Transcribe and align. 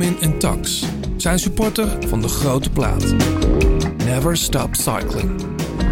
Benjamin 0.00 0.22
en 0.22 0.38
Tax 0.38 0.84
zijn 1.16 1.38
supporter 1.38 2.08
van 2.08 2.20
de 2.20 2.28
grote 2.28 2.70
plaat. 2.70 3.14
Never 4.04 4.36
stop 4.36 4.74
cycling. 4.74 5.30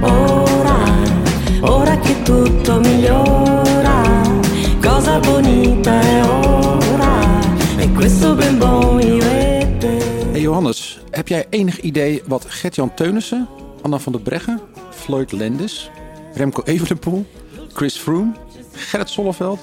Ora, 0.03 0.79
ora 1.61 1.99
che 1.99 2.23
tutto 2.23 2.81
migliora, 2.81 4.23
cosa 4.81 5.19
bonita 5.21 6.01
è 6.01 6.25
ora, 6.25 7.41
e 7.79 7.93
questo 7.93 8.35
ben 8.35 8.59
buon 8.59 8.97
vivete. 8.97 9.87
Hey 10.33 10.41
Johannes, 10.41 11.01
heb 11.11 11.29
jij 11.29 11.47
enig 11.51 11.81
idee 11.81 12.23
wat 12.27 12.45
Gert-Jan 12.49 12.95
Teunissen, 12.95 13.49
Anna 13.83 13.99
van 13.99 14.13
der 14.13 14.23
Breggen, 14.23 14.61
Floyd 14.91 15.33
Landis, 15.33 15.91
Remco 16.35 16.63
Evenepoel, 16.65 17.27
Chris 17.73 17.97
Froome, 17.97 18.33
Gerrit 18.73 19.11
Solleveld, 19.11 19.59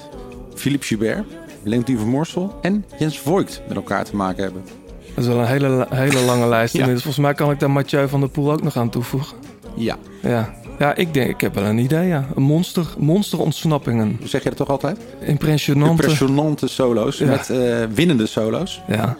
Philippe 0.54 0.86
Gilbert, 0.86 1.24
Leontien 1.66 1.98
van 1.98 2.08
Moorsel 2.08 2.58
en 2.62 2.84
Jens 2.98 3.18
Voigt 3.18 3.60
met 3.68 3.76
elkaar 3.76 4.04
te 4.04 4.16
maken 4.16 4.42
hebben? 4.42 4.62
Dat 5.14 5.24
is 5.24 5.30
wel 5.30 5.38
een 5.40 5.46
hele, 5.46 5.86
hele 5.90 6.20
lange 6.20 6.46
lijst. 6.48 6.74
Ja. 6.76 6.84
Volgens 6.86 7.16
mij 7.18 7.34
kan 7.34 7.50
ik 7.50 7.60
daar 7.60 7.70
Mathieu 7.70 8.08
van 8.08 8.20
der 8.20 8.28
Poel 8.28 8.52
ook 8.52 8.62
nog 8.62 8.76
aan 8.76 8.90
toevoegen. 8.90 9.36
Ja, 9.74 9.96
Ja, 10.22 10.54
ja 10.78 10.94
ik 10.94 11.14
denk, 11.14 11.30
ik 11.30 11.40
heb 11.40 11.54
wel 11.54 11.64
een 11.64 11.78
idee, 11.78 12.06
ja. 12.06 12.26
Een 12.34 12.42
monster, 12.42 12.86
monsterontsnappingen. 12.98 14.18
zeg 14.24 14.42
je 14.42 14.48
dat 14.48 14.58
toch 14.58 14.68
altijd? 14.68 14.98
Impressionante. 15.20 15.90
Impressionante 15.90 16.68
solo's 16.68 17.18
Ja. 17.18 17.26
met 17.26 17.50
eh, 17.50 17.84
winnende 17.94 18.26
solo's. 18.26 18.82
Ja, 18.86 19.16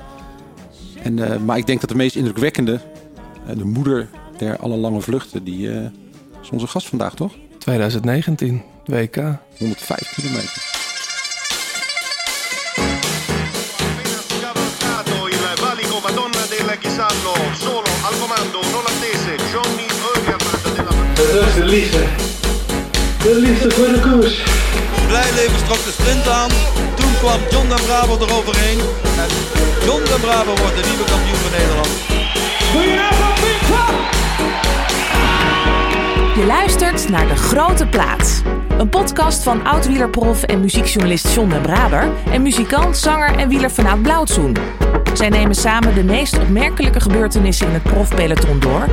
En, 1.02 1.33
eh, 1.33 1.38
maar 1.41 1.56
ik 1.58 1.66
denk 1.66 1.80
dat 1.80 1.88
de 1.91 1.97
meest 1.97 2.16
indrukwekkende, 2.16 2.80
eh, 3.47 3.56
de 3.56 3.64
moeder 3.64 4.08
der 4.36 4.56
alle 4.58 4.77
lange 4.77 5.00
vluchten, 5.00 5.44
die 5.44 5.69
is 6.42 6.50
onze 6.50 6.66
gast 6.66 6.88
vandaag, 6.88 7.14
toch? 7.14 7.33
2019, 7.58 8.62
WK. 8.84 9.16
105 9.58 10.12
kilometer. 10.14 10.75
Chisallo, 16.80 17.34
solo 17.60 17.88
al 18.02 18.14
comando, 18.20 18.60
non 18.72 18.84
attese, 18.92 19.36
Johnny 19.52 19.86
Eugerman 20.14 20.74
della 20.74 20.91
Dat 21.14 21.48
is 21.48 21.55
de 21.55 21.64
liefde. 21.64 22.02
De 23.22 23.34
liefde 23.34 23.70
voor 23.70 23.86
de 23.86 24.00
koers. 24.00 24.42
Blijleven 25.06 25.64
trok 25.64 25.84
de 25.84 25.92
sprint 25.98 26.28
aan. 26.28 26.50
Toen 26.94 27.12
kwam 27.18 27.41
John 27.50 27.68
den 27.68 27.84
Braber 27.86 28.28
eroverheen. 28.28 28.78
En 29.22 29.30
John 29.84 30.05
den 30.05 30.20
Braber 30.20 30.56
wordt 30.56 30.77
de 30.77 30.84
nieuwe 30.88 31.05
kampioen 31.05 31.41
van 31.44 31.50
Nederland. 31.58 31.88
Je 36.36 36.44
luistert 36.46 37.08
naar 37.08 37.28
De 37.28 37.36
Grote 37.36 37.86
Plaats. 37.86 38.40
Een 38.78 38.88
podcast 38.88 39.42
van 39.42 39.66
oud-wielerprof 39.66 40.42
en 40.42 40.61
muziekjournalist 40.61 41.34
John 41.34 41.48
den 41.48 41.62
Braber... 41.62 42.08
en 42.30 42.42
muzikant, 42.42 42.96
zanger 42.96 43.38
en 43.38 43.48
wieler 43.48 43.70
vanuit 43.70 44.02
Blauwtsoen. 44.02 44.56
Zij 45.17 45.28
nemen 45.28 45.55
samen 45.55 45.95
de 45.95 46.05
meest 46.05 46.39
opmerkelijke 46.39 47.00
gebeurtenissen 47.00 47.67
in 47.67 47.72
het 47.72 47.83
profpeloton 47.83 48.61
door... 48.61 48.89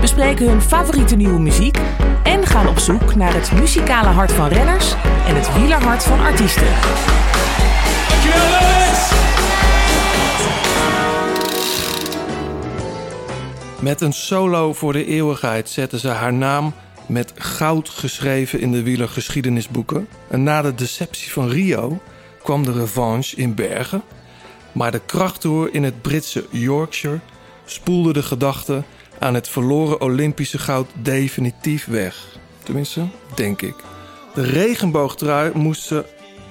bespreken 0.00 0.48
hun 0.48 0.62
favoriete 0.62 1.16
nieuwe 1.16 1.40
muziek... 1.40 1.78
en 2.22 2.46
gaan 2.46 2.68
op 2.68 2.78
zoek 2.78 3.14
naar 3.14 3.34
het 3.34 3.52
muzikale 3.52 4.08
hart 4.08 4.32
van 4.32 4.48
renners... 4.48 4.94
en 5.26 5.34
het 5.34 5.54
wielerhart 5.54 6.04
van 6.04 6.20
artiesten. 6.20 6.66
Met 13.80 14.00
een 14.00 14.12
solo 14.12 14.72
voor 14.72 14.92
de 14.92 15.06
eeuwigheid 15.06 15.68
zette 15.68 15.98
ze 15.98 16.08
haar 16.08 16.32
naam 16.32 16.74
met 17.06 17.32
goud 17.34 17.88
geschreven 17.88 18.60
in 18.60 18.72
de 18.72 18.82
wielergeschiedenisboeken. 18.82 20.08
En 20.28 20.42
na 20.42 20.62
de 20.62 20.74
deceptie 20.74 21.32
van 21.32 21.48
Rio 21.48 22.00
kwam 22.42 22.64
de 22.64 22.72
revanche 22.72 23.36
in 23.36 23.54
Bergen. 23.54 24.02
Maar 24.74 24.92
de 24.92 25.00
krachttoer 25.06 25.74
in 25.74 25.82
het 25.82 26.02
Britse 26.02 26.46
Yorkshire 26.50 27.18
spoelde 27.64 28.12
de 28.12 28.22
gedachte 28.22 28.82
aan 29.18 29.34
het 29.34 29.48
verloren 29.48 30.00
Olympische 30.00 30.58
goud 30.58 30.88
definitief 30.94 31.86
weg. 31.86 32.38
Tenminste, 32.62 33.06
denk 33.34 33.62
ik. 33.62 33.74
De 34.34 34.42
regenboogtrui 34.42 35.50
moest 35.54 35.82
ze 35.82 36.04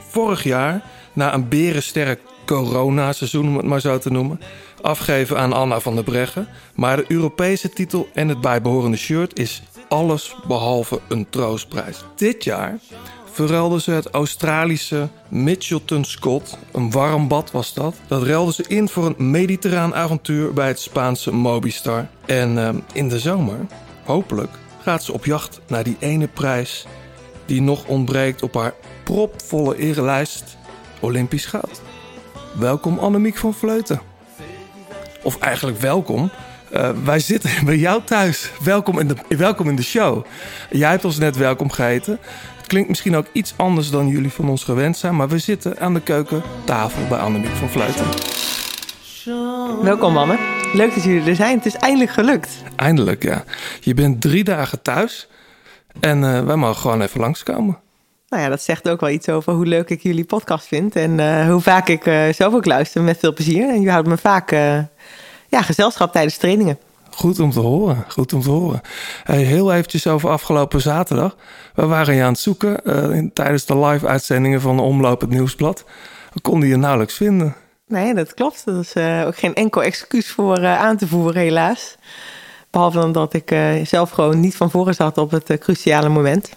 vorig 0.09 0.43
jaar, 0.43 0.83
na 1.13 1.33
een 1.33 1.47
berensterk 1.47 2.19
corona-seizoen, 2.45 3.47
om 3.47 3.57
het 3.57 3.65
maar 3.65 3.81
zo 3.81 3.97
te 3.97 4.11
noemen, 4.11 4.39
afgeven 4.81 5.37
aan 5.37 5.53
Anna 5.53 5.79
van 5.79 5.95
der 5.95 6.03
Breggen. 6.03 6.47
Maar 6.75 6.97
de 6.97 7.05
Europese 7.07 7.69
titel 7.69 8.09
en 8.13 8.27
het 8.27 8.41
bijbehorende 8.41 8.97
shirt 8.97 9.39
is 9.39 9.63
alles 9.89 10.35
behalve 10.47 10.99
een 11.07 11.29
troostprijs. 11.29 12.03
Dit 12.15 12.43
jaar 12.43 12.79
verruilde 13.33 13.81
ze 13.81 13.91
het 13.91 14.09
Australische 14.09 15.09
Mitchelton 15.27 16.03
Scott, 16.03 16.57
een 16.71 16.91
warm 16.91 17.27
bad 17.27 17.51
was 17.51 17.73
dat. 17.73 17.95
Dat 18.07 18.23
ruilde 18.23 18.53
ze 18.53 18.63
in 18.67 18.89
voor 18.89 19.05
een 19.05 19.31
mediterraan 19.31 19.95
avontuur 19.95 20.53
bij 20.53 20.67
het 20.67 20.79
Spaanse 20.79 21.33
Mobistar. 21.33 22.07
En 22.25 22.57
ehm, 22.57 22.79
in 22.93 23.09
de 23.09 23.19
zomer, 23.19 23.57
hopelijk, 24.03 24.51
gaat 24.81 25.03
ze 25.03 25.13
op 25.13 25.25
jacht 25.25 25.61
naar 25.67 25.83
die 25.83 25.97
ene 25.99 26.27
prijs 26.27 26.85
die 27.45 27.61
nog 27.61 27.85
ontbreekt 27.85 28.43
op 28.43 28.53
haar 28.53 28.73
propvolle 29.03 29.77
erelijst 29.77 30.57
Olympisch 30.99 31.45
goud. 31.45 31.81
Welkom 32.53 32.99
Annemiek 32.99 33.37
van 33.37 33.53
Vleuten. 33.53 34.01
Of 35.23 35.39
eigenlijk 35.39 35.79
welkom. 35.79 36.31
Eh, 36.71 36.89
wij 37.03 37.19
zitten 37.19 37.51
bij 37.65 37.77
jou 37.77 38.01
thuis. 38.03 38.51
Welkom 38.63 38.99
in, 38.99 39.07
de, 39.07 39.15
welkom 39.37 39.69
in 39.69 39.75
de 39.75 39.83
show. 39.83 40.25
Jij 40.69 40.89
hebt 40.89 41.05
ons 41.05 41.17
net 41.17 41.37
welkom 41.37 41.71
geheten. 41.71 42.19
Klinkt 42.73 42.91
misschien 42.91 43.15
ook 43.15 43.27
iets 43.31 43.53
anders 43.57 43.89
dan 43.89 44.07
jullie 44.07 44.31
van 44.31 44.49
ons 44.49 44.63
gewend 44.63 44.97
zijn, 44.97 45.15
maar 45.15 45.29
we 45.29 45.37
zitten 45.37 45.79
aan 45.79 45.93
de 45.93 46.01
keukentafel 46.01 47.07
bij 47.07 47.17
Annemiek 47.17 47.51
van 47.51 47.69
Vleuten. 47.69 48.05
Welkom 49.83 50.13
mannen. 50.13 50.39
Leuk 50.73 50.93
dat 50.93 51.03
jullie 51.03 51.29
er 51.29 51.35
zijn. 51.35 51.57
Het 51.57 51.65
is 51.65 51.75
eindelijk 51.75 52.11
gelukt. 52.11 52.49
Eindelijk, 52.75 53.23
ja. 53.23 53.43
Je 53.79 53.93
bent 53.93 54.21
drie 54.21 54.43
dagen 54.43 54.81
thuis 54.81 55.27
en 55.99 56.23
eh, 56.23 56.45
wij 56.45 56.55
mogen 56.55 56.81
gewoon 56.81 57.01
even 57.01 57.19
langskomen. 57.19 57.79
Nou 58.29 58.43
ja, 58.43 58.49
dat 58.49 58.61
zegt 58.61 58.89
ook 58.89 58.99
wel 58.99 59.09
iets 59.09 59.29
over 59.29 59.53
hoe 59.53 59.65
leuk 59.65 59.89
ik 59.89 60.01
jullie 60.01 60.25
podcast 60.25 60.67
vind. 60.67 60.95
En 60.95 61.19
eh, 61.19 61.49
hoe 61.49 61.61
vaak 61.61 61.87
ik 61.87 62.05
eh, 62.05 62.33
zelf 62.33 62.53
ook 62.53 62.65
luister 62.65 63.01
met 63.01 63.19
veel 63.19 63.33
plezier. 63.33 63.69
En 63.69 63.81
je 63.81 63.89
houdt 63.89 64.07
me 64.07 64.17
vaak 64.17 64.51
ja, 65.47 65.61
gezelschap 65.61 66.11
tijdens 66.11 66.37
trainingen. 66.37 66.77
Goed 67.15 67.39
om 67.39 67.51
te 67.51 67.59
horen, 67.59 68.05
goed 68.07 68.33
om 68.33 68.41
te 68.41 68.49
horen. 68.49 68.81
Hey, 69.23 69.41
heel 69.43 69.73
eventjes 69.73 70.07
over 70.07 70.29
afgelopen 70.29 70.81
zaterdag. 70.81 71.35
We 71.75 71.85
waren 71.85 72.15
je 72.15 72.23
aan 72.23 72.31
het 72.31 72.39
zoeken 72.39 72.85
eh, 72.85 73.15
in- 73.15 73.33
tijdens 73.33 73.65
de 73.65 73.77
live-uitzendingen 73.77 74.61
van 74.61 74.79
Omloop 74.79 75.21
het 75.21 75.29
Nieuwsblad. 75.29 75.83
We 76.33 76.41
konden 76.41 76.69
je 76.69 76.75
nauwelijks 76.75 77.13
vinden. 77.13 77.55
Nee, 77.87 78.13
dat 78.13 78.33
klopt. 78.33 78.65
Dat 78.65 78.83
is 78.83 78.93
eh, 78.93 79.23
ook 79.25 79.37
geen 79.37 79.53
enkel 79.55 79.83
excuus 79.83 80.31
voor 80.31 80.57
eh, 80.57 80.79
aan 80.79 80.97
te 80.97 81.07
voeren, 81.07 81.41
helaas. 81.41 81.95
Behalve 82.69 82.99
dan 82.99 83.11
dat 83.11 83.33
ik 83.33 83.55
zelf 83.83 84.09
gewoon 84.09 84.39
niet 84.39 84.55
van 84.55 84.71
voren 84.71 84.93
zat 84.95 85.17
op 85.17 85.31
het 85.31 85.57
cruciale 85.59 86.09
moment. 86.09 86.49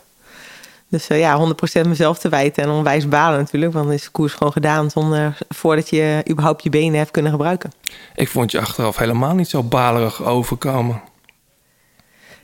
Dus 0.88 1.08
eh, 1.08 1.18
ja, 1.18 1.38
100% 1.82 1.86
mezelf 1.86 2.18
te 2.18 2.28
wijten 2.28 2.62
en 2.62 2.70
onwijs 2.70 3.08
balen 3.08 3.38
natuurlijk. 3.38 3.72
Want 3.72 3.84
dan 3.86 3.94
is 3.94 4.02
de 4.04 4.10
koers 4.10 4.32
gewoon 4.32 4.52
gedaan 4.52 4.90
zonder, 4.90 5.38
voordat 5.48 5.88
je 5.90 6.22
überhaupt 6.30 6.62
je 6.62 6.70
benen 6.70 6.98
hebt 6.98 7.10
kunnen 7.10 7.30
gebruiken. 7.32 7.72
Ik 8.14 8.28
vond 8.28 8.50
je 8.50 8.60
achteraf 8.60 8.96
helemaal 8.96 9.34
niet 9.34 9.48
zo 9.48 9.62
balerig 9.62 10.22
overkomen. 10.24 11.02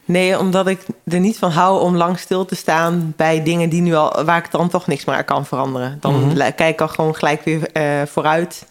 Nee, 0.04 0.38
omdat 0.38 0.66
ik 0.66 0.80
er 1.04 1.20
niet 1.20 1.38
van 1.38 1.50
hou 1.50 1.80
om 1.82 1.96
lang 1.96 2.18
stil 2.18 2.44
te 2.44 2.54
staan 2.54 3.12
bij 3.16 3.42
dingen 3.42 3.68
die 3.68 3.80
nu 3.80 3.94
al, 3.94 4.24
waar 4.24 4.38
ik 4.44 4.50
dan 4.50 4.68
toch 4.68 4.86
niks 4.86 5.04
meer 5.04 5.24
kan 5.24 5.46
veranderen. 5.46 5.96
Dan 6.00 6.32
li- 6.36 6.52
kijk 6.52 6.72
ik 6.74 6.80
al 6.80 6.88
gewoon 6.88 7.14
gelijk 7.14 7.42
weer 7.44 7.72
eh, 7.72 8.02
vooruit. 8.06 8.66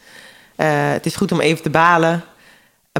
Eh, 0.55 0.67
het 0.71 1.05
is 1.05 1.15
goed 1.15 1.31
om 1.31 1.39
even 1.41 1.63
te 1.63 1.69
balen. 1.69 2.23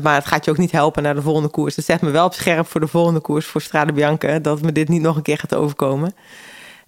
Maar 0.02 0.16
het 0.16 0.26
gaat 0.26 0.46
je 0.46 0.52
ook 0.52 0.58
niet 0.58 0.72
helpen 0.72 1.04
naar 1.04 1.16
de 1.16 1.22
volgende 1.22 1.50
koers. 1.50 1.76
Het 1.76 1.86
zet 1.86 2.02
me 2.02 2.10
wel 2.10 2.26
op 2.26 2.34
scherp 2.34 2.68
voor 2.68 2.80
de 2.82 2.88
volgende 2.88 3.20
koers 3.20 3.46
voor 3.46 3.62
Strade 3.62 3.94
Bianca. 3.94 4.40
Dat 4.40 4.62
me 4.62 4.72
dit 4.72 4.90
niet 4.90 5.02
nog 5.02 5.16
een 5.16 5.22
keer 5.22 5.38
gaat 5.38 5.56
overkomen. 5.56 6.16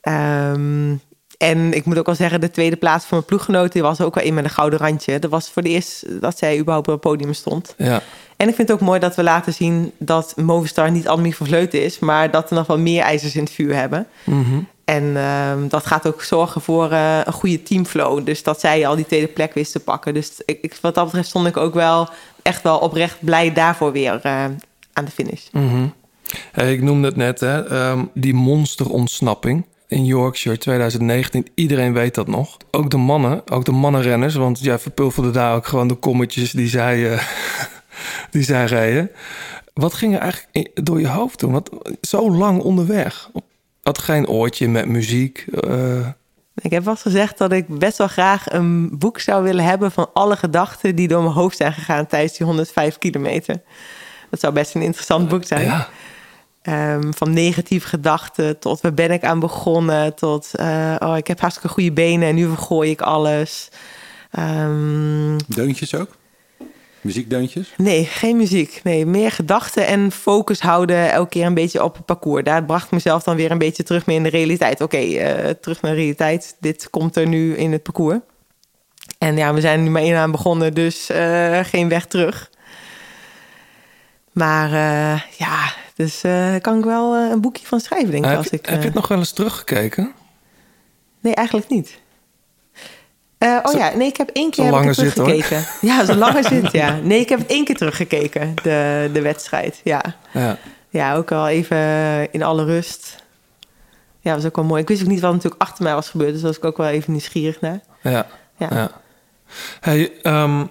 Ehm, 0.07 0.95
en 1.37 1.73
ik 1.73 1.85
moet 1.85 1.97
ook 1.97 2.05
wel 2.05 2.15
zeggen, 2.15 2.41
de 2.41 2.51
tweede 2.51 2.75
plaats 2.75 3.05
van 3.05 3.17
mijn 3.17 3.25
ploeggenoten 3.29 3.81
was 3.81 4.01
ook 4.01 4.15
wel 4.15 4.23
in 4.23 4.33
met 4.33 4.43
een 4.43 4.49
gouden 4.49 4.79
randje. 4.79 5.19
Dat 5.19 5.29
was 5.31 5.49
voor 5.51 5.61
het 5.61 5.71
eerst 5.71 6.21
dat 6.21 6.37
zij 6.37 6.57
überhaupt 6.59 6.87
op 6.87 6.93
het 6.93 7.01
podium 7.01 7.33
stond. 7.33 7.75
Ja, 7.77 8.01
En 8.37 8.47
ik 8.49 8.55
vind 8.55 8.67
het 8.67 8.77
ook 8.77 8.83
mooi 8.87 8.99
dat 8.99 9.15
we 9.15 9.23
laten 9.23 9.53
zien 9.53 9.91
dat 9.97 10.33
Movistar 10.37 10.91
niet 10.91 11.07
Annemiek 11.07 11.35
van 11.35 11.47
Vleuten 11.47 11.83
is, 11.83 11.99
maar 11.99 12.31
dat 12.31 12.49
we 12.49 12.55
nog 12.55 12.67
wel 12.67 12.77
meer 12.77 13.01
ijzers 13.01 13.35
in 13.35 13.43
het 13.43 13.51
vuur 13.51 13.75
hebben. 13.75 14.07
Mhm. 14.23 14.59
En 14.85 15.17
ehm, 15.17 15.67
dat 15.67 15.85
gaat 15.85 16.07
ook 16.07 16.23
zorgen 16.23 16.61
voor 16.61 16.91
eh, 16.91 17.19
een 17.23 17.33
goede 17.33 17.63
teamflow. 17.63 18.25
Dus 18.25 18.43
dat 18.43 18.59
zij 18.59 18.87
al 18.87 18.95
die 18.95 19.05
tweede 19.05 19.27
plek 19.27 19.53
wist 19.53 19.71
te 19.71 19.79
pakken. 19.79 20.13
Dus 20.13 20.41
ik, 20.45 20.57
ik- 20.61 20.77
wat 20.81 20.95
dat 20.95 21.05
betreft 21.05 21.27
stond 21.27 21.47
ik 21.47 21.57
ook 21.57 21.73
wel 21.73 22.09
echt 22.41 22.61
wel 22.63 22.77
oprecht 22.77 23.17
blij 23.19 23.53
daarvoor 23.53 23.91
weer 23.91 24.19
eh, 24.23 24.43
aan 24.93 25.05
de 25.05 25.11
finish. 25.11 25.41
mhm. 25.51 25.85
Hey, 26.51 26.73
ik 26.73 26.81
noemde 26.81 27.07
het 27.07 27.15
net, 27.15 27.39
hè, 27.39 27.67
ehm, 27.67 28.05
die 28.13 28.33
monsterontsnapping 28.33 29.65
in 29.93 30.05
Yorkshire 30.05 30.57
2019. 30.57 31.47
Iedereen 31.55 31.93
weet 31.93 32.15
dat 32.15 32.27
nog. 32.27 32.57
Ook 32.71 32.89
de 32.89 32.97
mannen, 32.97 33.41
ook 33.51 33.65
de 33.65 33.71
mannenrenners. 33.71 34.35
Want 34.35 34.59
jij 34.59 34.79
verpulverde 34.79 35.31
daar 35.31 35.55
ook 35.55 35.65
gewoon 35.67 35.87
de 35.87 35.95
kommetjes 35.95 36.51
die 36.51 36.67
zij, 36.67 37.11
eh, 37.13 37.23
die 38.31 38.43
zij 38.43 38.65
reden. 38.65 39.11
Wat 39.73 39.93
ging 39.93 40.13
er 40.13 40.19
eigenlijk 40.19 40.69
door 40.85 40.99
je 40.99 41.07
hoofd 41.07 41.37
toen? 41.39 41.51
Want 41.51 41.69
zo 42.01 42.31
lang 42.31 42.61
onderweg. 42.61 43.29
Had 43.83 43.97
geen 43.97 44.27
oortje 44.27 44.67
met 44.69 44.87
muziek. 44.87 45.45
eh, 45.61 46.07
Ik 46.55 46.71
heb 46.71 46.83
wel 46.83 46.93
eens 46.93 47.01
gezegd 47.01 47.37
dat 47.37 47.51
ik 47.51 47.67
best 47.79 47.97
wel 47.97 48.07
graag 48.07 48.51
een 48.51 48.97
boek 48.97 49.19
zou 49.19 49.43
willen 49.43 49.63
hebben 49.65 49.91
van 49.91 50.09
alle 50.13 50.35
gedachten 50.35 50.95
die 50.95 51.07
door 51.07 51.21
mijn 51.21 51.33
hoofd 51.33 51.57
zijn 51.57 51.73
gegaan 51.73 52.07
tijdens 52.07 52.37
die 52.37 52.45
105 52.45 52.97
kilometer. 52.97 53.61
Dat 54.29 54.39
zou 54.39 54.53
best 54.53 54.75
een 54.75 54.81
interessant 54.81 55.27
boek 55.29 55.43
zijn. 55.45 55.65
Ja. 55.65 55.89
Ehm, 56.63 57.11
van 57.11 57.33
negatieve 57.33 57.87
gedachten 57.87 58.59
tot 58.59 58.81
waar 58.81 58.93
ben 58.93 59.11
ik 59.11 59.23
aan 59.23 59.39
begonnen, 59.39 60.15
tot 60.15 60.55
eh, 60.55 60.95
oh, 60.99 61.17
ik 61.17 61.27
heb 61.27 61.39
hartstikke 61.39 61.69
goede 61.69 61.91
benen 61.91 62.27
en 62.27 62.35
nu 62.35 62.47
vergooi 62.47 62.89
ik 62.89 63.01
alles. 63.01 63.69
Ehm, 64.31 65.37
Deuntjes 65.47 65.95
ook? 65.95 66.15
Muziekdeuntjes? 67.01 67.73
nee, 67.77 68.05
geen 68.05 68.37
muziek. 68.37 68.79
Nee, 68.83 69.05
meer 69.05 69.31
gedachten 69.31 69.87
en 69.87 70.11
focus 70.11 70.59
houden 70.59 71.11
elke 71.11 71.29
keer 71.29 71.45
een 71.45 71.53
beetje 71.53 71.83
op 71.83 71.95
het 71.95 72.05
parcours. 72.05 72.43
Daar 72.43 72.65
bracht 72.65 72.85
ik 72.85 72.91
mezelf 72.91 73.23
dan 73.23 73.35
weer 73.35 73.51
een 73.51 73.57
beetje 73.57 73.83
terug 73.83 74.05
mee 74.05 74.15
in 74.15 74.23
de 74.23 74.29
realiteit. 74.29 74.81
Oké, 74.81 74.97
eh, 74.97 75.49
terug 75.49 75.81
naar 75.81 75.91
de 75.91 75.97
realiteit. 75.97 76.55
Dit 76.59 76.89
komt 76.89 77.15
er 77.15 77.27
nu 77.27 77.55
in 77.55 77.71
het 77.71 77.83
parcours. 77.83 78.19
En 79.17 79.37
ja, 79.37 79.53
we 79.53 79.61
zijn 79.61 79.83
nu 79.83 79.89
maar 79.89 80.01
één 80.01 80.17
aan 80.17 80.31
begonnen, 80.31 80.73
dus 80.73 81.09
eh, 81.09 81.59
geen 81.63 81.89
weg 81.89 82.05
terug. 82.05 82.51
Maar 84.31 84.69
ja, 85.37 85.73
dus 85.95 86.23
eh, 86.23 86.31
daar 86.31 86.61
kan 86.61 86.77
ik 86.77 86.83
wel 86.83 87.15
eh, 87.15 87.29
een 87.29 87.41
boekje 87.41 87.65
van 87.67 87.79
schrijven, 87.79 88.11
denk 88.11 88.23
ik. 88.23 88.29
heb, 88.29 88.39
Als 88.39 88.47
je, 88.49 88.55
ik, 88.55 88.65
heb 88.65 88.73
je 88.73 88.79
eh, 88.79 88.85
het 88.85 88.93
nog 88.93 89.07
wel 89.07 89.17
eens 89.17 89.31
teruggekeken? 89.31 90.11
Nee, 91.19 91.35
eigenlijk 91.35 91.69
niet. 91.69 92.01
Eh, 93.37 93.59
oh 93.63 93.71
Zo- 93.71 93.77
ja, 93.77 93.95
nee, 93.95 94.07
ik 94.07 94.17
heb 94.17 94.29
één 94.29 94.51
keer 94.51 94.65
heb 94.65 94.83
ik 94.83 94.93
zit, 94.93 95.13
teruggekeken. 95.13 95.65
Ja, 95.89 96.05
zo'n 96.05 96.17
lange 96.17 96.43
zit, 96.43 96.71
ja. 96.71 96.95
Nee, 96.95 97.19
ik 97.19 97.29
heb 97.29 97.39
het 97.39 97.47
één 97.49 97.65
keer 97.65 97.75
teruggekeken, 97.77 98.53
de, 98.63 99.09
de 99.13 99.21
wedstrijd. 99.21 99.81
Ja. 99.83 100.15
Ja. 100.33 100.57
ja, 100.89 101.15
ook 101.15 101.31
al 101.31 101.47
even 101.47 101.77
in 102.31 102.43
alle 102.43 102.65
rust. 102.65 103.23
Ja, 104.19 104.35
was 104.35 104.45
ook 104.45 104.55
wel 104.55 104.65
mooi. 104.65 104.81
Ik 104.81 104.87
wist 104.87 105.01
ook 105.01 105.07
niet 105.07 105.19
wat 105.19 105.31
natuurlijk 105.33 105.61
achter 105.61 105.83
mij 105.83 105.93
was 105.93 106.09
gebeurd, 106.09 106.33
dus 106.33 106.41
was 106.41 106.57
ik 106.57 106.65
ook 106.65 106.77
wel 106.77 106.87
even 106.87 107.11
nieuwsgierig 107.11 107.61
naar. 107.61 107.79
Ja. 108.01 108.25
Ja. 108.57 108.67
ja. 108.71 108.91
Hey, 109.79 110.11
ehm, 110.21 110.65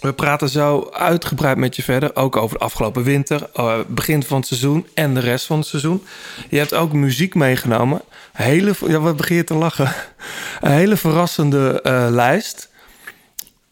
we 0.00 0.12
praten 0.12 0.48
zo 0.48 0.88
uitgebreid 0.92 1.56
met 1.56 1.76
je 1.76 1.82
verder. 1.82 2.16
Ook 2.16 2.36
over 2.36 2.58
de 2.58 2.64
afgelopen 2.64 3.02
winter, 3.02 3.48
eh, 3.54 3.78
begin 3.86 4.22
van 4.22 4.36
het 4.38 4.46
seizoen 4.46 4.86
en 4.94 5.14
de 5.14 5.20
rest 5.20 5.46
van 5.46 5.58
het 5.58 5.66
seizoen. 5.66 6.04
Je 6.48 6.58
hebt 6.58 6.74
ook 6.74 6.92
muziek 6.92 7.34
meegenomen. 7.34 8.00
Hele, 8.32 8.74
ja, 8.86 8.98
wat 9.00 9.16
begin 9.16 9.36
je 9.36 9.44
te 9.44 9.54
lachen? 9.54 9.92
Een 10.60 10.70
hele 10.72 10.96
verrassende 10.96 11.80
eh, 11.82 12.06
lijst. 12.10 12.68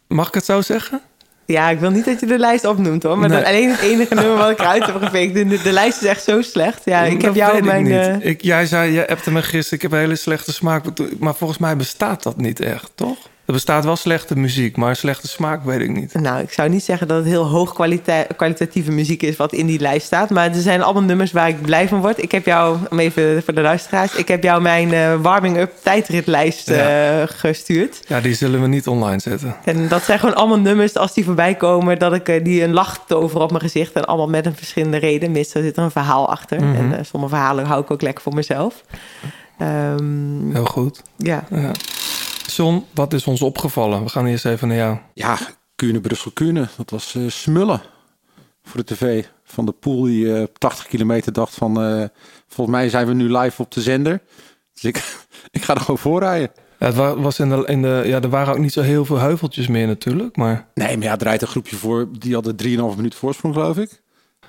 Mag 0.06 0.28
ik 0.28 0.34
het 0.34 0.44
zo 0.44 0.60
zeggen? 0.60 1.00
Ja, 1.46 1.68
ik 1.70 1.78
wil 1.78 1.90
niet 1.90 2.04
dat 2.04 2.20
je 2.20 2.26
de 2.26 2.38
lijst 2.38 2.64
opnoemt 2.64 3.02
hoor. 3.02 3.18
Maar 3.18 3.28
Nee. 3.28 3.38
dat 3.38 3.46
alleen 3.46 3.70
het 3.70 3.80
enige 3.80 4.14
nummer 4.20 4.36
wat 4.36 4.50
ik 4.50 4.58
eruit 4.58 4.86
heb 4.86 5.02
gepikt. 5.02 5.34
De, 5.34 5.62
de 5.62 5.72
lijst 5.72 6.02
is 6.02 6.08
echt 6.08 6.24
zo 6.24 6.42
slecht. 6.42 6.82
Ja, 6.84 7.02
ik 7.02 7.22
heb 7.22 7.34
jou 7.34 7.62
mijn. 7.62 7.86
ik 7.86 7.92
eh. 8.22 8.30
Ik, 8.30 8.42
jij 8.42 8.66
zei, 8.66 8.92
je 8.92 9.04
hebt 9.06 9.26
me 9.26 9.42
gisteren, 9.42 9.76
ik 9.76 9.82
heb 9.82 9.92
een 9.92 9.98
hele 9.98 10.16
slechte 10.16 10.52
smaak. 10.52 10.84
Maar 11.18 11.34
volgens 11.34 11.58
mij 11.58 11.76
bestaat 11.76 12.22
dat 12.22 12.36
niet 12.36 12.60
echt, 12.60 12.90
toch? 12.94 13.18
Er 13.46 13.52
bestaat 13.52 13.84
wel 13.84 13.96
slechte 13.96 14.36
muziek, 14.38 14.76
maar 14.76 14.96
slechte 14.96 15.28
smaak 15.28 15.64
weet 15.64 15.80
ik 15.80 15.90
niet. 15.96 16.14
Nou, 16.14 16.42
ik 16.42 16.52
zou 16.52 16.68
niet 16.68 16.84
zeggen 16.84 17.08
dat 17.08 17.16
het 17.16 17.26
heel 17.26 17.44
hoog 17.46 17.72
kwalita- 17.74 18.26
kwalitatieve 18.36 18.92
muziek 18.92 19.22
is 19.22 19.36
wat 19.36 19.52
in 19.52 19.66
die 19.66 19.80
lijst 19.80 20.06
staat. 20.06 20.30
Maar 20.30 20.46
er 20.48 20.54
zijn 20.60 20.82
allemaal 20.82 21.02
nummers 21.02 21.32
waar 21.32 21.48
ik 21.48 21.62
blij 21.62 21.88
van 21.88 22.00
word. 22.00 22.22
Ik 22.22 22.32
heb 22.32 22.46
jou, 22.46 22.76
om 22.90 22.98
even 22.98 23.42
voor 23.42 23.54
de 23.54 23.60
luisteraars, 23.60 24.14
ik 24.14 24.28
heb 24.28 24.42
jou 24.42 24.62
mijn 24.62 24.92
eh, 24.92 25.14
warming-up 25.20 25.72
tijdritlijst 25.82 26.68
eh, 26.70 27.22
gestuurd. 27.26 28.00
Ja, 28.08 28.20
die 28.20 28.34
zullen 28.34 28.60
we 28.60 28.66
niet 28.66 28.86
online 28.86 29.20
zetten. 29.20 29.56
En 29.64 29.88
dat 29.88 30.02
zijn 30.02 30.18
gewoon 30.18 30.34
allemaal 30.34 30.58
nummers, 30.60 30.96
als 30.96 31.14
die 31.14 31.24
voorbij 31.24 31.54
komen, 31.54 31.98
dat 31.98 32.12
ik 32.14 32.28
eh, 32.28 32.44
die 32.44 32.62
een 32.62 32.72
lach 32.72 33.04
toveren 33.06 33.42
op 33.42 33.50
mijn 33.50 33.62
gezicht. 33.62 33.92
En 33.92 34.04
allemaal 34.04 34.28
met 34.28 34.46
een 34.46 34.56
verschillende 34.56 34.96
reden. 34.96 35.32
Meestal 35.32 35.62
zit 35.62 35.76
er 35.76 35.82
een 35.82 35.90
verhaal 35.90 36.28
achter. 36.30 36.62
Mhm. 36.64 36.92
En 36.92 37.06
sommige 37.06 37.34
verhalen 37.34 37.64
hou 37.66 37.82
ik 37.82 37.90
ook 37.90 38.02
lekker 38.02 38.22
voor 38.22 38.34
mezelf. 38.34 38.84
Ehm, 39.58 40.52
Heel 40.52 40.64
goed. 40.64 41.02
ja. 41.16 41.44
Ja. 41.50 41.70
John, 42.56 42.84
wat 42.94 43.12
is 43.12 43.26
ons 43.26 43.42
opgevallen? 43.42 44.02
We 44.02 44.08
gaan 44.08 44.26
eerst 44.26 44.44
even 44.44 44.68
naar 44.68 44.76
jou. 44.76 44.98
Ja, 45.14 45.38
Kuurne, 45.76 46.00
Brussel, 46.00 46.30
Kuurne. 46.30 46.68
Dat 46.76 46.90
was 46.90 47.14
eh, 47.14 47.22
smullen 47.28 47.82
voor 48.64 48.84
de 48.84 48.94
tv. 48.94 49.24
Van 49.44 49.66
de 49.66 49.72
pool 49.72 50.02
die 50.02 50.34
eh, 50.36 50.42
op 50.42 50.58
80 50.58 50.86
kilometer 50.86 51.32
dacht 51.32 51.54
van... 51.54 51.82
eh, 51.82 52.04
volgens 52.48 52.76
mij 52.76 52.88
zijn 52.88 53.06
we 53.06 53.12
nu 53.14 53.36
live 53.36 53.62
op 53.62 53.70
de 53.72 53.80
zender. 53.80 54.20
Dus 54.72 54.84
ik, 54.84 54.96
ik 55.50 55.62
ga 55.64 55.74
er 55.74 55.80
gewoon 55.80 55.98
voorrijden. 55.98 56.50
Ja, 56.78 56.86
het 56.86 56.94
wa- 56.96 57.16
was 57.16 57.38
in 57.38 57.48
de, 57.48 57.62
in 57.66 57.82
de, 57.82 58.02
ja, 58.06 58.20
er 58.20 58.28
waren 58.28 58.52
ook 58.54 58.58
niet 58.60 58.72
zo 58.72 58.80
heel 58.80 59.04
veel 59.04 59.18
heuveltjes 59.18 59.66
meer 59.66 59.86
natuurlijk. 59.86 60.36
Maar 60.36 60.66
Nee, 60.74 60.96
maar 60.96 61.06
ja, 61.06 61.12
er 61.12 61.22
rijdt 61.22 61.42
een 61.42 61.48
groepje 61.48 61.76
voor. 61.76 62.08
Die 62.18 62.34
hadden 62.34 62.56
3,5 62.64 62.96
minuut 62.96 63.14
voorsprong, 63.14 63.54
geloof 63.54 63.76
ik. 63.78 64.02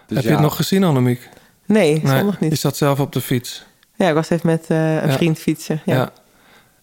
Dus 0.08 0.18
heb 0.18 0.24
je 0.25 0.31
het 0.31 0.40
nog 0.40 0.56
gezien, 0.56 0.84
Annemiek? 0.84 1.30
Nee, 1.66 2.01
Nee, 2.04 2.24
je 2.24 2.31
niet. 2.40 2.60
zat 2.60 2.78
zelf 2.78 3.00
op 3.00 3.12
de 3.13 3.22
fiets. 3.22 3.63
Ja, 3.96 4.08
ik 4.08 4.13
was 4.13 4.30
even 4.30 4.48
met 4.50 4.66
eh, 4.68 4.96
een 4.96 5.10
Ja. 5.10 5.16
vriend 5.16 5.40
fietsen. 5.40 5.81
Ja. 5.86 6.12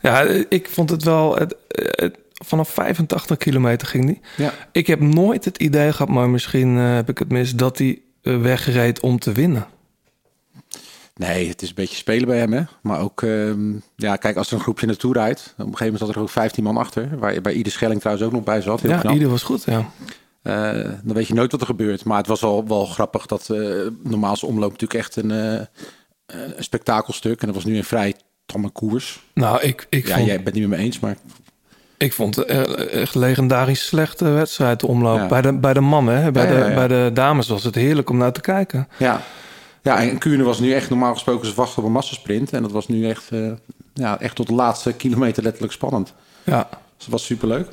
Ja. 0.02 0.20
ik 0.48 0.68
vond 0.68 0.90
het 0.90 1.02
wel... 1.02 1.36
Het, 1.36 1.56
het- 1.68 2.20
vanaf 2.44 2.68
85 2.68 3.36
kilometer 3.36 3.86
ging 3.88 4.06
die. 4.06 4.20
Ja. 4.36 4.52
Ik 4.72 4.86
heb 4.86 5.00
nooit 5.00 5.44
het 5.44 5.58
idee 5.58 5.92
gehad, 5.92 6.08
maar 6.08 6.30
misschien 6.30 6.76
eh, 6.78 6.94
heb 6.94 7.08
ik 7.08 7.18
het 7.18 7.28
mis... 7.28 7.54
dat 7.54 7.78
hij 7.78 8.02
eh, 8.22 8.40
wegreed 8.40 9.00
om 9.00 9.18
te 9.18 9.32
winnen. 9.32 9.66
Nee, 11.14 11.48
het 11.48 11.62
is 11.62 11.68
een 11.68 11.74
beetje 11.74 11.96
spelen 11.96 12.26
bij 12.28 12.38
hem, 12.38 12.52
hè. 12.52 12.62
Maar 12.82 13.00
ook, 13.00 13.22
ehm, 13.22 13.72
ja, 13.96 14.16
kijk, 14.16 14.36
als 14.36 14.48
er 14.48 14.54
een 14.54 14.60
groepje 14.60 14.86
naartoe 14.86 15.12
rijdt... 15.12 15.40
op 15.40 15.58
een 15.58 15.64
gegeven 15.64 15.84
moment 15.84 15.98
zat 16.06 16.14
er 16.16 16.20
ook 16.20 16.30
15 16.30 16.64
man 16.64 16.76
achter. 16.76 17.18
Waar 17.18 17.40
bij 17.40 17.52
Ieder 17.52 17.72
Schelling 17.72 18.00
trouwens 18.00 18.26
ook 18.26 18.32
nog 18.32 18.44
bij 18.44 18.60
zat. 18.60 18.80
Heel 18.80 18.90
ja, 18.90 18.98
knap. 18.98 19.12
ieder 19.12 19.28
was 19.28 19.42
goed, 19.42 19.64
ja. 19.64 19.90
Eh, 20.42 20.90
dan 21.02 21.14
weet 21.14 21.26
je 21.26 21.34
nooit 21.34 21.52
wat 21.52 21.60
er 21.60 21.66
gebeurt. 21.66 22.04
Maar 22.04 22.18
het 22.18 22.26
was 22.26 22.40
wel, 22.40 22.66
wel 22.66 22.86
grappig 22.86 23.26
dat 23.26 23.48
normaal 24.02 24.32
is 24.32 24.42
omloop 24.42 24.70
natuurlijk 24.70 25.00
echt 25.00 25.16
een, 25.16 25.30
een 25.30 25.68
spektakelstuk. 26.58 27.40
En 27.40 27.46
dat 27.46 27.54
was 27.54 27.64
nu 27.64 27.76
een 27.76 27.84
vrij 27.84 28.14
tamme 28.46 28.70
koers. 28.70 29.22
Nou, 29.34 29.60
ik, 29.62 29.86
ik 29.90 30.06
ja, 30.06 30.14
vond, 30.14 30.26
jij 30.26 30.34
bent 30.36 30.46
het 30.46 30.54
niet 30.54 30.68
met 30.68 30.78
me 30.78 30.84
eens, 30.84 31.00
maar 31.00 31.16
ik 31.96 32.12
vond 32.12 32.36
het 32.36 32.46
eh, 32.46 33.00
echt 33.00 33.14
legendarisch 33.14 33.86
slechte 33.86 34.24
wedstrijd 34.28 34.80
de 34.80 34.86
omloop. 34.86 35.18
Ja. 35.18 35.26
Bij, 35.26 35.42
de, 35.42 35.52
bij 35.52 35.72
de 35.72 35.80
mannen, 35.80 36.22
hè? 36.22 36.30
Bij, 36.30 36.52
Ja, 36.52 36.68
de, 36.68 36.74
bij 36.74 36.88
de 36.88 37.10
dames 37.14 37.48
was 37.48 37.64
het 37.64 37.74
heerlijk 37.74 38.10
om 38.10 38.16
naar 38.16 38.32
te 38.32 38.40
kijken. 38.40 38.88
ja. 38.98 39.22
Ja, 39.84 39.98
en 40.00 40.18
Kuurne 40.18 40.42
was 40.44 40.58
nu 40.60 40.72
echt 40.72 40.90
normaal 40.90 41.12
gesproken 41.12 41.46
ze 41.48 41.54
wachten 41.54 41.78
op 41.78 41.84
een 41.84 41.92
massasprint. 41.92 42.52
En 42.52 42.62
dat 42.62 42.72
was 42.72 42.88
nu 42.88 43.08
echt, 43.08 43.30
eh, 43.30 43.52
ja, 43.94 44.20
echt 44.20 44.34
tot 44.34 44.46
de 44.46 44.54
laatste 44.54 44.92
kilometer 44.92 45.42
letterlijk 45.42 45.72
spannend. 45.72 46.14
Ja, 46.44 46.68
Dus 46.70 46.78
dat 46.98 47.08
was 47.08 47.24
superleuk. 47.24 47.66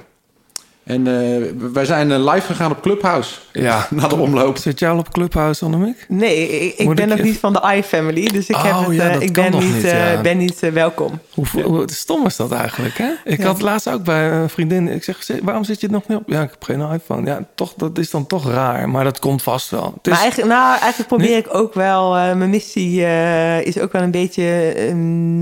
En 0.90 1.08
eh, 1.08 1.52
wij 1.74 1.86
zijn 1.86 2.12
eh, 2.12 2.18
live 2.34 2.46
gegaan 2.46 2.72
op 2.72 2.82
Clubhouse 2.82 3.36
ja. 3.54 3.88
na 3.90 4.08
de 4.08 4.16
omloop. 4.16 4.58
Zit 4.58 4.80
jij 4.80 4.90
al 4.90 4.98
op 4.98 5.12
Clubhouse, 5.12 5.66
Annemiek? 5.66 6.06
Nee, 6.08 6.50
ik, 6.50 6.74
ik 6.78 6.88
ben 6.88 6.98
ik 7.04 7.10
nog 7.10 7.18
je- 7.18 7.24
niet 7.24 7.38
van 7.40 7.54
de 7.54 7.74
i-family. 7.76 8.28
Dus 8.28 8.50
ik, 8.50 8.56
heb 8.56 8.74
Oh, 8.74 8.86
het, 8.88 8.96
ja, 8.96 9.10
eh, 9.10 9.22
ik 9.22 9.34
ben 9.34 9.52
nog 9.52 9.64
niet, 9.74 9.84
eh, 9.84 10.22
ben 10.22 10.38
niet 10.38 10.60
welkom. 10.60 11.20
Hoe, 11.34 11.46
hoe 11.64 11.84
stom 11.92 12.26
is 12.26 12.36
dat 12.36 12.52
eigenlijk, 12.52 12.98
hè? 12.98 13.12
Ik 13.24 13.40
Ja. 13.40 13.46
had 13.46 13.62
laatst 13.62 13.90
ook 13.90 14.04
bij 14.04 14.32
een 14.32 14.50
vriendin... 14.50 14.88
Ik 14.88 15.04
zeg, 15.04 15.24
"Zit- 15.24 15.44
waarom 15.44 15.64
zit 15.64 15.82
je 15.82 15.88
er 15.88 15.94
nog 15.94 16.08
niet 16.08 16.18
op? 16.18 16.24
Ja, 16.30 16.42
ik 16.42 16.50
heb 16.50 16.64
geen 16.64 16.92
iPhone. 16.92 17.26
Ja, 17.28 17.46
toch, 17.56 17.74
dat 17.78 17.98
is 17.98 18.10
dan 18.10 18.28
toch 18.28 18.52
raar. 18.52 18.90
Maar 18.90 19.04
dat 19.04 19.20
komt 19.20 19.42
vast 19.44 19.70
wel. 19.70 19.84
Het 19.98 20.08
is, 20.08 20.12
Maar 20.12 20.22
eigenlijk, 20.22 20.52
nou, 20.52 20.70
eigenlijk 20.80 21.08
probeer 21.08 21.38
ik 21.38 21.48
ook 21.56 21.74
wel... 21.74 22.16
eh, 22.18 22.34
mijn 22.36 22.50
missie 22.50 23.06
eh, 23.06 23.62
is 23.62 23.80
ook 23.80 23.92
wel 23.92 24.02
een 24.02 24.12
beetje 24.12 24.44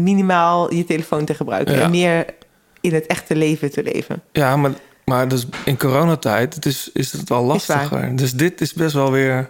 minimaal 0.03 0.73
je 0.73 0.85
telefoon 0.85 1.25
te 1.25 1.33
gebruiken. 1.33 1.75
Ja. 1.75 1.81
En 1.81 1.89
meer 1.91 2.25
in 2.81 2.93
het 2.93 3.05
echte 3.05 3.35
leven 3.35 3.71
te 3.71 3.83
leven. 3.83 4.21
Ja, 4.31 4.55
maar, 4.57 4.71
maar 5.07 5.27
dus 5.27 5.45
in 5.65 5.77
coronatijd 5.77 6.55
het 6.55 6.65
is, 6.65 6.89
is 6.93 7.11
het 7.11 7.29
wel 7.29 7.43
lastiger. 7.43 8.15
Dus 8.15 8.31
dit 8.33 8.61
is 8.61 8.73
best 8.73 8.93
wel 8.93 9.11
weer... 9.11 9.45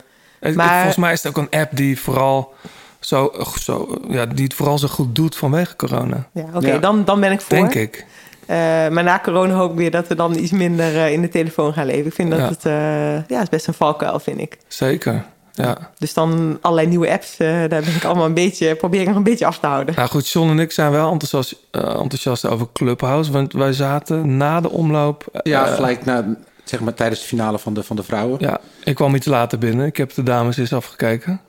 Maar- 0.55 0.73
Volgens 0.75 0.95
mij 0.95 1.13
is 1.13 1.23
het 1.23 1.37
ook 1.37 1.45
een 1.51 1.59
app 1.59 1.75
die 1.75 1.99
vooral 1.99 2.53
zo, 2.99 3.31
zo, 3.59 3.99
ja, 4.09 4.25
die 4.25 4.43
het 4.43 4.53
vooral 4.53 4.77
zo 4.77 4.87
goed 4.87 5.15
doet 5.15 5.35
vanwege 5.35 5.75
corona. 5.75 6.27
Ja, 6.33 6.45
Oké, 6.53 6.67
Ja. 6.67 6.77
dan, 6.77 7.05
dan 7.05 7.19
ben 7.19 7.31
ik 7.31 7.41
voor. 7.41 7.57
Denk 7.57 7.73
ik. 7.73 8.05
Eh, 8.45 8.57
maar 8.87 9.03
na 9.03 9.19
corona 9.23 9.53
hoop 9.53 9.71
ik 9.71 9.77
weer 9.77 9.91
dat 9.91 10.07
we 10.07 10.15
dan 10.15 10.37
iets 10.37 10.51
minder 10.51 10.95
eh, 10.95 11.11
in 11.11 11.21
de 11.21 11.29
telefoon 11.29 11.73
gaan 11.73 11.85
leven. 11.85 12.05
Ik 12.05 12.13
vind 12.13 12.29
dat 12.31 12.39
Ja. 12.39 12.47
het... 12.47 12.65
eh, 12.65 13.29
ja, 13.29 13.35
het 13.35 13.43
is 13.43 13.49
best 13.49 13.67
een 13.67 13.73
valkuil, 13.73 14.19
vind 14.19 14.39
ik. 14.39 14.57
Zeker. 14.67 15.25
Ja. 15.63 15.91
Dus 15.97 16.13
dan 16.13 16.57
allerlei 16.61 16.87
nieuwe 16.87 17.11
apps, 17.11 17.37
eh, 17.37 17.47
daar 17.47 17.67
ben 17.67 17.95
ik 17.95 18.03
allemaal 18.03 18.25
een 18.25 18.33
beetje... 18.33 18.75
probeer 18.75 19.01
ik 19.01 19.07
nog 19.07 19.15
een 19.15 19.23
beetje 19.23 19.45
af 19.45 19.59
te 19.59 19.67
houden. 19.67 19.95
Nou 19.95 20.09
goed, 20.09 20.29
John 20.29 20.49
en 20.49 20.59
ik 20.59 20.71
zijn 20.71 20.91
wel 20.91 21.11
enthousiast, 21.11 21.55
eh, 21.71 21.81
enthousiast 21.81 22.45
over 22.45 22.67
Clubhouse. 22.73 23.31
Want 23.31 23.53
wij 23.53 23.73
zaten 23.73 24.37
na 24.37 24.61
de 24.61 24.69
omloop... 24.69 25.25
eh, 25.33 25.39
Ja, 25.43 25.65
gelijk 25.65 26.05
na, 26.05 26.25
zeg 26.63 26.79
maar, 26.79 26.93
tijdens 26.93 27.19
de 27.21 27.27
finale 27.27 27.59
van 27.59 27.73
de, 27.73 27.83
van 27.83 27.95
de 27.95 28.03
vrouwen. 28.03 28.37
Ja, 28.41 28.59
ik 28.83 28.95
kwam 28.95 29.15
iets 29.15 29.25
later 29.27 29.57
binnen. 29.57 29.85
Ik 29.85 29.97
heb 29.97 30.13
de 30.13 30.23
dames 30.23 30.57
eens 30.57 30.73
afgekeken. 30.73 31.41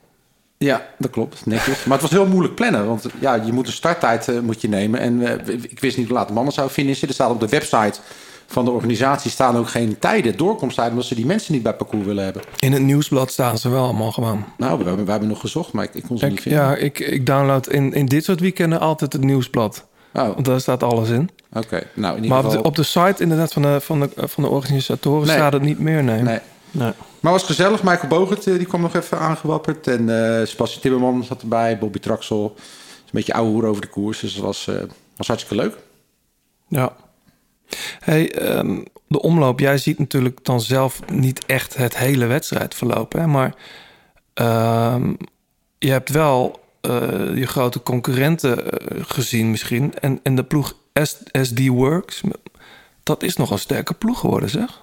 Ja, 0.58 0.82
dat 0.98 1.10
klopt. 1.10 1.46
Netjes. 1.46 1.84
Maar 1.84 1.92
het 1.98 2.02
was 2.02 2.10
heel 2.18 2.26
moeilijk 2.26 2.54
plannen. 2.54 2.86
Want 2.86 3.06
ja, 3.20 3.34
je 3.34 3.52
moet 3.52 3.66
een 3.66 3.72
starttijd 3.72 4.28
eh, 4.28 4.38
moet 4.38 4.60
je 4.60 4.68
nemen. 4.68 5.00
En 5.00 5.22
ik 5.70 5.80
wist 5.80 5.96
niet 5.96 6.06
hoe 6.06 6.16
laat 6.16 6.28
de 6.28 6.34
mannen 6.34 6.52
zou 6.52 6.68
finishen. 6.70 7.08
Er 7.08 7.14
staat 7.14 7.30
op 7.30 7.40
de 7.40 7.48
website 7.48 8.00
van 8.50 8.64
de 8.64 8.70
organisatie 8.70 9.30
staan 9.30 9.56
ook 9.56 9.68
geen 9.68 9.98
tijden, 9.98 10.36
doorkomsttijden, 10.36 10.92
omdat 10.92 11.08
ze 11.08 11.14
die 11.14 11.26
mensen 11.26 11.52
niet 11.52 11.62
bij 11.62 11.74
parcours 11.74 12.04
willen 12.06 12.24
hebben. 12.24 12.42
In 12.58 12.72
het 12.72 12.82
nieuwsblad 12.82 13.30
staan 13.30 13.58
ze 13.58 13.68
wel 13.68 13.84
allemaal 13.84 14.12
gewoon. 14.12 14.44
Nou, 14.56 14.78
we, 14.78 14.84
hebben- 14.84 15.04
we 15.04 15.10
hebben 15.10 15.28
nog 15.28 15.40
gezocht, 15.40 15.72
maar 15.72 15.84
ik, 15.84 15.94
ik 15.94 16.02
kon 16.02 16.18
ze 16.18 16.26
niet 16.26 16.40
vinden. 16.40 16.62
ja, 16.62 16.74
ik, 16.76 16.98
ik 16.98 17.26
download 17.26 17.66
in, 17.68 17.92
in 17.92 18.06
dit 18.06 18.24
soort 18.24 18.40
weekenden 18.40 18.80
altijd 18.80 19.12
het 19.12 19.22
nieuwsblad. 19.24 19.86
Oh, 20.14 20.22
oké. 20.22 20.32
Want 20.34 20.44
daar 20.46 20.60
staat 20.60 20.82
alles 20.82 21.08
in. 21.08 21.30
Nou, 21.52 22.16
in 22.16 22.22
ieder 22.22 22.28
Maar 22.28 22.38
op 22.38 22.44
geval... 22.44 22.50
de, 22.62 22.68
op 22.68 22.76
de 22.76 22.82
site 22.82 23.22
inderdaad 23.22 23.52
van 23.52 23.62
de, 23.62 23.80
van 23.80 24.00
de, 24.00 24.08
van 24.28 24.42
de 24.44 24.48
organisatoren 24.50 25.26
Nee. 25.26 25.36
staat 25.36 25.52
het 25.52 25.62
niet 25.62 25.78
meer, 25.78 26.04
nee. 26.04 26.22
Nee. 26.22 26.38
Nee. 26.70 26.92
Maar 27.20 27.32
het 27.32 27.40
was 27.40 27.42
gezellig. 27.42 27.82
Michael 27.82 28.08
Bogert 28.08 28.46
eh, 28.46 28.54
die 28.56 28.66
kwam 28.66 28.80
nog 28.80 28.94
even 28.94 29.18
aangewapperd. 29.18 29.86
En 29.86 30.08
eh 30.40 30.46
Sebastian 30.46 30.80
Timmerman 30.80 31.24
zat 31.24 31.42
erbij. 31.42 31.78
Bobby 31.78 31.98
Traxel. 31.98 32.54
Is 32.56 32.62
een 33.04 33.10
beetje 33.12 33.32
ouwe 33.34 33.50
hoer 33.50 33.64
over 33.66 33.80
de 33.82 33.88
koers. 33.88 34.20
Dus 34.20 34.34
dat 34.34 34.44
was, 34.44 34.66
eh, 34.68 34.74
was 35.16 35.26
hartstikke 35.26 35.62
leuk. 35.62 35.76
Ja. 36.68 36.92
Hey, 38.00 38.32
ehm, 38.34 38.78
de 39.08 39.20
omloop, 39.22 39.60
jij 39.60 39.78
ziet 39.78 39.98
natuurlijk 39.98 40.44
dan 40.44 40.60
zelf 40.60 41.00
niet 41.12 41.46
echt 41.46 41.76
het 41.76 41.96
hele 41.96 42.26
wedstrijdverloop, 42.26 43.12
hè? 43.12 43.26
maar 43.26 43.54
ehm, 44.34 45.12
je 45.78 45.90
hebt 45.90 46.08
wel 46.10 46.60
eh, 46.80 47.36
je 47.36 47.46
grote 47.46 47.82
concurrenten 47.82 48.70
eh, 48.70 49.04
gezien 49.06 49.50
misschien. 49.50 49.94
En, 50.00 50.20
en 50.22 50.34
de 50.34 50.44
ploeg 50.44 50.76
S- 51.02 51.22
SD 51.42 51.66
Works, 51.66 52.20
dat 53.02 53.22
is 53.22 53.36
nog 53.36 53.50
een 53.50 53.58
sterke 53.58 53.94
ploeg 53.94 54.20
geworden, 54.20 54.48
zeg. 54.50 54.80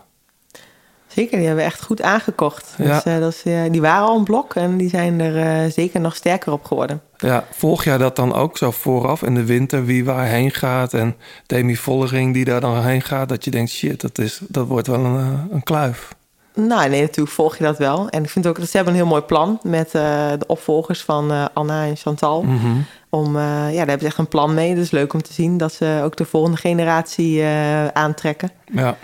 Zeker, 1.07 1.37
die 1.37 1.47
hebben 1.47 1.65
we 1.65 1.71
echt 1.71 1.83
goed 1.83 2.01
aangekocht. 2.01 2.73
Ja. 2.77 2.93
Dus, 2.93 3.03
eh, 3.03 3.19
dat 3.19 3.33
is, 3.33 3.71
die 3.71 3.81
waren 3.81 4.07
al 4.07 4.17
een 4.17 4.23
blok 4.23 4.55
en 4.55 4.77
die 4.77 4.89
zijn 4.89 5.19
er 5.19 5.71
zeker 5.71 5.99
nog 6.01 6.15
sterker 6.15 6.51
op 6.51 6.63
geworden. 6.65 7.01
Ja, 7.17 7.45
volg 7.51 7.84
jij 7.84 7.98
dat 7.98 8.15
dan 8.15 8.34
ook 8.34 8.57
zo 8.57 8.72
vooraf 8.72 9.22
in 9.24 9.36
de 9.36 9.45
winter, 9.45 9.86
wie 9.86 10.05
waar 10.05 10.25
heen 10.25 10.51
gaat 10.51 10.93
en 10.93 11.15
Demi 11.45 11.75
Vollering 11.75 12.34
die 12.34 12.45
daar 12.45 12.62
dan 12.62 12.84
heen 12.84 13.01
gaat, 13.01 13.29
dat 13.29 13.43
je 13.43 13.51
denkt, 13.51 13.72
shit, 13.72 14.01
dat, 14.01 14.17
is, 14.17 14.39
dat 14.48 14.67
wordt 14.67 14.88
wel 14.88 15.05
een, 15.05 15.19
eh, 15.19 15.55
een 15.55 15.63
kluif. 15.63 16.15
Nou, 16.53 16.89
nee, 16.89 17.01
natuurlijk 17.01 17.36
volg 17.36 17.57
je 17.57 17.63
dat 17.63 17.77
wel. 17.77 18.10
En 18.10 18.24
ik 18.24 18.29
vind 18.29 18.48
ook 18.48 18.60
dat 18.60 18.69
ze 18.69 18.75
hebben 18.75 18.93
een 18.93 19.00
heel 19.00 19.10
mooi 19.10 19.22
plan 19.22 19.60
met 19.63 19.88
eh, 19.88 20.31
de 20.38 20.45
opvolgers 20.48 21.01
van 21.01 21.31
eh, 21.31 21.45
Anna 21.53 21.86
en 21.86 21.95
Chantal. 21.95 22.43
Mhm. 22.43 22.67
Om, 23.10 23.38
ja, 23.38 23.67
daar 23.67 23.75
hebben 23.75 24.00
ze 24.00 24.05
echt 24.05 24.17
een 24.17 24.27
plan 24.27 24.53
mee. 24.53 24.75
Dus 24.75 24.91
leuk 24.91 25.13
om 25.13 25.22
te 25.22 25.34
zien 25.34 25.57
dat 25.57 25.74
ze 25.74 26.01
ook 26.03 26.15
de 26.15 26.25
volgende 26.25 26.57
generatie 26.57 27.45
aantrekken. 27.93 28.51
Ja, 28.72 28.98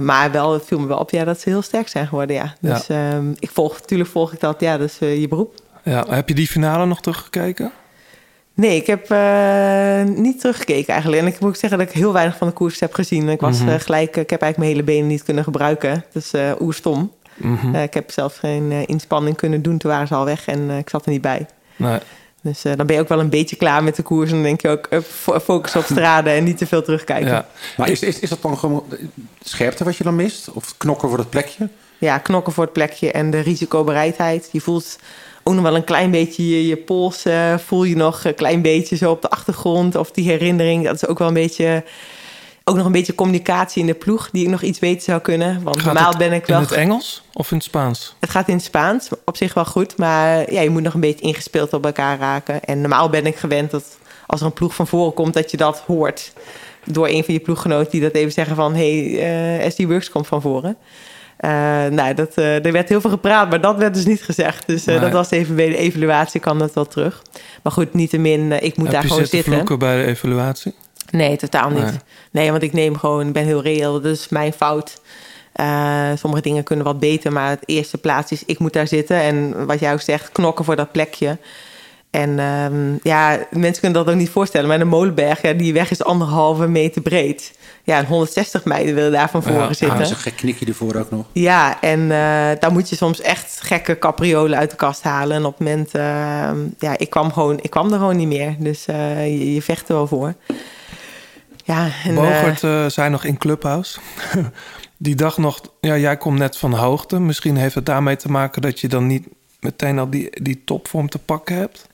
maar 0.00 0.30
wel, 0.32 0.52
het 0.52 0.64
viel 0.64 0.78
me 0.78 0.86
wel 0.86 0.98
op 0.98 1.10
ja, 1.10 1.24
dat 1.24 1.40
ze 1.40 1.48
heel 1.48 1.62
sterk 1.62 1.88
zijn 1.88 2.06
geworden, 2.06 2.36
ja. 2.36 2.54
Dus 2.60 2.88
ehm, 2.88 3.32
ik 3.38 3.50
volg, 3.50 3.80
natuurlijk 3.80 4.10
volg 4.10 4.32
ik 4.32 4.40
dat, 4.40 4.60
ja, 4.60 4.78
dat 4.78 4.88
is 4.88 4.98
eh, 4.98 5.20
je 5.20 5.28
beroep. 5.28 5.54
Ja. 5.90 6.04
Heb 6.08 6.28
je 6.28 6.34
die 6.34 6.46
finale 6.46 6.86
nog 6.86 7.00
teruggekeken? 7.00 7.72
Nee, 8.54 8.76
ik 8.76 8.86
heb 8.86 9.10
eh, 9.10 10.02
niet 10.04 10.40
teruggekeken 10.40 10.92
eigenlijk. 10.92 11.22
En 11.22 11.28
ik 11.28 11.40
moet 11.40 11.58
zeggen 11.58 11.78
dat 11.78 11.88
ik 11.88 11.94
heel 11.94 12.12
weinig 12.12 12.36
van 12.36 12.46
de 12.46 12.52
koers 12.52 12.80
heb 12.80 12.94
gezien. 12.94 13.28
Ik 13.28 13.40
was 13.40 13.58
Mhm. 13.60 13.68
eh, 13.68 13.80
gelijk, 13.80 14.16
ik 14.16 14.30
heb 14.30 14.42
eigenlijk 14.42 14.56
mijn 14.56 14.70
hele 14.70 14.82
benen 14.82 15.06
niet 15.06 15.22
kunnen 15.22 15.44
gebruiken. 15.44 16.04
Dus 16.12 16.32
eh 16.32 16.50
oerstom. 16.60 17.12
Mhm. 17.34 17.74
Eh, 17.74 17.82
ik 17.82 17.94
heb 17.94 18.10
zelf 18.10 18.36
geen 18.36 18.72
eh, 18.72 18.78
inspanning 18.86 19.36
kunnen 19.36 19.62
doen, 19.62 19.78
toen 19.78 19.90
waren 19.90 20.06
ze 20.06 20.14
al 20.14 20.24
weg 20.24 20.46
en 20.46 20.70
eh, 20.70 20.78
ik 20.78 20.88
zat 20.90 21.04
er 21.04 21.10
niet 21.10 21.20
bij. 21.20 21.46
Nee. 21.76 21.98
Dus 22.42 22.64
eh, 22.64 22.72
dan 22.76 22.86
ben 22.86 22.96
je 22.96 23.02
ook 23.02 23.08
wel 23.08 23.20
een 23.20 23.28
beetje 23.30 23.56
klaar 23.56 23.84
met 23.84 23.96
de 23.96 24.02
koers. 24.02 24.28
En 24.30 24.34
dan 24.34 24.44
denk 24.44 24.60
je 24.60 24.68
ook, 24.68 24.88
focus 25.42 25.76
op 25.76 25.84
straden 25.84 26.32
en 26.32 26.44
niet 26.44 26.58
te 26.58 26.66
veel 26.66 26.82
terugkijken. 26.82 27.30
Ja. 27.30 27.46
Maar 27.76 27.88
is, 27.90 28.02
is, 28.02 28.18
is 28.20 28.28
dat 28.28 28.42
dan 28.42 28.58
gewoon 28.58 28.84
scherpte 29.42 29.84
wat 29.84 29.96
je 29.96 30.04
dan 30.04 30.16
mist? 30.16 30.48
Of 30.52 30.74
knokken 30.76 31.08
voor 31.08 31.18
het 31.18 31.30
plekje? 31.30 31.68
Ja, 31.98 32.18
knokken 32.18 32.52
voor 32.52 32.64
het 32.64 32.72
plekje 32.72 33.10
en 33.12 33.30
de 33.30 33.40
risicobereidheid. 33.40 34.48
Je 34.52 34.60
voelt 34.60 34.98
ook 35.48 35.54
nog 35.54 35.62
wel 35.62 35.76
een 35.76 35.84
klein 35.84 36.10
beetje 36.10 36.48
je, 36.48 36.66
je 36.66 36.76
pols. 36.76 37.24
eh, 37.24 37.58
voel 37.58 37.84
je 37.84 37.96
nog 37.96 38.24
een 38.24 38.34
klein 38.34 38.62
beetje 38.62 38.96
zo 38.96 39.10
op 39.10 39.22
de 39.22 39.30
achtergrond. 39.30 39.94
Of 39.94 40.10
die 40.10 40.28
herinnering, 40.28 40.84
dat 40.84 40.94
is 40.94 41.06
ook 41.06 41.18
wel 41.18 41.28
een 41.28 41.34
beetje... 41.34 41.84
Ook 42.64 42.76
nog 42.76 42.86
een 42.86 42.92
beetje 42.92 43.14
communicatie 43.14 43.80
in 43.80 43.86
de 43.86 43.94
ploeg 43.94 44.30
die 44.30 44.44
ik 44.44 44.50
nog 44.50 44.62
iets 44.62 44.78
beter 44.78 45.02
zou 45.02 45.20
kunnen. 45.20 45.62
Want 45.62 45.76
Gaat 45.76 45.84
normaal 45.84 46.08
het 46.08 46.18
ben 46.18 46.32
ik 46.32 46.46
in 46.46 46.54
wel... 46.54 46.62
het 46.62 46.72
Engels 46.72 47.22
of 47.32 47.50
in 47.50 47.56
het 47.56 47.66
Spaans? 47.66 48.14
Het 48.20 48.30
gaat 48.30 48.48
in 48.48 48.54
het 48.54 48.64
Spaans, 48.64 49.08
op 49.24 49.36
zich 49.36 49.54
wel 49.54 49.64
goed. 49.64 49.96
Maar 49.96 50.52
ja, 50.52 50.60
je 50.60 50.70
moet 50.70 50.82
nog 50.82 50.94
een 50.94 51.00
beetje 51.00 51.26
ingespeeld 51.26 51.72
op 51.72 51.84
elkaar 51.84 52.18
raken. 52.18 52.64
En 52.64 52.80
normaal 52.80 53.08
ben 53.08 53.26
ik 53.26 53.36
gewend 53.36 53.70
dat 53.70 53.98
als 54.26 54.40
er 54.40 54.46
een 54.46 54.52
ploeg 54.52 54.74
van 54.74 54.86
voren 54.86 55.14
komt... 55.14 55.34
dat 55.34 55.50
je 55.50 55.56
dat 55.56 55.82
hoort 55.86 56.32
door 56.84 57.08
een 57.08 57.24
van 57.24 57.34
je 57.34 57.40
ploeggenoten... 57.40 57.90
die 57.90 58.00
dat 58.00 58.12
even 58.12 58.32
zeggen 58.32 58.56
van... 58.56 58.74
hé, 58.74 59.16
hey, 59.16 59.60
eh 59.62 59.70
SD 59.70 59.84
Works 59.84 60.10
komt 60.10 60.26
van 60.26 60.40
voren. 60.40 60.76
Eh, 61.36 61.50
nou, 61.86 62.14
dat, 62.14 62.32
eh, 62.34 62.64
er 62.66 62.72
werd 62.72 62.88
heel 62.88 63.00
veel 63.00 63.10
gepraat, 63.10 63.50
maar 63.50 63.60
dat 63.60 63.76
werd 63.76 63.94
dus 63.94 64.04
niet 64.06 64.22
gezegd. 64.22 64.66
Dus 64.66 64.86
eh, 64.86 64.94
Nee. 64.94 64.98
dat 64.98 65.12
was 65.12 65.30
even 65.30 65.56
bij 65.56 65.68
de 65.68 65.76
evaluatie, 65.76 66.40
kwam 66.40 66.58
dat 66.58 66.72
wel 66.74 66.86
terug. 66.86 67.22
Maar 67.62 67.72
goed, 67.72 67.94
niettemin, 67.94 68.52
ik 68.52 68.76
moet 68.76 68.86
Heb 68.86 68.94
daar 68.94 69.02
je 69.02 69.08
gewoon 69.08 69.26
zitten 69.26 69.36
zitten. 69.38 69.52
vloeken 69.52 69.78
bij 69.78 69.96
de 69.96 70.04
evaluatie? 70.10 70.74
Nee, 71.10 71.36
totaal 71.36 71.70
niet. 71.70 71.82
Nee. 71.82 71.92
Nee, 72.30 72.50
want 72.50 72.62
ik 72.62 72.72
neem 72.72 72.96
gewoon, 72.96 73.26
ik 73.26 73.32
ben 73.32 73.44
heel 73.44 73.62
reëel. 73.62 74.00
Dat 74.00 74.12
is 74.12 74.28
mijn 74.28 74.52
fout. 74.52 75.00
Sommige 76.14 76.42
dingen 76.42 76.62
kunnen 76.62 76.84
wat 76.84 76.98
beter, 76.98 77.32
maar 77.32 77.50
het 77.50 77.62
eerste 77.64 77.98
plaats 77.98 78.32
is, 78.32 78.44
ik 78.44 78.58
moet 78.58 78.72
daar 78.72 78.86
zitten. 78.88 79.16
En 79.16 79.66
wat 79.66 79.80
jij 79.80 79.92
ook 79.92 80.00
zegt, 80.00 80.32
knokken 80.32 80.64
voor 80.64 80.76
dat 80.76 80.92
plekje. 80.92 81.38
En 82.10 82.38
ehm, 82.38 82.96
ja, 83.02 83.38
mensen 83.50 83.80
kunnen 83.80 84.04
dat 84.04 84.14
ook 84.14 84.18
niet 84.20 84.30
voorstellen. 84.30 84.68
Maar 84.68 84.78
de 84.78 84.84
Molenberg, 84.84 85.42
ja, 85.42 85.52
die 85.52 85.72
weg 85.72 85.90
is 85.90 86.04
anderhalve 86.04 86.68
meter 86.68 87.02
breed. 87.02 87.58
Ja, 87.84 87.98
en 87.98 88.06
160 88.06 88.64
meiden 88.64 88.94
willen 88.94 89.12
daar 89.12 89.30
van 89.30 89.42
voren 89.42 89.60
Ah, 89.60 89.66
zitten. 89.66 89.88
dat 89.88 90.00
is 90.00 90.10
een 90.10 90.16
gek 90.16 90.36
knikje 90.36 90.66
ervoor 90.66 90.94
ook 90.94 91.10
nog. 91.10 91.26
Ja, 91.32 91.80
en 91.80 92.00
eh 92.02 92.60
daar 92.60 92.72
moet 92.72 92.88
je 92.88 92.96
soms 92.96 93.20
echt 93.20 93.58
gekke 93.62 93.98
capriolen 93.98 94.58
uit 94.58 94.70
de 94.70 94.76
kast 94.76 95.02
halen. 95.02 95.36
En 95.36 95.44
op 95.44 95.58
het 95.58 95.68
moment, 95.68 95.94
eh, 95.94 96.02
ja, 96.78 96.98
ik 96.98 97.10
kwam, 97.10 97.32
gewoon, 97.32 97.58
ik 97.62 97.70
kwam 97.70 97.92
er 97.92 97.98
gewoon 97.98 98.16
niet 98.16 98.28
meer. 98.28 98.56
Dus 98.58 98.86
eh, 98.86 99.26
je, 99.26 99.54
je 99.54 99.62
vecht 99.62 99.88
er 99.88 99.94
wel 99.94 100.06
voor. 100.06 100.34
Ja, 101.64 101.88
en, 102.04 102.14
Bogert 102.14 102.62
eh 102.62 102.86
zijn 102.86 103.10
nog 103.10 103.24
in 103.24 103.38
Clubhouse. 103.38 103.98
Die 104.98 105.14
dag 105.14 105.38
nog, 105.38 105.60
ja, 105.80 105.96
jij 105.96 106.16
komt 106.16 106.38
net 106.38 106.56
van 106.56 106.72
hoogte. 106.72 107.20
Misschien 107.20 107.56
heeft 107.56 107.74
het 107.74 107.86
daarmee 107.86 108.16
te 108.16 108.30
maken 108.30 108.62
dat 108.62 108.80
je 108.80 108.88
dan 108.88 109.06
niet 109.06 109.26
meteen 109.60 109.98
al 109.98 110.10
die, 110.10 110.42
die 110.42 110.62
topvorm 110.64 111.08
te 111.08 111.18
pakken 111.18 111.56
hebt. 111.56 111.86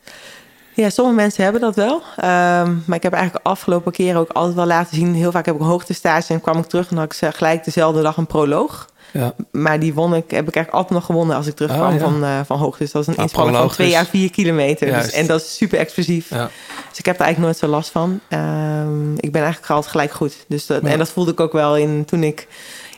Ja, 0.75 0.91
sommige 0.91 1.17
mensen 1.17 1.43
hebben 1.43 1.61
dat 1.61 1.75
wel. 1.77 2.03
Ehm, 2.17 2.75
maar 2.85 2.97
ik 2.97 3.03
heb 3.03 3.13
eigenlijk 3.13 3.45
de 3.45 3.51
afgelopen 3.51 3.93
keren 3.93 4.21
ook 4.21 4.31
altijd 4.31 4.55
wel 4.55 4.67
laten 4.67 4.97
zien. 4.97 5.15
Heel 5.15 5.31
vaak 5.33 5.47
heb 5.47 5.55
ik 5.55 5.61
een 5.61 5.67
hoogtestage 5.67 6.33
en 6.33 6.41
kwam 6.41 6.59
ik 6.59 6.65
terug 6.67 6.91
en 6.91 6.97
had 6.97 7.13
ik 7.21 7.35
gelijk 7.35 7.65
dezelfde 7.65 8.03
dag 8.03 8.17
een 8.17 8.27
proloog. 8.27 8.91
Ja, 9.13 9.35
Maar 9.51 9.81
die 9.81 9.95
won 9.95 10.15
ik, 10.15 10.31
heb 10.31 10.49
ik 10.49 10.55
eigenlijk 10.55 10.71
altijd 10.75 10.91
nog 10.91 11.05
gewonnen 11.05 11.37
als 11.37 11.47
ik 11.47 11.55
terugkwam 11.55 11.93
ja. 11.93 11.99
van, 11.99 12.25
eh, 12.25 12.41
van 12.47 12.59
hoogte. 12.59 12.83
Dus 12.83 12.93
dat 12.93 13.03
is 13.03 13.09
een 13.09 13.17
Ah, 13.17 13.23
inspanning 13.23 13.57
van 13.57 13.67
proloog 13.67 13.75
2 13.91 14.01
is- 14.03 14.07
à 14.07 14.11
4 14.11 14.31
kilometer. 14.31 14.93
Dus, 14.93 15.11
en 15.13 15.27
dat 15.27 15.41
is 15.41 15.57
super 15.57 15.79
explosief. 15.79 16.31
ja. 16.31 16.51
Dus 16.89 16.99
ik 16.99 17.05
heb 17.07 17.15
er 17.19 17.25
eigenlijk 17.25 17.39
nooit 17.39 17.57
zo 17.59 17.77
last 17.77 17.91
van. 17.91 18.21
Ehm, 18.29 19.13
ik 19.15 19.33
ben 19.33 19.43
eigenlijk 19.43 19.73
altijd 19.73 19.91
gelijk 19.93 20.13
goed. 20.13 20.45
Dus 20.49 20.67
dat. 20.67 20.83
En 20.83 20.99
dat 20.99 21.11
voelde 21.11 21.31
ik 21.33 21.41
ook 21.41 21.53
wel 21.53 21.77
in 21.77 22.05
toen 22.05 22.23
ik 22.23 22.47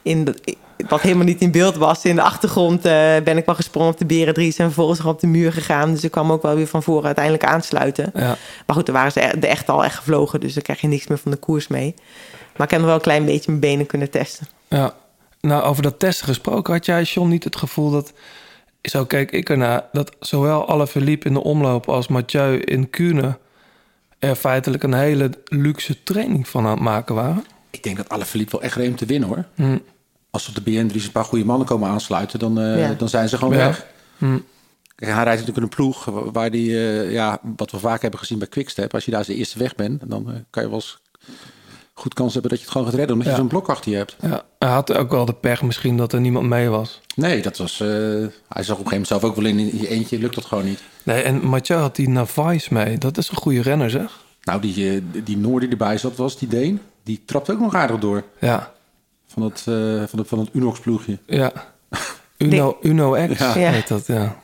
in 0.03 0.25
de, 0.25 0.57
wat 0.89 1.01
helemaal 1.01 1.25
niet 1.25 1.41
in 1.41 1.51
beeld 1.51 1.77
was. 1.77 2.05
In 2.05 2.15
de 2.15 2.23
achtergrond 2.23 2.85
eh, 2.85 3.17
ben 3.25 3.37
ik 3.37 3.47
wel 3.47 3.55
gesprongen 3.55 3.91
op 3.91 3.99
de 3.99 4.07
Berendries 4.07 4.57
en 4.57 4.65
vervolgens 4.65 4.99
nog 4.99 5.09
op 5.09 5.21
de 5.21 5.27
muur 5.27 5.53
gegaan. 5.53 5.91
Dus 5.93 6.05
ik 6.05 6.11
kwam 6.11 6.33
ook 6.33 6.43
wel 6.43 6.55
weer 6.55 6.67
van 6.67 6.83
voren 6.83 7.05
uiteindelijk 7.05 7.45
aansluiten. 7.45 8.11
ja. 8.15 8.37
Maar 8.67 8.77
goed, 8.77 8.87
dan 8.87 8.95
waren 8.95 9.13
ze 9.13 9.23
e- 9.25 9.39
de 9.39 9.47
echt 9.47 9.69
al 9.69 9.85
echt 9.85 9.97
gevlogen. 9.97 10.41
Dus 10.41 10.55
dan 10.55 10.63
krijg 10.63 10.81
je 10.81 10.89
niks 10.89 11.07
meer 11.07 11.19
van 11.19 11.31
de 11.31 11.37
koers 11.37 11.69
mee. 11.69 11.95
Maar 12.57 12.67
ik 12.67 12.71
heb 12.71 12.79
nog 12.79 12.89
wel 12.89 12.95
een 12.95 13.01
klein 13.01 13.25
beetje 13.25 13.51
mijn 13.51 13.61
benen 13.61 13.87
kunnen 13.87 14.11
testen. 14.11 14.47
Ja, 14.69 14.95
nou 15.41 15.63
over 15.63 15.83
dat 15.83 15.99
testen 15.99 16.27
gesproken, 16.27 16.73
had 16.73 16.87
jij, 16.87 17.03
John, 17.03 17.29
niet 17.29 17.45
het 17.45 17.57
gevoel 17.57 17.91
dat... 17.91 18.13
Zo 18.83 19.05
keek 19.05 19.31
ik 19.31 19.51
ernaar, 19.51 19.85
dat 19.93 20.17
zowel 20.21 20.69
Alaphilippe 20.69 21.27
in 21.27 21.35
de 21.35 21.43
omloop 21.43 21.89
als 21.89 22.09
Mathieu 22.09 22.57
in 22.57 22.91
Kuurne... 22.91 23.39
er 24.19 24.35
feitelijk 24.35 24.83
een 24.83 24.95
hele 24.95 25.31
luxe 25.45 26.03
training 26.03 26.49
van 26.49 26.65
aan 26.65 26.71
het 26.71 26.81
maken 26.81 27.15
waren. 27.15 27.45
Ik 27.71 27.83
denk 27.83 27.97
dat 27.97 28.09
alle 28.09 28.25
Philippe 28.25 28.53
wel 28.53 28.63
echt 28.63 28.77
reed 28.77 28.89
om 28.89 28.97
te 28.97 29.07
winnen 29.07 29.29
hoor. 29.29 29.45
Hm. 29.55 29.79
Als 30.35 30.49
op 30.49 30.55
de 30.55 30.61
BN3 30.71 30.95
een 31.05 31.13
paar 31.13 31.25
goede 31.25 31.45
mannen 31.45 31.67
komen 31.67 31.89
aansluiten, 31.89 32.39
dan, 32.39 32.61
eh, 32.61 32.79
Ja. 32.79 32.95
dan 32.99 33.09
zijn 33.09 33.29
ze 33.29 33.39
gewoon 33.39 33.57
Ja. 33.59 33.67
weg. 33.67 33.87
Hm. 34.19 34.39
Kijk, 34.95 35.11
hij 35.13 35.25
rijdt 35.25 35.29
natuurlijk 35.41 35.57
in 35.57 35.63
een 35.63 35.69
ploeg 35.69 36.05
wa- 36.05 36.31
waar 36.31 36.51
die, 36.51 36.71
eh, 36.71 37.13
ja, 37.13 37.39
wat 37.57 37.71
we 37.71 37.79
vaak 37.79 38.03
hebben 38.03 38.21
gezien 38.21 38.39
bij 38.39 38.49
Quickstep. 38.49 38.95
Als 38.95 39.05
je 39.05 39.11
daar 39.11 39.19
als 39.21 39.29
de 39.29 39.35
eerste 39.35 39.59
weg 39.59 39.75
bent, 39.75 40.03
dan 40.11 40.29
eh, 40.31 40.35
kan 40.51 40.63
je 40.63 40.69
wel 40.69 40.79
eens 40.79 40.99
goed 41.95 42.15
kans 42.15 42.33
hebben 42.33 42.51
dat 42.51 42.59
je 42.59 42.65
het 42.65 42.75
gewoon 42.75 42.89
gaat 42.89 42.97
redden. 42.99 43.13
Omdat 43.17 43.29
Ja. 43.29 43.35
je 43.37 43.41
zo'n 43.41 43.51
blok 43.51 43.69
achter 43.69 43.91
je 43.91 43.97
hebt. 43.97 44.17
Ja, 44.21 44.43
hij 44.59 44.69
had 44.69 44.93
ook 44.93 45.11
wel 45.11 45.25
de 45.25 45.35
pech 45.35 45.63
misschien 45.63 45.97
dat 45.97 46.13
er 46.13 46.21
niemand 46.21 46.49
mee 46.49 46.69
was. 46.69 47.01
Nee, 47.17 47.43
dat 47.43 47.57
was, 47.57 47.81
eh, 47.81 47.89
hij 47.89 47.93
zag 47.99 48.29
op 48.29 48.59
een 48.59 48.67
gegeven 48.67 48.83
moment 48.91 49.07
zelf 49.07 49.25
ook 49.25 49.37
wel 49.37 49.45
in, 49.45 49.59
in 49.59 49.79
je 49.81 49.89
eentje, 49.89 50.19
lukt 50.19 50.35
dat 50.35 50.45
gewoon 50.45 50.65
niet. 50.65 50.83
Nee, 51.03 51.23
en 51.23 51.47
Mathieu 51.47 51.79
had 51.79 51.97
die 51.97 52.09
Navais 52.09 52.69
mee. 52.69 52.99
Dat 52.99 53.19
is 53.19 53.29
een 53.31 53.37
goede 53.37 53.63
renner, 53.63 53.91
zeg. 53.91 54.23
Nou, 54.43 54.61
die, 54.61 55.03
die 55.25 55.37
Noor 55.37 55.61
die 55.61 55.69
erbij 55.69 55.99
zat, 55.99 56.17
was 56.17 56.39
die 56.39 56.49
Deen. 56.49 56.81
Die 57.03 57.23
trapt 57.25 57.51
ook 57.51 57.61
nog 57.61 57.75
aardig 57.75 57.99
door. 57.99 58.25
Ja, 58.41 58.73
Van 59.35 59.43
het, 59.43 59.59
eh, 59.67 59.75
van 60.09 60.19
het, 60.19 60.29
van 60.29 60.39
het 60.39 60.49
Unox 60.53 60.81
ploegje. 60.81 61.19
ja. 61.27 61.53
Uno, 62.39 62.79
Uno 62.83 63.27
X 63.33 63.39
Ja. 63.39 63.53
heet 63.53 63.89
dat, 63.89 64.07
ja. 64.07 64.37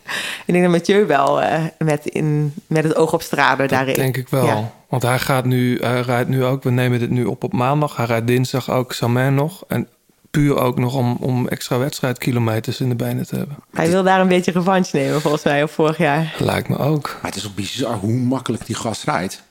Ik 0.47 0.53
denk 0.53 0.63
dat 0.63 0.73
Mathieu 0.73 1.07
wel 1.07 1.43
eh, 1.43 1.65
met, 1.79 2.07
in, 2.07 2.55
met 2.67 2.85
het 2.85 2.97
oog 2.97 3.13
op 3.13 3.23
straden 3.23 3.69
daarin. 3.69 3.95
Denk 3.95 4.17
ik 4.17 4.29
wel. 4.29 4.47
Ja. 4.47 4.73
Want 4.89 5.03
hij 5.03 5.19
gaat 5.19 5.45
nu, 5.45 5.79
hij 5.79 6.01
rijdt 6.01 6.29
nu 6.29 6.45
ook, 6.45 6.63
we 6.63 6.71
nemen 6.71 6.99
dit 6.99 7.11
nu 7.11 7.25
op 7.25 7.45
op 7.45 7.53
maandag. 7.53 7.97
Hij 7.97 8.07
rijdt 8.07 8.27
dinsdag 8.27 8.71
ook 8.71 8.93
Samen 8.93 9.35
nog. 9.35 9.65
En 9.69 9.89
puur 10.31 10.57
ook 10.59 10.79
nog 10.79 10.95
om, 10.95 11.17
om 11.21 11.49
extra 11.49 11.79
wedstrijdkilometers 11.79 12.81
in 12.81 12.89
de 12.89 12.95
benen 12.95 13.27
te 13.27 13.37
hebben. 13.37 13.57
Hij 13.73 13.91
wil 13.91 14.03
daar 14.03 14.21
een 14.21 14.29
beetje 14.29 14.53
revanche 14.53 14.97
nemen, 14.97 15.21
volgens 15.21 15.43
mij, 15.43 15.63
op 15.63 15.71
vorig 15.71 15.99
jaar. 15.99 16.35
Lijkt 16.39 16.69
me 16.69 16.79
ook. 16.79 17.19
Maar 17.23 17.31
het 17.31 17.37
is 17.37 17.47
ook 17.47 17.55
bizar 17.55 17.95
hoe 17.95 18.13
makkelijk 18.13 18.67
die 18.67 18.77
gast 18.77 19.05
rijdt. 19.05 19.43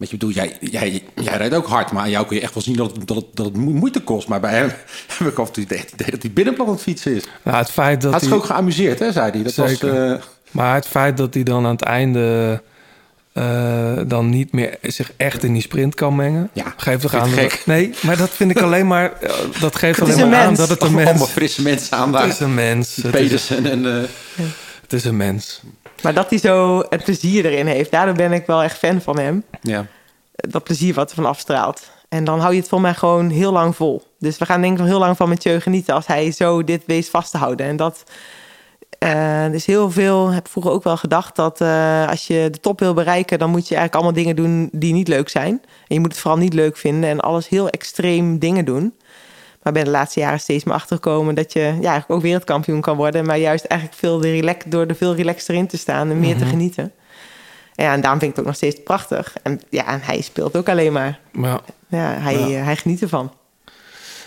Weet 0.00 0.08
je, 0.10 0.14
ik 0.14 0.20
bedoel, 0.20 0.34
jij, 0.34 0.56
jij, 0.60 1.02
jij 1.14 1.36
rijdt 1.36 1.54
ook 1.54 1.66
hard, 1.66 1.92
maar 1.92 2.02
aan 2.02 2.10
jou 2.10 2.26
kun 2.26 2.36
je 2.36 2.42
echt 2.42 2.54
wel 2.54 2.62
zien 2.62 2.76
dat 2.76 2.96
het, 2.96 3.06
dat 3.08 3.16
het, 3.16 3.26
dat 3.34 3.46
het 3.46 3.56
mo- 3.56 3.70
moeite 3.70 4.00
kost. 4.00 4.28
Maar 4.28 4.40
bij 4.40 4.52
hem 4.54 4.70
heb 5.18 5.28
ik 5.28 5.38
af 5.38 5.46
en 5.46 5.52
toe 5.52 5.62
het 5.68 5.72
idee 5.92 6.10
dat 6.10 6.22
hij 6.22 6.30
binnenplan 6.30 6.66
aan 6.66 6.72
het 6.72 6.82
fietsen 6.82 7.14
is. 7.16 7.24
Nou, 7.42 7.56
het 7.56 7.70
feit 7.70 8.00
dat 8.00 8.02
Hij 8.02 8.10
had 8.12 8.20
zich 8.20 8.30
hij, 8.30 8.38
ook 8.38 8.44
geamuseerd, 8.44 8.98
hè, 8.98 9.12
zei 9.12 9.30
hij. 9.30 9.42
Dat 9.42 9.52
Zeker. 9.52 10.08
was, 10.08 10.18
eh, 10.18 10.24
maar 10.50 10.74
het 10.74 10.86
feit 10.86 11.16
dat 11.16 11.34
hij 11.34 11.42
dan 11.42 11.64
aan 11.64 11.70
het 11.72 11.82
einde 11.82 12.62
eh, 13.32 13.98
dan 14.06 14.28
niet 14.30 14.52
meer 14.52 14.78
zich 14.82 15.12
echt 15.16 15.44
in 15.44 15.52
die 15.52 15.62
sprint 15.62 15.94
kan 15.94 16.16
mengen, 16.16 16.50
Ja, 16.52 16.74
geeft 16.76 17.00
toch 17.00 17.14
aan. 17.14 17.34
dat- 17.34 17.62
nee, 17.66 17.90
maar 18.02 18.16
dat 18.16 18.30
vind 18.30 18.50
ik 18.50 18.60
alleen 18.66 18.86
maar. 18.86 19.12
eh, 19.20 19.30
dat 19.60 19.76
geeft 19.76 20.00
is 20.00 20.04
alleen 20.04 20.20
een 20.20 20.28
maar 20.28 20.38
aan 20.46 20.54
dat 20.54 20.68
het 20.68 20.80
een 20.82 20.86
allemaal 20.86 21.14
mens. 21.14 21.28
frisse 21.30 21.62
mensen 21.62 21.96
aan 21.96 22.14
Het 22.16 22.32
is 22.32 22.40
een 22.40 22.54
mens. 22.54 22.96
Het 22.96 23.04
is, 23.04 23.10
Pedersen 23.10 23.66
en... 23.70 23.86
eh, 24.02 24.44
het 24.90 24.98
is 25.00 25.04
een 25.04 25.16
mens. 25.16 25.62
Maar 26.02 26.14
dat 26.14 26.30
hij 26.30 26.38
zo 26.38 26.84
het 26.88 27.04
plezier 27.04 27.44
erin 27.46 27.66
heeft, 27.66 27.90
daardoor 27.90 28.14
ben 28.14 28.32
ik 28.32 28.46
wel 28.46 28.62
echt 28.62 28.78
fan 28.78 29.00
van 29.00 29.18
hem. 29.18 29.44
ja. 29.62 29.86
Dat 30.34 30.64
plezier 30.64 30.94
wat 30.94 31.10
er 31.10 31.16
van 31.16 31.26
afstraalt. 31.26 31.90
En 32.08 32.24
dan 32.24 32.40
hou 32.40 32.52
je 32.52 32.60
het 32.60 32.68
voor 32.68 32.80
mij 32.80 32.94
gewoon 32.94 33.30
heel 33.30 33.52
lang 33.52 33.76
vol. 33.76 34.02
Dus 34.18 34.38
we 34.38 34.46
gaan 34.46 34.60
denk 34.60 34.72
ik 34.72 34.78
nog 34.78 34.88
heel 34.88 34.98
lang 34.98 35.16
van 35.16 35.28
Mathieu 35.28 35.60
genieten 35.60 35.94
als 35.94 36.06
hij 36.06 36.30
zo 36.30 36.64
dit 36.64 36.82
weet 36.86 37.08
vast 37.08 37.30
te 37.30 37.38
houden. 37.38 37.66
En 37.66 37.76
dat 37.76 38.04
eh 38.98 39.44
er 39.44 39.54
is 39.54 39.66
heel 39.66 39.90
veel, 39.90 40.28
heb 40.30 40.48
vroeger 40.48 40.72
ook 40.72 40.84
wel 40.84 40.96
gedacht 40.96 41.36
dat 41.36 41.60
eh, 41.60 42.08
als 42.08 42.26
je 42.26 42.48
de 42.50 42.60
top 42.60 42.80
wil 42.80 42.94
bereiken, 42.94 43.38
dan 43.38 43.50
moet 43.50 43.68
je 43.68 43.74
eigenlijk 43.74 43.94
allemaal 43.94 44.22
dingen 44.22 44.36
doen 44.36 44.68
die 44.72 44.92
niet 44.92 45.08
leuk 45.08 45.28
zijn. 45.28 45.60
En 45.62 45.94
je 45.94 46.00
moet 46.00 46.12
het 46.12 46.20
vooral 46.20 46.40
niet 46.40 46.54
leuk 46.54 46.76
vinden 46.76 47.10
en 47.10 47.20
alles 47.20 47.48
heel 47.48 47.68
extreem 47.68 48.38
dingen 48.38 48.64
doen. 48.64 48.94
Maar 49.62 49.72
ben 49.72 49.84
de 49.84 49.90
laatste 49.90 50.20
jaren 50.20 50.40
steeds 50.40 50.64
meer 50.64 50.74
achtergekomen 50.74 51.34
dat 51.34 51.52
je 51.52 51.60
ja, 51.60 51.66
eigenlijk 51.70 52.10
ook 52.10 52.22
wereldkampioen 52.22 52.80
kan 52.80 52.96
worden. 52.96 53.24
Maar 53.26 53.38
juist 53.38 53.64
eigenlijk 53.64 54.00
veel 54.00 54.18
de 54.18 54.30
relax, 54.30 54.64
door 54.66 54.86
er 54.86 54.94
veel 54.94 55.14
relaxter 55.14 55.54
in 55.54 55.66
te 55.66 55.76
staan 55.76 56.10
en 56.10 56.20
meer 56.20 56.36
te 56.36 56.44
genieten. 56.44 56.92
Ja, 57.74 57.92
en 57.92 58.00
daarom 58.00 58.18
vind 58.20 58.30
ik 58.30 58.36
het 58.36 58.38
ook 58.38 58.46
nog 58.46 58.54
steeds 58.56 58.82
prachtig. 58.82 59.34
En 59.42 59.60
ja, 59.68 59.86
en 59.86 60.00
hij 60.02 60.20
speelt 60.20 60.56
ook 60.56 60.68
alleen 60.68 60.92
maar. 60.92 61.18
Ja. 61.32 61.60
Ja, 61.88 62.12
hij, 62.18 62.38
Ja. 62.38 62.58
eh, 62.58 62.64
hij 62.64 62.76
geniet 62.76 63.02
ervan. 63.02 63.32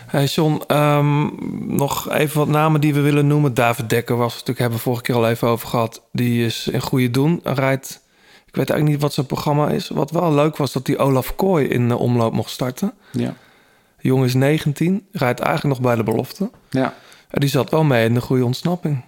Hey 0.07 0.25
John, 0.25 0.61
ehm, 0.67 1.29
nog 1.75 2.11
even 2.11 2.37
wat 2.37 2.47
namen 2.47 2.81
die 2.81 2.93
we 2.93 2.99
willen 3.01 3.27
noemen. 3.27 3.53
David 3.53 3.89
Dekker 3.89 4.17
was 4.17 4.31
natuurlijk, 4.31 4.59
hebben 4.59 4.77
we 4.77 4.83
vorige 4.83 5.01
keer 5.03 5.15
al 5.15 5.29
even 5.29 5.47
over 5.47 5.67
gehad. 5.67 6.01
Die 6.11 6.45
is 6.45 6.67
in 6.67 6.81
goede 6.81 7.11
doen. 7.11 7.39
Rijdt, 7.43 7.89
ik 8.45 8.55
weet 8.55 8.69
eigenlijk 8.69 8.89
niet 8.89 9.01
wat 9.01 9.13
zijn 9.13 9.25
programma 9.25 9.69
is. 9.69 9.89
Wat 9.89 10.11
wel 10.11 10.33
leuk 10.33 10.57
was, 10.57 10.71
dat 10.71 10.85
die 10.85 10.97
Olaf 10.97 11.35
Kooi 11.35 11.67
in 11.67 11.87
de 11.87 11.97
omloop 11.97 12.33
mocht 12.33 12.49
starten. 12.51 12.93
Ja. 13.11 13.33
De 14.03 14.09
jongen 14.09 14.25
is 14.25 14.33
19, 14.33 15.05
rijdt 15.11 15.39
eigenlijk 15.39 15.79
nog 15.79 15.87
bij 15.87 15.95
de 15.95 16.11
belofte. 16.11 16.49
Ja. 16.69 16.93
En 17.29 17.39
die 17.39 17.49
zat 17.49 17.69
wel 17.69 17.83
mee 17.83 18.05
in 18.05 18.13
de 18.13 18.21
goede 18.21 18.45
ontsnapping. 18.45 19.01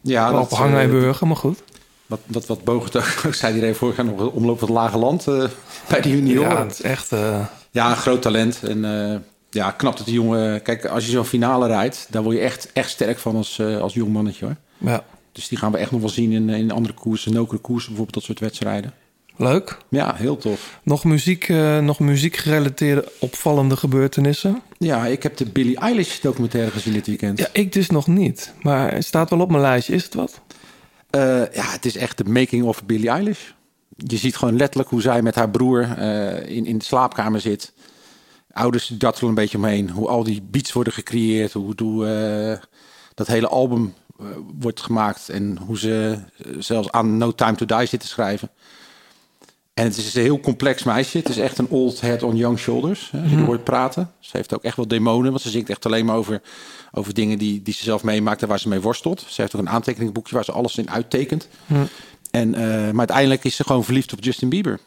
Ja, 0.00 0.30
Wel 0.30 0.40
op 0.40 0.50
dat, 0.50 0.58
en 0.58 0.80
eh, 0.80 0.88
burger, 0.88 1.26
maar 1.26 1.36
goed. 1.36 1.62
Wat, 2.06 2.20
wat, 2.26 2.46
wat 2.46 2.64
Bogert 2.64 2.96
ook 3.26 3.34
zei, 3.34 3.52
die 3.52 3.62
reed 3.62 3.76
vorig 3.76 3.96
jaar 3.96 4.04
nog 4.04 4.30
omloop 4.30 4.58
van 4.58 4.68
het 4.68 4.76
lage 4.76 4.98
land 4.98 5.26
eh, 5.26 5.44
bij 5.88 6.00
die 6.00 6.16
junioren. 6.16 6.50
Ja, 6.50 6.56
Ja, 6.56 6.62
het 6.62 6.72
is 6.72 6.80
echt... 6.80 7.12
eh, 7.12 7.46
een 7.72 7.96
groot 7.96 8.22
talent. 8.22 8.62
En 8.62 9.24
ja, 9.50 9.70
knap 9.70 9.96
dat 9.96 10.06
die 10.06 10.14
jongen... 10.14 10.62
Kijk, 10.62 10.86
als 10.86 11.04
je 11.04 11.10
zo'n 11.10 11.24
finale 11.24 11.66
rijdt, 11.66 12.06
daar 12.10 12.22
word 12.22 12.36
je 12.36 12.42
echt, 12.42 12.70
echt 12.72 12.90
sterk 12.90 13.18
van 13.18 13.36
als, 13.36 13.60
als 13.60 13.94
jong 13.94 14.12
mannetje 14.12 14.44
hoor. 14.44 14.56
ja, 14.78 15.04
Dus 15.32 15.48
die 15.48 15.58
gaan 15.58 15.72
we 15.72 15.78
echt 15.78 15.90
nog 15.90 16.00
wel 16.00 16.08
zien 16.08 16.32
in, 16.32 16.48
in 16.48 16.70
andere 16.70 16.94
koersen, 16.94 17.32
nokere 17.32 17.60
koersen, 17.60 17.88
bijvoorbeeld 17.88 18.14
dat 18.14 18.24
soort 18.24 18.40
wedstrijden. 18.40 18.92
Leuk. 19.36 19.78
Ja, 19.88 20.14
heel 20.14 20.36
tof. 20.36 20.80
Nog 20.82 21.04
muziek, 21.04 21.48
eh, 21.48 21.78
nog 21.78 22.00
muziekgerelateerde 22.00 23.12
opvallende 23.18 23.76
gebeurtenissen? 23.76 24.62
Ja, 24.78 25.06
ik 25.06 25.22
heb 25.22 25.36
de 25.36 25.46
Billie 25.46 25.78
Eilish 25.78 26.20
documentaire 26.20 26.70
gezien 26.70 26.92
dit 26.92 27.06
weekend. 27.06 27.38
Ja, 27.38 27.48
ik 27.52 27.72
dus 27.72 27.90
nog 27.90 28.06
niet. 28.06 28.52
Maar 28.62 28.92
het 28.92 29.04
staat 29.04 29.30
wel 29.30 29.40
op 29.40 29.50
mijn 29.50 29.62
lijstje. 29.62 29.94
Is 29.94 30.04
het 30.04 30.14
wat? 30.14 30.40
Eh, 31.10 31.20
ja, 31.52 31.70
het 31.70 31.84
is 31.84 31.96
echt 31.96 32.18
de 32.18 32.24
making 32.24 32.64
of 32.64 32.84
Billie 32.84 33.08
Eilish. 33.08 33.40
Je 33.96 34.16
ziet 34.16 34.36
gewoon 34.36 34.56
letterlijk 34.56 34.90
hoe 34.90 35.00
zij 35.00 35.22
met 35.22 35.34
haar 35.34 35.50
broer 35.50 35.82
eh, 35.98 36.56
in, 36.56 36.66
in 36.66 36.78
de 36.78 36.84
slaapkamer 36.84 37.40
zit. 37.40 37.72
Ouders 38.52 38.86
dartelen 38.86 39.28
een 39.28 39.34
beetje 39.34 39.58
omheen. 39.58 39.90
Hoe 39.90 40.08
al 40.08 40.24
die 40.24 40.42
beats 40.50 40.72
worden 40.72 40.92
gecreëerd. 40.92 41.52
Hoe, 41.52 41.72
hoe 41.76 42.60
dat 43.14 43.26
hele 43.26 43.48
album 43.48 43.94
wordt 44.60 44.80
gemaakt. 44.80 45.28
En 45.28 45.58
hoe 45.66 45.78
ze 45.78 46.18
zelfs 46.58 46.90
aan 46.90 47.18
No 47.18 47.32
Time 47.32 47.54
To 47.54 47.66
Die 47.66 47.86
zit 47.86 48.00
te 48.00 48.06
schrijven. 48.06 48.50
En 49.74 49.84
het 49.84 49.96
is 49.96 50.14
een 50.14 50.22
heel 50.22 50.40
complex 50.40 50.82
meisje. 50.82 51.18
Het 51.18 51.28
is 51.28 51.38
echt 51.38 51.58
een 51.58 51.68
old 51.68 52.00
head 52.00 52.22
on 52.22 52.36
young 52.36 52.58
shoulders. 52.58 53.10
Hè, 53.10 53.20
als 53.20 53.30
je 53.30 53.36
haar 53.36 53.44
hoort 53.44 53.64
praten. 53.64 54.10
Ze 54.18 54.36
heeft 54.36 54.54
ook 54.54 54.62
echt 54.62 54.76
wel 54.76 54.88
demonen. 54.88 55.30
Want 55.30 55.42
ze 55.42 55.50
zingt 55.50 55.70
echt 55.70 55.86
alleen 55.86 56.04
maar 56.04 56.16
over, 56.16 56.42
over 56.92 57.14
dingen 57.14 57.38
die, 57.38 57.62
die 57.62 57.74
ze 57.74 57.84
zelf 57.84 58.02
meemaakt. 58.02 58.42
En 58.42 58.48
waar 58.48 58.58
ze 58.58 58.68
mee 58.68 58.80
worstelt. 58.80 59.24
Ze 59.28 59.40
heeft 59.40 59.54
ook 59.54 59.60
een 59.60 59.68
aantekeningsboekje 59.68 60.34
waar 60.34 60.44
ze 60.44 60.52
alles 60.52 60.76
in 60.76 60.90
uittekent. 60.90 61.48
En, 62.30 62.54
eh, 62.54 62.62
maar 62.62 62.98
uiteindelijk 62.98 63.44
is 63.44 63.56
ze 63.56 63.64
gewoon 63.64 63.84
verliefd 63.84 64.12
op 64.12 64.24
Justin 64.24 64.48
Bieber. 64.48 64.80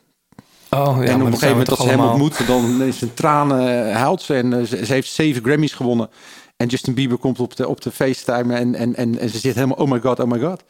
Oh, 0.70 0.98
ja, 1.02 1.04
en 1.04 1.16
op 1.16 1.26
een 1.26 1.34
gegeven 1.34 1.50
moment 1.50 1.68
dat 1.68 1.80
ze 1.80 1.88
hem 1.88 2.00
ontmoet, 2.00 2.48
dan 2.48 2.82
is 2.82 3.02
een 3.02 3.14
tranen, 3.14 3.90
eh, 3.90 3.96
huilt 3.96 4.22
ze. 4.22 4.34
En 4.34 4.54
eh, 4.54 4.64
ze, 4.64 4.86
ze 4.86 4.94
heeft 4.94 5.12
zeven 5.12 5.44
Grammys 5.44 5.74
gewonnen. 5.74 6.10
En 6.58 6.68
Justin 6.68 6.94
Bieber 6.94 7.18
komt 7.18 7.40
op 7.40 7.56
de, 7.56 7.68
op 7.68 7.82
de 7.82 7.92
FaceTime 7.92 8.56
en, 8.56 8.76
en, 8.76 8.96
en, 8.96 9.20
en 9.20 9.30
ze 9.30 9.38
zit 9.38 9.56
helemaal, 9.56 9.78
oh 9.78 9.92
my 9.92 10.00
god, 10.00 10.20
oh 10.20 10.28
my 10.28 10.40
god. 10.40 10.64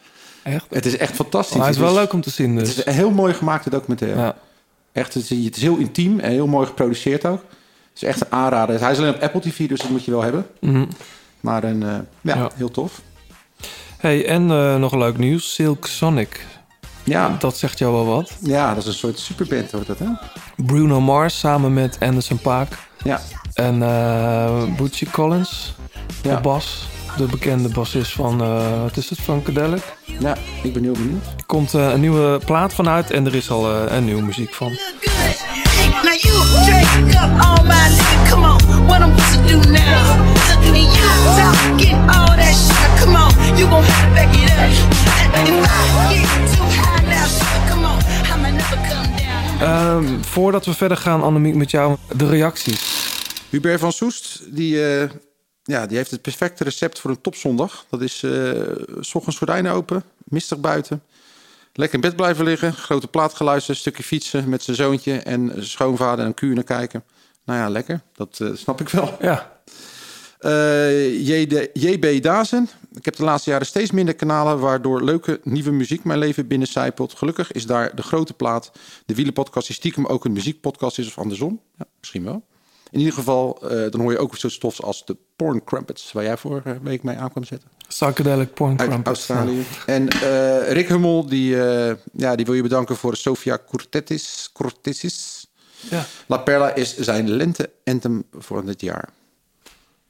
Echt? 0.43 0.65
Het 0.69 0.85
is 0.85 0.97
echt 0.97 1.15
fantastisch. 1.15 1.55
Maar 1.55 1.61
hij 1.65 1.71
is 1.75 1.77
Het 1.81 1.85
wel 1.85 1.95
leuk 1.95 2.13
om 2.13 2.21
te 2.21 2.29
zien 2.29 2.55
Het 2.55 2.65
dus. 2.65 2.77
is 2.77 2.85
een 2.85 2.93
heel 2.93 3.11
mooi 3.11 3.33
gemaakte 3.33 3.69
documentaire. 3.69 4.19
Ja. 4.21 4.35
Echt, 4.91 5.13
het 5.13 5.31
is, 5.31 5.45
het 5.45 5.55
is 5.55 5.61
heel 5.61 5.77
intiem 5.77 6.19
en 6.19 6.31
heel 6.31 6.47
mooi 6.47 6.65
geproduceerd 6.67 7.25
ook. 7.25 7.41
Het 7.93 8.01
is 8.01 8.03
echt 8.03 8.21
een 8.21 8.31
aanrader. 8.31 8.79
Hij 8.79 8.91
is 8.91 8.97
alleen 8.97 9.13
op 9.15 9.21
Apple 9.21 9.41
TV, 9.41 9.67
dus 9.67 9.79
dat 9.81 9.89
moet 9.89 10.05
je 10.05 10.11
wel 10.11 10.21
hebben. 10.23 10.47
Mhm. 10.61 10.85
Maar 11.39 11.63
een, 11.63 11.83
eh, 11.83 11.89
ja, 12.21 12.35
Ja. 12.35 12.49
heel 12.55 12.71
tof. 12.71 13.01
Hey, 13.97 14.25
en 14.27 14.51
eh, 14.51 14.75
nog 14.75 14.93
leuk 14.95 15.17
nieuws. 15.17 15.53
Silk 15.53 15.85
Sonic. 15.85 16.45
Ja, 17.03 17.35
Dat 17.39 17.57
zegt 17.57 17.79
jou 17.79 17.93
wel 17.93 18.05
wat. 18.05 18.31
ja, 18.41 18.69
dat 18.73 18.77
is 18.83 18.89
een 18.89 18.93
soort 18.93 19.19
superband 19.19 19.71
wordt 19.71 19.87
dat, 19.87 19.99
hè? 19.99 20.05
Bruno 20.55 21.01
Mars 21.01 21.39
samen 21.39 21.73
met 21.73 21.97
Anderson 21.99 22.39
Paak 22.39 22.67
Ja, 23.03 23.21
en 23.53 23.79
Butchie 24.75 25.09
Collins 25.09 25.75
Ja. 26.23 26.41
bas. 26.41 26.87
De 27.17 27.25
bekende 27.25 27.69
bassist 27.69 28.11
van, 28.11 28.41
eh 28.41 28.81
wat 28.81 28.97
is 28.97 29.09
het, 29.09 29.19
Funkadelic. 29.19 29.81
ja, 30.19 30.37
ik 30.63 30.73
ben 30.73 30.83
heel 30.83 30.93
benieuwd. 30.93 31.23
Er 31.37 31.45
komt 31.45 31.73
eh, 31.73 31.91
een 31.91 31.99
nieuwe 31.99 32.39
plaat 32.45 32.73
vanuit 32.73 33.11
en 33.11 33.25
er 33.25 33.35
is 33.35 33.49
al 33.49 33.71
eh, 33.71 33.95
een 33.95 34.05
nieuwe 34.05 34.21
muziek 34.21 34.53
van. 34.53 34.77
Ehm, 49.59 50.21
voordat 50.21 50.65
we 50.65 50.73
verder 50.73 50.97
gaan, 50.97 51.23
Annemiek, 51.23 51.55
met 51.55 51.71
jou, 51.71 51.95
de 52.15 52.27
reacties. 52.27 52.95
Hubert 53.49 53.79
van 53.79 53.91
Soest, 53.91 54.41
die, 54.49 54.85
eh, 54.85 55.09
ja, 55.67 55.85
die 55.85 55.97
heeft 55.97 56.11
het 56.11 56.21
perfecte 56.21 56.63
recept 56.63 56.99
voor 56.99 57.09
een 57.09 57.21
topzondag. 57.21 57.85
Dat 57.89 58.01
is 58.01 58.17
s 58.99 59.15
ochtends 59.15 59.37
gordijnen 59.37 59.71
open, 59.71 60.03
mistig 60.23 60.59
buiten. 60.59 61.01
Lekker 61.73 61.95
in 61.95 62.01
bed 62.01 62.15
blijven 62.15 62.45
liggen, 62.45 62.73
grote 62.73 63.07
plaat 63.07 63.33
geluisterd, 63.33 63.77
stukje 63.77 64.03
fietsen 64.03 64.49
met 64.49 64.63
zijn 64.63 64.75
zoontje 64.75 65.17
en 65.17 65.49
zijn 65.49 65.65
schoonvader 65.65 66.19
en 66.19 66.25
een 66.25 66.33
kuur 66.33 66.55
naar 66.55 66.63
kijken. 66.63 67.03
Nou 67.45 67.59
ja, 67.59 67.69
lekker. 67.69 68.01
Dat 68.13 68.39
eh, 68.39 68.49
snap 68.53 68.81
ik 68.81 68.89
wel. 68.89 69.17
Ja, 69.21 69.55
Eh, 70.39 71.25
JB 71.73 72.21
Dazen. 72.21 72.69
Ik 72.93 73.05
heb 73.05 73.15
de 73.15 73.23
laatste 73.23 73.49
jaren 73.49 73.67
steeds 73.67 73.91
minder 73.91 74.15
kanalen 74.15 74.59
waardoor 74.59 75.03
leuke 75.03 75.39
nieuwe 75.43 75.71
muziek 75.71 76.03
mijn 76.03 76.19
leven 76.19 76.47
binnencijpelt. 76.47 77.13
Gelukkig 77.13 77.51
is 77.51 77.65
daar 77.65 77.95
de 77.95 78.03
grote 78.03 78.33
plaat. 78.33 78.71
De 79.05 79.15
wielenpodcast 79.15 79.67
die 79.67 79.75
stiekem 79.75 80.05
ook 80.05 80.25
een 80.25 80.31
muziekpodcast 80.31 80.99
is 80.99 81.07
of 81.07 81.17
andersom. 81.17 81.61
Ja, 81.77 81.85
misschien 81.99 82.23
wel. 82.23 82.43
In 82.91 82.99
ieder 82.99 83.13
geval, 83.13 83.59
eh, 83.61 83.91
dan 83.91 84.01
hoor 84.01 84.11
je 84.11 84.17
ook 84.17 84.37
zo'n 84.37 84.49
stofs 84.49 84.81
als 84.81 85.05
de 85.05 85.17
Porn 85.35 85.63
Crumpets, 85.63 86.11
waar 86.11 86.23
jij 86.23 86.37
vorige 86.37 86.79
week 86.81 87.03
mee 87.03 87.17
aan 87.17 87.31
kwam 87.31 87.43
zetten. 87.43 87.69
Psychedelic 87.87 88.53
Porn 88.53 88.79
Uit 88.79 88.89
Crumpets. 88.89 89.29
Australië. 89.29 89.65
En 89.85 90.07
eh, 90.07 90.71
Rick 90.71 90.87
Hummel, 90.87 91.25
die, 91.25 91.63
eh, 91.63 91.95
ja, 92.11 92.35
die 92.35 92.45
wil 92.45 92.55
je 92.55 92.61
bedanken 92.61 92.95
voor 92.95 93.15
Sofia 93.15 93.59
Cortesis. 93.67 94.49
Cortesis. 94.53 95.47
Ja. 95.89 96.05
La 96.25 96.37
Perla 96.37 96.75
is 96.75 96.97
zijn 96.97 97.29
lente-anthem 97.29 98.23
voor 98.31 98.65
dit 98.65 98.81
jaar. 98.81 99.09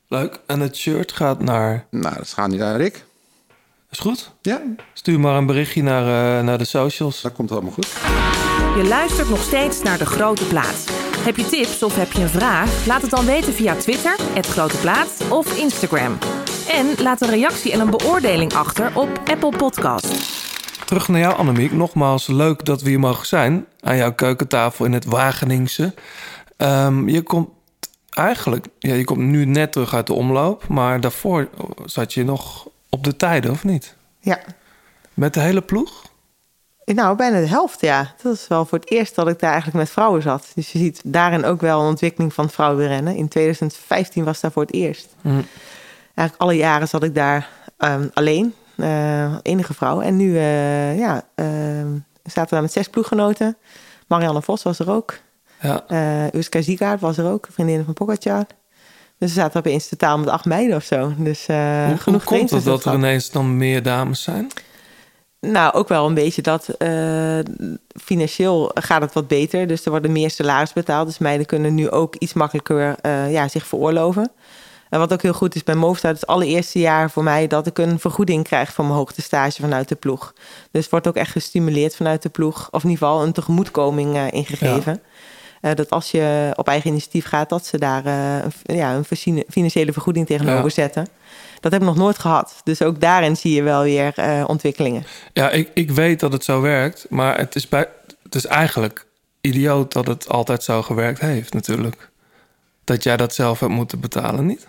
Leuk. 0.07 0.39
En 0.45 0.59
het 0.59 0.75
shirt 0.75 1.11
gaat 1.11 1.41
naar... 1.41 1.87
Nou, 1.91 2.15
dat 2.15 2.27
gaat 2.27 2.49
niet 2.49 2.61
aan 2.61 2.75
Rick. 2.75 3.05
Is 3.89 3.99
goed? 3.99 4.31
Ja, 4.41 4.61
Stuur 4.93 5.19
maar 5.19 5.35
een 5.35 5.45
berichtje 5.45 5.83
naar, 5.83 6.37
eh, 6.37 6.45
naar 6.45 6.57
de 6.57 6.65
socials. 6.65 7.21
dat 7.21 7.33
komt 7.33 7.49
helemaal 7.49 7.71
goed. 7.71 7.87
Je 8.75 8.85
luistert 8.87 9.29
nog 9.29 9.41
steeds 9.41 9.81
naar 9.81 9.97
De 9.97 10.05
Grote 10.05 10.45
Plaat. 10.45 11.06
Heb 11.27 11.37
je 11.37 11.45
tips 11.45 11.83
of 11.83 11.95
heb 11.95 12.11
je 12.11 12.21
een 12.21 12.29
vraag? 12.29 12.85
Laat 12.85 13.01
het 13.01 13.11
dan 13.11 13.25
weten 13.25 13.53
via 13.53 13.75
Twitter, 13.75 14.15
het 14.33 14.47
Grote 14.47 14.77
Plaat 14.77 15.29
of 15.29 15.57
Instagram. 15.57 16.17
En 16.69 17.01
laat 17.01 17.21
een 17.21 17.29
reactie 17.29 17.71
en 17.71 17.79
een 17.79 17.89
beoordeling 17.89 18.53
achter 18.53 18.97
op 18.97 19.21
Apple 19.25 19.57
Podcast. 19.57 20.07
Terug 20.85 21.07
naar 21.07 21.19
jou, 21.19 21.35
Annemiek. 21.35 21.71
Nogmaals, 21.71 22.27
leuk 22.27 22.65
dat 22.65 22.81
we 22.81 22.89
hier 22.89 22.99
mogen 22.99 23.25
zijn. 23.25 23.65
Aan 23.79 23.97
jouw 23.97 24.13
keukentafel 24.13 24.85
in 24.85 24.93
het 24.93 25.05
Wageningse. 25.05 25.93
Ehm, 26.57 27.09
je 27.09 27.21
komt 27.21 27.49
eigenlijk... 28.09 28.65
Ja, 28.79 28.93
je 28.93 29.03
komt 29.03 29.19
nu 29.19 29.45
net 29.45 29.71
terug 29.71 29.93
uit 29.93 30.07
de 30.07 30.13
omloop. 30.13 30.67
Maar 30.67 31.01
daarvoor 31.01 31.49
zat 31.85 32.13
je 32.13 32.23
nog 32.23 32.67
op 32.89 33.03
de 33.03 33.15
tijden, 33.15 33.51
of 33.51 33.63
niet? 33.63 33.95
Ja, 34.19 34.39
Met 35.13 35.33
de 35.33 35.39
hele 35.39 35.61
ploeg? 35.61 36.06
Nou 36.95 37.15
bijna 37.15 37.39
de 37.39 37.47
helft, 37.47 37.81
ja. 37.81 38.13
Dat 38.23 38.33
is 38.33 38.47
wel 38.47 38.65
voor 38.65 38.79
het 38.79 38.91
eerst 38.91 39.15
dat 39.15 39.27
ik 39.27 39.39
daar 39.39 39.51
eigenlijk 39.51 39.79
met 39.79 39.89
vrouwen 39.89 40.21
zat. 40.21 40.51
Dus 40.55 40.71
je 40.71 40.77
ziet 40.77 41.01
daarin 41.03 41.45
ook 41.45 41.61
wel 41.61 41.81
een 41.81 41.87
ontwikkeling 41.87 42.33
van 42.33 42.49
vrouwenrennen. 42.49 43.15
In 43.15 43.27
2015 43.27 44.23
was 44.23 44.39
dat 44.39 44.51
voor 44.51 44.61
het 44.61 44.73
eerst. 44.73 45.07
Mm. 45.21 45.45
Eigenlijk 46.13 46.41
alle 46.41 46.53
jaren 46.53 46.87
zat 46.87 47.03
ik 47.03 47.15
daar 47.15 47.49
ehm, 47.77 48.07
alleen, 48.13 48.53
eh, 48.75 49.35
enige 49.41 49.73
vrouw. 49.73 50.01
En 50.01 50.15
nu 50.15 50.37
eh, 50.37 50.97
ja, 50.97 51.23
ehm, 51.35 51.91
zaten 52.23 52.43
we 52.43 52.49
daar 52.49 52.61
met 52.61 52.71
zes 52.71 52.89
ploeggenoten. 52.89 53.57
Marianne 54.07 54.41
Vos 54.41 54.63
was 54.63 54.79
er 54.79 54.91
ook. 54.91 55.19
Ja. 55.61 55.83
Eh 55.87 56.33
Uska 56.33 56.97
was 56.97 57.17
er 57.17 57.31
ook, 57.31 57.47
vriendin 57.51 57.83
van 57.85 57.93
Pogacar. 57.93 58.45
Dus 59.17 59.33
we 59.33 59.39
zaten 59.39 59.59
opeens 59.59 59.87
totaal 59.87 60.17
met 60.17 60.29
acht 60.29 60.45
meiden 60.45 60.75
of 60.75 60.83
zo. 60.83 61.13
Dus 61.17 61.47
eh 61.47 61.57
hoe, 61.57 61.87
hoe 61.87 61.97
genoeg 61.97 62.23
komt 62.23 62.39
het 62.39 62.49
trainingsters 62.49 62.63
dat 62.63 62.85
er 62.85 62.93
ineens 62.93 63.31
dan 63.31 63.57
meer 63.57 63.83
dames 63.83 64.23
zijn? 64.23 64.47
Nou, 65.39 65.73
ook 65.73 65.87
wel 65.87 66.05
een 66.07 66.13
beetje 66.13 66.41
dat 66.41 66.67
eh, 66.67 67.39
financieel 68.01 68.71
gaat 68.73 69.01
het 69.01 69.13
wat 69.13 69.27
beter. 69.27 69.67
Dus 69.67 69.85
er 69.85 69.91
worden 69.91 70.11
meer 70.11 70.29
salaris 70.31 70.73
betaald. 70.73 71.07
Dus 71.07 71.17
meiden 71.17 71.45
kunnen 71.45 71.73
nu 71.75 71.89
ook 71.89 72.15
iets 72.15 72.33
makkelijker 72.33 72.95
eh, 73.01 73.31
ja, 73.31 73.47
zich 73.47 73.67
veroorloven. 73.67 74.31
En 74.89 74.99
wat 74.99 75.13
ook 75.13 75.21
heel 75.21 75.33
goed 75.33 75.55
is 75.55 75.63
bij 75.63 75.75
Movistar, 75.75 76.11
het 76.13 76.27
allereerste 76.27 76.79
jaar 76.79 77.11
voor 77.11 77.23
mij 77.23 77.47
dat 77.47 77.67
ik 77.67 77.77
een 77.77 77.99
vergoeding 77.99 78.43
krijg 78.43 78.73
voor 78.73 78.85
mijn 78.85 78.97
hoogtestage 78.97 79.61
vanuit 79.61 79.89
de 79.89 79.95
ploeg. 79.95 80.33
Dus 80.71 80.81
het 80.81 80.91
wordt 80.91 81.07
ook 81.07 81.15
echt 81.15 81.31
gestimuleerd 81.31 81.95
vanuit 81.95 82.21
de 82.21 82.29
ploeg, 82.29 82.67
of 82.71 82.83
in 82.83 82.89
ieder 82.89 83.07
geval 83.07 83.23
een 83.23 83.31
tegemoetkoming 83.33 84.15
eh, 84.15 84.31
ingegeven. 84.31 85.01
Dat 85.61 85.89
als 85.89 86.11
je 86.11 86.51
op 86.55 86.67
eigen 86.67 86.89
initiatief 86.89 87.25
gaat, 87.25 87.49
dat 87.49 87.65
ze 87.65 87.77
daar 87.77 88.05
een, 88.05 88.75
ja, 88.75 88.93
een 88.93 89.03
financiële- 89.05 89.45
financiële 89.49 89.93
vergoeding 89.93 90.25
tegenover 90.27 90.63
Ja. 90.63 90.69
zetten. 90.69 91.07
Dat 91.59 91.71
heb 91.71 91.81
ik 91.81 91.87
nog 91.87 91.97
nooit 91.97 92.19
gehad. 92.19 92.61
Dus 92.63 92.81
ook 92.81 92.99
daarin 92.99 93.35
zie 93.35 93.53
je 93.53 93.63
wel 93.63 93.83
weer 93.83 94.13
eh, 94.15 94.43
ontwikkelingen. 94.47 95.05
Ja, 95.33 95.49
ik, 95.49 95.69
ik 95.73 95.91
weet 95.91 96.19
dat 96.19 96.31
het 96.31 96.43
zo 96.43 96.61
werkt, 96.61 97.05
maar 97.09 97.37
het 97.37 97.55
is, 97.55 97.69
bij, 97.69 97.87
het 98.23 98.35
is 98.35 98.45
eigenlijk 98.45 99.05
idioot 99.41 99.93
dat 99.93 100.07
het 100.07 100.29
altijd 100.29 100.63
zo 100.63 100.81
gewerkt 100.81 101.19
heeft, 101.19 101.53
natuurlijk. 101.53 102.09
Dat 102.83 103.03
jij 103.03 103.17
dat 103.17 103.33
zelf 103.33 103.59
hebt 103.59 103.71
moeten 103.71 103.99
betalen, 103.99 104.45
niet? 104.45 104.67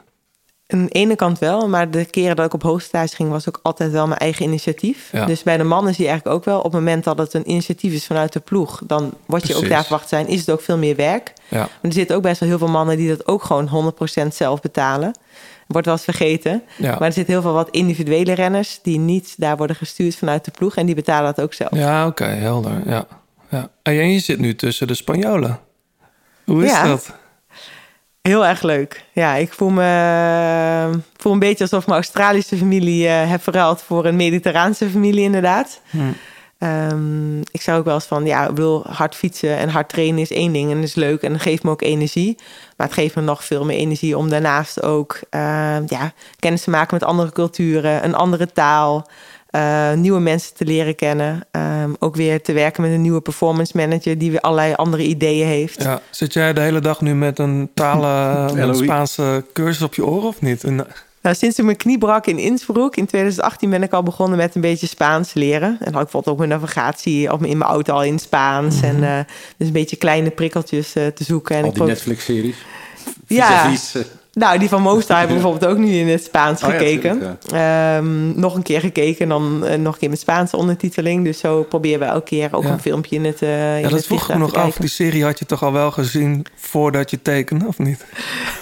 Aan 0.70 0.85
de 0.85 0.90
ene 0.90 1.16
kant 1.16 1.38
wel, 1.38 1.68
maar 1.68 1.90
de 1.90 2.04
keren 2.04 2.37
dat 2.37 2.46
ik 2.46 2.54
op 2.54 2.62
hoogtestage 2.62 3.14
ging, 3.14 3.31
was 3.31 3.48
ook 3.48 3.61
altijd 3.62 3.90
wel 3.90 4.07
mijn 4.07 4.20
eigen 4.20 4.44
initiatief. 4.44 5.09
Ja. 5.12 5.26
Dus 5.26 5.42
bij 5.42 5.57
de 5.57 5.64
mannen 5.64 5.94
zie 5.94 6.04
je 6.04 6.11
eigenlijk 6.11 6.38
ook 6.38 6.44
wel, 6.44 6.59
op 6.59 6.64
het 6.64 6.72
moment 6.72 7.04
dat 7.04 7.18
het 7.18 7.35
een 7.35 7.50
initiatief 7.50 7.92
is 7.92 8.07
vanuit 8.07 8.33
de 8.33 8.40
ploeg, 8.40 8.81
dan 8.87 9.12
word 9.26 9.46
je 9.46 9.57
ook 9.57 9.68
daar 9.68 9.83
verwacht 9.83 10.09
zijn, 10.09 10.26
is 10.26 10.40
het 10.40 10.50
ook 10.50 10.61
veel 10.61 10.78
meer 10.78 10.96
werk. 10.96 11.33
Ja. 11.48 11.59
Maar 11.59 11.68
er 11.83 11.92
zitten 11.92 12.16
ook 12.16 12.22
best 12.22 12.40
wel 12.40 12.48
heel 12.48 12.59
veel 12.59 12.68
mannen 12.68 12.96
die 12.96 13.09
dat 13.09 13.26
ook 13.26 13.42
gewoon 13.42 13.94
100% 14.24 14.26
zelf 14.33 14.61
betalen. 14.61 15.18
Wordt 15.66 15.87
wel 15.87 15.94
eens 15.94 16.04
vergeten. 16.04 16.62
Ja. 16.76 16.90
Maar 16.90 17.09
er 17.09 17.12
zitten 17.12 17.33
heel 17.33 17.42
veel 17.42 17.52
wat 17.52 17.70
individuele 17.70 18.33
renners 18.33 18.78
die 18.83 18.98
niet 18.98 19.35
daar 19.37 19.57
worden 19.57 19.76
gestuurd 19.76 20.16
vanuit 20.16 20.44
de 20.44 20.50
ploeg 20.50 20.76
en 20.76 20.87
die 20.87 20.94
betalen 20.94 21.35
dat 21.35 21.44
ook 21.44 21.54
zelf. 21.54 21.74
Ja, 21.74 22.07
oké, 22.07 22.24
helder. 22.24 22.83
Ja. 22.87 23.07
Ja. 23.48 23.70
En 23.83 24.12
je 24.12 24.18
zit 24.18 24.38
nu 24.38 24.54
tussen 24.54 24.87
de 24.87 24.94
Spanjolen. 24.94 25.61
Hoe 26.44 26.64
is 26.64 26.83
dat? 26.83 27.12
Heel 28.29 28.47
erg 28.47 28.62
leuk. 28.62 29.05
Ja, 29.12 29.35
ik 29.35 29.53
voel 29.53 29.71
me 29.71 31.01
voel 31.17 31.33
een 31.33 31.38
beetje 31.38 31.64
alsof 31.64 31.87
mijn 31.87 31.99
Australische 31.99 32.57
familie 32.57 33.07
eh, 33.07 33.31
heb 33.31 33.43
verruild 33.43 33.83
voor 33.83 34.05
een 34.05 34.17
Mediterraanse 34.17 34.88
familie, 34.88 35.23
inderdaad. 35.23 35.81
Ehm, 36.59 37.38
ik 37.38 37.61
zou 37.61 37.79
ook 37.79 37.85
wel 37.85 37.95
eens 37.95 38.05
van, 38.05 38.27
ja, 38.27 38.43
ik 38.43 38.55
bedoel, 38.55 38.85
hard 38.87 39.14
fietsen 39.14 39.57
en 39.57 39.69
hard 39.69 39.88
trainen 39.88 40.21
is 40.21 40.31
één 40.31 40.53
ding 40.53 40.71
en 40.71 40.83
is 40.83 40.95
leuk 40.95 41.23
en 41.23 41.41
geeft 41.41 41.62
me 41.62 41.71
ook 41.71 41.83
energie. 41.83 42.37
Maar 42.77 42.87
het 42.87 42.97
geeft 42.97 43.14
me 43.14 43.23
nog 43.23 43.45
veel 43.45 43.64
meer 43.64 43.79
energie 43.79 44.17
om 44.17 44.29
daarnaast 44.29 44.83
ook 44.83 45.21
eh, 45.31 45.87
ja, 45.87 46.12
kennis 46.38 46.62
te 46.62 46.71
maken 46.71 46.99
met 46.99 47.09
andere 47.09 47.33
culturen, 47.33 48.05
een 48.05 48.14
andere 48.14 48.53
taal, 48.53 49.09
eh, 49.49 49.93
nieuwe 49.93 50.21
mensen 50.21 50.55
te 50.55 50.65
leren 50.65 50.95
kennen. 50.95 51.47
Ehm, 51.51 51.91
ook 51.99 52.17
weer 52.17 52.43
te 52.43 52.53
werken 52.53 52.83
met 52.83 52.93
een 52.93 53.03
nieuwe 53.03 53.21
performance 53.21 53.77
manager 53.77 54.19
die 54.19 54.31
weer 54.31 54.41
allerlei 54.41 54.75
andere 54.75 55.03
ideeën 55.03 55.47
heeft. 55.47 55.83
Ja. 55.83 56.01
Zit 56.11 56.33
jij 56.33 56.53
de 56.53 56.61
hele 56.61 56.81
dag 56.81 57.01
nu 57.01 57.15
met 57.15 57.39
een 57.39 57.71
talen, 57.75 58.45
met 58.55 58.69
een. 58.69 58.75
Spaanse 58.75 59.45
cursus 59.53 59.83
op 59.83 59.95
je 59.95 60.07
oren 60.07 60.29
of 60.29 60.41
niet? 60.41 60.65
En, 60.65 60.87
Nou, 61.23 61.35
sinds 61.35 61.59
ik 61.59 61.65
mijn 61.65 61.77
knie 61.77 61.99
brak 61.99 62.27
in 62.27 62.39
Innsbruck 62.39 62.97
in 62.97 63.07
2018 63.07 63.71
ben 63.71 63.83
ik 63.83 63.93
al 63.93 64.03
begonnen 64.03 64.39
met 64.39 64.55
een 64.55 64.61
beetje 64.61 64.87
Spaans 64.87 65.35
leren. 65.35 65.69
En 65.69 65.79
had 65.79 65.87
ik 65.87 65.93
bijvoorbeeld 65.93 66.27
ook 66.27 66.39
mijn 66.39 66.61
navigatie 66.61 67.33
op, 67.33 67.45
in 67.45 67.59
mijn 67.59 67.71
auto 67.71 67.95
al 67.95 68.05
in 68.05 68.19
Spaans. 68.19 68.81
En 68.81 69.05
eh, 69.05 69.19
dus 69.57 69.67
een 69.67 69.73
beetje 69.73 69.97
kleine 69.97 70.31
prikkeltjes 70.31 70.95
eh, 70.95 71.07
te 71.07 71.25
zoeken. 71.25 71.57
En 71.57 71.63
Al 71.63 71.69
ik 71.69 71.75
die 71.75 71.85
Netflix-series. 71.85 72.57
Ja. 73.27 73.73
Nou, 74.38 74.59
die 74.59 74.68
van 74.68 74.83
Movistar 74.83 75.18
heb 75.18 75.29
ik 75.29 75.35
bijvoorbeeld 75.40 75.70
ook 75.72 75.79
nu 75.79 75.90
in 75.92 76.09
het 76.09 76.24
Spaans 76.24 76.62
Oh 76.62 76.70
ja, 76.70 76.77
gekeken. 76.77 77.38
Ehm, 77.53 78.40
nog 78.40 78.55
een 78.55 78.62
keer 78.62 78.81
gekeken 78.81 79.18
en 79.22 79.29
dan 79.29 79.66
eh, 79.66 79.79
nog 79.79 79.92
een 79.92 79.98
keer 79.98 80.11
met 80.11 80.18
Spaanse 80.18 80.57
ondertiteling. 80.57 81.24
Dus 81.24 81.38
zo 81.38 81.62
proberen 81.62 81.98
we 81.98 82.05
elke 82.05 82.24
keer 82.24 82.48
ook 82.53 82.62
Ja. 82.62 82.70
een 82.70 82.81
filmpje 82.81 83.16
in 83.16 83.24
het 83.24 83.42
eh 83.42 83.77
in 83.77 83.83
ja, 83.83 83.88
dat 83.88 84.07
vroeg 84.07 84.22
ik 84.22 84.29
me 84.29 84.38
nog 84.38 84.55
af. 84.55 84.77
Die 84.77 84.88
serie 84.88 85.24
had 85.24 85.38
je 85.38 85.46
toch 85.46 85.62
al 85.62 85.72
wel 85.72 85.90
gezien 85.90 86.46
voordat 86.57 87.11
je 87.11 87.22
tekende, 87.22 87.66
of 87.66 87.79
niet? 87.79 88.05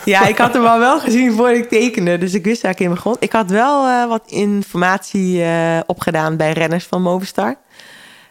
Ja, 0.04 0.26
ik 0.26 0.38
had 0.38 0.52
hem 0.52 0.64
al 0.66 0.78
wel 0.78 1.00
gezien 1.06 1.32
voordat 1.32 1.56
ik 1.56 1.68
tekende. 1.68 2.18
Dus 2.18 2.34
ik 2.34 2.44
wist 2.44 2.64
ik 2.64 2.80
in 2.80 2.90
begon. 2.90 3.16
Ik 3.18 3.32
had 3.32 3.50
wel 3.50 3.86
eh, 3.86 4.08
wat 4.08 4.22
informatie 4.26 5.42
opgedaan 5.86 6.36
bij 6.36 6.52
renners 6.52 6.84
van 6.84 7.02
Movistar. 7.02 7.56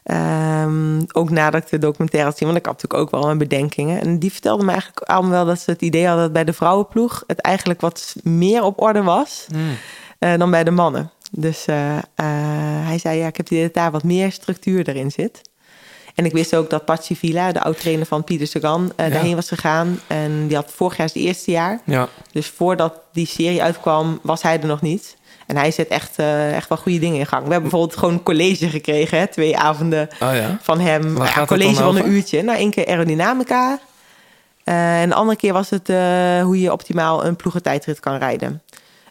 Ehm, 0.05 1.01
ook 1.11 1.29
nadat 1.29 1.63
ik 1.63 1.69
de 1.69 1.77
documentaire 1.77 2.29
had 2.29 2.37
gezien. 2.37 2.53
Want 2.53 2.59
ik 2.65 2.71
had 2.71 2.81
natuurlijk 2.81 3.03
ook 3.03 3.11
wel 3.11 3.25
mijn 3.25 3.37
bedenkingen. 3.37 4.01
En 4.01 4.19
die 4.19 4.31
vertelde 4.31 4.63
me 4.63 4.71
eigenlijk 4.71 4.99
allemaal 5.09 5.31
wel 5.31 5.45
dat 5.45 5.59
ze 5.59 5.71
het 5.71 5.81
idee 5.81 6.05
hadden... 6.05 6.23
dat 6.23 6.33
bij 6.33 6.43
de 6.43 6.53
vrouwenploeg 6.53 7.23
het 7.27 7.39
eigenlijk 7.39 7.81
wat 7.81 8.15
meer 8.23 8.63
op 8.63 8.81
orde 8.81 9.03
was... 9.03 9.45
eh, 10.19 10.37
dan 10.37 10.51
bij 10.51 10.63
de 10.63 10.71
mannen. 10.71 11.11
Dus 11.31 11.65
eh, 11.65 11.97
eh, 11.97 12.03
hij 12.87 12.97
zei, 12.97 13.17
ja, 13.19 13.27
ik 13.27 13.37
heb 13.37 13.45
het 13.45 13.49
idee 13.51 13.63
dat 13.63 13.73
daar 13.73 13.91
wat 13.91 14.03
meer 14.03 14.31
structuur 14.31 14.89
erin 14.89 15.11
zit. 15.11 15.41
En 16.15 16.25
ik 16.25 16.31
wist 16.31 16.55
ook 16.55 16.69
dat 16.69 16.85
Patsy 16.85 17.15
Villa, 17.15 17.51
de 17.51 17.61
oud-trainer 17.61 18.05
van 18.05 18.23
Pieter 18.23 18.47
Sagan, 18.47 18.91
Ja. 18.97 19.09
daarheen 19.09 19.35
was 19.35 19.47
gegaan. 19.47 19.99
En 20.07 20.47
die 20.47 20.55
had 20.55 20.71
vorig 20.75 20.97
jaar 20.97 21.09
zijn 21.09 21.23
eerste 21.23 21.51
jaar. 21.51 21.81
Ja. 21.85 22.07
Dus 22.31 22.47
voordat 22.47 23.01
die 23.13 23.27
serie 23.27 23.63
uitkwam, 23.63 24.19
was 24.21 24.41
hij 24.41 24.59
er 24.61 24.67
nog 24.67 24.81
niet. 24.81 25.17
En 25.45 25.57
hij 25.57 25.71
zet 25.71 25.87
echt, 25.87 26.19
eh, 26.19 26.55
echt 26.55 26.69
wel 26.69 26.77
goede 26.77 26.99
dingen 26.99 27.19
in 27.19 27.25
gang. 27.25 27.45
We 27.45 27.51
hebben 27.51 27.69
bijvoorbeeld 27.69 27.99
gewoon 27.99 28.13
een 28.13 28.23
college 28.23 28.69
gekregen, 28.69 29.17
hè, 29.17 29.27
twee 29.27 29.57
avonden 29.57 30.07
Oh 30.19 30.35
ja. 30.35 30.57
van 30.61 30.79
hem. 30.79 31.15
Waar 31.15 31.39
Ja, 31.39 31.45
college 31.45 31.73
van 31.73 31.95
een 31.95 32.09
uurtje. 32.11 32.41
Nou, 32.43 32.57
één 32.57 32.71
keer 32.71 32.87
aerodynamica. 32.87 33.79
Eh, 34.63 35.01
en 35.01 35.09
de 35.09 35.15
andere 35.15 35.37
keer 35.37 35.53
was 35.53 35.69
het 35.69 35.89
eh, 35.89 36.41
hoe 36.41 36.59
je 36.59 36.71
optimaal 36.71 37.25
een 37.25 37.35
ploegentijdrit 37.35 37.99
kan 37.99 38.17
rijden. 38.17 38.61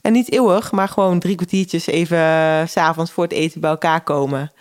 En 0.03 0.13
niet 0.13 0.33
eeuwig, 0.33 0.73
maar 0.73 0.89
gewoon 0.89 1.19
drie 1.19 1.35
kwartiertjes 1.35 1.87
even 1.87 2.19
s 2.69 2.73
s'avonds 2.73 3.11
voor 3.13 3.25
het 3.25 3.33
eten 3.33 3.61
bij 3.61 3.71
elkaar 3.71 4.01
komen. 4.01 4.53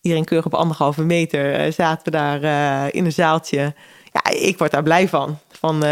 Iedereen 0.00 0.24
keurig 0.24 0.46
op 0.46 0.54
anderhalve 0.54 1.02
meter 1.02 1.72
zaten 1.72 2.04
we 2.04 2.10
daar 2.10 2.40
in 2.94 3.04
een 3.04 3.12
zaaltje. 3.12 3.74
Ja, 4.12 4.30
ik 4.30 4.58
word 4.58 4.70
daar 4.70 4.82
blij 4.82 5.08
van, 5.08 5.38
van, 5.50 5.84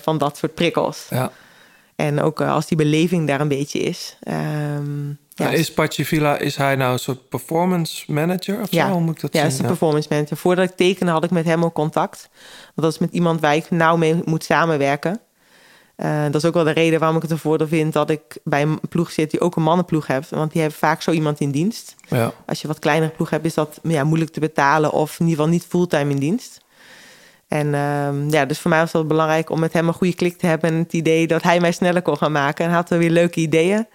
van 0.00 0.18
dat 0.18 0.36
soort 0.36 0.54
prikkels. 0.54 1.06
Ja. 1.10 1.30
En 1.96 2.20
ook 2.20 2.40
eh, 2.40 2.52
als 2.52 2.66
die 2.66 2.76
beleving 2.76 3.26
daar 3.26 3.40
een 3.40 3.48
beetje 3.48 3.78
is. 3.78 4.16
Ehm, 4.20 5.08
ja, 5.08 5.14
Ja, 5.34 5.50
is 5.50 5.72
Pachi 5.72 6.04
Villa, 6.04 6.38
is 6.38 6.56
hij 6.56 6.76
nou 6.76 6.92
een 6.92 6.98
soort 6.98 7.28
performance 7.28 8.12
manager 8.12 8.60
of 8.60 8.68
zo? 8.70 8.88
Hoe 8.88 9.00
moet 9.00 9.14
ik 9.14 9.20
dat 9.20 9.32
ja, 9.32 9.40
zien? 9.40 9.50
is 9.50 9.56
de 9.56 9.66
performance 9.66 10.08
manager. 10.10 10.36
Voordat 10.36 10.70
ik 10.70 10.76
tekende 10.76 11.12
had 11.12 11.24
ik 11.24 11.30
met 11.30 11.44
hem 11.44 11.64
ook 11.64 11.74
contact. 11.74 12.28
Want 12.64 12.72
dat 12.74 12.92
is 12.92 12.98
met 12.98 13.12
iemand 13.12 13.40
waar 13.40 13.56
ik 13.56 13.70
nauw 13.70 13.96
mee 13.96 14.22
moet 14.24 14.44
samenwerken. 14.44 15.20
Eh, 15.96 16.24
dat 16.24 16.34
is 16.34 16.44
ook 16.44 16.54
wel 16.54 16.64
de 16.64 16.70
reden 16.70 16.98
waarom 16.98 17.16
ik 17.16 17.22
het 17.22 17.30
een 17.30 17.38
voordeel 17.38 17.68
vind 17.68 17.92
dat 17.92 18.10
ik 18.10 18.38
bij 18.44 18.62
een 18.62 18.80
ploeg 18.88 19.10
zit 19.10 19.30
die 19.30 19.40
ook 19.40 19.56
een 19.56 19.62
mannenploeg 19.62 20.06
heeft. 20.06 20.30
Want 20.30 20.52
die 20.52 20.60
hebben 20.60 20.78
vaak 20.78 21.02
zo 21.02 21.10
iemand 21.10 21.40
in 21.40 21.50
dienst. 21.50 21.94
Ja. 22.08 22.32
Als 22.46 22.60
je 22.60 22.68
wat 22.68 22.78
kleinere 22.78 23.12
ploeg 23.12 23.30
hebt, 23.30 23.44
is 23.44 23.54
dat 23.54 23.80
ja, 23.82 24.04
moeilijk 24.04 24.30
te 24.30 24.40
betalen 24.40 24.92
of 24.92 25.20
in 25.20 25.26
ieder 25.26 25.36
geval 25.36 25.52
niet 25.52 25.66
fulltime 25.68 26.10
in 26.10 26.18
dienst. 26.18 26.63
En 27.54 27.74
ehm, 27.74 28.28
ja, 28.28 28.44
dus 28.44 28.58
voor 28.58 28.70
mij 28.70 28.80
was 28.80 28.92
het 28.92 29.08
belangrijk 29.08 29.50
om 29.50 29.60
met 29.60 29.72
hem 29.72 29.88
een 29.88 29.94
goede 29.94 30.14
klik 30.14 30.38
te 30.38 30.46
hebben 30.46 30.70
en 30.70 30.76
het 30.76 30.92
idee 30.92 31.26
dat 31.26 31.42
hij 31.42 31.60
mij 31.60 31.72
sneller 31.72 32.02
kon 32.02 32.16
gaan 32.16 32.32
maken. 32.32 32.64
En 32.64 32.70
had 32.70 32.90
er 32.90 32.98
weer 32.98 33.10
leuke 33.10 33.40
ideeën 33.40 33.86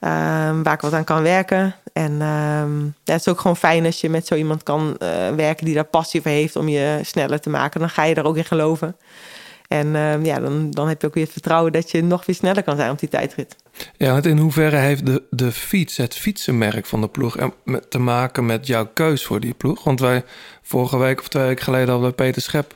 ehm, 0.00 0.62
waar 0.62 0.74
ik 0.74 0.80
wat 0.80 0.92
aan 0.92 1.04
kan 1.04 1.22
werken. 1.22 1.74
En 1.92 2.12
ehm, 2.20 2.84
ja, 2.84 3.12
het 3.12 3.20
is 3.20 3.28
ook 3.28 3.40
gewoon 3.40 3.56
fijn 3.56 3.84
als 3.84 4.00
je 4.00 4.10
met 4.10 4.26
zo 4.26 4.34
iemand 4.34 4.62
kan 4.62 4.96
eh, 4.98 5.08
werken 5.36 5.64
die 5.64 5.74
daar 5.74 5.84
passie 5.84 6.22
voor 6.22 6.30
heeft 6.30 6.56
om 6.56 6.68
je 6.68 6.98
sneller 7.02 7.40
te 7.40 7.50
maken. 7.50 7.80
Dan 7.80 7.90
ga 7.90 8.04
je 8.04 8.14
er 8.14 8.24
ook 8.24 8.36
in 8.36 8.44
geloven. 8.44 8.96
En 9.72 9.96
ehm, 9.96 10.24
ja, 10.24 10.38
dan, 10.38 10.70
dan 10.70 10.88
heb 10.88 11.00
je 11.00 11.06
ook 11.06 11.14
weer 11.14 11.24
het 11.24 11.32
vertrouwen 11.32 11.72
dat 11.72 11.90
je 11.90 12.02
nog 12.02 12.26
weer 12.26 12.36
sneller 12.36 12.62
kan 12.62 12.76
zijn 12.76 12.90
op 12.90 12.98
die 12.98 13.08
tijdrit. 13.08 13.56
Ja, 13.96 14.12
want 14.12 14.26
in 14.26 14.38
hoeverre 14.38 14.76
heeft 14.76 15.06
de, 15.06 15.22
de 15.30 15.52
fiets, 15.52 15.96
het 15.96 16.14
fietsenmerk 16.14 16.86
van 16.86 17.00
de 17.00 17.08
ploeg... 17.08 17.36
te 17.88 17.98
maken 17.98 18.46
met 18.46 18.66
jouw 18.66 18.86
keus 18.94 19.24
voor 19.24 19.40
die 19.40 19.54
ploeg? 19.54 19.84
Want 19.84 20.00
wij 20.00 20.24
vorige 20.62 20.98
week 20.98 21.20
of 21.20 21.28
twee 21.28 21.46
weken 21.46 21.64
geleden 21.64 21.88
hadden 21.88 22.08
we 22.08 22.14
Peter 22.14 22.42
Schep 22.42 22.74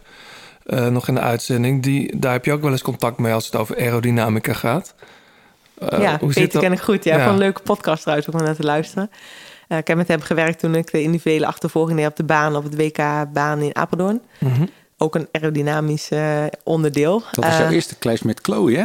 eh, 0.67 0.87
nog 0.87 1.09
in 1.09 1.15
de 1.15 1.21
uitzending. 1.21 1.83
Die, 1.83 2.19
daar 2.19 2.33
heb 2.33 2.45
je 2.45 2.53
ook 2.53 2.63
wel 2.63 2.71
eens 2.71 2.83
contact 2.83 3.19
mee 3.19 3.33
als 3.33 3.47
het 3.47 3.57
over 3.57 3.77
aerodynamica 3.77 4.53
gaat. 4.53 4.95
Eh, 5.79 6.01
ja, 6.01 6.19
hoe 6.19 6.33
Peter 6.33 6.61
ken 6.61 6.73
ik 6.73 6.81
goed. 6.81 7.05
Ja, 7.05 7.17
Ja. 7.17 7.25
Van 7.25 7.33
een 7.33 7.39
leuke 7.39 7.63
podcast 7.63 8.03
trouwens 8.03 8.29
om 8.29 8.43
naar 8.43 8.55
te 8.55 8.63
luisteren. 8.63 9.11
Eh, 9.69 9.79
ik 9.79 9.87
heb 9.87 9.97
met 9.97 10.09
hem 10.09 10.21
gewerkt 10.21 10.59
toen 10.59 10.75
ik 10.75 10.91
de 10.91 11.03
individuele 11.03 11.47
achtervolging 11.47 11.99
deed 11.99 12.09
op 12.09 12.17
de 12.17 12.25
baan... 12.25 12.57
op 12.57 12.65
het 12.65 12.77
WK-baan 12.77 13.61
in 13.61 13.77
Apeldoorn. 13.77 14.23
Mhm. 14.39 14.65
Ook 14.99 15.15
een 15.15 15.29
aerodynamisch 15.33 16.09
eh, 16.11 16.45
onderdeel. 16.65 17.23
Dat 17.33 17.45
was 17.45 17.57
jouw 17.57 17.67
Eh, 17.67 17.73
eerste 17.75 17.99
clash 17.99 18.21
met 18.21 18.39
Chloe, 18.43 18.77
hè? 18.77 18.85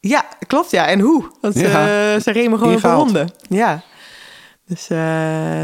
Ja, 0.00 0.24
klopt 0.46 0.70
ja. 0.70 0.86
En 0.86 1.00
hoe? 1.00 1.24
Want 1.40 1.58
Ja. 1.60 1.66
eh, 2.14 2.20
ze 2.20 2.30
remen 2.32 2.58
gewoon 2.58 2.72
Ingehaald. 2.72 3.02
ronde. 3.04 3.28
Ja. 3.48 3.82
Dus 4.66 4.86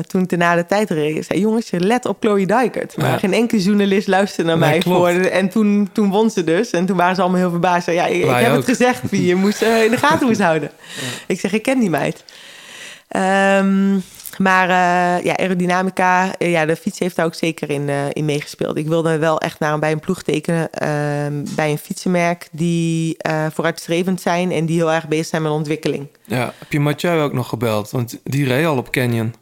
toen 0.07 0.23
ik 0.23 0.29
daarna 0.29 0.55
de 0.55 0.67
tijd 0.67 0.91
reed, 0.91 1.25
zei 1.27 1.41
jongens, 1.41 1.71
let 1.71 2.07
op 2.07 2.17
Chloe 2.21 2.47
Dijkert. 2.47 2.97
Maar 2.97 3.11
Ja. 3.11 3.19
geen 3.19 3.33
enkele 3.33 3.63
journalist 3.63 4.09
luisterde 4.09 4.51
naar 4.51 4.59
Nee, 4.59 4.71
mij. 4.71 4.79
klopt. 4.79 4.99
Voor, 4.99 5.09
en 5.25 5.49
toen, 5.49 5.89
toen 5.93 6.11
won 6.11 6.31
ze 6.31 6.45
dus. 6.45 6.71
En 6.71 6.87
toen 6.87 6.97
waren 6.97 7.15
ze 7.15 7.21
allemaal 7.21 7.41
heel 7.41 7.51
verbaasd. 7.51 7.85
Zei, 7.85 7.97
Ja, 7.97 8.07
ik, 8.07 8.25
heb 8.25 8.51
ook. 8.51 8.57
het 8.57 8.65
gezegd 8.65 9.01
wie 9.11 9.27
je 9.27 9.35
moest, 9.35 9.63
in 9.63 9.91
de 9.91 9.97
gaten 9.97 10.27
moest 10.27 10.41
houden. 10.41 10.71
Ik 11.27 11.41
zeg, 11.41 11.53
ik 11.53 11.63
ken 11.63 11.79
die 11.79 11.91
meid. 11.91 12.25
Ehm, 13.09 13.99
maar 14.39 14.69
eh, 14.69 15.25
ja, 15.25 15.37
aerodynamica, 15.37 16.37
eh, 16.39 16.51
ja, 16.51 16.67
de 16.67 16.77
fiets 16.77 16.99
heeft 16.99 17.17
daar 17.17 17.27
ook 17.27 17.35
zeker 17.35 17.71
in, 17.71 17.89
eh, 17.89 17.97
in 18.13 18.25
meegespeeld. 18.25 18.77
Ik 18.77 18.87
wilde 18.87 19.19
wel 19.19 19.41
echt 19.41 19.59
naar, 19.59 19.79
bij 19.79 19.93
een 19.93 20.01
ploeg 20.01 20.23
tekenen, 20.23 20.73
ehm, 20.73 21.45
bij 21.57 21.71
een 21.71 21.79
fietsenmerk 21.79 22.49
die 22.53 23.17
vooruitstrevend 23.53 24.21
zijn 24.21 24.53
en 24.53 24.67
die 24.67 24.77
heel 24.77 24.93
erg 24.93 25.09
bezig 25.09 25.27
zijn 25.27 25.43
met 25.43 25.53
ontwikkeling. 25.53 26.07
Ja, 26.25 26.53
heb 26.59 26.73
je 26.73 26.81
Mathieu 26.81 27.21
ook 27.21 27.33
nog 27.33 27.49
gebeld? 27.49 27.91
Want 27.91 28.21
die 28.25 28.47
reed 28.47 28.67
al 28.67 28.77
op 28.77 28.91
Canyon. 28.91 29.35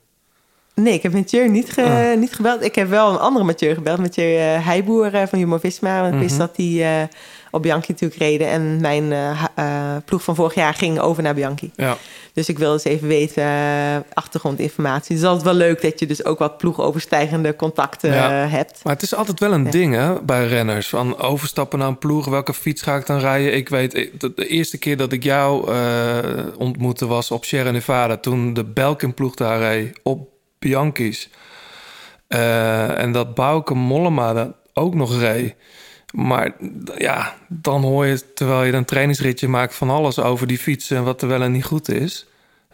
Nee, 0.74 0.92
ik 0.94 1.02
heb 1.02 1.12
Mathieu 1.12 1.48
niet, 1.48 1.72
ge- 1.72 1.82
Ah. 2.12 2.18
niet 2.18 2.32
gebeld. 2.34 2.64
Ik 2.64 2.74
heb 2.74 2.88
wel 2.88 3.10
een 3.10 3.18
andere 3.18 3.44
Mathieu 3.44 3.74
gebeld. 3.74 3.98
Mathieu 3.98 4.36
Heijboer 4.38 5.14
eh, 5.14 5.26
van 5.26 5.38
Jumbo-Visma. 5.38 6.00
Want 6.00 6.14
ik 6.14 6.20
wist 6.20 6.30
Mhm. 6.30 6.40
dat 6.40 6.56
die 6.56 6.82
eh, 6.82 7.02
op 7.50 7.62
Bianchi 7.62 7.92
natuurlijk 7.92 8.20
reden. 8.20 8.48
En 8.48 8.80
mijn 8.80 9.12
eh, 9.12 9.44
eh, 9.54 9.96
ploeg 10.04 10.22
van 10.22 10.34
vorig 10.34 10.54
jaar 10.54 10.74
ging 10.74 10.98
over 11.00 11.22
naar 11.22 11.34
Bianchi. 11.34 11.70
Ja. 11.76 11.96
Dus 12.38 12.48
ik 12.48 12.58
wilde 12.58 12.72
eens 12.72 12.84
even 12.84 13.08
weten, 13.08 13.42
eh, 13.42 13.96
achtergrondinformatie. 14.12 15.16
Dus 15.16 15.36
is 15.36 15.42
wel 15.42 15.54
leuk 15.54 15.82
dat 15.82 15.98
je 15.98 16.06
dus 16.06 16.24
ook 16.24 16.38
wat 16.38 16.58
ploegoverstijgende 16.58 17.56
contacten 17.56 18.12
Ja. 18.12 18.30
hebt. 18.30 18.80
Maar 18.84 18.92
het 18.92 19.02
is 19.02 19.14
altijd 19.14 19.40
wel 19.40 19.52
een 19.52 19.64
Ja. 19.64 19.70
ding 19.70 19.94
hè, 19.94 20.22
bij 20.22 20.46
renners. 20.46 20.88
Van 20.88 21.18
overstappen 21.18 21.78
naar 21.78 21.88
een 21.88 21.98
ploeg, 21.98 22.26
welke 22.26 22.54
fiets 22.54 22.82
ga 22.82 22.96
ik 22.96 23.06
dan 23.06 23.18
rijden? 23.18 23.54
Ik 23.54 23.68
weet, 23.68 24.10
de, 24.18 24.46
eerste 24.48 24.78
keer 24.78 24.96
dat 24.96 25.12
ik 25.12 25.22
jou 25.22 25.72
eh, 25.72 26.18
ontmoette 26.56 27.06
was 27.06 27.30
op 27.30 27.44
Sierra 27.44 27.70
Nevada... 27.70 28.16
toen 28.16 28.54
de 28.54 28.64
Belkin-ploeg 28.64 29.34
daar 29.34 29.58
reed 29.58 30.00
op 30.02 30.28
Bianchi's. 30.58 31.30
En 32.28 33.12
dat 33.12 33.34
Bauke 33.34 33.74
Mollema 33.74 34.32
dat 34.32 34.48
ook 34.72 34.94
nog 34.94 35.20
reed. 35.20 35.54
Maar 36.12 36.52
ja, 36.96 37.34
dan 37.48 37.82
hoor 37.82 38.06
je, 38.06 38.32
terwijl 38.34 38.64
je 38.64 38.72
een 38.72 38.84
trainingsritje 38.84 39.48
maakt... 39.48 39.74
van 39.74 39.90
alles 39.90 40.18
over 40.18 40.46
die 40.46 40.58
fiets 40.58 40.90
en 40.90 41.04
wat 41.04 41.22
er 41.22 41.28
wel 41.28 41.42
en 41.42 41.52
niet 41.52 41.64
goed 41.64 41.88
is. 41.88 42.26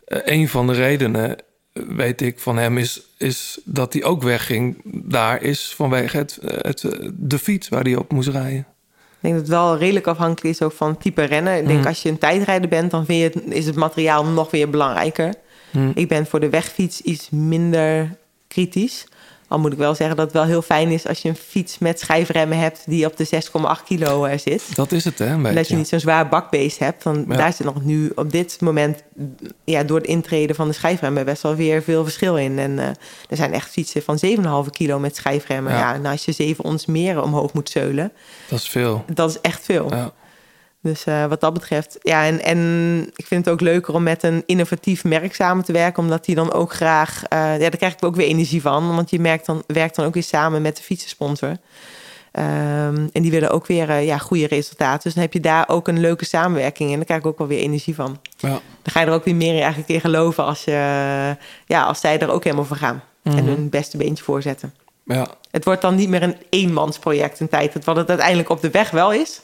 Eh, 0.05 0.19
een 0.25 0.49
van 0.49 0.67
de 0.67 0.73
redenen, 0.73 1.37
eh, 1.37 1.83
weet 1.89 2.21
ik, 2.21 2.39
van 2.39 2.57
hem 2.57 2.79
is, 2.79 3.01
is 3.19 3.61
dat 3.65 3.93
hij 3.93 4.05
ook 4.05 4.23
wegging. 4.23 4.81
Daar 4.85 5.43
is 5.43 5.73
vanwege 5.77 6.17
het, 6.17 6.37
eh, 6.37 6.57
het, 6.61 6.85
de 7.15 7.39
fiets 7.39 7.69
waar 7.69 7.83
hij 7.83 7.97
op 7.97 8.13
moest 8.13 8.29
rijden. 8.29 8.67
Ik 9.21 9.31
denk 9.31 9.35
dat 9.35 9.43
het 9.43 9.61
wel 9.61 9.79
redelijk 9.79 10.07
afhankelijk 10.07 10.55
is 10.55 10.63
ook 10.63 10.73
van 10.73 10.99
type 10.99 11.23
rennen. 11.25 11.59
Ik 11.59 11.67
denk 11.67 11.79
Mhm. 11.79 11.89
als 11.89 12.03
je 12.03 12.09
een 12.09 12.19
tijdrijder 12.19 12.69
bent, 12.69 12.91
dan 12.91 13.05
vind 13.05 13.19
je 13.35 13.41
het, 13.41 13.55
is 13.55 13.67
het 13.67 13.77
materiaal 13.77 14.25
nog 14.25 14.51
weer 14.51 14.71
belangrijker. 14.71 15.35
Hm. 15.71 15.91
Ik 15.95 16.09
ben 16.09 16.27
voor 16.27 16.41
de 16.41 16.51
wegfiets 16.51 17.01
iets 17.01 17.31
minder 17.31 18.17
kritisch. 18.49 19.07
Al 19.55 19.61
moet 19.61 19.73
ik 19.73 19.79
wel 19.79 19.95
zeggen 19.95 20.17
dat 20.17 20.25
het 20.25 20.35
wel 20.35 20.45
heel 20.45 20.63
fijn 20.63 20.89
is 20.89 21.07
als 21.07 21.23
je 21.23 21.29
een 21.29 21.37
fiets 21.37 21.79
met 21.79 22.01
schijfremmen 22.01 22.59
hebt 22.59 22.83
die 22.87 23.07
op 23.07 23.17
de 23.17 23.27
6,8 23.79 23.85
kilo 23.85 24.25
eh, 24.25 24.39
zit. 24.39 24.77
Dat 24.77 24.93
is 24.93 25.05
het, 25.05 25.19
hè? 25.19 25.25
Een 25.27 25.33
En 25.33 25.43
dat 25.43 25.55
beetje. 25.55 25.73
je 25.73 25.79
niet 25.79 25.89
zo'n 25.89 26.01
zwaar 26.01 26.29
bakbeest 26.29 26.79
hebt. 26.79 27.03
Want 27.03 27.25
Ja. 27.29 27.37
daar 27.37 27.53
zit 27.53 27.67
nog 27.67 27.85
nu 27.85 28.13
op 28.15 28.31
dit 28.33 28.61
moment, 28.61 29.03
ja, 29.65 29.83
door 29.83 29.97
het 29.99 30.07
intreden 30.07 30.57
van 30.57 30.69
de 30.69 30.75
schijfremmen, 30.75 31.25
best 31.25 31.43
wel 31.43 31.55
weer 31.55 31.83
veel 31.83 32.03
verschil 32.05 32.37
in. 32.37 32.59
En 32.59 32.79
eh, 32.79 32.87
er 33.29 33.37
zijn 33.37 33.53
echt 33.53 33.71
fietsen 33.71 34.03
van 34.03 34.19
7,5 34.65 34.71
kilo 34.71 34.99
met 34.99 35.17
schijfremmen. 35.17 35.73
Ja. 35.73 35.79
Ja. 35.79 35.97
nou, 35.99 36.13
als 36.13 36.25
je 36.25 36.33
7 36.33 36.65
ons 36.65 36.87
meer 36.87 37.23
omhoog 37.23 37.53
moet 37.53 37.71
zeulen, 37.71 38.13
Dat 38.49 38.59
is 38.59 38.69
veel. 38.69 39.05
dat 39.15 39.31
is 39.31 39.41
echt 39.41 39.65
veel. 39.65 39.87
Ja. 39.91 40.13
Dus 40.85 41.05
eh, 41.05 41.27
wat 41.27 41.41
dat 41.41 41.53
betreft, 41.53 41.99
ja, 42.03 42.25
en, 42.25 42.43
en 42.43 42.59
ik 43.17 43.27
vind 43.27 43.45
het 43.45 43.55
ook 43.55 43.61
leuker 43.61 43.95
om 43.95 44.03
met 44.03 44.23
een 44.23 44.43
innovatief 44.47 45.05
merk 45.05 45.35
samen 45.35 45.65
te 45.65 45.73
werken, 45.73 46.03
omdat 46.03 46.25
die 46.25 46.35
dan 46.35 46.53
ook 46.53 46.73
graag, 46.73 47.23
eh, 47.29 47.39
ja, 47.39 47.59
daar 47.59 47.77
krijg 47.77 47.93
ik 47.93 48.05
ook 48.05 48.17
weer 48.17 48.27
energie 48.27 48.61
van, 48.61 48.95
want 48.95 49.11
je 49.11 49.21
merkt 49.21 49.47
dan, 49.47 49.63
werkt 49.67 49.97
dan 49.97 50.05
ook 50.07 50.15
weer 50.15 50.23
samen 50.23 50.63
met 50.63 50.77
de 50.77 50.83
fietsensponsor. 50.83 51.57
Ehm, 52.33 53.07
en 53.13 53.23
die 53.23 53.31
willen 53.31 53.51
ook 53.51 53.67
weer 53.67 53.91
eh, 53.91 54.05
ja, 54.07 54.19
goede 54.19 54.47
resultaten. 54.47 55.03
Dus 55.03 55.15
dan 55.15 55.23
heb 55.23 55.33
je 55.33 55.41
daar 55.41 55.69
ook 55.69 55.89
een 55.89 56.01
leuke 56.01 56.25
samenwerking 56.25 56.91
en 56.91 56.97
daar 56.97 57.05
krijg 57.05 57.21
ik 57.21 57.27
ook 57.27 57.39
wel 57.39 57.47
weer 57.47 57.59
energie 57.61 57.95
van. 57.95 58.19
Ja. 58.37 58.49
Dan 58.49 58.61
ga 58.93 59.01
je 59.01 59.07
er 59.07 59.13
ook 59.13 59.25
weer 59.25 59.35
meer 59.37 59.59
eigenlijk 59.61 59.89
in 59.89 60.01
geloven 60.01 60.45
als, 60.45 60.65
je, 60.65 60.73
ja, 61.67 61.83
als 61.83 62.01
zij 62.01 62.19
er 62.19 62.31
ook 62.31 62.45
helemaal 62.45 62.65
voor 62.65 62.77
gaan 62.77 63.03
en 63.23 63.33
Mhm. 63.35 63.45
hun 63.45 63.69
beste 63.69 63.97
beentje 63.97 64.25
voor 64.25 64.43
zetten. 64.43 64.75
Ja. 65.05 65.27
Het 65.51 65.65
wordt 65.65 65.83
dan 65.83 65.95
niet 65.95 66.09
meer 66.09 66.23
een 66.23 66.37
eenmansproject 66.51 67.41
een 67.41 67.49
tijd. 67.49 67.85
Wat 67.85 67.97
het 67.97 68.09
uiteindelijk 68.09 68.49
op 68.49 68.61
de 68.61 68.71
weg 68.71 68.91
wel 68.91 69.13
is. 69.13 69.41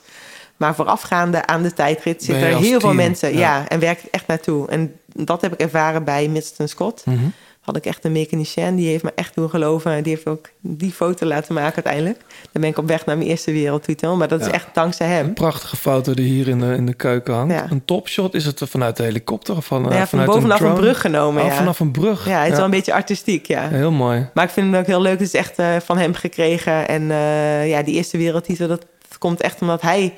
Maar 0.60 0.74
voorafgaande 0.74 1.46
aan 1.46 1.62
de 1.62 1.72
tijdrit 1.72 2.24
zitten 2.24 2.46
er 2.46 2.56
heel 2.56 2.80
veel 2.80 2.94
mensen. 2.94 3.32
ja. 3.32 3.38
Ja. 3.38 3.68
en 3.68 3.78
werkt 3.80 4.02
het 4.02 4.10
echt 4.10 4.26
naartoe. 4.26 4.68
En 4.68 4.94
dat 5.14 5.40
heb 5.40 5.52
ik 5.52 5.60
ervaren 5.60 6.04
bij 6.04 6.28
Middleton 6.28 6.68
Scott. 6.68 7.02
Mhm. 7.06 7.18
Had 7.60 7.76
ik 7.76 7.86
echt 7.86 8.04
een 8.04 8.12
mechanicien. 8.12 8.76
Die 8.76 8.88
heeft 8.88 9.02
me 9.04 9.12
echt 9.14 9.34
doen 9.34 9.50
geloven. 9.50 9.92
En 9.92 10.02
die 10.02 10.12
heeft 10.14 10.26
ook 10.26 10.48
die 10.60 10.92
foto 10.92 11.26
laten 11.26 11.54
maken 11.54 11.74
uiteindelijk. 11.74 12.18
Dan 12.52 12.62
ben 12.62 12.70
ik 12.70 12.78
op 12.78 12.86
weg 12.88 13.06
naar 13.06 13.16
mijn 13.16 13.28
eerste 13.28 13.52
wereldtitel. 13.52 14.16
Maar 14.16 14.28
dat 14.28 14.40
Ja. 14.40 14.46
is 14.46 14.52
echt 14.52 14.66
dankzij 14.72 15.06
hem. 15.06 15.34
Prachtige 15.34 15.76
foto 15.76 16.14
die 16.14 16.28
hier 16.32 16.48
in 16.48 16.60
de, 16.60 16.74
in 16.74 16.86
de 16.86 16.94
keuken 16.94 17.34
hangt. 17.34 17.54
Ja. 17.54 17.66
Een 17.70 17.84
topshot 17.84 18.34
is 18.34 18.44
het 18.44 18.62
vanuit 18.64 18.96
de 18.96 19.02
helikopter 19.02 19.56
of 19.56 19.64
van, 19.66 19.90
eh, 19.90 19.98
ja, 19.98 20.06
vanuit 20.06 20.28
bovenaf 20.28 20.60
een, 20.60 20.74
brug 20.74 21.00
genomen. 21.00 21.42
Oh, 21.42 21.48
ja. 21.48 21.54
vanaf 21.54 21.80
een 21.80 21.90
brug. 21.90 22.26
Ja, 22.28 22.40
het 22.40 22.50
is 22.50 22.56
wel 22.56 22.64
een 22.64 22.70
beetje 22.70 22.92
artistiek, 22.94 23.46
ja. 23.46 23.68
Heel 23.68 23.90
mooi. 23.92 24.28
Maar 24.34 24.44
ik 24.44 24.50
vind 24.50 24.70
het 24.70 24.80
ook 24.80 24.86
heel 24.86 25.00
leuk. 25.02 25.12
Het 25.18 25.20
is 25.28 25.34
echt 25.34 25.58
eh, 25.58 25.76
van 25.84 25.98
hem 25.98 26.14
gekregen. 26.14 26.88
En 26.88 27.10
eh, 27.10 27.68
ja, 27.68 27.82
die 27.82 27.94
eerste 27.94 28.16
wereldtitel, 28.18 28.68
dat 28.68 28.86
komt 29.18 29.40
echt 29.40 29.60
omdat 29.60 29.82
hij... 29.82 30.14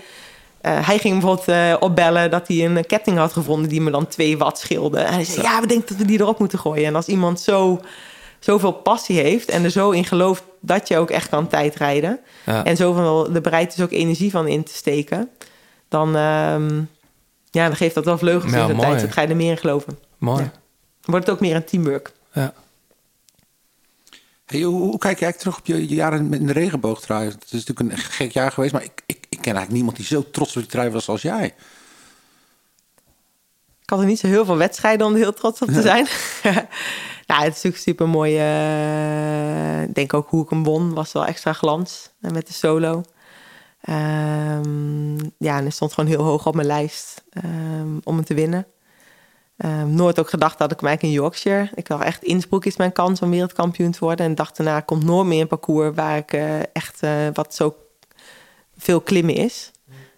eh, 0.63 0.87
hij 0.87 0.99
ging 0.99 1.21
bijvoorbeeld 1.21 1.49
eh, 1.49 1.77
opbellen 1.81 2.31
dat 2.31 2.49
hij 2.49 2.65
een 2.65 2.87
ketting 2.87 3.17
had 3.17 3.33
gevonden... 3.33 3.69
die 3.69 3.81
me 3.81 3.91
dan 3.91 4.07
2 4.07 4.39
watt 4.39 4.59
scheelde. 4.59 4.99
En 5.01 5.13
hij 5.13 5.25
zei, 5.25 5.43
ja, 5.43 5.61
we 5.61 5.67
denken 5.67 5.89
dat 5.89 5.97
we 5.97 6.05
die 6.05 6.21
erop 6.21 6.39
moeten 6.39 6.59
gooien. 6.59 6.87
En 6.87 6.95
als 6.95 7.07
iemand 7.07 7.41
zo, 7.41 7.81
zoveel 8.39 8.73
passie 8.73 9.21
heeft... 9.21 9.49
en 9.49 9.65
er 9.65 9.71
zo 9.71 9.91
in 9.91 10.05
gelooft 10.05 10.43
dat 10.61 10.89
je 10.89 10.97
ook 10.97 11.11
echt 11.11 11.29
kan 11.29 11.47
tijdrijden... 11.47 12.21
Ja. 12.47 12.65
en 12.65 12.77
zoveel 12.77 13.35
er 13.35 13.41
bereid 13.41 13.75
is 13.75 13.81
ook 13.81 13.91
energie 13.91 14.31
van 14.31 14.49
in 14.49 14.63
te 14.65 14.75
steken... 14.75 15.29
dan, 15.89 16.17
ehm, 16.17 16.81
ja, 17.51 17.67
dan 17.67 17.77
geeft 17.77 17.95
dat 17.95 18.05
wel 18.05 18.19
vleugels 18.19 18.53
Ja, 18.53 18.61
in 18.61 18.67
de 18.67 18.75
mooi. 18.75 18.89
tijd. 18.89 19.01
Dan 19.01 19.13
ga 19.13 19.21
je 19.21 19.29
er 19.29 19.37
meer 19.37 19.51
in 19.51 19.59
geloven. 19.59 19.99
Mooi. 20.19 20.43
Ja. 20.43 20.51
Dan 20.51 20.61
wordt 21.11 21.27
het 21.27 21.35
ook 21.35 21.41
meer 21.41 21.55
een 21.57 21.65
teamwork. 21.65 22.13
Ja. 22.33 22.55
Hey, 24.47 24.61
hoe, 24.61 24.81
hoe 24.81 24.99
kijk 24.99 25.19
je 25.19 25.25
eigenlijk 25.25 25.39
terug 25.39 25.59
op 25.59 25.67
je, 25.67 25.89
je 25.89 25.95
jaren 25.95 26.35
in 26.35 26.47
de 26.47 26.53
regenboogtrui? 26.53 27.29
Het 27.29 27.45
is 27.51 27.65
natuurlijk 27.65 27.81
een 27.81 27.99
gek 27.99 28.33
jaar 28.33 28.53
geweest, 28.53 28.73
maar 28.73 28.83
ik, 28.83 29.03
ik 29.07 29.32
ken 29.43 29.57
eigenlijk 29.57 29.73
niemand 29.73 29.97
die 29.97 30.07
zo 30.07 30.31
trots 30.31 30.57
op 30.57 30.63
die 30.63 30.71
trui 30.71 30.91
was 30.91 31.09
als 31.09 31.23
jij. 31.23 31.55
Ik 33.83 33.91
had 33.91 34.01
er 34.01 34.07
niet 34.07 34.19
zo 34.19 34.27
heel 34.27 34.45
veel 34.45 34.57
wedstrijden 34.57 35.07
om 35.07 35.13
er 35.13 35.19
heel 35.19 35.33
trots 35.33 35.63
op 35.63 35.69
te 35.69 35.83
zijn. 35.83 36.07
nou, 37.29 37.43
het 37.43 37.57
is 37.57 37.63
natuurlijk 37.63 37.83
super 37.83 38.09
mooi. 38.09 38.33
ik 39.83 39.95
denk 39.95 40.15
ook 40.15 40.29
hoe 40.29 40.45
ik 40.45 40.51
hem 40.51 40.65
won, 40.65 40.95
was 40.95 41.13
wel 41.13 41.27
extra 41.27 41.53
glans 41.53 42.11
eh, 42.21 42.31
met 42.31 42.47
de 42.47 42.53
solo. 42.53 43.03
Ehm, 43.81 45.17
ja, 45.17 45.57
en 45.57 45.63
hij 45.63 45.71
stond 45.71 45.93
gewoon 45.93 46.11
heel 46.11 46.23
hoog 46.23 46.47
op 46.47 46.55
mijn 46.55 46.67
lijst 46.67 47.25
ehm, 47.31 47.99
om 48.05 48.15
hem 48.15 48.25
te 48.25 48.35
winnen. 48.35 48.67
Ehm, 49.57 49.95
nooit 49.95 50.19
ook 50.19 50.31
gedacht 50.31 50.59
dat 50.59 50.73
ik 50.73 50.83
eigenlijk 50.83 51.15
in 51.15 51.21
Yorkshire. 51.23 51.71
Ik 51.75 51.87
dacht 51.87 52.05
echt, 52.05 52.23
Innsbruck 52.23 52.65
is 52.65 52.77
mijn 52.77 52.93
kans 52.93 53.21
om 53.21 53.31
wereldkampioen 53.31 53.91
te 53.91 53.99
worden. 54.01 54.27
En 54.27 54.35
dacht 54.35 54.57
daarna 54.57 54.81
komt 54.81 55.05
nooit 55.05 55.27
meer 55.27 55.41
een 55.41 55.47
parcours 55.47 55.95
waar 55.95 56.17
ik 56.17 56.33
eh, 56.33 56.59
echt 56.59 57.03
eh, 57.03 57.27
wat 57.33 57.55
zo 57.55 57.77
veel 58.83 59.01
klimmen 59.01 59.35
is. 59.35 59.71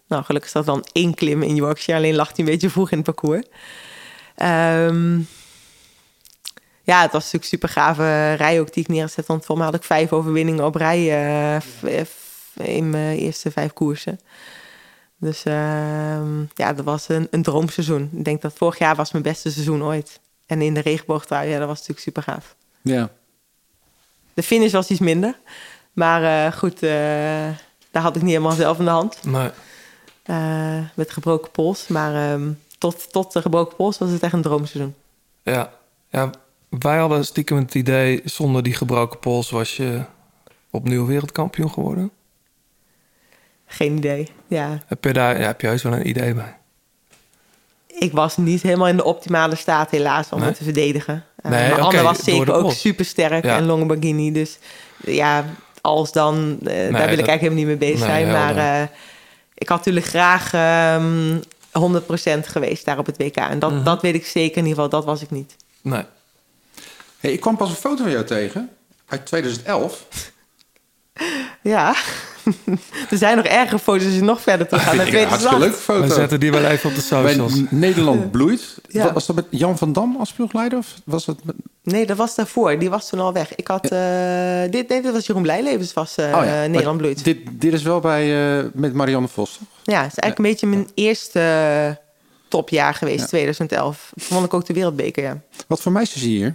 Nou, 0.09 0.24
gelukkig 0.24 0.50
is 0.50 0.57
dat 0.57 0.66
dan 0.66 0.87
één 0.92 1.14
klim 1.14 1.42
in 1.42 1.55
Yorkshire. 1.55 1.98
Alleen 1.98 2.14
lag 2.14 2.29
hij 2.29 2.38
een 2.38 2.44
beetje 2.44 2.70
vroeg 2.70 2.90
in 2.90 2.96
het 2.96 3.07
parcours. 3.07 3.46
Ehm, 4.35 5.18
ja, 6.83 7.03
het 7.03 7.12
was 7.12 7.22
natuurlijk 7.22 7.44
super 7.44 7.68
gave 7.68 8.33
rij 8.33 8.61
ook 8.61 8.72
die 8.72 8.83
ik 8.83 8.88
neerzet. 8.88 9.27
Want 9.27 9.44
voor 9.44 9.57
mij 9.57 9.64
had 9.64 9.74
ik 9.74 9.83
vijf 9.83 10.12
overwinningen 10.12 10.64
op 10.64 10.74
rij 10.74 11.24
eh, 11.83 12.00
in 12.55 12.90
mijn 12.90 13.18
eerste 13.18 13.50
vijf 13.50 13.72
koersen. 13.72 14.20
Dus 15.18 15.44
ehm, 15.44 16.40
ja, 16.55 16.72
dat 16.72 16.85
was 16.85 17.09
een, 17.09 17.27
een 17.31 17.42
droomseizoen. 17.42 18.11
Ik 18.12 18.24
denk 18.24 18.42
dat 18.42 18.53
vorig 18.55 18.79
jaar 18.79 18.94
was 18.94 19.12
mijn 19.12 19.24
beste 19.24 19.50
seizoen 19.50 19.83
ooit. 19.83 20.20
En 20.46 20.62
in 20.62 20.74
de 20.74 20.81
regenboogtrui, 20.81 21.48
ja, 21.48 21.59
dat 21.59 21.68
was 21.68 21.79
natuurlijk 21.79 22.07
super 22.07 22.22
gaaf. 22.22 22.57
Ja. 22.83 23.11
De 24.35 24.42
finish 24.42 24.72
was 24.72 24.90
iets 24.90 25.00
minder. 25.00 25.38
Maar 25.92 26.46
eh, 26.46 26.53
goed, 26.59 26.83
eh, 26.83 27.48
daar 27.94 28.02
had 28.02 28.16
ik 28.16 28.22
niet 28.22 28.30
helemaal 28.30 28.52
zelf 28.57 28.78
in 28.78 28.85
de 28.85 28.90
hand. 28.90 29.18
Nee. 29.24 29.50
Eh, 30.22 30.78
met 30.94 31.11
gebroken 31.11 31.50
pols. 31.50 31.87
Maar 31.88 32.33
ehm, 32.33 32.50
tot, 32.78 33.12
tot 33.12 33.33
de 33.33 33.40
gebroken 33.42 33.76
pols 33.76 33.98
was 33.98 34.11
het 34.11 34.22
echt 34.22 34.33
een 34.33 34.42
droomseizoen. 34.42 34.94
Ja. 35.42 35.70
ja, 36.09 36.30
wij 36.68 36.98
hadden 36.98 37.24
stiekem 37.24 37.57
het 37.57 37.74
idee... 37.74 38.20
zonder 38.24 38.62
die 38.62 38.74
gebroken 38.74 39.18
pols 39.18 39.50
was 39.50 39.76
je 39.76 40.02
opnieuw 40.70 41.07
wereldkampioen 41.07 41.70
geworden. 41.70 42.11
Geen 43.66 43.96
idee. 43.96 44.28
Ja, 44.46 44.83
Heb 44.87 45.04
je 45.04 45.12
daar 45.12 45.40
ja, 45.40 45.46
heb 45.46 45.61
je 45.61 45.66
heus 45.66 45.83
wel 45.83 45.92
een 45.92 46.09
idee 46.09 46.35
bij? 46.35 46.57
ik 47.98 48.12
was 48.12 48.37
niet 48.37 48.62
helemaal 48.62 48.88
in 48.88 48.96
de 48.96 49.04
optimale 49.04 49.54
staat 49.57 49.90
helaas 49.90 50.28
om 50.30 50.38
Nee? 50.38 50.48
het 50.48 50.57
te 50.57 50.64
verdedigen. 50.64 51.24
Uh, 51.42 51.50
Nee, 51.50 51.70
maar 51.70 51.80
Anne 51.80 52.02
was 52.02 52.24
zeker 52.24 52.52
ook 52.54 52.62
pols. 52.62 52.80
super 52.80 53.04
sterk 53.04 53.44
Ja. 53.44 53.57
en 53.57 53.64
Longbardini. 53.64 54.33
Dus 54.33 54.59
ja, 55.04 55.44
als 55.85 56.12
dan, 56.12 56.59
eh, 56.61 56.66
daar 56.75 56.90
wil 56.90 56.92
ik 56.92 57.01
eigenlijk 57.01 57.40
helemaal 57.40 57.59
niet 57.59 57.66
mee 57.66 57.77
bezig 57.77 57.99
Nee, 57.99 58.09
zijn. 58.09 58.31
Maar 58.31 58.57
eh, 58.57 58.88
ik 59.55 59.68
had 59.68 59.79
natuurlijk 59.79 60.07
graag 60.07 60.53
ehm 60.53 61.38
100% 61.73 62.47
geweest 62.49 62.85
daar 62.85 62.99
op 62.99 63.07
het 63.07 63.16
WK. 63.16 63.37
En 63.37 63.59
dat, 63.59 63.70
Mhm. 63.73 63.85
dat 63.85 64.03
weet 64.03 64.14
ik 64.14 64.27
zeker 64.27 64.57
in 64.57 64.66
ieder 64.66 64.75
geval, 64.83 64.88
dat 64.88 65.05
was 65.05 65.23
ik 65.23 65.31
niet. 65.31 65.57
Nee. 65.81 66.03
Hey, 67.18 67.33
ik 67.33 67.40
kwam 67.40 67.57
pas 67.57 67.68
een 67.68 67.75
foto 67.77 68.03
van 68.03 68.12
jou 68.12 68.25
tegen 68.25 68.70
uit 69.07 69.27
2011. 69.27 70.05
Ja, 71.62 71.94
er 73.11 73.16
zijn 73.18 73.37
nog 73.37 73.46
ergere 73.46 73.79
foto's 73.79 74.05
als 74.05 74.14
je 74.14 74.22
nog 74.22 74.40
verder 74.40 74.66
terug 74.66 74.83
gaat. 74.83 74.94
Ik 75.07 75.12
een 75.12 75.27
hartstikke 75.27 75.59
leuke 75.59 75.77
foto. 75.77 76.07
We 76.07 76.12
zetten 76.12 76.40
die 76.40 76.50
wel 76.50 76.64
even 76.64 76.90
op 76.90 76.96
de 76.96 77.03
socials. 77.03 77.53
Bij 77.53 77.66
Nederland 77.70 78.31
bloeit. 78.31 78.74
Ja. 78.88 79.12
Was 79.12 79.27
dat 79.27 79.37
met 79.37 79.44
Jan 79.50 79.79
van 79.79 79.92
Dam 79.92 80.16
als 80.18 80.33
ploegleider? 80.33 80.79
Of 80.79 80.94
was 81.05 81.24
dat 81.24 81.37
met... 81.44 81.55
Nee, 81.83 82.07
dat 82.07 82.16
was 82.16 82.35
daarvoor. 82.35 82.79
Die 82.79 82.90
was 82.90 83.09
toen 83.09 83.20
al 83.20 83.33
weg. 83.33 83.55
Ik 83.55 83.66
had, 83.66 83.85
eh, 83.85 84.62
dit, 84.70 84.88
nee, 84.88 85.03
dit 85.03 85.12
was 85.12 85.27
Jeroen 85.27 85.42
Blijlevens, 85.42 85.92
was 85.92 86.16
eh, 86.16 86.24
Oh 86.24 86.31
ja, 86.31 86.38
maar 86.44 86.68
Nederland 86.68 86.98
Bloeit. 86.98 87.24
Dit, 87.24 87.38
dit 87.53 87.72
is 87.72 87.83
wel 87.83 88.00
bij, 88.00 88.59
eh, 88.59 88.64
met 88.72 88.94
Marianne 88.94 89.29
Vos, 89.29 89.59
toch? 89.59 89.68
Ja, 89.94 90.03
het 90.03 90.12
is 90.12 90.18
eigenlijk 90.18 90.38
een 90.38 90.44
beetje 90.44 90.66
mijn 90.66 90.88
eerste 90.94 91.98
topjaar 92.48 92.94
geweest, 92.94 93.20
Ja. 93.20 93.27
2011. 93.27 94.12
Toen 94.14 94.37
won 94.37 94.44
ik 94.44 94.55
ook 94.55 94.66
de 94.66 94.72
wereldbeker, 94.72 95.22
ja. 95.22 95.40
Wat 95.66 95.81
voor 95.81 95.92
meisjes 95.92 96.22
zie 96.22 96.33
je 96.33 96.38
hier? 96.38 96.55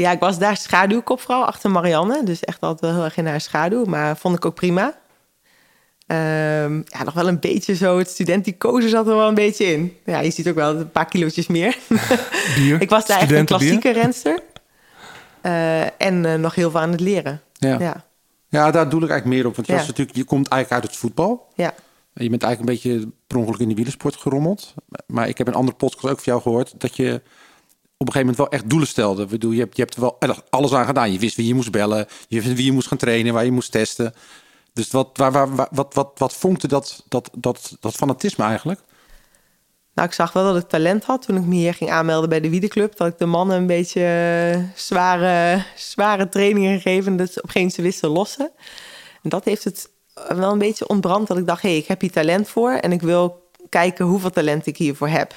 Ja, 0.00 0.10
ik 0.10 0.20
was 0.20 0.38
daar 0.38 0.56
schaduwkopvrouw 0.56 1.42
achter 1.42 1.70
Marianne. 1.70 2.24
Dus 2.24 2.44
echt 2.44 2.60
altijd 2.60 2.80
wel 2.80 2.92
heel 2.94 3.04
erg 3.04 3.16
in 3.16 3.26
haar 3.26 3.40
schaduw. 3.40 3.84
Maar 3.84 4.16
vond 4.16 4.36
ik 4.36 4.44
ook 4.44 4.54
prima. 4.54 4.98
Ehm, 6.06 6.76
ja, 6.84 7.02
nog 7.04 7.14
wel 7.14 7.28
een 7.28 7.40
beetje 7.40 7.74
zo. 7.74 7.98
Het 7.98 8.08
studenticoze 8.10 8.88
zat 8.88 9.06
er 9.06 9.16
wel 9.16 9.28
een 9.28 9.34
beetje 9.34 9.64
in. 9.64 9.96
Ja, 10.04 10.20
je 10.20 10.30
ziet 10.30 10.48
ook 10.48 10.54
wel 10.54 10.76
een 10.76 10.90
paar 10.90 11.06
kilootjes 11.06 11.46
meer. 11.46 11.78
Bier. 12.56 12.80
ik 12.86 12.90
was 12.90 13.06
daar 13.06 13.20
echt 13.20 13.30
een 13.30 13.44
klassieke 13.44 13.90
renster. 13.90 14.42
Eh, 15.40 16.00
en 16.02 16.24
eh, 16.24 16.34
nog 16.34 16.54
heel 16.54 16.70
veel 16.70 16.80
aan 16.80 16.90
het 16.90 17.00
leren. 17.00 17.40
Ja. 17.52 17.78
Ja, 17.78 18.04
Ja, 18.48 18.70
daar 18.70 18.88
doe 18.88 19.02
ik 19.02 19.08
eigenlijk 19.10 19.38
meer 19.38 19.46
op. 19.46 19.54
Want 19.54 19.66
je, 19.66 19.72
Ja. 19.72 19.78
was 19.78 19.88
natuurlijk, 19.88 20.16
je 20.16 20.24
komt 20.24 20.48
eigenlijk 20.48 20.82
uit 20.82 20.92
het 20.92 21.00
voetbal. 21.00 21.48
ja. 21.54 21.74
Je 22.12 22.30
bent 22.30 22.42
eigenlijk 22.42 22.84
een 22.84 22.90
beetje 22.90 23.08
per 23.26 23.36
ongeluk 23.36 23.60
in 23.60 23.68
de 23.68 23.74
wielersport 23.74 24.16
gerommeld. 24.16 24.74
Maar 25.06 25.28
ik 25.28 25.38
heb 25.38 25.46
een 25.46 25.54
andere 25.54 25.76
podcast 25.76 26.04
ook 26.04 26.20
van 26.20 26.32
jou 26.32 26.42
gehoord... 26.42 26.74
dat 26.78 26.96
je 26.96 27.22
op 27.98 28.06
een 28.06 28.12
gegeven 28.12 28.34
moment 28.34 28.36
wel 28.36 28.60
echt 28.60 28.70
doelen 28.70 28.88
stelde. 28.88 29.26
Bedoel, 29.26 29.50
je, 29.50 29.60
hebt, 29.60 29.76
je 29.76 29.82
hebt 29.82 29.94
er 29.94 30.00
wel 30.00 30.18
alles 30.50 30.72
aan 30.72 30.86
gedaan. 30.86 31.12
Je 31.12 31.18
wist 31.18 31.36
wie 31.36 31.46
je 31.46 31.54
moest 31.54 31.70
bellen. 31.70 32.06
Je 32.28 32.42
wist 32.42 32.54
wie 32.54 32.64
je 32.64 32.72
moest 32.72 32.88
gaan 32.88 32.98
trainen, 32.98 33.34
waar 33.34 33.44
je 33.44 33.52
moest 33.52 33.72
testen. 33.72 34.14
Dus 34.72 34.90
wat, 34.90 35.08
waar, 35.12 35.32
waar- 35.32 35.68
wat, 35.70 35.94
wat, 35.94 36.10
wat 36.14 36.34
vonkte 36.34 36.68
dat, 36.68 37.04
dat, 37.08 37.30
dat, 37.32 37.76
dat 37.80 37.94
fanatisme 37.94 38.44
eigenlijk? 38.44 38.80
Nou, 39.94 40.08
ik 40.08 40.14
zag 40.14 40.32
wel 40.32 40.52
dat 40.52 40.62
ik 40.62 40.68
talent 40.68 41.04
had 41.04 41.22
toen 41.22 41.36
ik 41.36 41.44
me 41.44 41.54
hier 41.54 41.74
ging 41.74 41.90
aanmelden 41.90 42.28
bij 42.28 42.40
de 42.40 42.50
Wiedeclub. 42.50 42.96
Dat 42.96 43.06
ik 43.08 43.18
de 43.18 43.26
mannen 43.26 43.56
een 43.56 43.66
beetje 43.66 44.04
eh, 44.04 44.62
zware, 44.74 45.64
zware 45.76 46.28
trainingen 46.28 46.80
gegeven. 46.80 47.16
Dat 47.16 47.32
ze 47.32 47.42
op 47.42 47.50
geen 47.50 47.72
wisten 47.76 48.08
lossen. 48.08 48.50
En 49.22 49.30
dat 49.30 49.44
heeft 49.44 49.64
het 49.64 49.90
wel 50.28 50.52
een 50.52 50.58
beetje 50.58 50.88
ontbrand. 50.88 51.28
Dat 51.28 51.38
ik 51.38 51.46
dacht, 51.46 51.62
hé, 51.62 51.68
hey, 51.68 51.78
ik 51.78 51.86
heb 51.86 52.00
hier 52.00 52.12
talent 52.12 52.48
voor. 52.48 52.70
En 52.72 52.92
ik 52.92 53.00
wil 53.00 53.50
kijken 53.68 54.04
hoeveel 54.04 54.30
talent 54.30 54.66
ik 54.66 54.76
hiervoor 54.76 55.08
heb. 55.08 55.34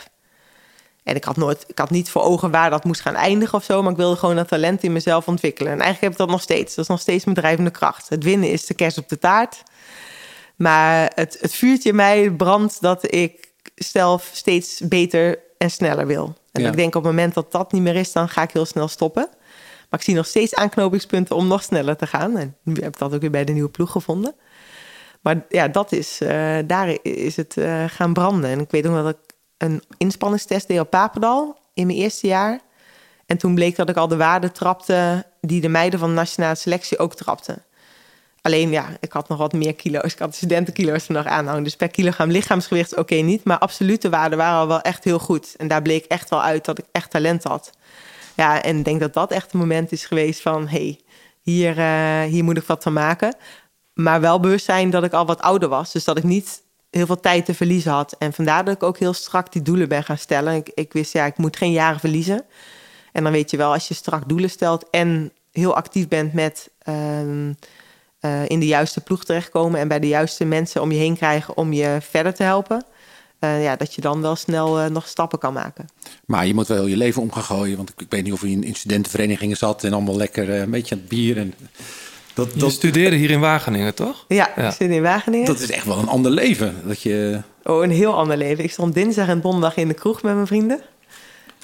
En 1.03 1.15
ik 1.15 1.23
had, 1.23 1.37
nooit, 1.37 1.63
ik 1.67 1.77
had 1.77 1.89
niet 1.89 2.09
voor 2.09 2.21
ogen 2.21 2.51
waar 2.51 2.69
dat 2.69 2.83
moest 2.83 3.01
gaan 3.01 3.15
eindigen 3.15 3.57
of 3.57 3.63
zo. 3.63 3.81
Maar 3.81 3.91
ik 3.91 3.97
wilde 3.97 4.15
gewoon 4.15 4.35
dat 4.35 4.47
talent 4.47 4.83
in 4.83 4.91
mezelf 4.91 5.27
ontwikkelen. 5.27 5.71
En 5.71 5.79
eigenlijk 5.79 6.01
heb 6.01 6.11
ik 6.11 6.17
dat 6.17 6.29
nog 6.29 6.41
steeds. 6.41 6.75
Dat 6.75 6.83
is 6.83 6.89
nog 6.89 6.99
steeds 6.99 7.23
mijn 7.23 7.37
drijvende 7.37 7.71
kracht. 7.71 8.09
Het 8.09 8.23
winnen 8.23 8.51
is 8.51 8.65
de 8.65 8.73
kerst 8.73 8.97
op 8.97 9.09
de 9.09 9.19
taart. 9.19 9.63
Maar 10.55 11.11
het, 11.15 11.37
het 11.41 11.53
vuurtje 11.53 11.89
in 11.89 11.95
mij 11.95 12.31
brandt 12.31 12.81
dat 12.81 13.13
ik 13.13 13.51
zelf 13.75 14.29
steeds 14.33 14.79
beter 14.79 15.39
en 15.57 15.71
sneller 15.71 16.07
wil. 16.07 16.35
En 16.51 16.61
Ja. 16.61 16.67
ik 16.69 16.75
denk 16.75 16.95
op 16.95 17.03
het 17.03 17.11
moment 17.11 17.33
dat 17.33 17.51
dat 17.51 17.71
niet 17.71 17.81
meer 17.81 17.95
is, 17.95 18.11
dan 18.11 18.29
ga 18.29 18.41
ik 18.41 18.51
heel 18.51 18.65
snel 18.65 18.87
stoppen. 18.87 19.29
Maar 19.89 19.99
ik 19.99 20.05
zie 20.05 20.15
nog 20.15 20.25
steeds 20.25 20.55
aanknopingspunten 20.55 21.35
om 21.35 21.47
nog 21.47 21.63
sneller 21.63 21.97
te 21.97 22.07
gaan. 22.07 22.37
En 22.37 22.55
nu 22.63 22.73
heb 22.73 22.93
ik 22.93 22.97
dat 22.97 23.13
ook 23.13 23.21
weer 23.21 23.31
bij 23.31 23.45
de 23.45 23.53
nieuwe 23.53 23.69
ploeg 23.69 23.91
gevonden. 23.91 24.35
Maar 25.21 25.45
ja, 25.49 25.67
dat 25.67 25.91
is, 25.91 26.21
eh, 26.21 26.57
daar 26.65 26.97
is 27.01 27.35
het 27.35 27.57
eh, 27.57 27.83
gaan 27.87 28.13
branden. 28.13 28.49
En 28.49 28.59
ik 28.59 28.71
weet 28.71 28.87
ook 28.87 28.93
wel 28.93 29.03
dat 29.03 29.17
ik 29.23 29.30
een 29.61 29.83
inspanningstest 29.97 30.67
deed 30.67 30.79
op 30.79 30.89
Papendal 30.89 31.57
in 31.73 31.85
mijn 31.85 31.97
eerste 31.97 32.27
jaar. 32.27 32.59
En 33.25 33.37
toen 33.37 33.55
bleek 33.55 33.75
dat 33.75 33.89
ik 33.89 33.97
al 33.97 34.07
de 34.07 34.17
waarden 34.17 34.51
trapte 34.51 35.25
die 35.41 35.61
de 35.61 35.69
meiden 35.69 35.99
van 35.99 36.09
de 36.09 36.15
nationale 36.15 36.55
selectie 36.55 36.97
ook 36.99 37.15
trapten. 37.15 37.63
Alleen 38.41 38.69
ja, 38.69 38.85
ik 38.99 39.11
had 39.11 39.27
nog 39.27 39.37
wat 39.37 39.53
meer 39.53 39.75
kilo's. 39.75 40.13
Ik 40.13 40.19
had 40.19 40.29
de 40.29 40.35
studentenkilo's 40.35 41.07
er 41.07 41.13
nog 41.13 41.25
aanhangen. 41.25 41.63
Dus 41.63 41.75
per 41.75 41.89
kilogram 41.89 42.29
lichaamsgewicht 42.29 42.97
oké 42.97 43.15
niet. 43.15 43.43
Maar 43.43 43.57
absolute 43.57 44.09
waarden 44.09 44.37
waren 44.37 44.59
al 44.59 44.67
wel 44.67 44.81
echt 44.81 45.03
heel 45.03 45.19
goed. 45.19 45.55
En 45.57 45.67
daar 45.67 45.81
bleek 45.81 46.05
echt 46.05 46.29
wel 46.29 46.41
uit 46.41 46.65
dat 46.65 46.77
ik 46.77 46.85
echt 46.91 47.11
talent 47.11 47.43
had. 47.43 47.71
Ja, 48.35 48.61
en 48.61 48.77
ik 48.77 48.85
denk 48.85 48.99
dat 48.99 49.13
dat 49.13 49.31
echt 49.31 49.53
een 49.53 49.59
moment 49.59 49.91
is 49.91 50.05
geweest 50.05 50.41
van... 50.41 50.67
hey, 50.67 50.99
hier, 51.41 51.77
eh, 51.77 52.23
hier 52.23 52.43
moet 52.43 52.57
ik 52.57 52.63
wat 52.63 52.83
van 52.83 52.93
maken. 52.93 53.35
Maar 53.93 54.21
wel 54.21 54.39
bewust 54.39 54.65
zijn 54.65 54.89
dat 54.89 55.03
ik 55.03 55.13
al 55.13 55.25
wat 55.25 55.41
ouder 55.41 55.69
was. 55.69 55.91
Dus 55.91 56.03
dat 56.03 56.17
ik 56.17 56.23
niet 56.23 56.61
heel 56.91 57.05
veel 57.05 57.19
tijd 57.19 57.45
te 57.45 57.53
verliezen 57.53 57.91
had. 57.91 58.15
En 58.19 58.33
vandaar 58.33 58.65
dat 58.65 58.75
ik 58.75 58.83
ook 58.83 58.97
heel 58.97 59.13
strak 59.13 59.51
die 59.51 59.61
doelen 59.61 59.89
ben 59.89 60.03
gaan 60.03 60.17
stellen. 60.17 60.53
Ik, 60.53 60.71
ik 60.73 60.93
wist, 60.93 61.13
ja, 61.13 61.25
ik 61.25 61.37
moet 61.37 61.57
geen 61.57 61.71
jaren 61.71 61.99
verliezen. 61.99 62.43
En 63.11 63.23
dan 63.23 63.31
weet 63.31 63.51
je 63.51 63.57
wel, 63.57 63.73
als 63.73 63.87
je 63.87 63.93
strak 63.93 64.29
doelen 64.29 64.49
stelt... 64.49 64.89
en 64.89 65.31
heel 65.51 65.75
actief 65.75 66.07
bent 66.07 66.33
met... 66.33 66.69
ehm, 66.83 67.53
eh, 68.19 68.49
in 68.49 68.59
de 68.59 68.65
juiste 68.67 69.01
ploeg 69.01 69.23
terechtkomen... 69.23 69.79
en 69.79 69.87
bij 69.87 69.99
de 69.99 70.07
juiste 70.07 70.45
mensen 70.45 70.81
om 70.81 70.91
je 70.91 70.97
heen 70.97 71.15
krijgen 71.17 71.57
om 71.57 71.73
je 71.73 71.97
verder 72.01 72.33
te 72.33 72.43
helpen... 72.43 72.85
eh, 73.39 73.63
ja, 73.63 73.75
dat 73.75 73.93
je 73.95 74.01
dan 74.01 74.21
wel 74.21 74.35
snel 74.35 74.79
eh, 74.79 74.89
nog 74.89 75.07
stappen 75.07 75.39
kan 75.39 75.53
maken. 75.53 75.89
Maar 76.25 76.47
je 76.47 76.53
moet 76.53 76.67
wel 76.67 76.85
je 76.85 76.97
leven 76.97 77.21
om 77.21 77.31
gaan 77.31 77.43
gooien. 77.43 77.77
Want 77.77 77.89
ik, 77.97 78.05
weet 78.09 78.23
niet 78.23 78.33
of 78.33 78.41
je 78.41 78.49
in, 78.49 78.63
in 78.63 78.75
studentenverenigingen 78.75 79.57
zat... 79.57 79.83
en 79.83 79.93
allemaal 79.93 80.15
lekker 80.15 80.49
een 80.49 80.69
beetje 80.69 80.95
aan 80.95 81.01
het 81.01 81.09
bier. 81.09 81.37
En 81.37 81.53
dat, 82.33 82.47
Je 82.55 82.69
studeerde 82.69 83.15
hier 83.15 83.29
in 83.29 83.39
Wageningen, 83.39 83.95
toch? 83.95 84.25
Ja, 84.27 84.49
Ja. 84.55 84.67
ik 84.67 84.75
zit 84.75 84.89
in 84.91 85.01
Wageningen. 85.01 85.45
dat 85.45 85.59
is 85.59 85.71
echt 85.71 85.85
wel 85.85 85.97
een 85.97 86.07
ander 86.07 86.31
leven. 86.31 86.75
Dat 86.85 87.01
je... 87.01 87.41
Oh, 87.63 87.83
een 87.83 87.91
heel 87.91 88.13
ander 88.13 88.37
leven. 88.37 88.63
Ik 88.63 88.71
stond 88.71 88.93
dinsdag 88.93 89.27
en 89.27 89.41
donderdag 89.41 89.75
in 89.77 89.87
de 89.87 89.93
kroeg 89.93 90.21
met 90.21 90.33
mijn 90.33 90.47
vrienden. 90.47 90.81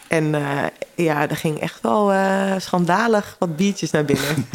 En 0.07 0.35
eh, 0.35 0.63
ja, 0.95 1.29
er 1.29 1.35
ging 1.35 1.59
echt 1.59 1.81
wel 1.81 2.11
eh, 2.11 2.53
schandalig 2.57 3.35
wat 3.39 3.55
biertjes 3.55 3.91
naar 3.91 4.05
binnen. 4.05 4.25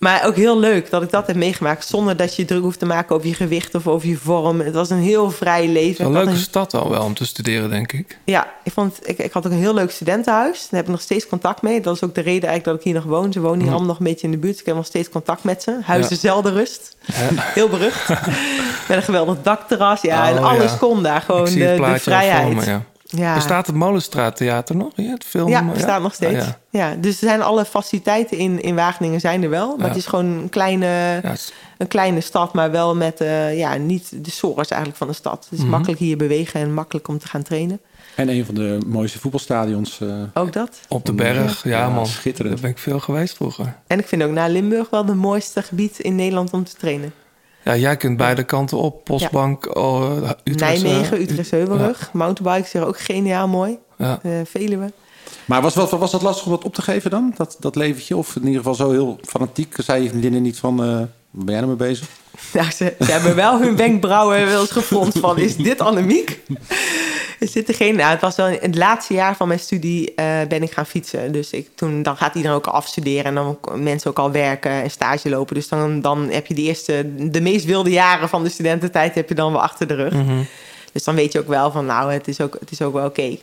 maar 0.00 0.26
ook 0.26 0.36
heel 0.36 0.58
leuk 0.58 0.90
dat 0.90 1.02
ik 1.02 1.10
dat 1.10 1.26
heb 1.26 1.36
meegemaakt... 1.36 1.86
zonder 1.86 2.16
dat 2.16 2.36
je 2.36 2.44
druk 2.44 2.62
hoeft 2.62 2.78
te 2.78 2.86
maken 2.86 3.16
over 3.16 3.28
je 3.28 3.34
gewicht 3.34 3.74
of 3.74 3.86
over 3.86 4.08
je 4.08 4.16
vorm. 4.16 4.60
Het 4.60 4.74
was 4.74 4.90
een 4.90 4.98
heel 4.98 5.30
vrij 5.30 5.68
leven. 5.68 6.04
Een 6.04 6.12
leuke 6.12 6.30
een- 6.30 6.36
stad 6.36 6.74
al 6.74 6.90
wel 6.90 7.02
om 7.04 7.14
te 7.14 7.26
studeren, 7.26 7.70
denk 7.70 7.92
ik. 7.92 8.18
Ja, 8.24 8.46
ik, 8.64 8.72
vond, 8.72 8.98
ik, 9.08 9.18
ik 9.18 9.32
had 9.32 9.46
ook 9.46 9.52
een 9.52 9.58
heel 9.58 9.74
leuk 9.74 9.90
studentenhuis. 9.90 10.58
Daar 10.60 10.68
heb 10.70 10.84
ik 10.84 10.90
nog 10.90 11.00
steeds 11.00 11.26
contact 11.26 11.62
mee. 11.62 11.80
Dat 11.80 11.94
is 11.94 12.02
ook 12.02 12.14
de 12.14 12.20
reden 12.20 12.48
eigenlijk 12.48 12.64
dat 12.64 12.74
ik 12.76 12.82
hier 12.82 12.94
nog 12.94 13.04
woon. 13.04 13.32
Ze 13.32 13.40
wonen 13.40 13.60
hier 13.60 13.68
allemaal 13.68 13.86
nog 13.88 13.98
een 13.98 14.04
beetje 14.04 14.26
in 14.26 14.32
de 14.32 14.38
buurt. 14.38 14.60
Ik 14.60 14.66
heb 14.66 14.74
nog 14.74 14.86
steeds 14.86 15.08
contact 15.08 15.44
met 15.44 15.62
ze. 15.62 15.78
Huis 15.82 16.08
Ja. 16.08 16.16
Zelden 16.16 16.52
Rust. 16.52 16.96
Heel 17.58 17.68
berucht. 17.68 18.08
Met 18.88 18.96
een 18.98 19.02
geweldig 19.02 19.36
dakterras. 19.42 20.00
Ja, 20.02 20.28
en 20.28 20.38
Oh, 20.38 20.44
alles 20.50 20.78
kon 20.78 21.02
daar. 21.02 21.20
Gewoon 21.20 21.44
de, 21.44 21.94
vrijheid. 22.00 22.54
me, 22.54 22.78
ja. 23.10 23.34
Bestaat 23.34 23.66
het 23.66 23.76
Molenstraattheater 23.76 24.76
nog? 24.76 24.92
Ja, 24.96 25.10
het 25.10 25.24
film, 25.24 25.48
Ja, 25.48 25.64
bestaat 25.64 26.02
nog 26.02 26.14
steeds. 26.14 26.40
Ah, 26.44 26.48
ja. 26.70 26.88
ja. 26.90 26.94
dus 26.94 27.12
er 27.22 27.28
zijn 27.28 27.42
alle 27.42 27.64
faciliteiten 27.64 28.36
in, 28.38 28.62
in 28.62 28.74
Wageningen 28.74 29.20
zijn 29.20 29.42
er 29.42 29.50
wel. 29.50 29.68
Maar 29.68 29.78
Ja. 29.86 29.88
het 29.88 29.96
is 29.96 30.06
gewoon 30.06 30.24
een 30.26 30.48
kleine, 30.48 30.86
Ja, 30.86 31.20
het 31.22 31.32
is- 31.32 31.52
een 31.78 31.88
kleine 31.88 32.20
stad, 32.20 32.52
maar 32.54 32.70
wel 32.70 32.96
met 32.96 33.20
eh, 33.20 33.58
ja, 33.58 33.74
niet 33.76 34.24
de 34.24 34.30
sores 34.30 34.68
eigenlijk 34.68 34.98
van 34.98 35.08
de 35.08 35.14
stad. 35.14 35.44
Het 35.50 35.52
is 35.52 35.58
Mhm. 35.64 35.70
makkelijk 35.70 35.98
hier 35.98 36.16
bewegen 36.16 36.60
en 36.60 36.74
makkelijk 36.74 37.08
om 37.08 37.18
te 37.18 37.26
gaan 37.28 37.42
trainen. 37.42 37.80
En 38.14 38.28
een 38.28 38.44
van 38.44 38.54
de 38.54 38.78
mooiste 38.86 39.18
voetbalstadions. 39.18 40.00
eh, 40.00 40.08
Ook 40.34 40.52
dat. 40.52 40.80
op 40.88 41.04
de 41.06 41.12
berg, 41.12 41.62
ja, 41.64 41.70
Ja, 41.70 41.88
man. 41.88 42.06
schitterend. 42.06 42.52
Daar 42.54 42.62
ben 42.62 42.70
ik 42.70 42.78
veel 42.78 43.00
geweest 43.00 43.36
vroeger. 43.36 43.74
En 43.86 43.98
ik 43.98 44.06
vind 44.08 44.22
ook 44.22 44.30
na 44.30 44.46
Limburg 44.46 44.90
wel 44.90 45.04
het 45.06 45.14
mooiste 45.16 45.62
gebied 45.62 45.98
in 45.98 46.14
Nederland 46.14 46.52
om 46.52 46.64
te 46.64 46.74
trainen. 46.76 47.12
Ja, 47.64 47.76
jij 47.76 47.96
kunt 47.96 48.16
beide 48.16 48.42
kanten 48.44 48.78
op. 48.78 49.04
Postbank, 49.04 49.76
oh, 49.76 50.16
Utrecht. 50.44 50.82
Nijmegen, 50.82 51.20
Utrecht 51.20 51.50
Heuvelrug. 51.50 52.10
Mountainbikes 52.12 52.70
zijn 52.70 52.84
ook 52.84 52.98
geniaal 53.00 53.48
mooi. 53.48 53.78
Ja. 53.98 54.18
Eh, 54.22 54.30
Veluwe. 54.44 54.92
Maar 55.44 55.62
was, 55.62 55.74
was, 55.74 55.90
was 55.90 56.10
dat 56.10 56.22
lastig 56.22 56.44
om 56.44 56.50
dat 56.50 56.64
op 56.64 56.74
te 56.74 56.82
geven 56.82 57.10
dan? 57.10 57.32
Dat, 57.36 57.56
dat 57.60 57.76
leventje? 57.76 58.16
Of 58.16 58.36
in 58.36 58.42
ieder 58.42 58.56
geval 58.56 58.74
zo 58.74 58.90
heel 58.90 59.18
fanatiek? 59.22 59.74
Zei 59.78 60.02
je 60.02 60.08
vriendinnen 60.08 60.42
niet 60.42 60.58
van... 60.58 60.82
eh 60.84 60.86
waar 61.30 61.44
ben 61.44 61.54
jij 61.54 61.64
nou 61.64 61.66
mee 61.76 61.88
bezig? 61.88 62.08
Nou, 62.52 62.70
ze, 62.70 62.94
ze 63.00 63.12
hebben 63.12 63.34
wel 63.34 63.60
hun 63.60 63.76
wenkbrauwen 63.76 64.46
wel 64.46 64.60
eens 64.60 64.70
gefronst 64.70 65.18
van, 65.18 65.38
is 65.38 65.56
dit 65.56 65.80
Annemiek? 65.80 66.40
Is 67.38 67.52
dit 67.52 67.66
degene? 67.66 67.96
Nou, 67.96 68.10
het 68.10 68.20
was 68.20 68.36
wel 68.36 68.46
in 68.46 68.58
het 68.60 68.76
laatste 68.76 69.14
jaar 69.14 69.36
van 69.36 69.48
mijn 69.48 69.60
studie 69.60 70.14
eh, 70.14 70.46
ben 70.48 70.62
ik 70.62 70.72
gaan 70.72 70.86
fietsen. 70.86 71.32
Dus 71.32 71.50
ik, 71.50 71.68
toen, 71.74 72.02
dan 72.02 72.16
gaat 72.16 72.34
iedereen 72.34 72.56
ook 72.56 72.66
al 72.66 72.72
afstuderen 72.72 73.24
en 73.24 73.34
dan 73.34 73.58
mensen 73.74 74.10
ook 74.10 74.18
al 74.18 74.30
werken 74.30 74.70
en 74.70 74.90
stage 74.90 75.28
lopen. 75.28 75.54
Dus 75.54 75.68
dan, 75.68 76.00
dan 76.00 76.28
heb 76.30 76.46
je 76.46 76.54
de 76.54 76.62
eerste, 76.62 77.14
de 77.30 77.40
meest 77.40 77.64
wilde 77.64 77.90
jaren 77.90 78.28
van 78.28 78.42
de 78.42 78.48
studententijd 78.48 79.14
heb 79.14 79.28
je 79.28 79.34
dan 79.34 79.52
wel 79.52 79.62
achter 79.62 79.86
de 79.86 79.94
rug. 79.94 80.12
Mhm. 80.12 80.42
Dus 80.92 81.04
dan 81.04 81.14
weet 81.14 81.32
je 81.32 81.38
ook 81.38 81.48
wel 81.48 81.70
van, 81.70 81.86
nou, 81.86 82.12
het 82.12 82.28
is 82.28 82.40
ook, 82.40 82.56
het 82.60 82.70
is 82.70 82.82
ook 82.82 82.92
wel 82.92 83.06
oké. 83.06 83.36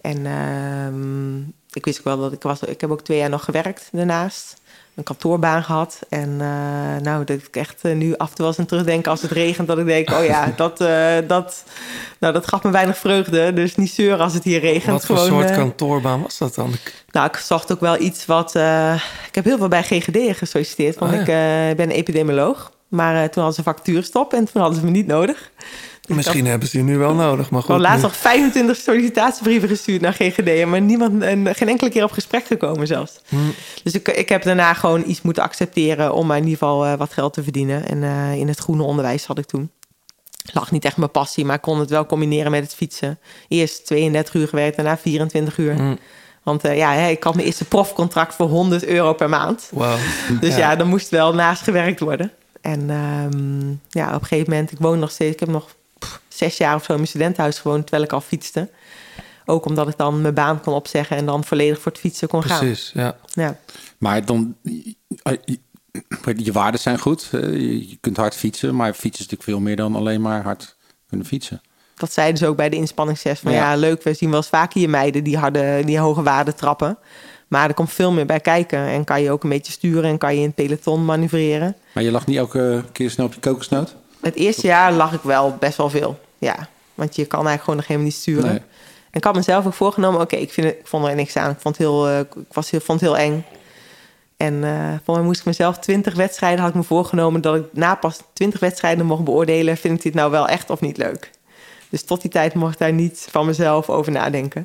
En 0.00 0.26
ehm, 0.26 1.38
ik 1.72 1.84
wist 1.84 1.98
ook 1.98 2.04
wel 2.04 2.18
dat 2.18 2.32
ik 2.32 2.42
was, 2.42 2.60
ik 2.60 2.80
heb 2.80 2.90
ook 2.90 3.02
twee 3.02 3.18
jaar 3.18 3.30
nog 3.30 3.44
gewerkt 3.44 3.88
daarnaast. 3.92 4.56
Een 4.96 5.04
kantoorbaan 5.04 5.62
gehad. 5.62 5.98
En 6.08 6.36
eh, 6.40 7.02
nou, 7.02 7.24
dat 7.24 7.36
ik 7.36 7.56
echt 7.56 7.80
eh, 7.82 7.94
nu 7.94 8.16
af 8.16 8.28
en 8.28 8.34
toe 8.34 8.44
wel 8.44 8.46
eens 8.46 8.58
aan 8.58 8.66
terugdenk 8.66 9.06
als 9.06 9.22
het 9.22 9.30
regent. 9.30 9.68
Dat 9.68 9.78
ik 9.78 9.86
denk, 9.86 10.10
oh 10.10 10.24
ja, 10.24 10.52
dat, 10.56 10.80
eh, 10.80 11.16
dat, 11.26 11.64
nou, 12.18 12.32
dat 12.32 12.48
gaf 12.48 12.62
me 12.62 12.70
weinig 12.70 12.96
vreugde. 12.98 13.52
Dus 13.52 13.76
niet 13.76 13.90
zeuren 13.90 14.18
als 14.18 14.34
het 14.34 14.44
hier 14.44 14.60
regent. 14.60 14.92
Wat 14.92 15.06
voor 15.06 15.16
Gewoon, 15.16 15.42
soort 15.42 15.56
kantoorbaan 15.56 16.22
was 16.22 16.38
dat 16.38 16.54
dan? 16.54 16.72
nou, 17.10 17.26
ik 17.26 17.36
zocht 17.36 17.72
ook 17.72 17.80
wel 17.80 18.00
iets 18.00 18.26
wat... 18.26 18.54
ik 19.26 19.34
heb 19.34 19.44
heel 19.44 19.58
veel 19.58 19.68
bij 19.68 19.82
GGD 19.82 20.36
gesolliciteerd. 20.36 20.98
Want 20.98 21.12
Oh, 21.12 21.26
ja. 21.26 21.68
ik 21.68 21.76
ben 21.76 21.90
epidemioloog. 21.90 22.70
Maar 22.88 23.14
eh, 23.14 23.20
toen 23.22 23.42
hadden 23.42 23.52
ze 23.54 23.62
vacatuurstop 23.62 24.32
en 24.32 24.44
toen 24.52 24.60
hadden 24.62 24.78
ze 24.80 24.84
me 24.84 24.90
niet 24.90 25.06
nodig. 25.06 25.50
Misschien 26.08 26.46
hebben 26.46 26.68
ze 26.68 26.76
je 26.78 26.84
nu 26.84 26.98
wel 26.98 27.14
nodig, 27.14 27.50
maar 27.50 27.60
Ik 27.60 27.66
had 27.66 27.76
goed. 27.76 27.84
laatst 27.86 28.02
nu- 28.02 28.08
nog 28.08 28.16
25 28.16 28.76
sollicitatiebrieven 28.76 29.68
gestuurd 29.68 30.00
naar 30.00 30.12
GGD. 30.12 30.66
Maar 30.66 30.80
niemand, 30.80 31.22
en 31.22 31.54
geen 31.54 31.68
enkele 31.68 31.90
keer 31.90 32.04
op 32.04 32.10
gesprek 32.12 32.44
gekomen 32.46 32.86
zelfs. 32.86 33.20
Hm. 33.28 33.36
Dus 33.82 33.92
ik, 33.92 34.08
ik 34.08 34.28
heb 34.28 34.42
daarna 34.42 34.74
gewoon 34.74 35.02
iets 35.06 35.22
moeten 35.22 35.42
accepteren... 35.42 36.14
om 36.14 36.26
maar 36.26 36.36
in 36.36 36.42
ieder 36.44 36.58
geval 36.58 36.86
eh, 36.86 36.94
wat 36.94 37.12
geld 37.12 37.32
te 37.32 37.42
verdienen. 37.42 37.86
En 37.88 38.02
eh, 38.02 38.34
in 38.34 38.48
het 38.48 38.58
groene 38.58 38.82
onderwijs 38.82 39.24
had 39.26 39.38
ik 39.38 39.46
toen. 39.46 39.70
Lag 40.52 40.70
niet 40.70 40.84
echt 40.84 40.96
mijn 40.96 41.10
passie, 41.10 41.44
maar 41.44 41.56
ik 41.56 41.62
kon 41.62 41.78
het 41.78 41.90
wel 41.90 42.06
combineren 42.06 42.50
met 42.50 42.62
het 42.62 42.74
fietsen. 42.74 43.18
Eerst 43.48 43.86
32 43.86 44.34
uur 44.34 44.48
gewerkt, 44.48 44.76
daarna 44.76 44.96
24 44.98 45.58
uur. 45.58 45.74
Hm. 45.74 45.96
Want 46.42 46.62
ja, 46.62 46.92
ik 46.94 47.22
had 47.22 47.34
mijn 47.34 47.46
eerste 47.46 47.64
profcontract 47.64 48.34
voor 48.34 48.48
100 48.48 48.84
euro 48.84 49.12
per 49.12 49.28
maand. 49.28 49.68
Wauw. 49.72 49.96
Dus 50.40 50.50
ja, 50.56 50.58
Ja. 50.70 50.76
dan 50.76 50.88
moest 50.88 51.08
wel 51.08 51.34
naast 51.34 51.62
gewerkt 51.62 52.00
worden. 52.00 52.32
En 52.66 52.90
ehm, 52.90 53.68
ja, 53.88 54.14
op 54.14 54.20
een 54.20 54.26
gegeven 54.26 54.50
moment, 54.52 54.72
ik 54.72 54.78
woon 54.78 54.98
nog 54.98 55.10
steeds, 55.10 55.32
ik 55.32 55.40
heb 55.40 55.48
nog 55.48 55.68
pff, 55.98 56.20
zes 56.28 56.56
jaar 56.56 56.74
of 56.74 56.84
zo 56.84 56.90
in 56.90 56.96
mijn 56.98 57.08
studentenhuis 57.08 57.58
gewoond 57.58 57.82
terwijl 57.82 58.04
ik 58.04 58.12
al 58.12 58.20
fietste. 58.20 58.68
Ook 59.44 59.64
omdat 59.64 59.88
ik 59.88 59.96
dan 59.96 60.20
mijn 60.20 60.34
baan 60.34 60.60
kon 60.60 60.74
opzeggen 60.74 61.16
en 61.16 61.26
dan 61.26 61.44
volledig 61.44 61.80
voor 61.80 61.92
het 61.92 62.00
fietsen 62.00 62.28
kon 62.28 62.42
gaan. 62.42 62.58
Precies, 62.58 62.90
ja. 62.94 63.16
Ja. 63.32 63.56
Maar 63.98 64.24
dan, 64.24 64.54
eh, 64.62 65.32
je- 65.44 65.58
je 66.36 66.52
waarden 66.52 66.80
zijn 66.80 66.98
goed. 66.98 67.28
eh, 67.32 67.40
Je 67.90 67.98
kunt 68.00 68.16
hard 68.16 68.34
fietsen, 68.34 68.76
maar 68.76 68.88
fietsen 68.92 69.10
is 69.10 69.18
natuurlijk 69.30 69.42
veel 69.42 69.60
meer 69.60 69.76
dan 69.76 69.94
alleen 69.96 70.20
maar 70.20 70.42
hard 70.42 70.76
kunnen 71.08 71.26
fietsen. 71.26 71.60
Dat 71.94 72.12
zeiden 72.12 72.38
ze 72.38 72.46
ook 72.46 72.56
bij 72.56 72.68
de 72.68 72.76
inspanningstest. 72.76 73.42
Van 73.42 73.52
Ja. 73.52 73.70
ja. 73.70 73.76
leuk, 73.76 74.02
we 74.02 74.14
zien 74.14 74.28
wel 74.30 74.38
eens 74.38 74.48
vaker 74.48 74.80
je 74.80 74.88
meiden 74.88 75.24
die, 75.24 75.36
harde, 75.38 75.82
die 75.84 75.98
hoge 75.98 76.22
waarden 76.22 76.54
trappen. 76.56 76.98
Maar 77.48 77.68
er 77.68 77.74
komt 77.74 77.92
veel 77.92 78.12
meer 78.12 78.26
bij 78.26 78.40
kijken. 78.40 78.78
En 78.78 79.04
kan 79.04 79.22
je 79.22 79.30
ook 79.30 79.42
een 79.42 79.48
beetje 79.48 79.72
sturen 79.72 80.10
en 80.10 80.18
kan 80.18 80.34
je 80.34 80.40
in 80.40 80.46
het 80.46 80.54
peloton 80.54 81.04
manoeuvreren. 81.04 81.76
Maar 81.92 82.02
je 82.02 82.10
lag 82.10 82.26
niet 82.26 82.36
elke 82.36 82.84
keer 82.92 83.10
snel 83.10 83.26
op 83.26 83.34
je 83.34 83.40
kokosnoot? 83.40 83.96
Het 84.20 84.34
eerste 84.34 84.66
jaar 84.66 84.92
lag 84.92 85.12
ik 85.12 85.22
wel 85.22 85.56
best 85.60 85.76
wel 85.76 85.90
veel. 85.90 86.18
Ja, 86.38 86.68
want 86.94 87.16
je 87.16 87.24
kan 87.24 87.46
eigenlijk 87.46 87.60
gewoon 87.60 87.76
nog 87.76 87.86
helemaal 87.86 88.08
niet 88.08 88.18
sturen. 88.18 88.50
Nee. 88.50 88.58
En 89.10 89.22
ik 89.22 89.24
had 89.24 89.34
mezelf 89.34 89.66
ook 89.66 89.74
voorgenomen, 89.74 90.20
oké, 90.20 90.36
ik, 90.36 90.76
vond 90.82 91.06
er 91.06 91.14
niks 91.14 91.36
aan. 91.36 91.50
Ik 91.50 91.60
vond 91.60 91.78
het 91.78 91.86
heel, 91.86 92.08
eh, 92.08 92.18
ik 92.18 92.52
was 92.52 92.70
heel, 92.70 92.80
vond 92.80 93.00
het 93.00 93.08
heel 93.10 93.18
eng. 93.18 93.44
En 94.36 94.64
voor 95.04 95.14
mij 95.14 95.24
moest 95.24 95.40
ik 95.40 95.46
mezelf 95.46 95.78
20 95.78 96.14
wedstrijden, 96.14 96.60
had 96.60 96.68
ik 96.68 96.74
me 96.74 96.82
voorgenomen 96.82 97.40
dat 97.40 97.56
ik 97.56 97.64
na 97.72 97.94
pas 97.94 98.20
20 98.32 98.60
wedstrijden 98.60 99.06
mocht 99.06 99.24
beoordelen, 99.24 99.76
vind 99.76 99.96
ik 99.96 100.02
dit 100.02 100.14
nou 100.14 100.30
wel 100.30 100.48
echt 100.48 100.70
of 100.70 100.80
niet 100.80 100.96
leuk. 100.96 101.30
Dus 101.88 102.02
tot 102.02 102.20
die 102.20 102.30
tijd 102.30 102.54
mocht 102.54 102.72
ik 102.72 102.78
daar 102.78 102.92
niet 102.92 103.26
van 103.30 103.46
mezelf 103.46 103.90
over 103.90 104.12
nadenken. 104.12 104.64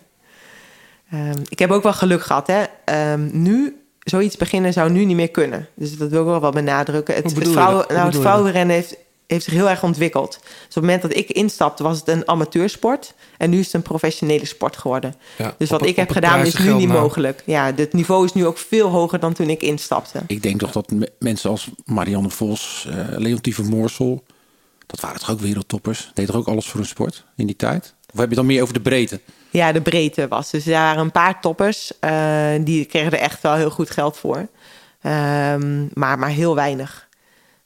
Ehm, 1.12 1.40
ik 1.50 1.60
heb 1.60 1.72
ook 1.72 1.84
wel 1.84 1.94
geluk 1.94 2.22
gehad. 2.24 2.48
Hè? 2.48 2.64
Ehm, 2.86 3.30
nu, 3.32 3.82
zoiets 4.00 4.38
beginnen 4.38 4.74
zou 4.74 4.90
nu 4.92 5.06
niet 5.06 5.16
meer 5.16 5.32
kunnen. 5.32 5.68
Dus 5.76 5.98
dat 5.98 6.10
wil 6.10 6.20
ik 6.22 6.26
wel 6.28 6.40
wat 6.40 6.54
benadrukken. 6.54 7.16
Het, 7.16 7.36
het, 7.36 7.48
vrouwen, 7.48 7.86
nou, 7.90 8.06
het 8.06 8.16
vrouwenrennen 8.20 8.76
heeft, 8.76 8.96
heeft 9.28 9.44
zich 9.44 9.54
heel 9.54 9.70
erg 9.70 9.84
ontwikkeld. 9.84 10.40
Dus 10.42 10.50
op 10.68 10.74
het 10.74 10.84
moment 10.84 11.02
dat 11.02 11.16
ik 11.16 11.30
instapte, 11.30 11.84
was 11.84 12.00
het 12.00 12.08
een 12.08 12.28
amateursport. 12.28 13.14
En 13.38 13.50
nu 13.50 13.60
is 13.60 13.66
het 13.66 13.74
een 13.74 13.82
professionele 13.82 14.46
sport 14.46 14.78
geworden. 14.78 15.16
Ja, 15.38 15.56
Dus 15.58 15.70
wat 15.70 15.80
het- 15.80 15.90
ik 15.90 15.96
heb 15.96 16.12
gedaan 16.12 16.46
is 16.46 16.58
nu 16.58 16.74
niet 16.74 16.88
mogelijk. 16.88 17.44
Ja, 17.46 17.74
het 17.76 17.94
niveau 17.94 18.26
is 18.26 18.34
nu 18.34 18.46
ook 18.46 18.58
veel 18.58 18.90
hoger 18.90 19.20
dan 19.20 19.34
toen 19.34 19.50
ik 19.50 19.62
instapte. 19.62 20.20
Ik 20.28 20.44
denk 20.44 20.60
toch 20.60 20.72
dat 20.72 20.92
me- 20.92 21.12
mensen 21.20 21.50
als 21.50 21.70
Marianne 21.86 22.30
Vos, 22.30 22.88
eh 22.90 23.18
Leontien 23.18 23.54
van 23.54 23.66
Moorsel... 23.66 24.24
dat 24.88 25.00
waren 25.00 25.20
toch 25.20 25.32
ook 25.32 25.40
wereldtoppers? 25.40 26.12
Deed 26.14 26.26
toch 26.28 26.36
ook 26.36 26.48
alles 26.48 26.68
voor 26.68 26.80
een 26.80 26.86
sport 26.86 27.26
in 27.36 27.46
die 27.46 27.56
tijd? 27.56 27.94
Of 28.14 28.20
heb 28.20 28.30
je 28.30 28.36
dan 28.36 28.46
meer 28.46 28.62
over 28.62 28.74
de 28.74 28.82
breedte? 28.82 29.20
Ja, 29.52 29.72
de 29.72 29.82
breedte 29.82 30.28
was. 30.28 30.50
Dus 30.50 30.66
er 30.66 30.72
waren 30.72 31.02
een 31.02 31.12
paar 31.12 31.42
toppers. 31.42 32.00
eh, 32.00 32.50
die 32.62 32.86
kregen 32.86 33.12
er 33.12 33.20
echt 33.20 33.42
wel 33.42 33.54
heel 33.54 33.70
goed 33.70 33.90
geld 33.90 34.18
voor. 34.18 34.48
Ehm, 35.02 35.86
maar, 35.94 36.20
maar 36.20 36.30
heel 36.30 36.56
weinig. 36.56 37.08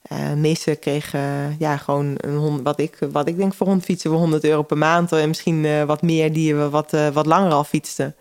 Eh, 0.01 0.29
de 0.29 0.35
meeste 0.35 0.75
kregen 0.75 1.55
ja, 1.59 1.77
gewoon 1.77 2.13
een 2.17 2.63
wat, 2.63 2.79
ik, 2.79 2.97
wat 3.11 3.27
ik 3.27 3.37
denk 3.37 3.53
voor 3.53 3.67
rondfietsen 3.67 4.09
voor 4.09 4.19
100 4.19 4.43
euro 4.43 4.61
per 4.61 4.77
maand. 4.77 5.11
En 5.11 5.27
misschien 5.27 5.65
eh, 5.65 5.83
wat 5.83 6.01
meer 6.01 6.33
die 6.33 6.55
we 6.55 6.69
wat, 6.69 6.91
wat 7.13 7.25
langer 7.25 7.51
al 7.51 7.63
fietsten. 7.63 8.15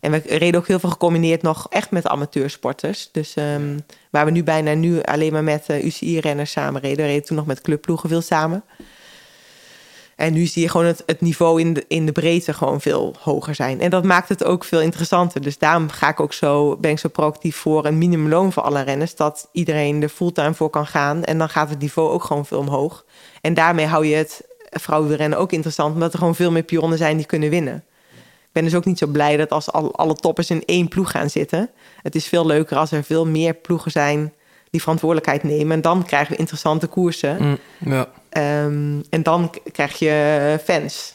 En 0.00 0.10
we 0.10 0.22
reden 0.26 0.60
ook 0.60 0.66
heel 0.66 0.78
veel 0.78 0.90
gecombineerd 0.90 1.42
nog 1.42 1.66
echt 1.70 1.90
met 1.90 2.06
amateursporters. 2.06 3.08
Dus 3.12 3.34
ehm, 3.34 3.78
waar 4.10 4.24
we 4.24 4.30
nu 4.30 4.42
bijna 4.42 4.74
nu 4.74 5.02
alleen 5.02 5.32
maar 5.32 5.44
met 5.44 5.68
UCI-renners 5.68 6.50
samen 6.50 6.80
reden. 6.80 7.04
We 7.04 7.10
reden 7.10 7.24
toen 7.24 7.36
nog 7.36 7.46
met 7.46 7.60
clubploegen 7.60 8.08
veel 8.08 8.20
samen. 8.20 8.64
En 10.16 10.32
nu 10.32 10.46
zie 10.46 10.62
je 10.62 10.68
gewoon 10.68 10.86
het, 10.86 11.20
niveau 11.20 11.60
in 11.60 11.72
de, 11.72 11.84
in 11.88 12.06
de 12.06 12.12
breedte 12.12 12.52
gewoon 12.52 12.80
veel 12.80 13.14
hoger 13.20 13.54
zijn. 13.54 13.80
En 13.80 13.90
dat 13.90 14.04
maakt 14.04 14.28
het 14.28 14.44
ook 14.44 14.64
veel 14.64 14.80
interessanter. 14.80 15.40
Dus 15.40 15.58
daarom 15.58 15.88
ga 15.88 16.08
ik 16.08 16.20
ook 16.20 16.32
zo, 16.32 16.76
ben 16.76 16.90
ik 16.90 16.98
zo 16.98 17.08
proactief 17.08 17.56
voor 17.56 17.86
een 17.86 17.98
minimumloon 17.98 18.52
voor 18.52 18.62
alle 18.62 18.80
renners. 18.80 19.16
Dat 19.16 19.48
iedereen 19.52 20.02
er 20.02 20.08
fulltime 20.08 20.54
voor 20.54 20.70
kan 20.70 20.86
gaan. 20.86 21.24
En 21.24 21.38
dan 21.38 21.48
gaat 21.48 21.70
het 21.70 21.78
niveau 21.78 22.10
ook 22.10 22.24
gewoon 22.24 22.46
veel 22.46 22.58
omhoog. 22.58 23.04
En 23.40 23.54
daarmee 23.54 23.86
hou 23.86 24.06
je 24.06 24.14
het 24.14 24.42
vrouwenrennen 24.70 25.38
ook 25.38 25.52
interessant. 25.52 25.94
Omdat 25.94 26.12
er 26.12 26.18
gewoon 26.18 26.34
veel 26.34 26.50
meer 26.50 26.62
pionnen 26.62 26.98
zijn 26.98 27.16
die 27.16 27.26
kunnen 27.26 27.50
winnen. 27.50 27.84
Ik 28.54 28.60
ben 28.62 28.64
dus 28.64 28.74
ook 28.74 28.84
niet 28.84 28.98
zo 28.98 29.06
blij 29.06 29.36
dat 29.36 29.50
als 29.50 29.72
al, 29.72 29.96
alle 29.96 30.14
toppers 30.14 30.50
in 30.50 30.62
één 30.64 30.88
ploeg 30.88 31.10
gaan 31.10 31.30
zitten. 31.30 31.70
Het 32.02 32.14
is 32.14 32.26
veel 32.26 32.46
leuker 32.46 32.76
als 32.76 32.92
er 32.92 33.04
veel 33.04 33.26
meer 33.26 33.54
ploegen 33.54 33.90
zijn 33.90 34.32
die 34.70 34.82
verantwoordelijkheid 34.82 35.42
nemen. 35.42 35.72
En 35.72 35.80
dan 35.80 36.04
krijgen 36.04 36.32
we 36.32 36.38
interessante 36.38 36.86
koersen. 36.86 37.36
Mm, 37.40 37.58
ja. 37.78 38.08
Ehm, 38.34 39.00
en 39.10 39.22
dan 39.22 39.54
krijg 39.72 39.98
je 39.98 40.60
fans. 40.64 41.14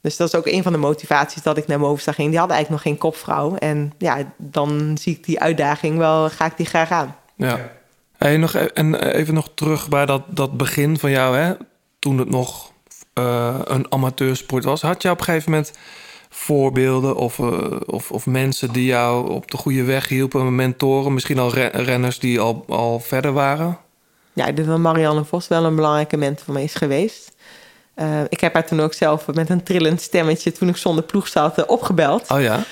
Dus 0.00 0.16
dat 0.16 0.28
is 0.28 0.34
ook 0.34 0.46
een 0.46 0.62
van 0.62 0.72
de 0.72 0.78
motivaties 0.78 1.42
dat 1.42 1.56
ik 1.56 1.66
naar 1.66 1.78
Movistar 1.78 2.14
ging. 2.14 2.28
Die 2.28 2.38
hadden 2.38 2.56
eigenlijk 2.56 2.84
nog 2.84 2.94
geen 2.94 3.10
kopvrouw. 3.10 3.56
En 3.56 3.92
ja, 3.98 4.32
dan 4.36 4.98
zie 5.00 5.12
ik 5.12 5.24
die 5.24 5.40
uitdaging 5.40 5.98
wel, 5.98 6.30
ga 6.30 6.46
ik 6.46 6.56
die 6.56 6.66
graag 6.66 6.90
aan. 6.90 7.16
Ja. 7.36 7.70
Hey, 8.16 8.36
nog, 8.36 8.54
e- 8.54 8.70
en 8.74 8.94
even 8.94 9.34
nog 9.34 9.50
terug 9.54 9.88
bij 9.88 10.06
dat, 10.06 10.22
dat 10.28 10.56
begin 10.56 10.98
van 10.98 11.10
jou, 11.10 11.36
hè? 11.36 11.54
toen 11.98 12.18
het 12.18 12.30
nog 12.30 12.72
eh, 13.12 13.58
een 13.64 13.92
amateursport 13.92 14.64
was. 14.64 14.82
Had 14.82 15.02
je 15.02 15.10
op 15.10 15.18
een 15.18 15.24
gegeven 15.24 15.50
moment 15.50 15.72
voorbeelden 16.28 17.16
of, 17.16 17.38
eh, 17.38 17.80
of, 17.86 18.10
of 18.10 18.26
mensen 18.26 18.72
die 18.72 18.84
jou 18.84 19.30
op 19.30 19.50
de 19.50 19.56
goede 19.56 19.84
weg 19.84 20.08
hielpen, 20.08 20.54
mentoren, 20.54 21.14
misschien 21.14 21.38
al 21.38 21.54
re- 21.54 21.70
renners 21.72 22.18
die 22.18 22.40
al, 22.40 22.64
al 22.68 23.00
verder 23.00 23.32
waren? 23.32 23.78
Ja, 24.34 24.46
ik 24.46 24.56
denk 24.56 24.68
dat 24.68 24.78
Marianne 24.78 25.24
Vos 25.24 25.48
wel 25.48 25.64
een 25.64 25.74
belangrijke 25.74 26.16
mentor 26.16 26.44
voor 26.44 26.54
mij 26.54 26.62
is 26.62 26.74
geweest. 26.74 27.32
Eh, 27.94 28.20
ik 28.28 28.40
heb 28.40 28.54
haar 28.54 28.66
toen 28.66 28.80
ook 28.80 28.92
zelf 28.92 29.26
met 29.26 29.50
een 29.50 29.62
trillend 29.62 30.00
stemmetje, 30.00 30.52
toen 30.52 30.68
ik 30.68 30.76
zonder 30.76 31.04
ploeg 31.04 31.28
zat, 31.28 31.58
eh, 31.58 31.64
opgebeld. 31.66 32.30
Oh 32.30 32.40
ja? 32.40 32.62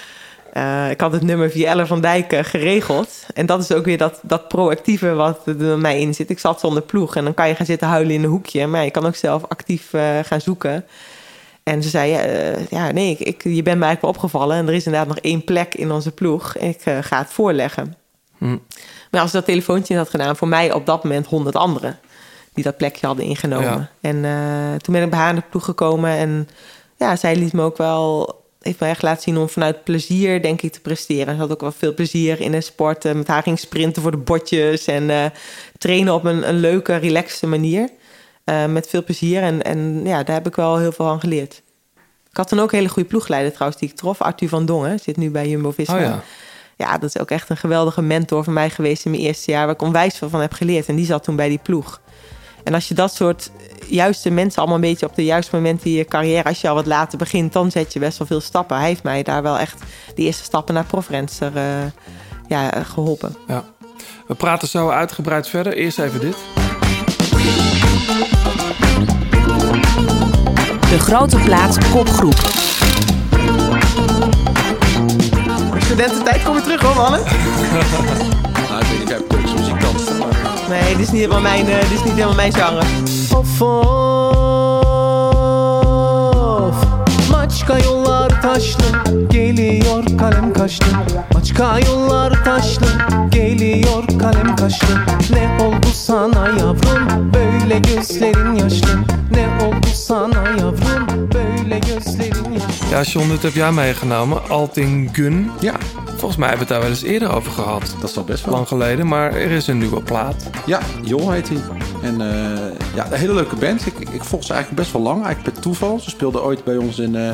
Eh, 0.52 0.90
ik 0.90 1.00
had 1.00 1.12
het 1.12 1.22
nummer 1.22 1.50
via 1.50 1.70
Elle 1.70 1.86
van 1.86 2.00
Dijk 2.00 2.46
geregeld. 2.46 3.26
En 3.34 3.46
dat 3.46 3.62
is 3.62 3.72
ook 3.72 3.84
weer 3.84 3.98
dat, 3.98 4.20
dat 4.22 4.48
proactieve 4.48 5.14
wat 5.14 5.46
er 5.46 5.56
bij 5.56 5.76
mij 5.76 6.00
in 6.00 6.14
zit. 6.14 6.30
Ik 6.30 6.38
zat 6.38 6.60
zonder 6.60 6.82
ploeg 6.82 7.16
en 7.16 7.24
dan 7.24 7.34
kan 7.34 7.48
je 7.48 7.54
gaan 7.54 7.66
zitten 7.66 7.88
huilen 7.88 8.14
in 8.14 8.22
een 8.22 8.30
hoekje. 8.30 8.66
Maar 8.66 8.84
je 8.84 8.90
kan 8.90 9.06
ook 9.06 9.14
zelf 9.14 9.42
actief 9.48 9.90
gaan 10.22 10.40
zoeken. 10.40 10.84
En 11.62 11.82
ze 11.82 11.88
zei, 11.88 12.14
eh, 12.14 12.66
ja 12.66 12.92
nee, 12.92 13.10
ik, 13.10 13.18
ik, 13.18 13.42
je 13.42 13.62
bent 13.62 13.78
mij 13.78 13.88
eigenlijk 13.88 14.00
wel 14.00 14.10
opgevallen. 14.10 14.56
En 14.56 14.68
er 14.68 14.74
is 14.74 14.84
inderdaad 14.84 15.08
nog 15.08 15.18
één 15.18 15.44
plek 15.44 15.74
in 15.74 15.90
onze 15.90 16.12
ploeg. 16.12 16.56
Ik 16.56 16.82
ga 17.00 17.18
het 17.18 17.30
voorleggen. 17.30 17.96
Hm. 18.38 18.56
Maar 19.12 19.20
als 19.20 19.32
dat 19.32 19.44
telefoontje 19.44 19.96
had 19.96 20.10
gedaan, 20.10 20.36
voor 20.36 20.48
mij 20.48 20.72
op 20.72 20.86
dat 20.86 21.04
moment 21.04 21.26
honderd 21.26 21.56
anderen. 21.56 21.98
Die 22.54 22.64
dat 22.64 22.76
plekje 22.76 23.06
hadden 23.06 23.24
ingenomen. 23.24 23.68
Ja. 23.68 23.90
En 24.00 24.24
eh, 24.24 24.80
toen 24.80 24.94
ben 24.94 25.02
ik 25.02 25.10
bij 25.10 25.18
haar 25.18 25.28
in 25.28 25.34
de 25.34 25.42
ploeg 25.50 25.64
gekomen. 25.64 26.10
En 26.10 26.48
ja, 26.96 27.16
zij 27.16 27.36
liet 27.36 27.52
me 27.52 27.62
ook 27.62 27.76
wel 27.76 28.40
heeft 28.60 28.80
me 28.80 28.86
echt 28.86 29.02
laten 29.02 29.22
zien 29.22 29.36
om 29.36 29.48
vanuit 29.48 29.84
plezier, 29.84 30.42
denk 30.42 30.62
ik, 30.62 30.72
te 30.72 30.80
presteren. 30.80 31.34
Ze 31.34 31.40
had 31.40 31.50
ook 31.50 31.60
wel 31.60 31.72
veel 31.72 31.94
plezier 31.94 32.40
in 32.40 32.52
de 32.52 32.60
sport. 32.60 33.04
Eh, 33.04 33.12
Met 33.12 33.26
haar 33.26 33.42
ging 33.42 33.58
sprinten 33.58 34.02
voor 34.02 34.10
de 34.10 34.16
botjes 34.16 34.86
en 34.86 35.10
eh, 35.10 35.24
trainen 35.78 36.14
op 36.14 36.24
een, 36.24 36.48
een 36.48 36.58
leuke, 36.58 36.96
relaxte 36.96 37.46
manier. 37.46 37.88
Met 38.68 38.88
veel 38.88 39.04
plezier. 39.04 39.42
En, 39.42 39.62
en 39.62 40.00
ja, 40.04 40.22
daar 40.22 40.34
heb 40.34 40.46
ik 40.46 40.56
wel 40.56 40.78
heel 40.78 40.92
veel 40.92 41.04
van 41.06 41.20
geleerd. 41.20 41.62
Ik 42.30 42.36
had 42.36 42.48
dan 42.48 42.60
ook 42.60 42.72
een 42.72 42.78
hele 42.78 42.90
goede 42.90 43.08
ploegleider 43.08 43.52
trouwens, 43.52 43.80
die 43.80 43.90
ik 43.90 43.96
trof. 43.96 44.20
Arthur 44.20 44.48
van 44.48 44.66
Dongen, 44.66 44.98
zit 44.98 45.16
nu 45.16 45.30
bij 45.30 45.48
Jumbo-Visma. 45.48 45.94
Oh 45.94 46.00
ja. 46.00 46.22
Ja, 46.82 46.98
dat 46.98 47.14
is 47.14 47.18
ook 47.18 47.30
echt 47.30 47.48
een 47.48 47.56
geweldige 47.56 48.02
mentor 48.02 48.44
voor 48.44 48.52
mij 48.52 48.70
geweest 48.70 49.04
in 49.04 49.10
mijn 49.10 49.22
eerste 49.22 49.50
jaar... 49.50 49.64
waar 49.66 49.74
ik 49.74 49.82
onwijs 49.82 50.18
veel 50.18 50.28
van 50.28 50.40
heb 50.40 50.52
geleerd. 50.52 50.88
En 50.88 50.96
die 50.96 51.04
zat 51.04 51.24
toen 51.24 51.36
bij 51.36 51.48
die 51.48 51.60
ploeg. 51.62 52.00
En 52.64 52.74
als 52.74 52.88
je 52.88 52.94
dat 52.94 53.14
soort 53.14 53.50
juiste 53.86 54.30
mensen 54.30 54.58
allemaal 54.58 54.76
een 54.76 54.90
beetje 54.90 55.06
op 55.06 55.14
de 55.14 55.24
juiste 55.24 55.56
momenten 55.56 55.86
in 55.86 55.96
je 55.96 56.04
carrière... 56.04 56.48
als 56.48 56.60
je 56.60 56.68
al 56.68 56.74
wat 56.74 56.86
later 56.86 57.18
begint, 57.18 57.52
dan 57.52 57.70
zet 57.70 57.92
je 57.92 57.98
best 57.98 58.18
wel 58.18 58.26
veel 58.26 58.40
stappen. 58.40 58.76
Hij 58.76 58.86
heeft 58.86 59.02
mij 59.02 59.22
daar 59.22 59.42
wel 59.42 59.58
echt 59.58 59.82
de 60.14 60.22
eerste 60.22 60.44
stappen 60.44 60.74
naar 60.74 60.84
profrenster 60.84 61.56
eh, 61.56 61.64
ja, 62.48 62.74
eh, 62.74 62.84
geholpen. 62.84 63.36
Ja. 63.46 63.64
We 64.26 64.34
praten 64.34 64.68
zo 64.68 64.88
uitgebreid 64.88 65.48
verder. 65.48 65.72
Eerst 65.72 65.98
even 65.98 66.20
dit. 66.20 66.36
De 70.90 70.98
grote 70.98 71.36
plaat 71.36 71.90
kopgroep. 71.90 72.71
Studententijd, 75.92 76.42
kom 76.42 76.56
je 76.56 76.62
terug 76.62 76.82
hoor, 76.82 76.96
mannen. 76.96 77.20
Nou, 78.70 78.80
ik 78.82 78.86
weet 78.88 78.98
niet 78.98 79.02
of 79.02 79.08
jij 79.08 79.20
Turkse 79.28 79.54
muziek 79.54 79.80
danst. 79.80 80.10
Nee, 80.68 80.96
dit 80.96 80.98
is 80.98 81.10
niet 81.10 81.20
helemaal 81.20 81.40
mijn, 81.40 81.68
eh, 81.68 81.80
dit 81.80 81.90
is 81.90 82.04
niet 82.04 82.12
helemaal 82.12 82.34
mijn 82.34 82.52
genre. 82.52 82.82
Of 83.36 83.60
of 83.60 84.10
Maçka 87.30 87.78
yollar 87.78 88.40
taşlı 88.40 88.84
Geliyor 89.28 90.04
kalem 90.16 90.52
kaşlı 90.52 90.86
Maçka 91.32 91.78
yollar 91.78 92.44
taşlı 92.44 92.86
Geliyor 93.30 94.04
kalem 94.18 94.56
kaşlı 94.56 94.94
Ne 95.30 95.64
oldu 95.64 95.88
sana 95.92 96.48
yavrum 96.48 97.32
Böyle 97.34 97.78
gözlerin 97.78 98.54
yaşlı 98.54 98.98
Ne 99.30 99.64
oldu 99.66 99.86
sana 99.94 100.48
yavrum 100.58 101.30
Böyle 101.34 101.41
Ja, 102.90 103.02
John, 103.02 103.28
dit 103.28 103.42
heb 103.42 103.54
jij 103.54 103.72
meegenomen. 103.72 104.48
Altingun. 104.48 105.50
Ja. 105.60 105.74
Volgens 106.06 106.36
mij 106.36 106.48
hebben 106.48 106.66
we 106.66 106.74
het 106.74 106.82
daar 106.82 106.90
wel 106.90 106.98
eens 106.98 107.02
eerder 107.12 107.34
over 107.34 107.52
gehad. 107.52 107.94
Dat 108.00 108.10
is 108.10 108.16
al 108.16 108.24
best 108.24 108.44
wel. 108.44 108.54
Lang 108.54 108.68
geleden, 108.68 109.06
maar 109.06 109.34
er 109.34 109.50
is 109.50 109.66
een 109.66 109.78
nieuwe 109.78 110.02
plaat. 110.02 110.50
Ja, 110.66 110.80
Jol 111.02 111.30
heet 111.30 111.48
hij. 111.48 111.58
En 112.02 112.20
eh, 112.20 112.94
ja, 112.94 113.06
een 113.06 113.18
hele 113.18 113.34
leuke 113.34 113.56
band. 113.56 113.86
Ik, 113.86 113.98
ik, 113.98 114.24
volg 114.24 114.44
ze 114.44 114.52
eigenlijk 114.52 114.82
best 114.82 114.92
wel 114.92 115.02
lang, 115.02 115.24
eigenlijk 115.24 115.54
per 115.54 115.62
toeval. 115.62 116.00
Ze 116.00 116.10
speelden 116.10 116.42
ooit 116.42 116.64
bij 116.64 116.76
ons 116.76 116.98
in, 116.98 117.16
eh, 117.16 117.30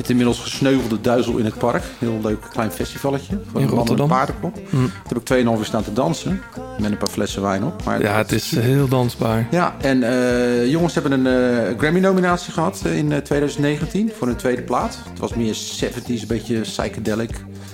Het 0.00 0.10
inmiddels 0.10 0.38
gesneuvelde 0.38 1.00
Duizel 1.00 1.36
in 1.36 1.44
het 1.44 1.58
Park. 1.58 1.82
Heel 1.98 2.18
leuk 2.22 2.38
klein 2.52 2.70
festivalletje. 2.70 3.38
Voor 3.50 3.60
In 3.60 3.66
met 3.66 3.74
Rotterdam. 3.74 4.08
paardenkop. 4.08 4.58
Hm. 4.70 4.76
Daar 4.76 4.90
heb 5.08 5.18
ik 5.18 5.24
2,5 5.54 5.58
uur 5.58 5.64
staan 5.64 5.82
te 5.82 5.92
dansen. 5.92 6.42
Met 6.78 6.90
een 6.90 6.96
paar 6.96 7.08
flessen 7.08 7.42
wijn 7.42 7.64
op. 7.64 7.84
Maar 7.84 8.02
Ja, 8.02 8.16
het 8.16 8.32
is 8.32 8.50
heel 8.56 8.88
dansbaar. 8.88 9.46
Ja, 9.50 9.74
en 9.80 10.02
eh, 10.02 10.70
jongens 10.70 10.94
hebben 10.94 11.12
een 11.12 11.26
eh, 11.70 11.78
Grammy-nominatie 11.78 12.52
gehad 12.52 12.82
eh, 12.84 12.96
in 12.96 13.12
eh, 13.12 13.18
2019 13.18 14.10
voor 14.18 14.26
hun 14.26 14.36
tweede 14.36 14.62
plaat. 14.62 14.98
Het 15.10 15.18
was 15.18 15.34
meer 15.34 15.54
70s, 15.54 16.06
een 16.06 16.24
beetje 16.26 16.60
psychedelic 16.60 17.30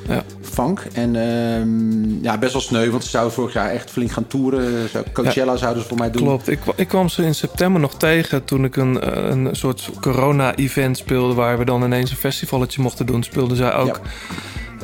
Ja. 0.08 0.22
funk. 0.40 0.86
En 0.92 1.16
ehm, 1.16 2.24
ja, 2.24 2.38
best 2.38 2.52
wel 2.52 2.62
sneu, 2.62 2.90
want 2.90 3.04
ze 3.04 3.10
zouden 3.10 3.34
vorig 3.34 3.52
jaar 3.52 3.70
echt 3.70 3.90
flink 3.90 4.10
gaan 4.10 4.26
toeren. 4.26 4.88
Coachella 5.12 5.56
zouden 5.56 5.82
ze 5.82 5.88
voor 5.88 5.98
mij 5.98 6.10
doen. 6.10 6.22
Klopt. 6.22 6.48
Ik, 6.48 6.58
ik 6.76 6.88
kwam 6.88 7.08
ze 7.08 7.24
in 7.24 7.34
september 7.34 7.80
nog 7.80 7.94
tegen 7.94 8.44
toen 8.44 8.64
ik 8.64 8.76
een, 8.76 9.00
eh, 9.00 9.28
een 9.30 9.48
soort 9.52 9.90
corona-event 10.00 10.96
speelde... 10.96 11.34
waar 11.34 11.58
we 11.58 11.64
dan 11.64 11.82
ineens 11.82 12.10
een 12.10 12.16
festivalletje 12.16 12.82
mochten 12.82 13.06
doen. 13.06 13.22
Speelden 13.22 13.56
zij 13.56 13.74
ook, 13.74 14.00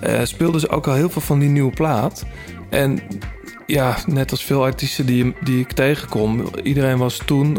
eh, 0.00 0.20
speelden 0.22 0.60
ze 0.60 0.68
ook 0.68 0.86
al 0.86 0.94
heel 0.94 1.10
veel 1.10 1.22
van 1.22 1.38
die 1.38 1.48
nieuwe 1.48 1.72
plaat. 1.72 2.24
En 2.70 3.00
ja, 3.66 3.96
net 4.06 4.30
als 4.30 4.44
veel 4.44 4.62
artiesten 4.64 5.06
die, 5.06 5.34
die 5.40 5.60
ik 5.60 5.72
tegenkom... 5.72 6.44
iedereen 6.62 6.98
was 6.98 7.20
toen 7.24 7.58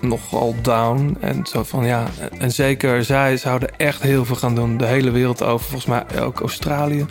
nogal 0.00 0.54
down. 0.62 1.16
En 1.20 1.46
zo 1.46 1.62
van 1.62 1.84
ja, 1.84 2.06
en 2.38 2.52
zeker 2.52 3.04
zij 3.04 3.36
zouden 3.36 3.76
echt 3.76 4.02
heel 4.02 4.24
veel 4.24 4.36
gaan 4.36 4.54
doen. 4.54 4.76
De 4.76 4.86
hele 4.86 5.10
wereld 5.10 5.42
over, 5.42 5.66
volgens 5.66 5.86
mij 5.86 6.22
ook 6.22 6.40
Australië. 6.40 7.06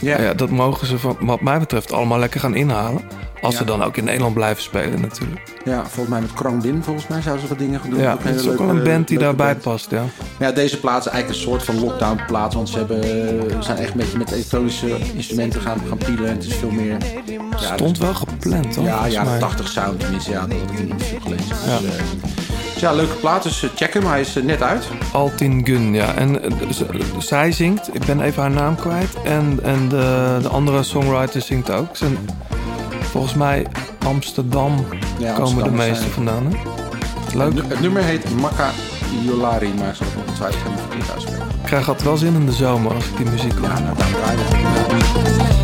Ja. 0.00 0.20
Ja, 0.20 0.34
dat 0.34 0.50
mogen 0.50 0.86
ze 0.86 0.98
van, 0.98 1.16
wat 1.20 1.40
mij 1.40 1.58
betreft 1.58 1.92
allemaal 1.92 2.18
lekker 2.18 2.40
gaan 2.40 2.54
inhalen. 2.54 3.02
Als 3.42 3.52
Ja. 3.52 3.58
ze 3.60 3.64
dan 3.66 3.82
ook 3.82 3.96
in 3.96 4.04
Nederland 4.04 4.34
blijven 4.34 4.62
spelen 4.62 5.00
natuurlijk. 5.00 5.40
Ja, 5.64 5.80
volgens 5.82 6.08
mij 6.08 6.20
met 6.20 6.32
Krang 6.32 6.62
Bin, 6.62 6.82
volgens 6.82 7.06
mij 7.06 7.20
zouden 7.22 7.42
ze 7.42 7.48
wat 7.48 7.58
dingen 7.58 7.80
gaan 7.80 7.90
doen. 7.90 8.00
Ja, 8.00 8.18
is 8.24 8.48
ook 8.48 8.58
wel 8.58 8.68
een 8.68 8.82
band 8.82 9.08
die 9.08 9.18
daarbij 9.18 9.46
band. 9.52 9.62
past, 9.62 9.90
ja. 9.90 10.00
Maar 10.38 10.48
ja, 10.48 10.54
deze 10.54 10.80
plaat 10.80 11.06
is 11.06 11.12
eigenlijk 11.12 11.28
een 11.44 11.48
soort 11.50 11.62
van 11.64 11.80
lockdown 11.80 12.20
plaat. 12.26 12.54
Want 12.54 12.68
ze 12.68 12.76
hebben, 12.78 13.02
ze 13.02 13.56
zijn 13.60 13.78
echt 13.78 13.90
een 13.90 13.96
beetje 13.96 14.18
met 14.18 14.30
elektronische 14.30 14.96
instrumenten 15.14 15.60
gaan, 15.60 15.78
gaan 15.88 15.98
pielen. 15.98 16.26
En 16.28 16.34
het 16.34 16.44
is 16.44 16.54
veel 16.54 16.70
meer... 16.70 16.96
Ja, 17.60 17.74
Stond 17.74 17.98
wel 17.98 18.14
gepland, 18.14 18.76
hoor. 18.76 18.84
Ja, 18.84 19.24
mij. 19.24 19.38
80 19.38 19.68
sound 19.68 20.00
tenminste. 20.00 20.30
Ja, 20.30 20.46
dat 20.46 20.58
had 20.58 20.70
ik 20.70 20.78
in 20.78 20.84
een 20.84 20.90
interview 20.90 21.22
gelezen. 21.22 21.48
Dus, 21.48 21.64
Ja. 21.66 21.76
eh, 21.76 21.80
dus 22.72 22.80
ja, 22.80 22.92
leuke 22.92 23.14
plaat. 23.14 23.42
Dus 23.42 23.62
eh, 23.62 23.70
check 23.74 23.94
hem. 23.94 24.06
Hij 24.06 24.20
is 24.20 24.36
eh, 24.36 24.42
net 24.44 24.62
uit. 24.62 24.86
Altin 25.12 25.66
Gun, 25.66 25.94
ja. 25.94 26.14
En 26.14 26.42
eh, 26.42 26.50
zij 27.18 27.52
zingt, 27.52 27.94
ik 27.94 28.04
ben 28.04 28.20
even 28.20 28.42
haar 28.42 28.50
naam 28.50 28.76
kwijt. 28.76 29.22
En, 29.24 29.58
en 29.62 29.88
de, 29.88 30.38
de 30.42 30.48
andere 30.48 30.82
songwriter 30.82 31.40
zingt 31.40 31.70
ook. 31.70 31.96
Zijn, 31.96 32.18
volgens 33.12 33.34
mij 33.34 33.66
Amsterdam 34.06 34.74
Ja, 35.18 35.32
komen 35.32 35.40
Amsterdam 35.40 35.70
de 35.70 35.76
meeste 35.76 35.94
zijn- 36.00 36.10
vandaan. 36.10 36.46
Hè? 36.46 37.36
Leuk. 37.36 37.52
Het, 37.54 37.62
nu- 37.62 37.68
het 37.70 37.80
nummer 37.80 38.02
heet 38.02 38.30
Maka 38.40 38.70
Yolari, 39.24 39.72
maar 39.78 39.94
ze 39.96 40.02
nog 40.02 40.16
ongetwijfeld 40.26 40.62
helemaal 40.62 40.84
verkeerd 40.88 41.10
uitspreken. 41.12 41.46
Ik 41.46 41.62
krijg 41.68 41.88
altijd 41.88 42.06
wel 42.06 42.16
zin 42.16 42.34
in 42.34 42.46
de 42.46 42.52
zomer 42.52 42.94
als 42.94 43.06
ik 43.08 43.16
die 43.16 43.26
muziek 43.30 43.52
hoor. 43.52 43.68
Ja, 43.68 43.78
nou, 43.78 43.96
daar 43.96 44.08
draaien 44.10 44.38
we. 44.38 45.62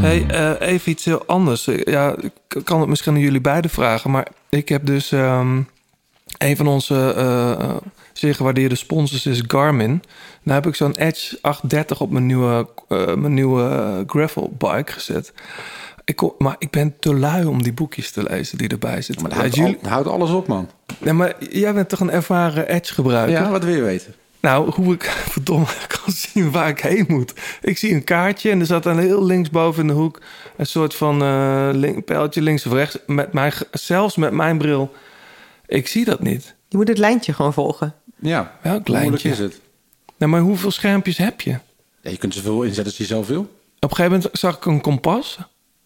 Hey, 0.00 0.26
eh, 0.28 0.68
even 0.68 0.90
iets 0.92 1.04
heel 1.04 1.22
anders. 1.26 1.68
Ja, 1.84 2.14
ik 2.48 2.64
kan 2.64 2.80
het 2.80 2.88
misschien 2.88 3.14
aan 3.14 3.20
jullie 3.20 3.40
beiden 3.40 3.70
vragen. 3.70 4.10
Maar 4.10 4.26
ik 4.48 4.68
heb 4.68 4.86
dus... 4.86 5.12
ehm, 5.12 5.60
een 6.38 6.56
van 6.56 6.66
onze 6.66 7.12
eh, 7.16 7.76
zeer 8.18 8.34
gewaardeerde 8.34 8.74
sponsors 8.74 9.26
is 9.26 9.42
Garmin. 9.46 10.02
Nou 10.42 10.60
heb 10.60 10.66
ik 10.66 10.74
zo'n 10.74 10.94
Edge 10.96 11.38
830 11.40 12.00
op 12.00 12.10
mijn 12.10 12.26
nieuwe, 12.26 12.68
eh, 12.88 13.14
mijn 13.14 13.34
nieuwe 13.34 14.04
gravel 14.06 14.54
bike 14.58 14.92
gezet. 14.92 15.32
Ik, 16.04 16.22
maar 16.38 16.56
ik 16.58 16.70
ben 16.70 16.94
te 16.98 17.14
lui 17.14 17.44
om 17.44 17.62
die 17.62 17.72
boekjes 17.72 18.10
te 18.10 18.22
lezen 18.22 18.58
die 18.58 18.68
erbij 18.68 19.02
zitten. 19.02 19.28
Maar 19.28 19.36
houdt, 19.38 19.54
jullie- 19.54 19.78
al- 19.82 19.88
houdt 19.90 20.08
alles 20.08 20.30
op, 20.30 20.46
man. 20.46 20.68
Nee, 20.98 21.12
maar 21.12 21.34
jij 21.50 21.74
bent 21.74 21.88
toch 21.88 22.00
een 22.00 22.10
ervaren 22.10 22.68
Edge 22.68 22.94
gebruiker? 22.94 23.34
Ja, 23.40 23.50
wat 23.50 23.64
wil 23.64 23.74
je 23.74 23.82
weten? 23.82 24.14
Nou, 24.40 24.70
hoe 24.70 24.94
ik 24.94 25.04
verdomme 25.32 25.66
kan 25.88 26.12
zien 26.12 26.50
waar 26.50 26.68
ik 26.68 26.80
heen 26.80 27.04
moet. 27.08 27.32
Ik 27.60 27.78
zie 27.78 27.94
een 27.94 28.04
kaartje 28.04 28.50
en 28.50 28.60
er 28.60 28.66
zat 28.66 28.82
dan 28.82 28.98
heel 28.98 29.24
linksboven 29.24 29.80
in 29.82 29.86
de 29.88 29.92
hoek... 29.94 30.20
een 30.56 30.66
soort 30.66 30.94
van 30.94 31.22
eh, 31.22 31.68
link, 31.72 32.04
pijltje 32.04 32.42
links 32.42 32.66
of 32.66 32.72
rechts. 32.72 32.98
Met 33.06 33.32
mijn, 33.32 33.52
zelfs 33.70 34.16
met 34.16 34.32
mijn 34.32 34.58
bril, 34.58 34.92
ik 35.66 35.86
zie 35.88 36.04
dat 36.04 36.20
niet. 36.22 36.54
Je 36.68 36.76
moet 36.76 36.88
het 36.88 36.98
lijntje 36.98 37.32
gewoon 37.32 37.52
volgen. 37.52 37.94
Ja, 38.18 38.52
moeilijk 38.62 38.88
lijntje? 38.88 39.30
is 39.30 39.38
het? 39.38 39.60
Nou, 40.16 40.30
maar 40.30 40.40
hoeveel 40.40 40.70
schermpjes 40.70 41.16
heb 41.16 41.40
je? 41.40 41.58
Ja, 42.00 42.10
je 42.10 42.16
kunt 42.16 42.34
zoveel 42.34 42.62
inzetten 42.62 42.84
als 42.84 42.96
je 42.96 43.04
zelf 43.04 43.26
wil. 43.26 43.40
Op 43.40 43.90
een 43.90 43.96
gegeven 43.96 44.18
moment 44.18 44.38
zag 44.38 44.56
ik 44.56 44.64
een 44.64 44.80
kompas. 44.80 45.38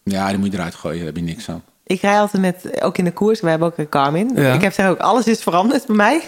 Ja, 0.02 0.28
die 0.28 0.38
moet 0.38 0.52
je 0.52 0.58
eruit 0.58 0.74
gooien. 0.74 0.96
Daar 0.96 1.06
heb 1.06 1.16
je 1.16 1.22
niks 1.22 1.48
aan. 1.48 1.62
Ik 1.90 2.00
rij 2.00 2.20
altijd 2.20 2.42
met, 2.42 2.82
ook 2.82 2.98
in 2.98 3.04
de 3.04 3.12
koers, 3.12 3.40
we 3.40 3.48
hebben 3.48 3.68
ook 3.68 3.78
een 3.78 3.86
Garmin. 3.90 4.30
Ja. 4.34 4.52
Ik 4.52 4.60
heb 4.60 4.72
zeg 4.72 4.88
ook, 4.88 4.98
alles 4.98 5.26
is 5.26 5.42
veranderd 5.42 5.86
bij 5.86 5.96
mij. 5.96 6.22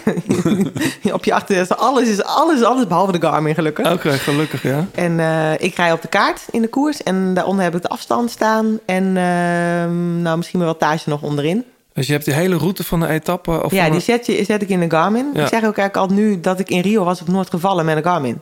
op 1.13 1.25
je 1.25 1.33
achter, 1.33 1.75
alles 1.75 2.07
is 2.07 2.23
alles 2.23 2.63
anders 2.63 2.87
behalve 2.87 3.11
de 3.11 3.27
Garmin 3.27 3.53
gelukkig. 3.53 3.91
Oké, 3.91 4.11
gelukkig 4.11 4.63
ja. 4.63 4.85
En 4.91 5.19
eh, 5.19 5.53
ik 5.57 5.75
rij 5.75 5.91
op 5.91 6.01
de 6.01 6.07
kaart 6.07 6.41
in 6.51 6.61
de 6.61 6.67
koers 6.67 7.03
en 7.03 7.33
daaronder 7.33 7.63
heb 7.63 7.75
ik 7.75 7.81
de 7.81 7.87
afstand 7.87 8.31
staan. 8.31 8.79
En 8.85 9.03
ehm, 9.17 10.21
nou, 10.21 10.37
misschien 10.37 10.59
mijn 10.59 10.71
wattage 10.71 11.09
nog 11.09 11.21
onderin. 11.21 11.65
Dus 11.93 12.07
je 12.07 12.13
hebt 12.13 12.25
die 12.25 12.33
hele 12.33 12.55
route 12.57 12.83
van 12.83 12.99
de 12.99 13.07
etappe... 13.07 13.63
Of 13.63 13.71
ja, 13.71 13.89
die 13.89 13.99
zet, 13.99 14.25
je, 14.25 14.43
zet 14.43 14.61
ik 14.61 14.69
in 14.69 14.79
de 14.79 14.89
Garmin. 14.89 15.29
Ja. 15.33 15.41
Ik 15.41 15.47
zeg 15.47 15.65
ook 15.65 15.77
eigenlijk 15.77 15.97
al 15.97 16.15
nu 16.15 16.39
dat 16.39 16.59
ik 16.59 16.69
in 16.69 16.81
Rio 16.81 17.03
was 17.03 17.21
ik 17.21 17.27
nooit 17.27 17.49
gevallen 17.49 17.85
met 17.85 17.97
een 17.97 18.03
Garmin. 18.03 18.41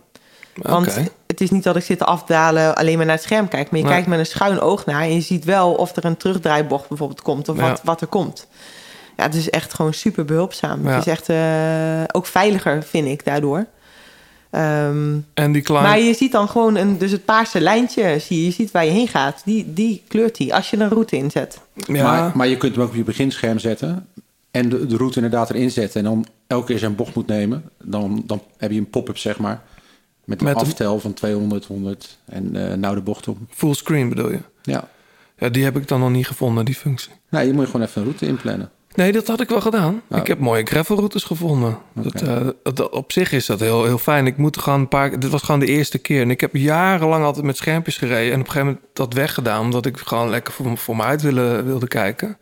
Want 0.55 0.99
het 1.27 1.41
is 1.41 1.49
niet 1.51 1.63
dat 1.63 1.75
ik 1.75 1.83
zit 1.83 1.97
te 1.97 2.05
afdalen 2.05 2.75
alleen 2.75 2.97
maar 2.97 3.05
naar 3.05 3.15
het 3.15 3.23
scherm 3.23 3.47
kijk. 3.47 3.69
Maar 3.71 3.79
je 3.79 3.85
Nee. 3.85 3.93
kijkt 3.93 4.07
met 4.07 4.19
een 4.19 4.25
schuin 4.25 4.59
oog 4.59 4.85
naar. 4.85 5.01
En 5.01 5.13
je 5.13 5.21
ziet 5.21 5.45
wel 5.45 5.73
of 5.73 5.95
er 5.95 6.05
een 6.05 6.17
terugdraaibocht 6.17 6.87
bijvoorbeeld 6.87 7.21
komt. 7.21 7.49
Of 7.49 7.57
Ja. 7.57 7.61
wat, 7.61 7.81
wat 7.83 8.01
er 8.01 8.07
komt. 8.07 8.47
Ja, 9.17 9.23
het 9.23 9.35
is 9.35 9.49
echt 9.49 9.73
gewoon 9.73 9.93
super 9.93 10.25
behulpzaam. 10.25 10.83
Ja. 10.87 10.89
Het 10.95 11.05
is 11.05 11.11
echt 11.11 11.29
eh, 11.29 12.03
ook 12.11 12.25
veiliger, 12.25 12.83
vind 12.83 13.07
ik, 13.07 13.25
daardoor. 13.25 13.65
Ehm, 14.51 15.17
En 15.33 15.51
die 15.51 15.71
maar 15.71 15.99
je 15.99 16.13
ziet 16.13 16.31
dan 16.31 16.49
gewoon 16.49 16.75
een, 16.75 16.97
dus 16.97 17.11
het 17.11 17.25
paarse 17.25 17.61
lijntje. 17.61 18.19
Zie 18.19 18.37
je, 18.37 18.45
je 18.45 18.51
ziet 18.51 18.71
waar 18.71 18.85
je 18.85 18.91
heen 18.91 19.07
gaat. 19.07 19.41
Die, 19.45 19.73
die 19.73 20.03
kleurt 20.07 20.37
hij 20.37 20.53
als 20.53 20.69
je 20.69 20.77
een 20.77 20.89
route 20.89 21.15
inzet. 21.15 21.61
Ja. 21.73 22.03
Maar, 22.03 22.31
maar 22.35 22.47
je 22.47 22.57
kunt 22.57 22.75
hem 22.75 22.83
ook 22.83 22.89
op 22.89 22.95
je 22.95 23.03
beginscherm 23.03 23.59
zetten. 23.59 24.07
En 24.51 24.69
de, 24.69 24.85
de 24.85 24.97
route 24.97 25.15
inderdaad 25.15 25.49
erin 25.49 25.71
zetten. 25.71 25.99
En 25.99 26.05
dan 26.05 26.25
elke 26.47 26.65
keer 26.65 26.79
zijn 26.79 26.95
bocht 26.95 27.15
moet 27.15 27.27
nemen. 27.27 27.63
Dan, 27.83 28.23
dan 28.25 28.41
heb 28.57 28.71
je 28.71 28.77
een 28.77 28.89
pop-up, 28.89 29.17
zeg 29.17 29.39
maar. 29.39 29.61
Met 30.25 30.39
een 30.39 30.47
Met 30.47 30.55
aftel 30.55 30.99
van 30.99 31.13
200, 31.13 31.65
100. 31.65 32.17
En 32.25 32.55
eh 32.55 32.77
nou 32.77 32.95
de 32.95 33.01
bocht 33.01 33.27
op. 33.27 33.37
Fullscreen 33.49 34.09
bedoel 34.09 34.31
je? 34.31 34.39
Ja. 34.61 34.89
Ja, 35.37 35.49
die 35.49 35.63
heb 35.63 35.77
ik 35.77 35.87
dan 35.87 35.99
nog 35.99 36.09
niet 36.09 36.27
gevonden, 36.27 36.65
die 36.65 36.75
functie. 36.75 37.11
Nou, 37.29 37.45
je 37.45 37.53
moet 37.53 37.65
gewoon 37.65 37.81
even 37.81 38.01
een 38.01 38.07
route 38.07 38.25
inplannen. 38.25 38.71
Nee, 38.95 39.11
dat 39.11 39.27
had 39.27 39.41
ik 39.41 39.49
wel 39.49 39.61
gedaan. 39.61 40.01
Nou. 40.07 40.21
Ik 40.21 40.27
heb 40.27 40.39
mooie 40.39 40.65
gravelroutes 40.65 41.23
gevonden. 41.23 41.77
Dat, 41.93 42.21
eh, 42.21 42.47
dat, 42.63 42.89
op 42.89 43.11
zich 43.11 43.31
is 43.31 43.45
dat 43.45 43.59
heel, 43.59 43.83
heel 43.85 43.97
fijn. 43.97 44.25
Ik 44.27 44.37
moet 44.37 44.57
gewoon 44.57 44.79
een 44.79 44.87
paar. 44.87 45.19
Dit 45.19 45.29
was 45.29 45.41
gewoon 45.41 45.59
de 45.59 45.65
eerste 45.65 45.97
keer. 45.97 46.21
En 46.21 46.29
ik 46.29 46.41
heb 46.41 46.55
jarenlang 46.55 47.23
altijd 47.23 47.45
met 47.45 47.57
schermpjes 47.57 47.97
gereden. 47.97 48.33
En 48.33 48.39
op 48.39 48.45
een 48.45 48.51
gegeven 48.51 48.65
moment 48.67 48.85
dat 48.93 49.13
weggedaan. 49.13 49.61
Omdat 49.61 49.85
ik 49.85 49.97
gewoon 49.97 50.29
lekker 50.29 50.53
voor, 50.53 50.77
voor 50.77 50.95
me 50.95 51.03
uit 51.03 51.21
wilde, 51.21 51.63
wilde 51.63 51.87
kijken. 51.87 52.37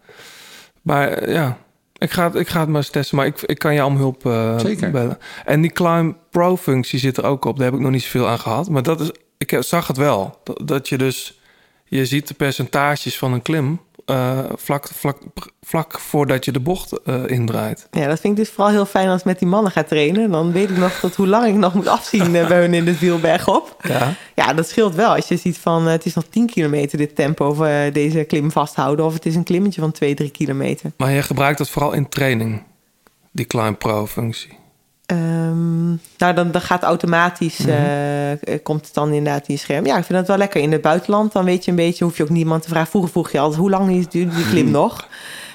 Maar 0.82 1.08
eh, 1.10 1.34
ja, 1.34 1.58
ik 1.98 2.12
ga, 2.12 2.24
het- 2.24 2.36
ik 2.36 2.48
ga 2.48 2.60
het 2.60 2.70
maar 2.70 2.78
eens 2.82 2.90
testen. 2.90 3.18
Maar 3.18 3.26
ik, 3.26 3.42
ik 3.42 3.60
kan 3.60 3.74
je 3.74 3.86
om 3.86 3.98
hulp 3.98 4.26
eh, 4.26 4.60
Zeker. 4.60 4.92
bellen. 4.92 5.18
En 5.46 5.62
die 5.62 5.72
Climb 5.72 6.16
Pro 6.30 6.58
functie 6.58 7.00
zit 7.00 7.18
er 7.18 7.26
ook 7.26 7.46
op. 7.46 7.56
Daar 7.58 7.66
heb 7.66 7.76
ik 7.76 7.82
nog 7.82 7.92
niet 7.92 8.04
zoveel 8.04 8.28
aan 8.28 8.40
gehad. 8.40 8.70
Maar 8.70 8.84
dat 8.84 9.00
is, 9.02 9.12
ik 9.38 9.58
zag 9.60 9.88
het 9.88 9.98
wel. 9.98 10.40
Dat, 10.44 10.62
dat 10.68 10.90
je 10.90 10.98
dus. 10.98 11.40
Je 11.86 12.06
ziet 12.06 12.28
de 12.28 12.34
percentages 12.34 13.18
van 13.18 13.34
een 13.34 13.42
klim. 13.42 13.80
Eh, 14.10 14.40
vlak, 14.56 14.88
vlak, 14.94 15.18
vlak 15.62 16.00
voordat 16.00 16.46
je 16.46 16.52
de 16.52 16.60
bocht 16.60 17.02
eh, 17.02 17.28
indraait. 17.28 17.88
Ja, 17.92 18.08
dat 18.08 18.20
vind 18.20 18.38
ik 18.38 18.46
dus 18.46 18.54
vooral 18.54 18.74
heel 18.74 18.86
fijn 18.86 19.08
als 19.08 19.20
ik 19.20 19.26
met 19.26 19.40
die 19.40 19.48
mannen 19.48 19.72
ga 19.72 19.84
trainen. 19.84 20.32
Dan 20.32 20.52
weet 20.52 20.70
ik 20.70 20.78
nog 20.78 20.92
tot 20.92 21.16
hoe 21.16 21.28
lang 21.28 21.48
ik 21.48 21.54
nog 21.54 21.74
moet 21.74 21.88
afzien 21.88 22.36
eh, 22.36 22.48
bij 22.48 22.60
hun 22.60 22.74
in 22.74 22.86
de 22.86 23.00
wielberg 23.00 23.48
op. 23.48 23.76
Ja. 23.82 24.14
Ja, 24.36 24.54
dat 24.54 24.68
scheelt 24.70 24.96
wel. 24.96 25.16
Als 25.16 25.28
je 25.28 25.38
ziet 25.38 25.58
van 25.58 25.86
eh, 25.86 25.92
het 25.92 26.06
is 26.06 26.14
nog 26.14 26.26
10 26.30 26.48
kilometer 26.48 26.98
dit 26.98 27.16
tempo 27.16 27.48
of 27.48 27.62
eh, 27.62 27.94
deze 27.94 28.24
klim 28.24 28.52
vasthouden. 28.52 29.06
Of 29.06 29.14
het 29.14 29.26
is 29.26 29.36
een 29.36 29.44
klimmetje 29.44 29.82
van 29.82 29.92
2, 29.92 30.14
3 30.14 30.30
kilometer. 30.30 30.92
Maar 30.98 31.12
je 31.12 31.22
gebruikt 31.22 31.58
dat 31.58 31.70
vooral 31.70 31.94
in 31.94 32.10
training, 32.10 32.64
die 33.32 33.46
Climb 33.46 33.80
Pro-functie. 33.80 34.59
Ehm, 35.10 35.88
nou, 36.18 36.34
dan, 36.34 36.52
dan 36.52 36.62
gaat 36.62 36.84
automatisch, 36.84 37.58
Mhm. 37.58 37.70
eh, 37.70 38.32
eh, 38.32 38.38
komt 38.64 38.86
het 38.86 38.94
dan 38.94 39.08
inderdaad 39.14 39.48
in 39.48 39.54
je 39.54 39.60
scherm. 39.60 39.86
Ja, 39.86 39.98
ik 39.98 40.04
vind 40.04 40.18
dat 40.20 40.28
wel 40.28 40.38
lekker. 40.38 40.62
In 40.62 40.72
het 40.72 40.82
buitenland, 40.82 41.32
dan 41.32 41.46
weet 41.46 41.66
je 41.66 41.72
een 41.72 41.78
beetje, 41.78 42.04
hoef 42.04 42.18
je 42.18 42.24
ook 42.24 42.30
niemand 42.30 42.62
te 42.64 42.70
vragen. 42.70 42.90
Vroeger 42.90 43.12
vroeg 43.12 43.32
je 43.32 43.40
altijd, 43.40 43.60
hoe 43.62 43.70
lang 43.70 43.92
is 43.92 44.08
duurt 44.08 44.36
die 44.36 44.50
klim 44.50 44.72
nog? 44.72 45.08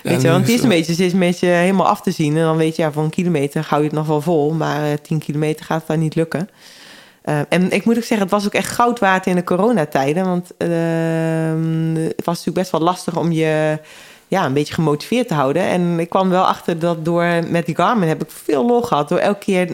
Ja, 0.02 0.11
Weet 0.11 0.22
je, 0.22 0.28
want 0.28 0.40
het 0.46 0.55
is 0.55 0.62
een 0.62 0.68
beetje, 0.68 0.92
het 0.92 1.00
is 1.00 1.12
een 1.12 1.18
beetje 1.18 1.46
helemaal 1.46 1.86
af 1.86 2.00
te 2.00 2.11
zien. 2.11 2.36
En 2.36 2.42
dan 2.42 2.57
weet 2.57 2.76
je, 2.76 2.82
ja, 2.82 2.92
voor 2.92 3.02
een 3.02 3.11
kilometer 3.11 3.66
hou 3.68 3.80
je 3.82 3.86
het 3.88 3.96
nog 3.96 4.07
wel 4.07 4.20
vol. 4.20 4.52
Maar 4.52 4.84
eh, 4.84 4.92
10 5.02 5.18
kilometer 5.18 5.64
gaat 5.64 5.78
het 5.78 5.86
dan 5.86 5.98
niet 5.98 6.14
lukken. 6.14 6.48
Eh, 7.22 7.38
en 7.48 7.70
ik 7.70 7.84
moet 7.84 7.96
ook 7.96 8.02
zeggen, 8.02 8.20
het 8.26 8.30
was 8.30 8.46
ook 8.46 8.55
echt 8.55 8.70
goud 8.70 8.98
waard 8.98 9.26
in 9.26 9.34
de 9.34 9.44
coronatijden. 9.44 10.24
Want 10.24 10.50
ehm, 10.57 11.94
het 11.94 12.24
was 12.24 12.36
natuurlijk 12.36 12.57
best 12.57 12.70
wel 12.70 12.80
lastig 12.80 13.16
om 13.16 13.32
je 13.32 13.78
ja, 14.35 14.45
een 14.47 14.53
beetje 14.53 14.74
gemotiveerd 14.74 15.28
te 15.28 15.35
houden. 15.35 15.62
En 15.62 15.99
ik 16.01 16.09
kwam 16.11 16.30
wel 16.30 16.47
achter 16.47 16.78
dat 16.78 17.05
door 17.05 17.24
met 17.49 17.66
die 17.66 17.74
Garmin 17.74 18.09
heb 18.09 18.22
ik 18.22 18.30
veel 18.45 18.66
lol 18.66 18.82
gehad. 18.82 19.09
Door 19.09 19.18
elke 19.18 19.39
keer, 19.39 19.68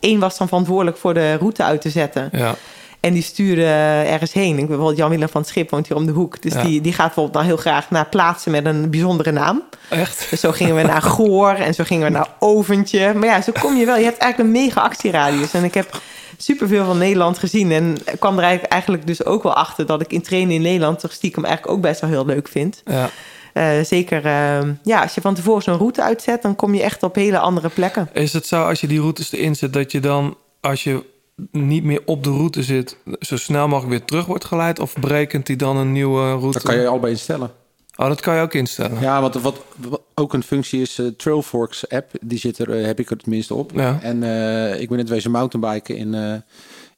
één 0.00 0.20
was 0.20 0.38
dan 0.38 0.48
verantwoordelijk 0.48 0.96
voor 0.96 1.14
de 1.14 1.34
route 1.34 1.62
uit 1.62 1.80
te 1.80 1.90
zetten. 1.90 2.28
Ja. 2.32 2.54
En 3.00 3.12
die 3.12 3.22
sturen 3.22 3.66
ergens 4.06 4.32
heen. 4.32 4.50
Ik 4.52 4.56
weet 4.58 4.66
bijvoorbeeld 4.66 4.96
Jan-Willem 4.96 5.28
van 5.28 5.40
het 5.40 5.50
Schip 5.50 5.70
woont 5.70 5.88
hier 5.88 5.96
om 5.96 6.06
de 6.06 6.12
hoek. 6.12 6.42
Dus 6.42 6.52
Ja. 6.52 6.62
die, 6.62 6.80
die 6.80 6.92
gaat 6.92 7.04
bijvoorbeeld 7.06 7.34
dan 7.34 7.44
heel 7.44 7.56
graag 7.56 7.90
naar 7.90 8.06
plaatsen 8.08 8.50
met 8.52 8.66
een 8.66 8.90
bijzondere 8.90 9.30
naam. 9.32 9.62
Echt? 9.88 10.26
Dus 10.30 10.40
zo 10.40 10.52
gingen 10.52 10.74
we 10.76 10.82
naar 10.82 11.02
Goor 11.02 11.50
en 11.54 11.74
zo 11.74 11.84
gingen 11.84 12.04
we 12.04 12.10
naar 12.12 12.28
Oventje. 12.38 13.12
Maar 13.14 13.28
ja, 13.28 13.40
zo 13.42 13.52
kom 13.60 13.76
je 13.76 13.84
wel. 13.86 13.96
Je 13.96 14.04
hebt 14.04 14.18
eigenlijk 14.18 14.54
een 14.56 14.62
mega 14.64 14.80
actieradius. 14.80 15.52
En 15.54 15.64
ik 15.64 15.74
heb 15.74 16.00
superveel 16.36 16.84
van 16.84 16.98
Nederland 16.98 17.38
gezien. 17.38 17.72
En 17.72 17.96
kwam 18.18 18.36
er 18.36 18.42
eigenlijk- 18.42 18.72
eigenlijk 18.72 19.06
dus 19.06 19.24
ook 19.24 19.42
wel 19.42 19.54
achter... 19.54 19.86
dat 19.86 20.00
ik 20.00 20.12
in 20.12 20.22
trainen 20.22 20.54
in 20.54 20.62
Nederland 20.62 20.98
toch 21.00 21.12
stiekem 21.12 21.44
eigenlijk 21.44 21.76
ook 21.76 21.82
best 21.82 22.00
wel 22.00 22.10
heel 22.10 22.26
leuk 22.26 22.48
vind. 22.48 22.82
Ja. 22.84 23.08
Eh, 23.52 23.80
zeker 23.82 24.24
eh, 24.26 24.68
ja, 24.82 25.02
als 25.02 25.14
je 25.14 25.20
van 25.20 25.34
tevoren 25.34 25.62
zo'n 25.62 25.76
route 25.76 26.02
uitzet... 26.02 26.42
dan 26.42 26.56
kom 26.56 26.74
je 26.74 26.82
echt 26.82 27.02
op 27.02 27.14
hele 27.14 27.38
andere 27.38 27.68
plekken. 27.68 28.08
Is 28.12 28.32
het 28.32 28.46
zo 28.46 28.62
als 28.64 28.80
je 28.80 28.86
die 28.86 29.00
routes 29.00 29.32
erin 29.32 29.56
zet 29.56 29.72
dat 29.72 29.92
je 29.92 30.00
dan, 30.00 30.36
als 30.60 30.84
je 30.84 31.04
niet 31.50 31.84
meer 31.84 32.02
op 32.04 32.24
de 32.24 32.30
route 32.30 32.62
zit, 32.62 32.96
zo 33.20 33.36
snel 33.36 33.68
mogelijk 33.68 33.98
weer 33.98 34.04
terug 34.04 34.26
wordt 34.26 34.44
geleid? 34.44 34.78
Of 34.78 34.94
berekent 34.94 35.46
hij 35.46 35.56
dan 35.56 35.76
een 35.76 35.92
nieuwe 35.92 36.30
route? 36.30 36.58
Dat 36.58 36.62
kan 36.62 36.80
je 36.80 36.86
allebei 36.86 37.12
instellen. 37.12 37.50
Oh, 37.96 38.08
dat 38.08 38.20
kan 38.20 38.34
je 38.34 38.40
ook 38.40 38.54
instellen. 38.54 39.00
Ja, 39.00 39.20
wat, 39.20 39.34
wat, 39.34 39.56
wat 39.76 40.00
ook 40.14 40.32
een 40.32 40.42
functie 40.42 40.80
is, 40.80 40.98
eh, 40.98 41.06
Trailforks 41.06 41.88
app, 41.88 42.10
die 42.20 42.38
zit 42.38 42.58
er, 42.58 42.78
eh, 42.78 42.84
heb 42.84 42.98
ik 43.00 43.10
er 43.10 43.16
tenminste 43.16 43.54
op. 43.54 43.70
Ja. 43.74 43.98
En 44.02 44.22
eh, 44.22 44.80
ik 44.80 44.88
ben 44.88 44.98
net 44.98 45.08
wezen 45.08 45.30
mountainbiken 45.30 45.96
in, 45.96 46.14
eh 46.14 46.34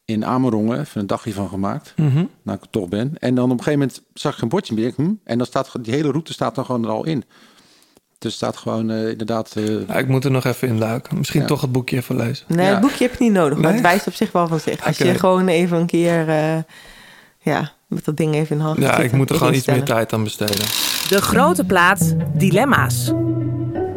in 0.05 0.25
Amerongen, 0.25 0.81
even 0.81 1.01
een 1.01 1.07
dagje 1.07 1.33
van 1.33 1.49
gemaakt. 1.49 1.93
Mhm. 1.97 2.25
Nou, 2.43 2.57
ik 2.59 2.65
er 2.65 2.71
toch 2.71 2.89
ben. 2.89 3.13
En 3.19 3.35
dan 3.35 3.45
op 3.45 3.51
een 3.59 3.65
gegeven 3.65 3.79
moment 3.79 4.03
zag 4.15 4.37
ik 4.37 4.43
een 4.43 4.49
bordje 4.49 4.75
meer. 4.75 4.93
Hm? 4.97 5.13
En 5.25 5.39
dan 5.39 5.47
staat 5.47 5.71
die 5.81 5.95
hele 5.95 6.11
route 6.11 6.33
staat 6.33 6.55
dan 6.55 6.65
gewoon 6.65 6.85
er 6.85 6.91
al 6.91 7.05
in. 7.07 7.25
Dus 8.19 8.33
het 8.33 8.43
staat 8.43 8.57
gewoon 8.57 8.91
eh, 8.91 9.09
inderdaad. 9.09 9.53
eh, 9.57 9.87
Ja, 9.89 9.95
ik 9.95 10.09
moet 10.09 10.25
er 10.25 10.31
nog 10.31 10.45
even 10.45 10.69
in 10.69 10.79
duiken. 10.79 11.19
Misschien 11.19 11.41
Ja. 11.41 11.47
toch 11.47 11.61
het 11.61 11.73
boekje 11.73 11.97
even 11.97 12.17
lezen. 12.17 12.45
Nee, 12.49 12.67
Ja. 12.67 12.73
het 12.73 12.81
boekje 12.81 13.05
heb 13.07 13.19
je 13.19 13.25
niet 13.25 13.33
nodig. 13.33 13.55
Maar 13.59 13.63
Nee? 13.67 13.73
het 13.73 13.83
wijst 13.83 14.07
op 14.07 14.15
zich 14.15 14.33
wel 14.33 14.49
van 14.49 14.61
zich. 14.61 14.87
Als 14.87 14.97
je 14.99 15.15
gewoon 15.15 15.49
even 15.49 15.79
een 15.79 15.87
keer... 15.87 16.29
eh, 16.29 16.57
ja, 17.41 17.73
met 17.87 18.05
dat 18.05 18.17
ding 18.17 18.35
even 18.35 18.57
in 18.57 18.63
handen 18.63 18.83
Ja, 18.83 18.89
zitten, 18.89 19.05
ik 19.05 19.13
moet 19.13 19.31
er 19.31 19.37
gewoon 19.37 19.55
iets 19.55 19.67
meer 19.67 19.83
tijd 19.85 20.13
aan 20.13 20.25
besteden. 20.25 20.67
De 21.09 21.21
grote 21.21 21.65
plaat 21.65 22.15
Dilemma's. 22.35 23.13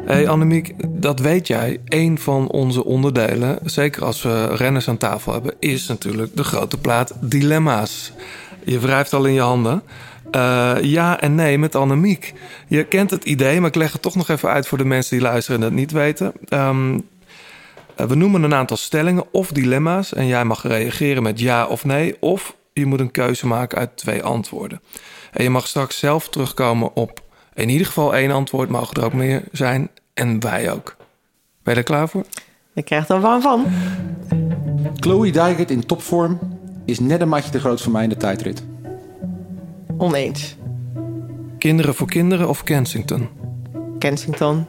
Hey 0.08 0.28
Annemiek, 0.28 0.74
dat 0.88 1.20
weet 1.20 1.48
jij. 1.48 1.80
Een 1.86 2.20
van 2.20 2.50
onze 2.50 2.86
onderdelen, 2.86 3.60
zeker 3.64 4.06
als 4.06 4.22
we 4.22 4.56
renners 4.56 4.88
aan 4.88 4.98
tafel 4.98 5.34
hebben, 5.34 5.56
is 5.60 5.88
natuurlijk 5.88 6.36
de 6.36 6.44
grote 6.44 6.78
plaat 6.78 7.14
Dilemma's. 7.20 8.12
Je 8.64 8.80
wrijft 8.80 9.14
al 9.14 9.26
in 9.26 9.34
je 9.34 9.42
handen. 9.42 9.84
Eh, 10.32 10.76
ja 10.82 11.22
en 11.22 11.36
nee 11.36 11.58
met 11.58 11.76
Annemiek. 11.76 12.34
Je 12.68 12.84
kent 12.84 13.12
het 13.12 13.24
idee, 13.24 13.60
maar 13.60 13.70
ik 13.70 13.76
leg 13.76 13.92
het 13.92 14.02
toch 14.02 14.16
nog 14.16 14.30
even 14.30 14.50
uit 14.50 14.68
voor 14.68 14.78
de 14.78 14.86
mensen 14.86 15.18
die 15.18 15.28
luisteren 15.28 15.60
en 15.60 15.66
het 15.66 15.76
niet 15.76 15.92
weten. 15.92 16.34
Ehm, 16.48 17.00
eh, 17.96 18.06
we 18.06 18.16
noemen 18.16 18.44
een 18.44 18.56
aantal 18.56 18.78
stellingen 18.78 19.26
of 19.32 19.52
dilemma's 19.52 20.14
en 20.14 20.28
jij 20.28 20.46
mag 20.46 20.64
reageren 20.64 21.24
met 21.24 21.40
ja 21.40 21.66
of 21.66 21.86
nee. 21.86 22.16
Of 22.20 22.56
je 22.74 22.86
moet 22.86 23.00
een 23.00 23.12
keuze 23.12 23.48
maken 23.48 23.78
uit 23.78 23.98
twee 23.98 24.24
antwoorden. 24.24 24.82
En 25.32 25.44
je 25.44 25.50
mag 25.50 25.68
straks 25.68 26.00
zelf 26.00 26.30
terugkomen 26.30 26.96
op 26.96 27.26
in 27.58 27.70
ieder 27.70 27.88
geval 27.88 28.16
één 28.16 28.32
antwoord, 28.32 28.70
mogen 28.70 28.96
er 28.98 29.06
ook 29.06 29.14
meer 29.14 29.44
zijn. 29.52 29.90
En 30.14 30.40
wij 30.40 30.72
ook. 30.72 30.96
Ben 31.64 31.74
je 31.74 31.80
er 31.80 31.86
klaar 31.86 32.10
voor? 32.10 32.24
Je 32.74 32.84
krijgt 32.84 33.10
er 33.10 33.20
warm 33.20 33.42
van. 33.42 33.66
Chloe 34.96 35.32
Dijkert 35.32 35.72
in 35.72 35.86
topvorm 35.86 36.40
is 36.86 37.00
net 37.00 37.22
een 37.22 37.30
matje 37.30 37.52
te 37.52 37.60
groot 37.60 37.82
voor 37.82 37.92
mij 37.92 38.04
in 38.04 38.10
de 38.10 38.18
tijdrit. 38.18 38.64
Oneens. 39.98 40.56
Kinderen 41.58 41.96
voor 41.96 42.08
kinderen 42.08 42.50
of 42.50 42.64
Kensington? 42.64 43.28
Kensington. 44.00 44.66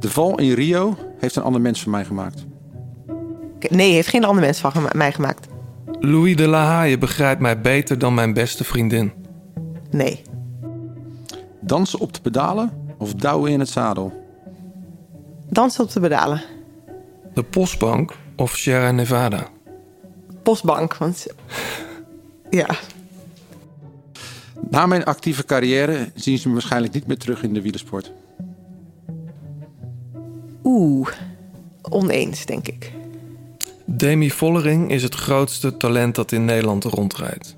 De 0.00 0.10
val 0.10 0.38
in 0.38 0.52
Rio 0.52 0.96
heeft 1.18 1.36
een 1.36 1.42
ander 1.42 1.60
mens 1.60 1.82
van 1.82 1.90
mij 1.90 2.04
gemaakt. 2.04 2.44
Nee, 3.68 3.92
heeft 3.92 4.08
geen 4.08 4.24
ander 4.24 4.42
mens 4.44 4.58
van 4.58 4.72
gema- 4.72 4.92
mij 4.94 5.12
gemaakt. 5.12 5.46
Louis 6.00 6.36
de 6.36 6.46
La 6.46 6.64
Haye 6.64 6.98
begrijpt 6.98 7.40
mij 7.40 7.60
beter 7.60 7.98
dan 7.98 8.14
mijn 8.14 8.32
beste 8.32 8.64
vriendin. 8.64 9.12
Nee. 9.90 10.22
Dansen 11.64 11.98
op 11.98 12.12
de 12.14 12.20
pedalen 12.20 12.70
of 12.98 13.14
douwen 13.14 13.50
in 13.52 13.60
het 13.60 13.68
zadel? 13.68 14.12
Dansen 15.48 15.84
op 15.84 15.90
de 15.92 16.00
pedalen. 16.00 16.42
De 17.34 17.42
Postbank 17.42 18.16
of 18.36 18.56
Sierra 18.56 18.90
Nevada? 18.90 19.46
Postbank. 20.42 20.96
Want 20.96 21.26
ja, 22.50 22.66
Na 24.70 24.86
mijn 24.86 25.04
actieve 25.04 25.44
carrière 25.44 26.10
zien 26.14 26.38
ze 26.38 26.46
me 26.48 26.52
waarschijnlijk 26.54 26.94
niet 26.94 27.06
meer 27.06 27.18
terug 27.18 27.42
in 27.42 27.54
de 27.54 27.62
wielersport. 27.62 28.12
oeh. 30.64 31.08
Oneens, 31.82 32.46
denk 32.46 32.68
ik. 32.68 32.92
Demi 33.84 34.30
Vollering 34.30 34.90
is 34.90 35.02
het 35.02 35.14
grootste 35.14 35.76
talent 35.76 36.14
dat 36.14 36.32
in 36.32 36.44
Nederland 36.44 36.84
rondrijdt. 36.84 37.56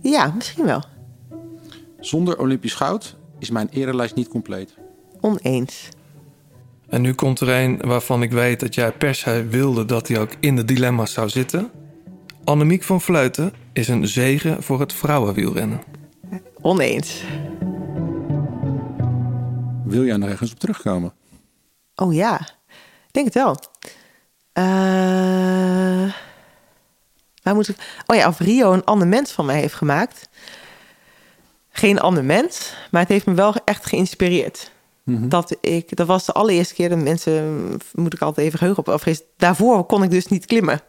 Ja, 0.00 0.32
misschien 0.36 0.64
wel. 0.64 0.82
Zonder 2.06 2.38
Olympisch 2.38 2.74
goud 2.74 3.16
is 3.38 3.50
mijn 3.50 3.68
erelijst 3.68 4.14
niet 4.14 4.28
compleet. 4.28 4.74
Oneens. 5.20 5.88
En 6.88 7.00
nu 7.00 7.14
komt 7.14 7.40
er 7.40 7.48
een 7.48 7.76
waarvan 7.76 8.22
ik 8.22 8.30
weet 8.30 8.60
dat 8.60 8.74
jij 8.74 8.92
per 8.92 9.14
se 9.14 9.46
wilde 9.46 9.84
dat 9.84 10.08
hij 10.08 10.20
ook 10.20 10.30
in 10.40 10.56
de 10.56 10.64
dilemma's 10.64 11.12
zou 11.12 11.28
zitten. 11.28 11.70
Annemiek 12.44 12.82
van 12.82 13.00
Vleuten 13.00 13.52
is 13.72 13.88
een 13.88 14.08
zegen 14.08 14.62
voor 14.62 14.80
het 14.80 14.92
vrouwenwielrennen. 14.92 15.82
Oneens. 16.60 17.22
Wil 19.84 20.04
jij 20.04 20.16
nog 20.16 20.28
ergens 20.28 20.52
op 20.52 20.58
terugkomen? 20.58 21.12
Oh 21.94 22.14
ja, 22.14 22.40
ik 23.06 23.12
denk 23.12 23.26
het 23.26 23.34
wel. 23.34 23.56
Eh, 24.52 24.64
waar 27.42 27.54
moet 27.54 27.68
ik... 27.68 28.02
Oh 28.06 28.16
ja, 28.16 28.28
of 28.28 28.38
Rio 28.38 28.72
een 28.72 28.84
ander 28.84 29.08
mens 29.08 29.32
van 29.32 29.46
mij 29.46 29.60
heeft 29.60 29.74
gemaakt. 29.74 30.28
Geen 31.76 32.00
ander 32.00 32.24
mens, 32.24 32.74
maar 32.90 33.00
het 33.00 33.10
heeft 33.10 33.26
me 33.26 33.34
wel 33.34 33.54
echt 33.64 33.86
geïnspireerd. 33.86 34.70
Dat, 35.04 35.56
ik, 35.60 35.96
dat 35.96 36.06
was 36.06 36.24
de 36.24 36.32
allereerste 36.32 36.74
keer, 36.74 36.88
de 36.88 36.96
mensen 36.96 37.70
moet 37.92 38.14
ik 38.14 38.20
altijd 38.20 38.46
even 38.46 38.58
geheugen 38.58 38.82
op 38.86 38.92
afvrezen. 38.92 39.24
Daarvoor 39.36 39.84
kon 39.84 40.02
ik 40.02 40.10
dus 40.10 40.26
niet 40.26 40.46
klimmen. 40.46 40.80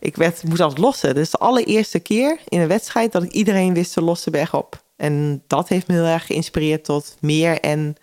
Ik 0.00 0.16
werd, 0.16 0.44
moest 0.44 0.60
altijd 0.60 0.80
lossen. 0.80 1.14
Dus 1.14 1.30
de 1.30 1.38
allereerste 1.38 1.98
keer 1.98 2.38
in 2.48 2.60
een 2.60 2.68
wedstrijd 2.68 3.12
dat 3.12 3.22
ik 3.22 3.30
iedereen 3.30 3.74
wist 3.74 3.92
te 3.92 4.02
lossen 4.02 4.32
bergop. 4.32 4.82
En 4.96 5.42
dat 5.46 5.68
heeft 5.68 5.86
me 5.86 5.94
heel 5.94 6.04
erg 6.04 6.26
geïnspireerd 6.26 6.84
tot 6.84 7.16
meer 7.20 7.60
en 7.60 7.96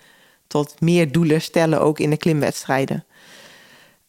tot 0.48 0.82
meer 0.82 1.12
doelen 1.12 1.42
stellen, 1.42 1.82
ook 1.82 2.00
in 2.00 2.10
de 2.10 2.18
klimwedstrijden. 2.18 3.06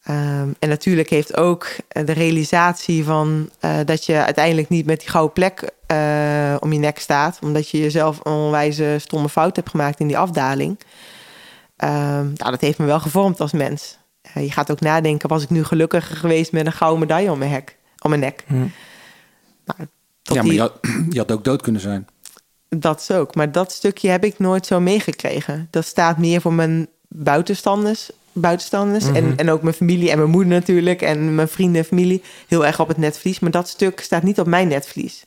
Ehm, 0.05 0.49
en 0.59 0.69
natuurlijk 0.69 1.09
heeft 1.09 1.37
ook 1.37 1.67
eh, 1.87 2.05
de 2.05 2.11
realisatie 2.11 3.03
van 3.03 3.49
eh, 3.59 3.77
dat 3.85 4.05
je 4.05 4.23
uiteindelijk 4.23 4.69
niet 4.69 4.85
met 4.85 4.99
die 4.99 5.09
gouden 5.09 5.33
plek 5.33 5.69
eh, 5.87 6.55
om 6.59 6.73
je 6.73 6.79
nek 6.79 6.99
staat, 6.99 7.39
omdat 7.41 7.69
je 7.69 7.79
jezelf 7.79 8.19
een 8.23 8.31
onwijze 8.31 8.95
stomme 8.99 9.29
fout 9.29 9.55
hebt 9.55 9.69
gemaakt 9.69 9.99
in 9.99 10.07
die 10.07 10.17
afdaling. 10.17 10.79
Ehm, 11.77 12.23
nou, 12.35 12.51
dat 12.51 12.61
heeft 12.61 12.77
me 12.77 12.85
wel 12.85 12.99
gevormd 12.99 13.39
als 13.41 13.51
mens. 13.51 13.97
Je 14.33 14.51
gaat 14.51 14.71
ook 14.71 14.79
nadenken, 14.79 15.29
was 15.29 15.43
ik 15.43 15.49
nu 15.49 15.63
gelukkiger 15.63 16.15
geweest 16.15 16.51
met 16.51 16.65
een 16.65 16.71
gouden 16.71 16.99
medaille 16.99 17.31
om 17.31 17.37
mijn, 17.37 17.51
hek, 17.51 17.77
om 18.01 18.09
mijn 18.09 18.21
nek? 18.21 18.43
Nou, 18.47 18.67
tot 20.21 20.35
ja, 20.35 20.41
maar 20.41 20.43
die- 20.43 20.53
je 20.53 20.59
had, 20.59 20.77
je 21.09 21.17
had 21.19 21.31
ook 21.31 21.43
dood 21.43 21.61
kunnen 21.61 21.81
zijn. 21.81 22.07
dat 22.69 22.99
is 22.99 23.11
ook. 23.11 23.35
Maar 23.35 23.51
dat 23.51 23.71
stukje 23.71 24.09
heb 24.09 24.23
ik 24.23 24.39
nooit 24.39 24.65
zo 24.65 24.79
meegekregen. 24.79 25.67
Dat 25.71 25.85
staat 25.85 26.17
meer 26.17 26.41
voor 26.41 26.53
mijn 26.53 26.87
buitenstanders. 27.07 28.09
Buitenstanders 28.41 29.05
Mhm. 29.05 29.15
en, 29.15 29.37
en 29.37 29.49
ook 29.49 29.61
mijn 29.61 29.75
familie 29.75 30.11
en 30.11 30.17
mijn 30.17 30.29
moeder 30.29 30.53
natuurlijk. 30.53 31.01
En 31.01 31.35
mijn 31.35 31.47
vrienden 31.47 31.81
en 31.81 31.87
familie. 31.87 32.23
Heel 32.47 32.65
erg 32.65 32.79
op 32.79 32.87
het 32.87 32.97
netvlies. 32.97 33.39
Maar 33.39 33.51
dat 33.51 33.67
stuk 33.67 33.99
staat 33.99 34.23
niet 34.23 34.39
op 34.39 34.47
mijn 34.47 34.67
netvlies. 34.67 35.25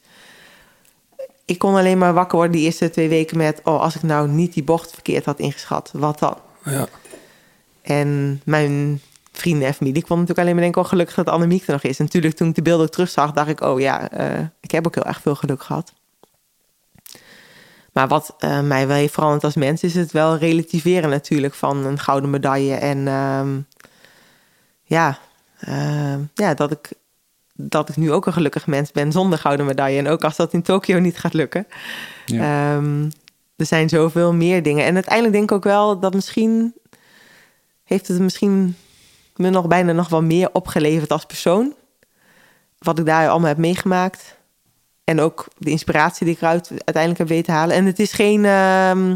Ik 1.44 1.58
kon 1.58 1.74
alleen 1.74 1.98
maar 1.98 2.14
wakker 2.14 2.36
worden 2.36 2.56
die 2.56 2.64
eerste 2.64 2.90
twee 2.90 3.08
weken 3.08 3.36
met... 3.36 3.60
oh, 3.64 3.80
als 3.80 3.94
ik 3.96 4.02
nou 4.02 4.28
niet 4.28 4.54
die 4.54 4.62
bocht 4.62 4.90
verkeerd 4.92 5.24
had 5.24 5.38
ingeschat, 5.38 5.90
wat 5.92 6.18
dan? 6.18 6.36
Ja. 6.64 6.86
En 7.82 8.40
mijn 8.44 9.00
vrienden 9.32 9.68
en 9.68 9.74
familie, 9.74 9.98
ik 9.98 10.08
kon 10.08 10.18
natuurlijk 10.18 10.40
alleen 10.40 10.54
maar 10.54 10.64
denken... 10.64 10.82
oh, 10.82 10.88
gelukkig 10.88 11.14
dat 11.14 11.28
Annemiek 11.28 11.66
er 11.66 11.72
nog 11.72 11.82
is. 11.82 11.98
En 11.98 12.04
natuurlijk, 12.04 12.36
toen 12.36 12.48
ik 12.48 12.54
de 12.54 12.62
beelden 12.62 12.90
terugzag, 12.90 13.32
dacht 13.32 13.48
ik... 13.48 13.60
oh 13.60 13.80
ja, 13.80 14.10
eh, 14.10 14.44
ik 14.60 14.70
heb 14.70 14.86
ook 14.86 14.94
heel 14.94 15.04
erg 15.04 15.20
veel 15.20 15.34
geluk 15.34 15.62
gehad. 15.62 15.92
Maar 17.98 18.08
wat 18.08 18.34
eh, 18.38 18.60
mij 18.60 18.86
wel 18.86 18.96
heeft 18.96 19.14
veranderd 19.14 19.44
als 19.44 19.54
mens... 19.54 19.82
is 19.82 19.94
het 19.94 20.12
wel 20.12 20.36
relativeren 20.36 21.10
natuurlijk 21.10 21.54
van 21.54 21.84
een 21.84 21.98
gouden 21.98 22.30
medaille. 22.30 22.74
En 22.74 23.08
ehm, 23.08 23.60
ja, 24.82 25.18
ehm, 25.60 26.20
ja 26.34 26.54
dat, 26.54 26.70
ik, 26.70 26.90
dat 27.54 27.88
ik 27.88 27.96
nu 27.96 28.12
ook 28.12 28.26
een 28.26 28.32
gelukkig 28.32 28.66
mens 28.66 28.92
ben 28.92 29.12
zonder 29.12 29.38
gouden 29.38 29.66
medaille. 29.66 29.98
En 29.98 30.08
ook 30.08 30.24
als 30.24 30.36
dat 30.36 30.52
in 30.52 30.62
Tokio 30.62 30.98
niet 30.98 31.18
gaat 31.18 31.32
lukken. 31.32 31.66
Ehm, 32.26 33.10
er 33.56 33.66
zijn 33.66 33.88
zoveel 33.88 34.34
meer 34.34 34.62
dingen. 34.62 34.84
En 34.84 34.94
uiteindelijk 34.94 35.34
denk 35.34 35.50
ik 35.50 35.56
ook 35.56 35.64
wel 35.64 35.98
dat 35.98 36.14
misschien... 36.14 36.74
heeft 37.84 38.08
het 38.08 38.18
misschien 38.20 38.76
me 39.36 39.50
nog 39.50 39.66
bijna 39.66 39.92
nog 39.92 40.08
wel 40.08 40.22
meer 40.22 40.48
opgeleverd 40.52 41.12
als 41.12 41.24
persoon. 41.24 41.74
Wat 42.78 42.98
ik 42.98 43.06
daar 43.06 43.28
allemaal 43.28 43.48
heb 43.48 43.58
meegemaakt. 43.58 44.37
En 45.08 45.20
ook 45.20 45.46
de 45.58 45.70
inspiratie 45.70 46.26
die 46.26 46.34
ik 46.34 46.40
eruit 46.40 46.68
uiteindelijk 46.70 47.18
heb 47.18 47.28
weten 47.28 47.52
halen. 47.52 47.76
En 47.76 47.86
het 47.86 47.98
is 47.98 48.12
geen... 48.12 48.44
ehm, 48.44 49.06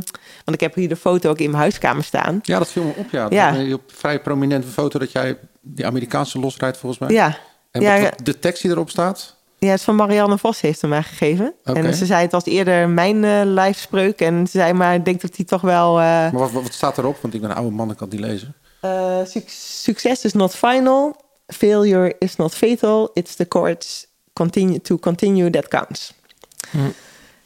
want 0.44 0.52
ik 0.52 0.60
heb 0.60 0.74
hier 0.74 0.88
de 0.88 0.96
foto 0.96 1.30
ook 1.30 1.38
in 1.38 1.46
mijn 1.50 1.62
huiskamer 1.62 2.04
staan. 2.04 2.38
Ja, 2.42 2.58
dat 2.58 2.68
viel 2.72 2.82
me 2.84 2.92
op. 2.96 3.06
Ja. 3.10 3.26
Ja. 3.30 3.72
Op 3.74 3.82
vrij 3.86 4.20
prominente 4.20 4.66
foto 4.68 4.98
dat 4.98 5.12
jij 5.12 5.38
die 5.60 5.86
Amerikaanse 5.86 6.38
losrijdt 6.38 6.76
volgens 6.78 7.00
mij. 7.00 7.10
Ja, 7.10 7.36
En 7.70 7.80
Ja, 7.80 8.00
wat- 8.00 8.14
de 8.22 8.38
tekst 8.38 8.62
die 8.62 8.70
erop 8.70 8.90
staat? 8.90 9.36
Ja, 9.58 9.68
het 9.68 9.78
is 9.78 9.84
van 9.84 9.96
Marianne 9.96 10.38
Vos 10.38 10.60
heeft 10.60 10.80
hem 10.80 10.90
mij 10.90 11.02
gegeven. 11.02 11.54
En 11.64 11.94
ze 11.94 12.06
zei 12.06 12.22
het 12.22 12.32
was 12.32 12.44
eerder 12.44 12.88
mijn 12.88 13.24
eh 13.24 13.40
lijfspreuk. 13.44 14.20
En 14.20 14.46
ze 14.46 14.58
zei 14.58 14.72
maar 14.72 14.94
ik 14.94 15.04
denk 15.04 15.20
dat 15.20 15.36
hij 15.36 15.44
toch 15.44 15.60
wel... 15.60 15.98
eh, 15.98 16.04
Maar 16.04 16.32
wat, 16.32 16.50
wat 16.52 16.72
staat 16.72 16.98
erop? 16.98 17.16
Want 17.22 17.34
ik 17.34 17.40
ben 17.40 17.50
een 17.50 17.56
oude 17.56 17.70
man, 17.76 17.90
ik 17.90 17.96
kan 17.96 18.08
niet 18.10 18.20
lezen. 18.20 18.54
eh, 18.80 19.18
suc- 19.24 19.82
succes 19.82 20.24
is 20.24 20.32
not 20.32 20.54
final. 20.56 21.16
Failure 21.46 22.14
is 22.18 22.36
not 22.36 22.54
fatal. 22.54 23.10
It's 23.12 23.34
the 23.34 23.48
courage 23.48 24.04
continue, 24.32 24.80
to 24.80 24.98
continue 24.98 25.50
that 25.50 25.68
counts. 25.68 26.12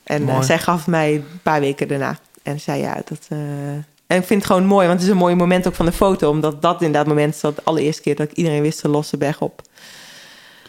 En 0.05 0.29
eh, 0.29 0.43
zij 0.43 0.59
gaf 0.59 0.87
mij 0.87 1.15
een 1.15 1.41
paar 1.43 1.61
weken 1.61 1.89
daarna. 1.89 2.19
En 2.43 2.61
zei 2.61 2.81
ja, 2.81 2.95
dat... 3.05 3.27
eh, 3.29 3.39
En 4.07 4.17
ik 4.19 4.25
vind 4.25 4.43
het 4.43 4.47
gewoon 4.47 4.67
mooi, 4.67 4.87
want 4.87 4.99
het 4.99 5.09
is 5.09 5.15
een 5.15 5.21
mooi 5.21 5.35
moment 5.35 5.67
ook 5.67 5.75
van 5.75 5.87
de 5.87 5.93
foto. 5.93 6.31
Omdat 6.31 6.63
dat 6.63 6.75
inderdaad 6.75 7.07
het 7.07 7.15
moment 7.15 7.35
is 7.35 7.41
dat 7.41 7.57
de 7.57 7.63
allereerste 7.65 8.03
keer 8.03 8.17
dat 8.17 8.31
ik 8.31 8.37
iedereen 8.37 8.63
wist 8.63 8.83
de 8.83 8.89
losse 8.89 9.17
berg 9.17 9.41
op. 9.41 9.63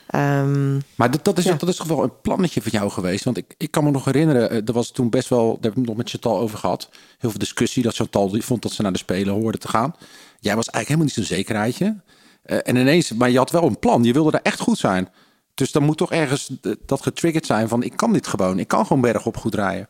Ehm, 0.07 0.73
Maar 0.95 1.11
dat, 1.11 1.23
dat, 1.25 1.37
is, 1.37 1.43
Ja. 1.43 1.53
dat 1.53 1.69
is 1.69 1.75
toch 1.75 1.87
wel 1.87 2.03
een 2.03 2.21
plannetje 2.21 2.61
van 2.61 2.71
jou 2.71 2.89
geweest? 2.89 3.23
Want 3.23 3.37
ik, 3.37 3.53
ik 3.57 3.71
kan 3.71 3.83
me 3.83 3.91
nog 3.91 4.05
herinneren, 4.05 4.49
eh, 4.49 4.57
er 4.67 4.73
was 4.73 4.91
toen 4.91 5.09
best 5.09 5.29
wel, 5.29 5.39
daar 5.45 5.51
hebben 5.53 5.73
we 5.73 5.79
het 5.79 5.87
nog 5.87 5.97
met 5.97 6.09
Chantal 6.09 6.39
over 6.39 6.57
gehad. 6.57 6.89
Heel 7.17 7.29
veel 7.29 7.39
discussie 7.39 7.83
dat 7.83 7.95
Chantal 7.95 8.29
die 8.29 8.43
vond 8.45 8.61
dat 8.61 8.71
ze 8.71 8.81
naar 8.81 8.91
de 8.91 8.97
Spelen 8.97 9.33
hoorde 9.33 9.57
te 9.57 9.67
gaan. 9.67 9.95
Jij 10.39 10.55
was 10.55 10.69
eigenlijk 10.69 10.87
helemaal 10.87 11.05
niet 11.05 11.13
zo'n 11.13 11.37
zekerheidje. 11.37 11.95
Eh, 12.43 12.57
en 12.63 12.75
ineens, 12.75 13.13
maar 13.13 13.29
je 13.29 13.37
had 13.37 13.51
wel 13.51 13.63
een 13.63 13.79
plan. 13.79 14.03
Je 14.03 14.13
wilde 14.13 14.31
daar 14.31 14.41
echt 14.43 14.59
goed 14.59 14.77
zijn. 14.77 15.09
Dus 15.57 15.71
dan 15.71 15.83
moet 15.83 15.97
toch 15.97 16.11
ergens 16.11 16.51
dat 16.85 17.01
getriggerd 17.01 17.45
zijn 17.45 17.67
van 17.67 17.83
ik 17.83 17.93
kan 17.95 18.13
dit 18.13 18.27
gewoon. 18.27 18.59
Ik 18.59 18.67
kan 18.67 18.85
gewoon 18.85 19.01
bergop 19.01 19.37
goed 19.37 19.55
rijden. 19.55 19.87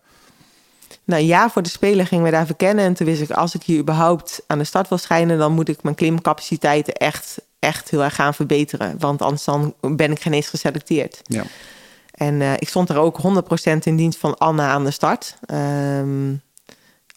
Nou 1.03 1.23
ja, 1.23 1.49
voor 1.49 1.61
de 1.61 1.69
Spelen 1.69 2.05
gingen 2.05 2.25
we 2.25 2.31
daar 2.31 2.45
verkennen. 2.45 2.85
En 2.85 2.93
toen 2.93 3.07
wist 3.07 3.21
ik, 3.21 3.31
als 3.31 3.55
ik 3.55 3.63
hier 3.63 3.79
überhaupt 3.79 4.43
aan 4.47 4.57
de 4.57 4.63
start 4.63 4.89
wil 4.89 4.97
schijnen... 4.97 5.37
dan 5.37 5.51
moet 5.51 5.69
ik 5.69 5.83
mijn 5.83 5.95
klimcapaciteiten 5.95 6.93
echt, 6.93 7.37
echt 7.59 7.89
heel 7.89 8.03
erg 8.03 8.15
gaan 8.15 8.33
verbeteren. 8.33 8.99
Want 8.99 9.21
anders 9.21 9.43
dan 9.43 9.73
ben 9.81 10.11
ik 10.11 10.21
geen 10.21 10.33
eens 10.33 10.47
geselecteerd. 10.47 11.21
Ja. 11.23 11.43
En 12.11 12.41
eh, 12.41 12.53
ik 12.53 12.69
stond 12.69 12.89
er 12.89 12.97
ook 12.97 13.19
100% 13.21 13.77
in 13.83 13.95
dienst 13.95 14.19
van 14.19 14.37
Anna 14.37 14.69
aan 14.69 14.83
de 14.83 14.91
start. 14.91 15.37
Ehm, 15.45 16.33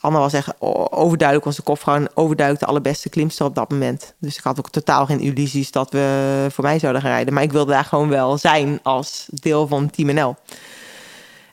Anna 0.01 0.19
was 0.19 0.33
echt 0.33 0.61
overduidelijk 0.91 1.47
onze 1.47 1.63
kopvrouw... 1.63 1.95
en 1.95 2.11
overduidelijk 2.15 2.65
de 2.65 2.71
allerbeste 2.71 3.09
klimster 3.09 3.47
op 3.47 3.55
dat 3.55 3.71
moment. 3.71 4.15
Dus 4.19 4.37
ik 4.37 4.45
had 4.45 4.59
ook 4.59 4.71
totaal 4.71 5.07
geen 5.07 5.21
illusies 5.21 5.71
dat 5.71 5.91
we 5.91 6.47
voor 6.51 6.65
mij 6.65 6.79
zouden 6.79 7.03
gaan 7.03 7.11
rijden. 7.11 7.35
Maar 7.35 7.43
ik 7.43 7.53
wilde 7.53 7.73
daar 7.73 7.85
gewoon 7.85 8.09
wel 8.09 8.39
zijn 8.39 8.81
als 8.83 9.27
deel 9.31 9.67
van 9.67 9.91
Team 9.91 10.15
NL. 10.15 10.37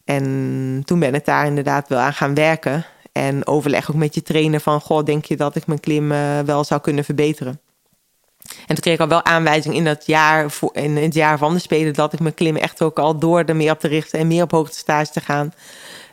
En 0.06 0.82
toen 0.86 1.00
ben 1.00 1.16
ik 1.16 1.26
daar 1.26 1.46
inderdaad 1.46 1.90
wel 1.90 2.00
aan 2.00 2.14
gaan 2.14 2.34
werken. 2.34 2.86
En 3.12 3.48
overleg 3.48 3.92
ook 3.92 3.96
met 3.96 4.16
je 4.16 4.24
trainer 4.24 4.60
van... 4.60 4.82
goh, 4.82 5.06
denk 5.06 5.26
je 5.26 5.38
dat 5.38 5.56
ik 5.56 5.68
mijn 5.68 5.80
klim 5.80 6.12
eh, 6.12 6.40
wel 6.40 6.64
zou 6.64 6.82
kunnen 6.82 7.04
verbeteren? 7.04 7.60
En 8.48 8.76
toen 8.76 8.80
kreeg 8.80 8.94
ik 8.94 9.00
al 9.00 9.08
wel 9.08 9.24
aanwijzing 9.24 9.76
in, 9.76 9.84
dat 9.84 10.06
jaar, 10.06 10.54
in 10.72 10.98
het 10.98 11.14
jaar 11.14 11.38
van 11.38 11.54
de 11.54 11.60
Spelen... 11.60 11.94
dat 11.94 12.14
ik 12.14 12.20
mijn 12.20 12.34
klim 12.34 12.56
echt 12.56 12.82
ook 12.82 13.00
al 13.00 13.20
door 13.20 13.44
er 13.44 13.56
meer 13.56 13.72
op 13.72 13.80
te 13.80 13.88
richten... 13.88 14.20
en 14.20 14.28
meer 14.28 14.44
op 14.44 14.52
hoogtestage 14.52 15.12
te 15.12 15.22
gaan... 15.22 15.54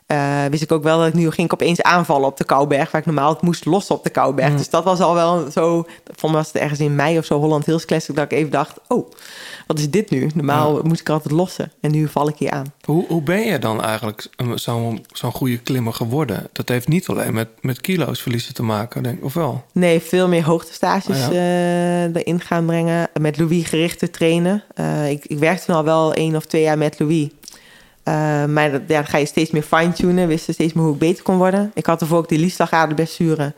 eh, 0.07 0.45
wist 0.51 0.63
ik 0.63 0.73
ook 0.73 0.83
wel 0.83 0.99
dat 0.99 1.07
ik 1.07 1.15
nu 1.15 1.31
ging 1.31 1.47
ik 1.47 1.53
opeens 1.53 1.83
aanvallen 1.83 2.29
op 2.29 2.37
de 2.37 2.45
Kouberg... 2.45 2.91
waar 2.91 3.01
ik 3.01 3.07
normaal 3.07 3.33
het 3.33 3.43
moest 3.43 3.65
lossen 3.65 3.95
op 3.95 4.05
de 4.05 4.11
Kouberg. 4.11 4.57
Dus 4.57 4.71
dat 4.71 4.85
was 4.85 5.01
al 5.01 5.15
wel 5.15 5.51
zo... 5.51 5.87
Voor 6.15 6.31
me 6.31 6.37
was 6.37 6.47
het 6.47 6.57
ergens 6.57 6.81
in 6.81 6.95
mei 6.95 7.19
of 7.19 7.25
zo 7.25 7.39
Holland 7.39 7.67
Hills 7.67 7.85
Classic... 7.85 8.15
dat 8.15 8.25
ik 8.25 8.39
even 8.39 8.51
dacht, 8.51 8.81
oh, 8.89 9.11
wat 9.67 9.79
is 9.79 9.91
dit 9.91 10.11
nu? 10.11 10.31
Normaal 10.35 10.81
moest 10.83 11.01
ik 11.01 11.09
altijd 11.09 11.35
lossen. 11.35 11.73
En 11.81 11.91
nu 11.91 12.09
val 12.09 12.29
ik 12.29 12.37
hier 12.39 12.51
aan. 12.51 12.73
Hoe, 12.85 13.05
hoe 13.09 13.23
ben 13.23 13.41
je 13.41 13.59
dan 13.59 13.83
eigenlijk 13.83 14.29
zo'n 14.55 15.05
zo'n 15.13 15.33
goede 15.33 15.59
klimmer 15.59 15.93
geworden? 15.93 16.49
Dat 16.53 16.69
heeft 16.69 16.89
niet 16.89 17.09
alleen 17.09 17.35
met, 17.35 17.49
met 17.61 17.81
kilo's 17.81 18.23
verliezen 18.23 18.55
te 18.55 18.63
maken, 18.63 19.03
denk 19.03 19.19
ik, 19.19 19.25
of 19.25 19.35
wel? 19.35 19.65
Nee, 19.73 20.01
veel 20.01 20.29
meer 20.29 20.45
hoogtestages 20.45 21.19
ja. 21.19 21.31
eh, 21.31 22.03
erin 22.03 22.41
gaan 22.41 22.67
brengen. 22.67 23.09
Met 23.21 23.39
Louis 23.39 23.67
gericht 23.67 23.99
te 23.99 24.11
trainen. 24.11 24.65
Eh, 24.75 25.11
ik, 25.11 25.25
ik 25.25 25.39
werkte 25.39 25.65
toen 25.65 25.75
al 25.75 25.85
wel 25.85 26.15
één 26.15 26.37
of 26.37 26.45
twee 26.45 26.63
jaar 26.63 26.79
met 26.79 26.99
Louis. 26.99 27.29
Eh, 28.05 28.45
maar 28.45 28.71
dat, 28.71 28.81
ja, 28.87 28.95
dan 28.97 29.07
ga 29.07 29.19
je 29.19 29.27
steeds 29.27 29.51
meer 29.51 29.63
fine-tunen. 29.63 30.29
Wist 30.29 30.53
steeds 30.53 30.73
meer 30.73 30.85
hoe 30.85 30.93
ik 30.93 30.99
beter 30.99 31.23
kon 31.23 31.37
worden. 31.37 31.71
Ik 31.75 31.87
had 31.87 32.01
ervoor 32.01 32.19
ook 32.19 32.29
die 32.29 32.39
liefslagaderblessure. 32.39 33.55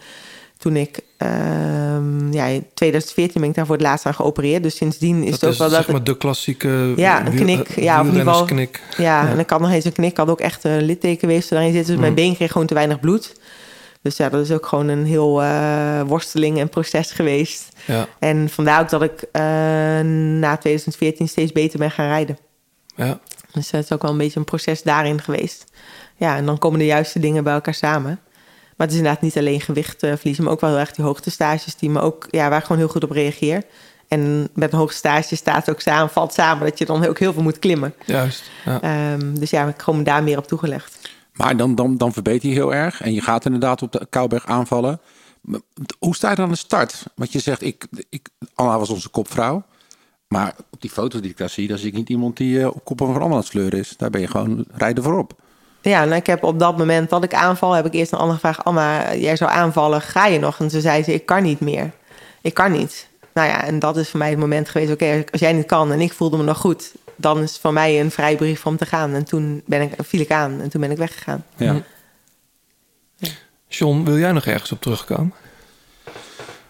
Toen 0.58 0.76
ik... 0.76 1.00
ehm, 1.16 2.32
ja, 2.32 2.44
in 2.44 2.66
2014 2.74 3.40
ben 3.40 3.50
ik 3.50 3.56
daar 3.56 3.66
voor 3.66 3.74
het 3.74 3.84
laatst 3.84 4.06
aan 4.06 4.14
geopereerd. 4.14 4.62
Dus 4.62 4.76
sindsdien 4.76 5.22
is 5.22 5.30
dat 5.30 5.40
het 5.40 5.44
ook 5.44 5.50
is 5.52 5.58
wel 5.58 5.68
dat... 5.68 5.76
zeg 5.78 5.88
maar 5.90 6.04
de 6.04 6.16
klassieke 6.16 6.92
Ja, 6.96 7.26
een 7.26 7.34
knik. 7.34 7.74
Ja, 7.80 8.00
of 8.00 8.06
in 8.06 8.12
ieder 8.12 8.26
geval- 8.26 8.46
wielrennersknik. 8.46 8.80
Ja, 8.96 9.28
en 9.28 9.38
ik 9.38 9.50
had 9.50 9.60
nog 9.60 9.70
eens 9.70 9.84
een 9.84 9.92
knik. 9.92 10.10
Ik 10.10 10.16
had 10.16 10.28
ook 10.28 10.40
echt 10.40 10.64
een 10.64 10.82
littekenweefsel 10.82 11.56
daarin 11.56 11.72
zitten. 11.74 11.90
Dus 11.92 12.00
mijn 12.00 12.12
Mm. 12.12 12.18
been 12.18 12.34
kreeg 12.34 12.52
gewoon 12.52 12.66
te 12.66 12.74
weinig 12.74 13.00
bloed. 13.00 13.34
Dus 14.02 14.16
ja, 14.16 14.28
dat 14.28 14.40
is 14.44 14.50
ook 14.52 14.66
gewoon 14.66 14.88
een 14.88 15.04
heel 15.04 15.42
eh, 15.42 16.00
worsteling 16.06 16.58
en 16.58 16.68
proces 16.68 17.10
geweest. 17.10 17.68
Ja, 17.84 18.06
En 18.18 18.48
vandaar 18.48 18.80
ook 18.80 18.90
dat 18.90 19.02
ik 19.02 19.24
eh, 19.32 19.42
na 20.40 20.56
2014 20.56 21.28
steeds 21.28 21.52
beter 21.52 21.78
ben 21.78 21.90
gaan 21.90 22.06
rijden. 22.06 22.38
ja. 22.96 23.18
Dus 23.56 23.70
het 23.70 23.84
is 23.84 23.92
ook 23.92 24.02
wel 24.02 24.10
een 24.10 24.18
beetje 24.18 24.38
een 24.38 24.44
proces 24.44 24.82
daarin 24.82 25.22
geweest. 25.22 25.64
Ja, 26.16 26.36
en 26.36 26.46
dan 26.46 26.58
komen 26.58 26.78
de 26.78 26.84
juiste 26.84 27.18
dingen 27.18 27.44
bij 27.44 27.54
elkaar 27.54 27.74
samen. 27.74 28.20
Maar 28.76 28.86
het 28.86 28.90
is 28.90 28.96
inderdaad 28.96 29.22
niet 29.22 29.36
alleen 29.36 29.60
gewicht 29.60 30.02
eh, 30.02 30.12
verliezen, 30.14 30.44
maar 30.44 30.52
ook 30.52 30.60
wel 30.60 30.78
erg 30.78 30.92
die 30.92 31.04
hoogtestages 31.04 31.76
die 31.76 31.90
me 31.90 32.00
ook, 32.00 32.26
ja, 32.30 32.48
waar 32.48 32.58
ik 32.58 32.64
gewoon 32.64 32.78
heel 32.78 32.90
goed 32.90 33.04
op 33.04 33.10
reageer. 33.10 33.62
En 34.08 34.48
met 34.54 34.72
een 34.72 34.78
hoogtestage 34.78 35.36
staat 35.36 35.70
ook 35.70 35.80
samen, 35.80 36.10
valt 36.10 36.32
samen 36.32 36.68
dat 36.68 36.78
je 36.78 36.84
dan 36.84 37.06
ook 37.06 37.18
heel 37.18 37.32
veel 37.32 37.42
moet 37.42 37.58
klimmen. 37.58 37.94
Juist. 38.04 38.50
Ja. 38.64 38.80
Ehm, 38.80 39.34
dus 39.34 39.50
ja, 39.50 39.60
ik 39.60 39.66
heb 39.66 39.80
gewoon 39.80 40.04
daar 40.04 40.22
meer 40.22 40.38
op 40.38 40.46
toegelegd. 40.46 40.98
Maar 41.32 41.56
dan, 41.56 41.74
dan, 41.74 41.96
dan 41.96 42.12
verbeter 42.12 42.48
je 42.48 42.54
heel 42.54 42.74
erg. 42.74 43.00
En 43.00 43.12
je 43.12 43.20
gaat 43.20 43.44
inderdaad 43.44 43.82
op 43.82 43.92
de 43.92 44.06
Kouberg 44.10 44.46
aanvallen. 44.46 45.00
Hoe 45.98 46.14
sta 46.14 46.30
je 46.30 46.36
dan 46.36 46.44
aan 46.44 46.50
de 46.50 46.56
start? 46.56 47.04
Want 47.14 47.32
je 47.32 47.38
zegt, 47.38 47.62
ik, 47.62 47.86
ik, 48.08 48.28
Anna 48.54 48.78
was 48.78 48.90
onze 48.90 49.08
kopvrouw. 49.08 49.64
Maar 50.28 50.54
op 50.70 50.80
die 50.80 50.90
foto 50.90 51.20
die 51.20 51.30
ik 51.30 51.36
daar 51.36 51.48
zie, 51.48 51.68
dan 51.68 51.78
zie 51.78 51.88
ik 51.88 51.94
niet 51.94 52.08
iemand 52.08 52.36
die 52.36 52.60
eh, 52.60 52.66
op 52.66 52.84
kop 52.84 52.98
van 52.98 53.14
Anna 53.14 53.24
aan 53.24 53.36
het 53.36 53.46
sleuren 53.46 53.78
is. 53.78 53.94
Daar 53.96 54.10
ben 54.10 54.20
je 54.20 54.26
gewoon 54.26 54.64
rijden 54.72 55.04
voorop. 55.04 55.34
Ja, 55.80 56.04
nou, 56.04 56.16
ik 56.16 56.26
heb 56.26 56.42
op 56.42 56.58
dat 56.58 56.78
moment 56.78 57.10
dat 57.10 57.24
ik 57.24 57.34
aanval, 57.34 57.72
heb 57.72 57.86
ik 57.86 57.94
eerst 57.94 58.12
aan 58.12 58.20
Anne 58.20 58.34
gevraagd: 58.34 58.64
Anna, 58.64 59.14
jij 59.14 59.36
zou 59.36 59.50
aanvallen, 59.50 60.00
ga 60.00 60.26
je 60.26 60.38
nog? 60.38 60.60
En 60.60 60.70
ze 60.70 60.80
zei 60.80 61.02
ze: 61.02 61.14
Ik 61.14 61.26
kan 61.26 61.42
niet 61.42 61.60
meer. 61.60 61.90
Ik 62.40 62.54
kan 62.54 62.72
niet. 62.72 63.08
Nou 63.34 63.48
ja, 63.48 63.64
en 63.64 63.78
dat 63.78 63.96
is 63.96 64.08
voor 64.08 64.18
mij 64.18 64.30
het 64.30 64.38
moment 64.38 64.68
geweest: 64.68 64.92
Oké, 64.92 65.24
als 65.30 65.40
jij 65.40 65.52
niet 65.52 65.66
kan 65.66 65.92
en 65.92 66.00
ik 66.00 66.12
voelde 66.12 66.36
me 66.36 66.42
nog 66.42 66.58
goed, 66.58 66.92
dan 67.16 67.42
is 67.42 67.52
het 67.52 67.60
voor 67.60 67.72
mij 67.72 68.00
een 68.00 68.10
vrijbrief 68.10 68.66
om 68.66 68.76
te 68.76 68.86
gaan. 68.86 69.14
En 69.14 69.24
toen 69.24 69.62
ben 69.66 69.82
ik, 69.82 69.92
viel 69.98 70.20
ik 70.20 70.30
aan 70.30 70.60
en 70.60 70.68
toen 70.68 70.80
ben 70.80 70.90
ik 70.90 70.96
weggegaan. 70.96 71.44
Ja. 71.56 71.72
Hm. 71.72 73.26
John, 73.68 74.04
wil 74.04 74.18
jij 74.18 74.32
nog 74.32 74.46
ergens 74.46 74.72
op 74.72 74.80
terugkomen? 74.80 75.32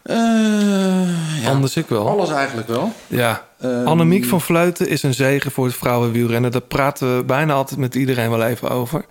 Eh, 0.07 1.43
ja, 1.43 1.51
Anders 1.51 1.77
ik 1.77 1.89
wel. 1.89 2.09
Alles 2.09 2.31
eigenlijk 2.31 2.69
wel. 2.69 2.93
Ja. 3.07 3.47
Ehm, 3.61 3.87
Annemiek 3.87 4.25
van 4.25 4.41
Vleuten 4.41 4.89
is 4.89 5.03
een 5.03 5.15
zegen 5.15 5.51
voor 5.51 5.65
het 5.65 5.75
vrouwenwielrennen. 5.75 6.51
Daar 6.51 6.61
praten 6.61 7.17
we 7.17 7.25
bijna 7.25 7.53
altijd 7.53 7.81
met 7.81 7.95
iedereen 7.95 8.31
wel 8.31 8.43
even 8.43 8.71
over. 8.71 9.05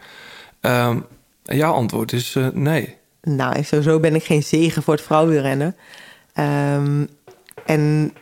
Ehm, 0.62 1.00
en 1.46 1.58
jouw 1.58 1.74
antwoord 1.74 2.14
is 2.14 2.36
eh, 2.36 2.48
nee. 2.54 2.98
Nou, 3.22 3.64
sowieso 3.64 4.00
ben 4.00 4.16
ik 4.16 4.24
geen 4.24 4.44
zegen 4.44 4.84
voor 4.84 4.94
het 4.94 5.04
vrouwenwielrennen. 5.04 5.76
Ehm 6.34 7.04
en 7.66 8.14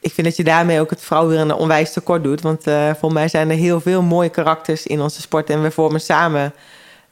ik 0.00 0.12
vind 0.12 0.26
dat 0.26 0.36
je 0.36 0.44
daarmee 0.44 0.80
ook 0.80 0.90
het 0.90 1.02
vrouwenwielrennen 1.02 1.56
onwijs 1.56 1.92
tekort 1.92 2.24
doet. 2.24 2.40
Want 2.40 2.66
eh 2.66 2.84
volgens 2.84 3.12
mij 3.12 3.28
zijn 3.28 3.50
er 3.50 3.56
heel 3.56 3.80
veel 3.80 4.02
mooie 4.02 4.28
karakters 4.28 4.86
in 4.86 5.00
onze 5.00 5.20
sport. 5.20 5.50
En 5.50 5.62
we 5.62 5.70
vormen 5.70 6.00
samen, 6.00 6.52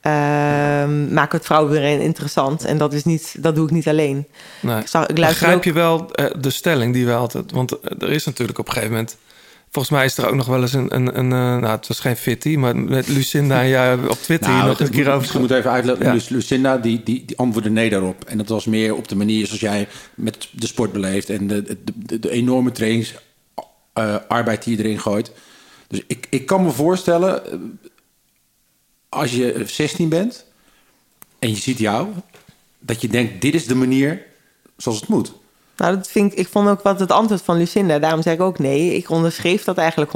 ehm, 0.03 1.13
maken 1.13 1.31
we 1.31 1.37
het 1.37 1.45
vrouwenwielrennen 1.45 2.07
interessant. 2.07 2.65
En 2.65 2.79
dat, 2.79 2.93
is 2.93 3.05
niet, 3.05 3.35
dat 3.39 3.55
doe 3.55 3.65
ik 3.65 3.71
niet 3.71 3.89
alleen. 3.89 4.27
nee. 4.61 4.81
Ik, 4.81 4.87
zag, 4.87 5.07
ik 5.07 5.19
luister 5.19 5.41
Begrijp 5.41 5.57
ook... 5.57 5.65
je 5.65 5.73
wel 5.73 6.13
eh, 6.13 6.41
de 6.41 6.51
stelling 6.51 6.95
die 6.95 7.07
we 7.07 7.13
altijd... 7.13 7.53
Want 7.53 7.81
eh, 7.81 8.03
er 8.03 8.11
is 8.11 8.25
natuurlijk 8.25 8.59
op 8.59 8.67
een 8.67 8.73
gegeven 8.73 8.95
moment... 8.95 9.17
Volgens 9.71 9.95
mij 9.95 10.05
is 10.05 10.17
er 10.17 10.27
ook 10.27 10.35
nog 10.35 10.47
wel 10.47 10.61
eens 10.61 10.73
een... 10.73 10.95
een, 10.95 11.19
een 11.19 11.33
eh, 11.33 11.61
nou, 11.61 11.67
het 11.67 11.89
was 11.89 12.01
geen 12.01 12.17
fitty, 12.17 12.57
maar 12.57 12.77
met 12.77 13.09
Lucinda 13.09 13.61
en 13.61 13.69
jij 13.69 13.95
op 13.95 14.19
Twitter 14.23 14.55
hier 14.55 14.65
nog 14.65 14.81
een 14.81 14.91
keer 14.91 15.07
over... 15.07 15.19
Misschien 15.19 15.41
moet 15.41 15.51
even 15.51 15.71
uitleggen. 15.71 16.15
Ja. 16.15 16.21
Lucinda 16.29 16.79
die, 16.79 17.03
die, 17.03 17.25
die 17.25 17.39
antwoordde 17.39 17.71
nee 17.71 17.91
daarop. 17.91 18.25
En 18.25 18.39
dat 18.39 18.49
was 18.49 18.65
meer 18.65 18.95
op 18.95 19.09
de 19.09 19.17
manier 19.17 19.47
zoals 19.47 19.61
jij 19.61 19.89
met 20.15 20.49
de 20.51 20.67
sport 20.67 20.93
beleeft. 20.93 21.31
En 21.31 21.47
de, 21.47 21.63
de, 21.63 21.77
de, 21.95 22.19
de 22.19 22.31
enorme 22.31 22.73
trainingsarbeid 22.73 24.65
die 24.65 24.77
je 24.77 24.83
erin 24.83 25.01
gooit. 25.01 25.33
Dus 25.89 26.03
ik, 26.07 26.27
ik 26.31 26.47
kan 26.47 26.63
me 26.63 26.71
voorstellen... 26.71 27.43
Als 29.13 29.33
je 29.33 29.63
16 29.67 30.09
bent 30.09 30.45
en 31.39 31.51
je 31.51 31.57
ziet 31.57 31.79
jou... 31.79 32.09
dat 32.79 33.01
je 33.01 33.09
denkt, 33.09 33.41
dit 33.41 33.55
is 33.55 33.67
de 33.67 33.75
manier 33.75 34.23
zoals 34.77 35.01
het 35.01 35.09
moet. 35.09 35.33
Nou, 35.77 35.97
dat 35.97 36.09
vind 36.09 36.33
ik, 36.33 36.39
ik 36.39 36.49
vond 36.49 36.69
ook 36.69 36.83
wat 36.83 37.01
het 37.01 37.11
antwoord 37.11 37.43
van 37.43 37.57
Lucinda. 37.57 37.99
Daarom 37.99 38.23
zei 38.23 38.35
ik 38.35 38.41
ook 38.41 38.59
nee. 38.59 38.95
Ik 38.95 39.11
onderschreef 39.11 39.65
dat 39.65 39.79
eigenlijk 39.79 40.11
100%. 40.13 40.15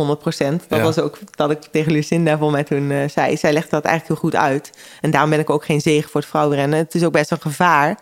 Dat 0.68 0.78
Ja. 0.78 0.82
was 0.84 0.98
ook 0.98 1.18
dat 1.34 1.50
ik 1.50 1.62
tegen 1.62 1.92
Lucinda 1.92 2.38
voor 2.38 2.50
mij 2.50 2.64
toen 2.64 2.90
eh, 2.90 3.08
zei. 3.08 3.36
Zij 3.36 3.52
legde 3.52 3.70
dat 3.70 3.84
eigenlijk 3.84 4.20
heel 4.20 4.30
goed 4.30 4.40
uit. 4.40 4.70
En 5.00 5.10
daarom 5.10 5.30
ben 5.30 5.38
ik 5.38 5.50
ook 5.50 5.64
geen 5.64 5.80
zegen 5.80 6.10
voor 6.10 6.20
het 6.20 6.30
vrouwenrennen. 6.30 6.78
Het 6.78 6.94
is 6.94 7.04
ook 7.04 7.12
best 7.12 7.30
een 7.30 7.40
gevaar. 7.40 7.98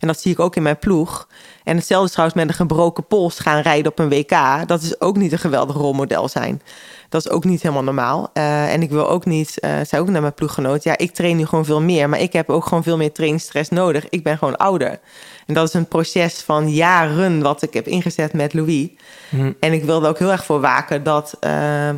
En 0.00 0.06
dat 0.06 0.20
zie 0.20 0.32
ik 0.32 0.40
ook 0.40 0.56
in 0.56 0.62
mijn 0.62 0.78
ploeg. 0.78 1.28
En 1.64 1.76
hetzelfde 1.76 2.10
trouwens 2.10 2.38
met 2.38 2.48
een 2.48 2.54
gebroken 2.54 3.06
pols 3.06 3.38
gaan 3.38 3.60
rijden 3.60 3.90
op 3.92 3.98
een 3.98 4.08
WK. 4.08 4.68
Dat 4.68 4.82
is 4.82 5.00
ook 5.00 5.16
niet 5.16 5.32
een 5.32 5.38
geweldig 5.38 5.76
rolmodel 5.76 6.28
zijn. 6.28 6.62
Dat 7.08 7.24
is 7.24 7.30
ook 7.30 7.44
niet 7.44 7.62
helemaal 7.62 7.84
normaal. 7.84 8.30
Eh, 8.32 8.72
en 8.72 8.82
ik 8.82 8.90
wil 8.90 9.08
ook 9.08 9.24
niet, 9.24 9.54
uh, 9.60 9.70
zei 9.86 10.02
ook 10.02 10.08
naar 10.08 10.20
mijn 10.20 10.34
ploeggenoot, 10.34 10.82
ja, 10.82 10.98
ik 10.98 11.14
train 11.14 11.36
nu 11.36 11.46
gewoon 11.46 11.64
veel 11.64 11.80
meer, 11.80 12.08
maar 12.08 12.20
ik 12.20 12.32
heb 12.32 12.50
ook 12.50 12.66
gewoon 12.66 12.82
veel 12.82 12.96
meer 12.96 13.12
trainingsstress 13.12 13.70
nodig. 13.70 14.08
Ik 14.08 14.22
ben 14.22 14.38
gewoon 14.38 14.56
ouder. 14.56 15.00
En 15.46 15.54
dat 15.54 15.68
is 15.68 15.74
een 15.74 15.86
proces 15.86 16.42
van 16.42 16.70
jaren 16.70 17.42
wat 17.42 17.62
ik 17.62 17.74
heb 17.74 17.86
ingezet 17.86 18.32
met 18.32 18.54
Louis. 18.54 18.88
Hm. 19.28 19.52
En 19.60 19.72
ik 19.72 19.84
wilde 19.84 20.08
ook 20.08 20.18
heel 20.18 20.30
erg 20.30 20.44
voor 20.44 20.60
waken 20.60 21.02
dat, 21.02 21.36
uh, 21.40 21.50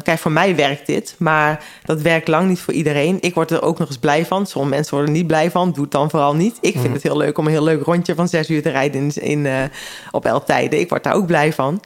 kijk, 0.03 0.19
voor 0.19 0.33
mij 0.33 0.57
werkt 0.57 0.87
dit, 0.87 1.15
maar 1.19 1.65
dat 1.85 2.01
werkt 2.01 2.29
lang 2.29 2.49
niet 2.49 2.61
voor 2.61 2.75
iedereen. 2.75 3.19
Ik 3.21 3.35
word 3.35 3.51
er 3.51 3.63
ook 3.63 3.79
nog 3.79 3.89
eens 3.89 3.99
blij 3.99 4.27
van. 4.27 4.47
Sommige 4.47 4.75
mensen 4.75 4.95
worden 4.95 5.13
er 5.13 5.19
niet 5.19 5.29
blij 5.29 5.51
van. 5.51 5.73
Doe 5.73 5.83
het 5.83 5.93
dan 5.93 6.11
vooral 6.11 6.35
niet. 6.35 6.59
Ik 6.61 6.73
vind 6.73 6.87
Hm. 6.87 6.93
het 6.93 7.03
heel 7.03 7.17
leuk 7.17 7.39
om 7.39 7.45
een 7.47 7.53
heel 7.53 7.65
leuk 7.65 7.85
rondje 7.85 8.15
van 8.15 8.29
zes 8.29 8.51
uur 8.51 8.63
te 8.63 8.71
rijden 8.71 9.01
in, 9.01 9.23
in, 9.23 9.45
uh, 9.45 9.63
op 10.11 10.25
elk 10.25 10.47
tijden. 10.47 10.81
Ik 10.81 10.89
word 10.89 11.05
daar 11.05 11.15
ook 11.15 11.27
blij 11.27 11.53
van. 11.53 11.81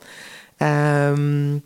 Um, 0.59 1.63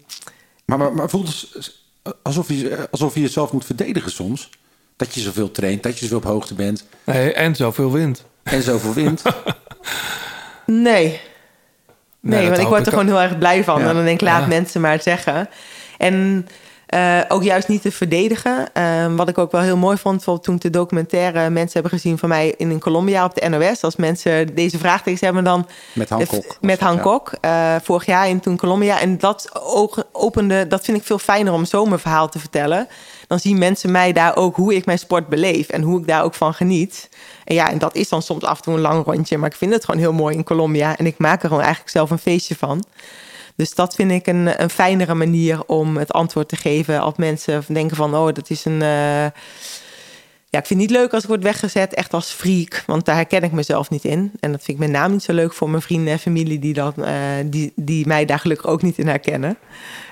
maar, 0.68 0.78
maar, 0.78 0.92
maar 0.92 1.08
voelt 1.10 1.28
het 1.52 1.74
alsof 2.22 2.48
je, 2.48 2.88
alsof 2.90 3.14
je 3.14 3.20
jezelf 3.20 3.52
moet 3.52 3.64
verdedigen 3.64 4.10
soms? 4.10 4.50
Dat 4.96 5.14
je 5.14 5.20
zoveel 5.20 5.50
traint, 5.50 5.82
dat 5.82 5.98
je 5.98 6.04
zoveel 6.04 6.18
op 6.18 6.24
hoogte 6.24 6.54
bent. 6.54 6.84
Nee, 7.04 7.32
en 7.32 7.56
zoveel 7.56 7.92
wind. 7.92 8.24
En 8.42 8.62
zoveel 8.62 8.92
wind. 8.92 9.22
nee. 10.66 11.20
Nee, 12.20 12.40
dat 12.40 12.48
want 12.48 12.58
ik 12.62 12.66
word 12.66 12.80
er 12.80 12.86
ik 12.86 12.92
gewoon 12.92 13.06
heel 13.06 13.20
erg 13.20 13.38
blij 13.38 13.64
van. 13.64 13.80
Ja. 13.80 13.88
En 13.88 13.94
dan 13.94 14.04
denk 14.04 14.20
ik, 14.20 14.26
laat 14.26 14.40
Ja. 14.40 14.46
mensen 14.46 14.80
maar 14.80 15.02
zeggen. 15.02 15.48
En 15.98 16.46
eh, 16.88 17.20
ook 17.28 17.42
juist 17.42 17.68
niet 17.68 17.82
te 17.82 17.92
verdedigen. 17.92 18.72
Eh, 18.72 19.14
wat 19.14 19.28
ik 19.28 19.38
ook 19.38 19.52
wel 19.52 19.60
heel 19.60 19.76
mooi 19.76 19.96
vond, 19.96 20.14
bijvoorbeeld 20.14 20.44
toen 20.46 20.56
de 20.58 20.70
documentaire 20.70 21.50
mensen 21.50 21.72
hebben 21.72 21.90
gezien 21.90 22.18
van 22.18 22.28
mij 22.28 22.54
in, 22.56 22.70
in 22.70 22.80
Colombia 22.80 23.24
op 23.24 23.34
de 23.34 23.48
NOS. 23.48 23.82
Als 23.82 23.96
mensen 23.96 24.54
deze 24.54 24.78
vraagtekens 24.78 25.20
hebben 25.20 25.44
dan 25.44 25.66
Met 25.92 26.08
Hancock. 26.08 26.56
met 26.60 26.80
Hancock, 26.80 27.32
eh, 27.40 27.74
vorig 27.82 28.06
jaar 28.06 28.28
in 28.28 28.40
toen 28.40 28.56
Colombia. 28.56 29.00
En 29.00 29.18
dat 29.18 29.50
ook 29.62 30.04
opende, 30.12 30.66
dat 30.66 30.84
vind 30.84 30.96
ik 30.96 31.04
veel 31.04 31.18
fijner 31.18 31.52
om 31.52 31.64
zo 31.64 31.84
mijn 31.84 32.00
verhaal 32.00 32.28
te 32.28 32.38
vertellen. 32.38 32.88
Dan 33.26 33.40
zien 33.40 33.58
mensen 33.58 33.90
mij 33.90 34.12
daar 34.12 34.36
ook 34.36 34.56
hoe 34.56 34.74
ik 34.74 34.86
mijn 34.86 34.98
sport 34.98 35.28
beleef 35.28 35.68
en 35.68 35.82
hoe 35.82 36.00
ik 36.00 36.06
daar 36.06 36.22
ook 36.22 36.34
van 36.34 36.54
geniet. 36.54 37.08
En 37.44 37.54
ja, 37.54 37.70
en 37.70 37.78
dat 37.78 37.94
is 37.94 38.08
dan 38.08 38.22
soms 38.22 38.44
af 38.44 38.56
en 38.56 38.62
toe 38.62 38.74
een 38.74 38.80
lang 38.80 39.04
rondje, 39.04 39.38
maar 39.38 39.50
ik 39.50 39.56
vind 39.56 39.72
het 39.72 39.84
gewoon 39.84 40.00
heel 40.00 40.12
mooi 40.12 40.36
in 40.36 40.44
Colombia. 40.44 40.96
En 40.96 41.06
ik 41.06 41.18
maak 41.18 41.42
er 41.42 41.48
gewoon 41.48 41.62
eigenlijk 41.62 41.92
zelf 41.92 42.10
een 42.10 42.18
feestje 42.18 42.56
van. 42.56 42.84
Dus 43.58 43.74
dat 43.74 43.94
vind 43.94 44.10
ik 44.10 44.26
een, 44.26 44.62
een 44.62 44.70
fijnere 44.70 45.14
manier 45.14 45.64
om 45.66 45.96
het 45.96 46.12
antwoord 46.12 46.48
te 46.48 46.56
geven 46.56 47.00
als 47.00 47.14
mensen 47.16 47.64
denken 47.68 47.96
van, 47.96 48.14
oh, 48.14 48.32
dat 48.32 48.50
is 48.50 48.64
een. 48.64 48.82
eh, 48.82 49.26
ja, 50.50 50.58
ik 50.58 50.66
vind 50.66 50.80
het 50.80 50.90
niet 50.90 50.98
leuk 50.98 51.12
als 51.12 51.22
ik 51.22 51.28
word 51.28 51.42
weggezet 51.42 51.94
echt 51.94 52.12
als 52.14 52.30
freak, 52.30 52.82
want 52.86 53.04
daar 53.04 53.14
herken 53.14 53.42
ik 53.42 53.52
mezelf 53.52 53.90
niet 53.90 54.04
in. 54.04 54.32
En 54.40 54.52
dat 54.52 54.62
vind 54.62 54.78
ik 54.80 54.84
met 54.86 54.92
name 54.92 55.12
niet 55.12 55.22
zo 55.22 55.32
leuk 55.32 55.52
voor 55.52 55.70
mijn 55.70 55.82
vrienden 55.82 56.12
en 56.12 56.18
familie 56.18 56.58
die, 56.58 56.74
dat, 56.74 56.98
eh, 56.98 57.12
die, 57.44 57.72
die 57.76 58.06
mij 58.06 58.24
daar 58.24 58.38
gelukkig 58.38 58.66
ook 58.66 58.82
niet 58.82 58.98
in 58.98 59.06
herkennen. 59.06 59.56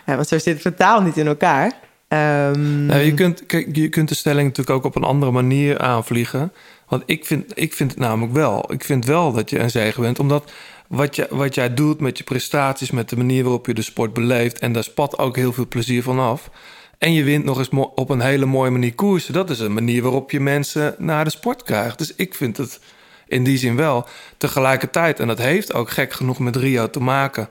Ja, 0.07 0.14
want 0.14 0.28
zo 0.28 0.38
zit 0.38 0.55
het 0.55 0.62
totaal 0.62 1.01
niet 1.03 1.16
in 1.16 1.26
elkaar. 1.26 1.72
Ehm, 2.09 2.86
Nou, 2.86 3.01
je, 3.01 3.14
kunt, 3.14 3.42
je 3.72 3.88
kunt 3.88 4.09
de 4.09 4.14
stelling 4.14 4.49
natuurlijk 4.49 4.76
ook 4.76 4.84
op 4.84 4.97
een 4.97 5.09
andere 5.09 5.32
manier 5.32 5.78
aanvliegen. 5.78 6.53
Want 6.88 7.03
ik 7.07 7.24
vind, 7.26 7.53
ik 7.55 7.72
vind 7.72 7.90
het 7.90 8.01
namelijk 8.01 8.32
wel. 8.32 8.72
Ik 8.72 8.84
vind 8.84 9.05
wel 9.05 9.32
dat 9.32 9.51
je 9.51 9.59
een 9.59 9.70
zegen 9.70 10.03
bent. 10.03 10.18
Omdat 10.18 10.53
wat, 10.89 11.26
wat 11.30 11.55
jij 11.55 11.74
doet 11.74 12.01
met 12.01 12.18
je 12.18 12.24
prestaties, 12.24 12.91
met 12.91 13.09
de 13.09 13.16
manier 13.16 13.43
waarop 13.43 13.66
je 13.66 13.74
de 13.74 13.82
sport 13.82 14.12
beleeft... 14.12 14.59
en 14.59 14.72
daar 14.72 14.84
spat 14.84 15.18
ook 15.18 15.37
heel 15.37 15.53
veel 15.53 15.68
plezier 15.68 16.03
van 16.03 16.18
af. 16.18 16.51
En 16.99 17.12
je 17.12 17.24
wint 17.24 17.45
nog 17.45 17.59
eens 17.59 17.68
op 17.95 18.11
een 18.11 18.20
hele 18.20 18.47
mooie 18.47 18.70
manier 18.70 18.95
koersen. 18.95 19.32
Dat 19.32 19.51
is 19.51 19.59
een 19.59 19.74
manier 19.74 20.03
waarop 20.03 20.30
je 20.30 20.41
mensen 20.41 20.95
naar 20.99 21.24
de 21.24 21.30
sport 21.30 21.62
krijgt. 21.62 21.99
Dus 21.99 22.14
ik 22.14 22.34
vind 22.34 22.57
het 22.57 22.80
in 23.26 23.45
die 23.45 23.59
zin 23.59 23.76
wel. 23.76 24.07
Tegelijkertijd, 24.37 25.20
en 25.20 25.26
dat 25.26 25.39
heeft 25.39 25.74
ook 25.74 25.91
gek 25.91 26.12
genoeg 26.12 26.39
met 26.39 26.57
Rio 26.57 26.91
te 26.91 27.01
maken... 27.01 27.49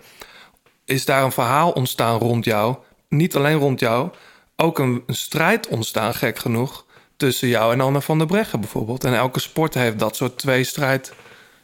is 0.86 1.06
daar 1.06 1.24
een 1.24 1.32
verhaal 1.32 1.72
ontstaan 1.72 2.20
rond 2.20 2.46
jou. 2.46 2.76
Niet 3.10 3.36
alleen 3.36 3.58
rond 3.58 3.80
jou, 3.80 4.10
ook 4.56 4.80
een, 4.80 5.04
een 5.06 5.16
strijd 5.16 5.68
ontstaan, 5.68 6.14
gek 6.14 6.40
genoeg... 6.40 6.86
tussen 7.18 7.48
jou 7.48 7.74
en 7.74 7.82
Anne 7.82 8.02
van 8.02 8.18
der 8.18 8.28
Breggen 8.28 8.60
bijvoorbeeld. 8.60 9.04
En 9.04 9.14
elke 9.16 9.40
sport 9.40 9.74
heeft 9.74 10.00
dat 10.00 10.16
soort 10.16 10.38
tweestrijd 10.38 11.14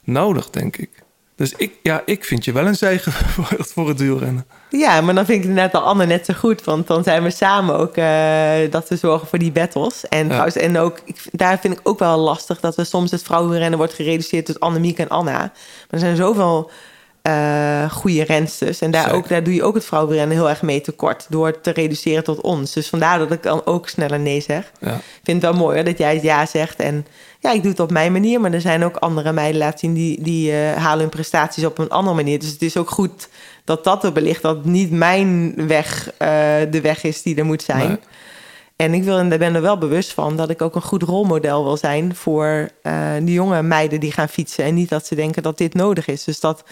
nodig, 0.03 0.49
denk 0.49 0.77
ik. 0.77 1.00
Dus 1.41 1.53
ik, 1.57 1.73
ja, 1.81 2.01
ik 2.05 2.25
vind 2.25 2.45
je 2.45 2.51
wel 2.51 2.67
een 2.67 2.75
zegen 2.75 3.11
voor, 3.73 3.87
het 3.87 3.97
duurrennen. 3.97 4.45
Ja, 4.69 5.01
maar 5.01 5.15
dan 5.15 5.25
vind 5.25 5.43
ik 5.43 5.49
het 5.49 5.57
net 5.57 5.73
al 5.73 5.81
Anne 5.81 6.05
net 6.05 6.25
zo 6.25 6.33
goed. 6.33 6.63
Want 6.63 6.87
dan 6.87 7.03
zijn 7.03 7.23
we 7.23 7.29
samen 7.29 7.77
ook 7.77 7.95
eh, 7.95 8.71
dat 8.71 8.89
we 8.89 8.95
zorgen 8.95 9.27
voor 9.27 9.39
die 9.39 9.51
battles. 9.51 10.07
En, 10.07 10.27
trouwens, 10.27 10.55
en 10.55 10.77
ook, 10.77 10.99
ik, 11.05 11.21
daar 11.31 11.59
vind 11.59 11.73
ik 11.73 11.79
ook 11.83 11.99
wel 11.99 12.17
lastig 12.17 12.59
dat 12.59 12.75
we 12.75 12.83
soms 12.83 13.11
het 13.11 13.23
vrouwenrennen 13.23 13.77
wordt 13.77 13.93
gereduceerd 13.93 14.45
tot 14.45 14.59
Annemiek 14.59 14.97
en 14.97 15.09
Anna. 15.09 15.37
Maar 15.37 15.51
er 15.89 15.99
zijn 15.99 16.15
zoveel 16.15 16.71
eh 17.21 17.91
goede 17.91 18.23
rensters. 18.23 18.81
En 18.81 18.91
daar, 18.91 19.03
Zeker. 19.03 19.17
ook, 19.17 19.27
daar 19.27 19.43
doe 19.43 19.53
je 19.53 19.63
ook 19.63 19.75
het 19.75 19.85
vrouwenrennen 19.85 20.37
heel 20.37 20.49
erg 20.49 20.61
mee 20.61 20.81
tekort. 20.81 21.25
Door 21.29 21.61
te 21.61 21.71
reduceren 21.71 22.23
tot 22.23 22.41
ons. 22.41 22.73
Dus 22.73 22.89
vandaar 22.89 23.19
dat 23.19 23.31
ik 23.31 23.43
dan 23.43 23.65
ook 23.65 23.89
sneller 23.89 24.19
nee 24.19 24.41
zeg. 24.41 24.71
Ja. 24.79 24.95
Ik 24.95 25.21
vind 25.23 25.41
het 25.41 25.51
wel 25.51 25.61
mooi 25.61 25.75
hoor, 25.75 25.85
dat 25.85 25.97
jij 25.97 26.13
het 26.13 26.23
ja 26.23 26.45
zegt. 26.45 26.79
En 26.79 27.05
ja, 27.41 27.51
ik 27.51 27.61
doe 27.61 27.71
het 27.71 27.79
op 27.79 27.91
mijn 27.91 28.11
manier. 28.11 28.41
Maar 28.41 28.53
er 28.53 28.61
zijn 28.61 28.83
ook 28.83 28.95
andere 28.95 29.33
meiden 29.33 29.59
laten 29.59 29.79
zien 29.79 29.93
die, 29.93 30.21
die 30.21 30.51
eh, 30.51 30.75
halen 30.75 30.99
hun 30.99 31.09
prestaties 31.09 31.65
op 31.65 31.77
een 31.77 31.89
andere 31.89 32.15
manier. 32.15 32.39
Dus 32.39 32.49
het 32.49 32.61
is 32.61 32.77
ook 32.77 32.89
goed 32.89 33.29
dat 33.63 33.83
dat 33.83 34.03
er 34.03 34.11
belicht. 34.11 34.41
Dat 34.41 34.65
niet 34.65 34.91
mijn 34.91 35.53
weg 35.67 36.11
eh, 36.17 36.27
de 36.71 36.81
weg 36.81 37.03
is 37.03 37.21
die 37.21 37.35
er 37.35 37.45
moet 37.45 37.63
zijn. 37.63 37.87
Nee. 37.87 37.99
En 38.75 38.93
ik 38.93 39.03
wil, 39.03 39.17
en 39.17 39.29
daar 39.29 39.37
ben 39.37 39.55
er 39.55 39.61
wel 39.61 39.77
bewust 39.77 40.13
van 40.13 40.37
dat 40.37 40.49
ik 40.49 40.61
ook 40.61 40.75
een 40.75 40.81
goed 40.81 41.03
rolmodel 41.03 41.63
wil 41.63 41.77
zijn 41.77 42.15
voor 42.15 42.69
eh 42.81 43.13
die 43.21 43.33
jonge 43.33 43.61
meiden 43.61 43.99
die 43.99 44.11
gaan 44.11 44.29
fietsen. 44.29 44.63
En 44.63 44.73
niet 44.73 44.89
dat 44.89 45.05
ze 45.05 45.15
denken 45.15 45.43
dat 45.43 45.57
dit 45.57 45.73
nodig 45.73 46.07
is. 46.07 46.23
Dus 46.23 46.39
dat 46.39 46.63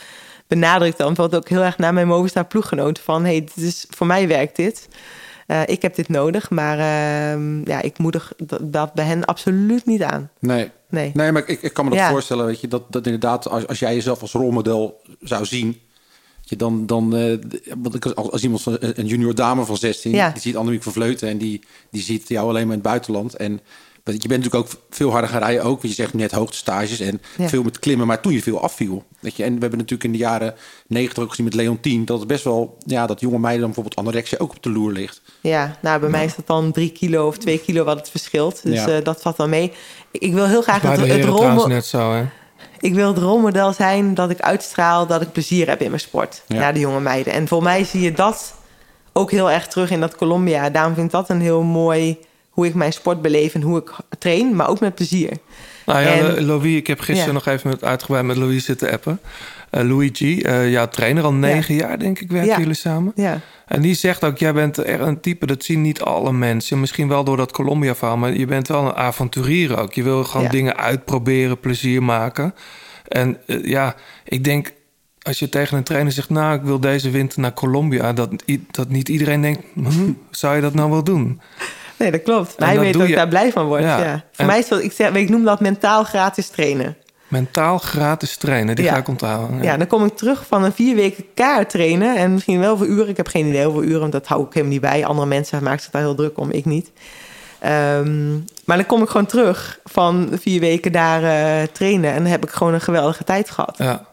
benadrukt 0.47 0.97
dan 0.97 1.07
bijvoorbeeld 1.07 1.43
ook 1.43 1.49
heel 1.49 1.63
erg 1.63 1.77
naar 1.77 1.93
mijn 1.93 2.07
Movistar 2.07 2.45
ploeggenoten. 2.45 3.03
Van 3.03 3.25
hey, 3.25 3.39
dit 3.39 3.57
is, 3.57 3.85
voor 3.89 4.07
mij 4.07 4.27
werkt 4.27 4.55
dit. 4.55 4.87
Eh, 5.49 5.61
ik 5.65 5.81
heb 5.81 5.95
dit 5.95 6.07
nodig, 6.09 6.49
maar 6.49 6.77
ehm, 6.79 7.69
ja, 7.69 7.81
ik 7.81 7.97
moedig 7.97 8.33
dat, 8.63 8.93
bij 8.93 9.05
hen 9.05 9.25
absoluut 9.25 9.85
niet 9.85 10.03
aan. 10.03 10.29
Nee. 10.39 10.71
Nee. 10.89 11.11
Nee, 11.13 11.31
maar 11.31 11.47
ik, 11.47 11.61
ik 11.61 11.73
kan 11.73 11.83
me 11.85 11.91
dat 11.91 11.99
Ja. 11.99 12.09
voorstellen, 12.09 12.45
weet 12.45 12.61
je, 12.61 12.67
dat, 12.67 12.83
dat 12.89 13.05
inderdaad, 13.05 13.47
als, 13.49 13.67
als 13.67 13.79
jij 13.79 13.93
jezelf 13.95 14.21
als 14.21 14.31
rolmodel 14.31 15.01
zou 15.21 15.45
zien, 15.45 15.79
je, 16.41 16.55
dan, 16.55 16.85
dan 16.85 17.15
ik- 17.93 18.05
als, 18.05 18.31
als 18.31 18.43
iemand 18.43 18.61
van 18.61 18.77
een 18.79 19.05
junior 19.05 19.35
dame 19.35 19.65
van 19.65 19.77
16, 19.77 20.11
Ja. 20.11 20.29
die 20.29 20.41
ziet 20.41 20.55
Annemiek 20.57 20.83
van 20.83 20.93
Vleuten 20.93 21.29
en 21.29 21.37
die, 21.37 21.61
die 21.91 22.01
ziet 22.01 22.27
jou 22.27 22.49
alleen 22.49 22.67
maar 22.67 22.75
in 22.75 22.81
het 22.81 22.89
buitenland. 22.89 23.35
En 23.35 23.59
je 24.11 24.27
bent 24.27 24.43
natuurlijk 24.43 24.55
ook 24.73 24.81
veel 24.89 25.11
harder 25.11 25.29
gaan 25.29 25.39
rijden, 25.41 25.63
ook, 25.63 25.81
want 25.81 25.95
je 25.95 26.01
zegt 26.01 26.13
net 26.13 26.31
hoogtestages 26.31 26.99
en 26.99 27.21
Ja. 27.37 27.47
veel 27.49 27.63
met 27.63 27.79
klimmen, 27.79 28.07
maar 28.07 28.21
toen 28.21 28.33
je 28.33 28.41
veel 28.41 28.61
afviel. 28.61 29.03
Weet 29.19 29.35
je, 29.35 29.43
en 29.43 29.53
we 29.53 29.59
hebben 29.59 29.77
natuurlijk 29.79 30.03
in 30.03 30.11
de 30.11 30.17
jaren 30.17 30.55
90 30.87 31.23
ook 31.23 31.29
gezien 31.29 31.45
met 31.45 31.53
Leontien, 31.53 32.05
dat 32.05 32.19
het 32.19 32.27
best 32.27 32.43
wel, 32.43 32.77
ja, 32.85 33.05
dat 33.05 33.19
jonge 33.19 33.39
meiden 33.39 33.61
dan 33.61 33.71
bijvoorbeeld 33.73 34.05
anorexia 34.07 34.37
ook 34.37 34.51
op 34.55 34.63
de 34.63 34.69
loer 34.71 34.91
ligt. 34.91 35.21
Ja, 35.41 35.77
nou, 35.81 35.99
bij 35.99 36.09
mij 36.09 36.25
is 36.25 36.35
dat 36.35 36.47
dan 36.47 36.71
drie 36.71 36.91
kilo 36.91 37.27
of 37.27 37.37
twee 37.37 37.59
kilo 37.59 37.83
wat 37.83 37.97
het 37.97 38.09
verschilt. 38.09 38.63
Dus 38.63 38.83
Ja. 38.83 38.87
eh, 38.87 39.03
dat 39.03 39.21
valt 39.21 39.37
dan 39.37 39.49
mee. 39.49 39.71
Ik, 40.11 40.33
wil 40.33 40.45
heel 40.45 40.61
graag 40.61 40.81
Bij 40.81 40.91
het, 40.91 40.99
de 40.99 41.05
het 41.05 41.15
heren 41.15 41.31
trouwens 41.33 41.59
rolmo- 41.61 41.73
net 41.75 41.85
zo, 41.85 42.13
hè? 42.13 42.23
Ik 42.79 42.93
wil 42.93 43.07
het 43.07 43.17
rolmodel 43.17 43.73
zijn 43.73 44.13
dat 44.13 44.29
ik 44.29 44.39
uitstraal 44.39 45.07
dat 45.07 45.21
ik 45.21 45.31
plezier 45.31 45.67
heb 45.67 45.81
in 45.81 45.87
mijn 45.89 45.99
sport. 46.01 46.43
Ja. 46.47 46.59
Naar 46.59 46.73
de 46.73 46.79
jonge 46.79 46.99
meiden. 46.99 47.33
En 47.33 47.47
voor 47.47 47.63
mij 47.63 47.83
zie 47.83 48.01
je 48.01 48.11
dat 48.11 48.53
ook 49.13 49.31
heel 49.31 49.51
erg 49.51 49.67
terug 49.67 49.91
in 49.91 49.99
dat 49.99 50.15
Colombia. 50.15 50.69
Daarom 50.69 50.93
vind 50.93 51.05
ik 51.05 51.11
dat 51.11 51.29
een 51.29 51.41
heel 51.41 51.61
mooi 51.61 52.17
hoe 52.59 52.67
ik 52.67 52.73
mijn 52.75 52.93
sport 52.93 53.21
beleef 53.21 53.53
en 53.53 53.61
hoe 53.61 53.77
ik 53.79 53.91
train, 54.17 54.55
maar 54.55 54.69
ook 54.69 54.79
met 54.79 54.95
plezier. 54.95 55.31
Nou 55.85 55.99
ja, 56.01 56.07
En- 56.13 56.45
Louis, 56.45 56.75
ik 56.75 56.87
heb 56.87 56.99
gisteren 56.99 57.25
Ja. 57.25 57.31
nog 57.33 57.45
even 57.45 57.69
met, 57.69 57.83
uitgebreid 57.83 58.25
met 58.25 58.37
Louis 58.37 58.65
zitten 58.65 58.91
appen. 58.91 59.19
Eh 59.69 59.83
Luigi, 59.83 60.41
eh 60.41 60.71
jouw 60.71 60.87
trainer, 60.87 61.23
al 61.23 61.33
negen 61.33 61.75
jaar 61.75 61.99
denk 61.99 62.19
ik 62.19 62.31
werken 62.31 62.49
Ja. 62.49 62.57
jullie 62.59 62.73
samen. 62.73 63.11
Ja. 63.15 63.39
En 63.67 63.81
die 63.81 63.93
zegt 63.93 64.23
ook, 64.23 64.37
jij 64.37 64.53
bent 64.53 64.77
echt 64.77 64.99
een 64.99 65.19
type, 65.19 65.45
dat 65.45 65.63
zien 65.63 65.81
niet 65.81 66.01
alle 66.01 66.31
mensen. 66.31 66.79
Misschien 66.79 67.07
wel 67.07 67.23
door 67.23 67.37
dat 67.37 67.51
Colombia-verhaal, 67.51 68.17
maar 68.17 68.33
je 68.37 68.45
bent 68.45 68.67
wel 68.67 68.85
een 68.85 68.95
avonturier 68.95 69.79
ook. 69.79 69.93
Je 69.93 70.03
wil 70.03 70.23
gewoon 70.23 70.47
dingen 70.47 70.77
uitproberen, 70.77 71.59
plezier 71.59 72.03
maken. 72.03 72.53
En 73.07 73.37
eh, 73.45 73.63
ja, 73.65 73.95
ik 74.25 74.43
denk, 74.43 74.71
als 75.21 75.39
je 75.39 75.49
tegen 75.49 75.77
een 75.77 75.83
trainer 75.83 76.11
zegt... 76.11 76.29
nou, 76.29 76.55
ik 76.55 76.61
wil 76.63 76.79
deze 76.79 77.09
winter 77.09 77.39
naar 77.39 77.53
Colombia... 77.53 78.13
dat, 78.13 78.29
dat 78.71 78.89
niet 78.89 79.09
iedereen 79.09 79.41
denkt, 79.41 79.61
hm, 79.73 80.11
zou 80.31 80.55
je 80.55 80.61
dat 80.61 80.73
nou 80.73 80.89
wel 80.91 81.03
doen? 81.03 81.41
Nee, 81.99 82.11
dat 82.11 82.21
klopt. 82.23 82.59
Maar 82.59 82.67
hij 82.67 82.75
dat 82.77 82.85
weet 82.85 82.93
dat 82.93 83.07
ik 83.07 83.15
daar 83.15 83.27
blij 83.27 83.51
van 83.51 83.65
word. 83.65 83.81
Ja. 83.81 83.97
Ja. 84.03 84.11
Voor 84.13 84.21
En- 84.35 84.45
mij 84.45 84.59
is 84.59 84.67
dat, 84.67 84.81
ik, 84.81 84.91
zeg, 84.91 85.11
ik 85.11 85.29
noem 85.29 85.43
dat 85.43 85.59
mentaal 85.59 86.03
gratis 86.03 86.47
trainen. 86.49 86.95
Mentaal 87.27 87.77
gratis 87.77 88.37
trainen, 88.37 88.75
die 88.75 88.85
Ja. 88.85 88.91
ga 88.91 88.97
ik 88.97 89.07
onthouden. 89.07 89.63
Ja. 89.63 89.77
dan 89.77 89.87
kom 89.87 90.05
ik 90.05 90.15
terug 90.17 90.45
van 90.47 90.63
een 90.63 90.71
vier 90.71 90.95
weken 90.95 91.25
kaart 91.33 91.69
trainen. 91.69 92.15
En 92.17 92.33
misschien 92.33 92.59
wel 92.59 92.77
voor 92.77 92.85
uren. 92.87 93.07
Ik 93.09 93.17
heb 93.17 93.27
geen 93.27 93.45
idee 93.47 93.63
hoeveel 93.65 93.83
uren, 93.83 93.99
want 93.99 94.11
dat 94.11 94.27
hou 94.27 94.41
ik 94.45 94.53
helemaal 94.53 94.71
niet 94.73 94.81
bij. 94.81 95.05
Andere 95.05 95.27
mensen 95.27 95.63
maken 95.63 95.81
zich 95.81 95.91
daar 95.91 96.01
heel 96.01 96.15
druk 96.15 96.37
om, 96.37 96.51
ik 96.51 96.65
niet. 96.65 96.91
Ehm, 97.59 98.31
maar 98.65 98.77
dan 98.77 98.85
kom 98.85 99.01
ik 99.01 99.09
gewoon 99.09 99.25
terug 99.25 99.79
van 99.83 100.29
vier 100.41 100.59
weken 100.59 100.91
daar 100.91 101.23
eh, 101.23 101.67
trainen. 101.71 102.11
En 102.13 102.21
dan 102.23 102.31
heb 102.31 102.43
ik 102.43 102.49
gewoon 102.49 102.73
een 102.73 102.81
geweldige 102.81 103.23
tijd 103.23 103.49
gehad. 103.49 103.75
Ja. 103.77 104.05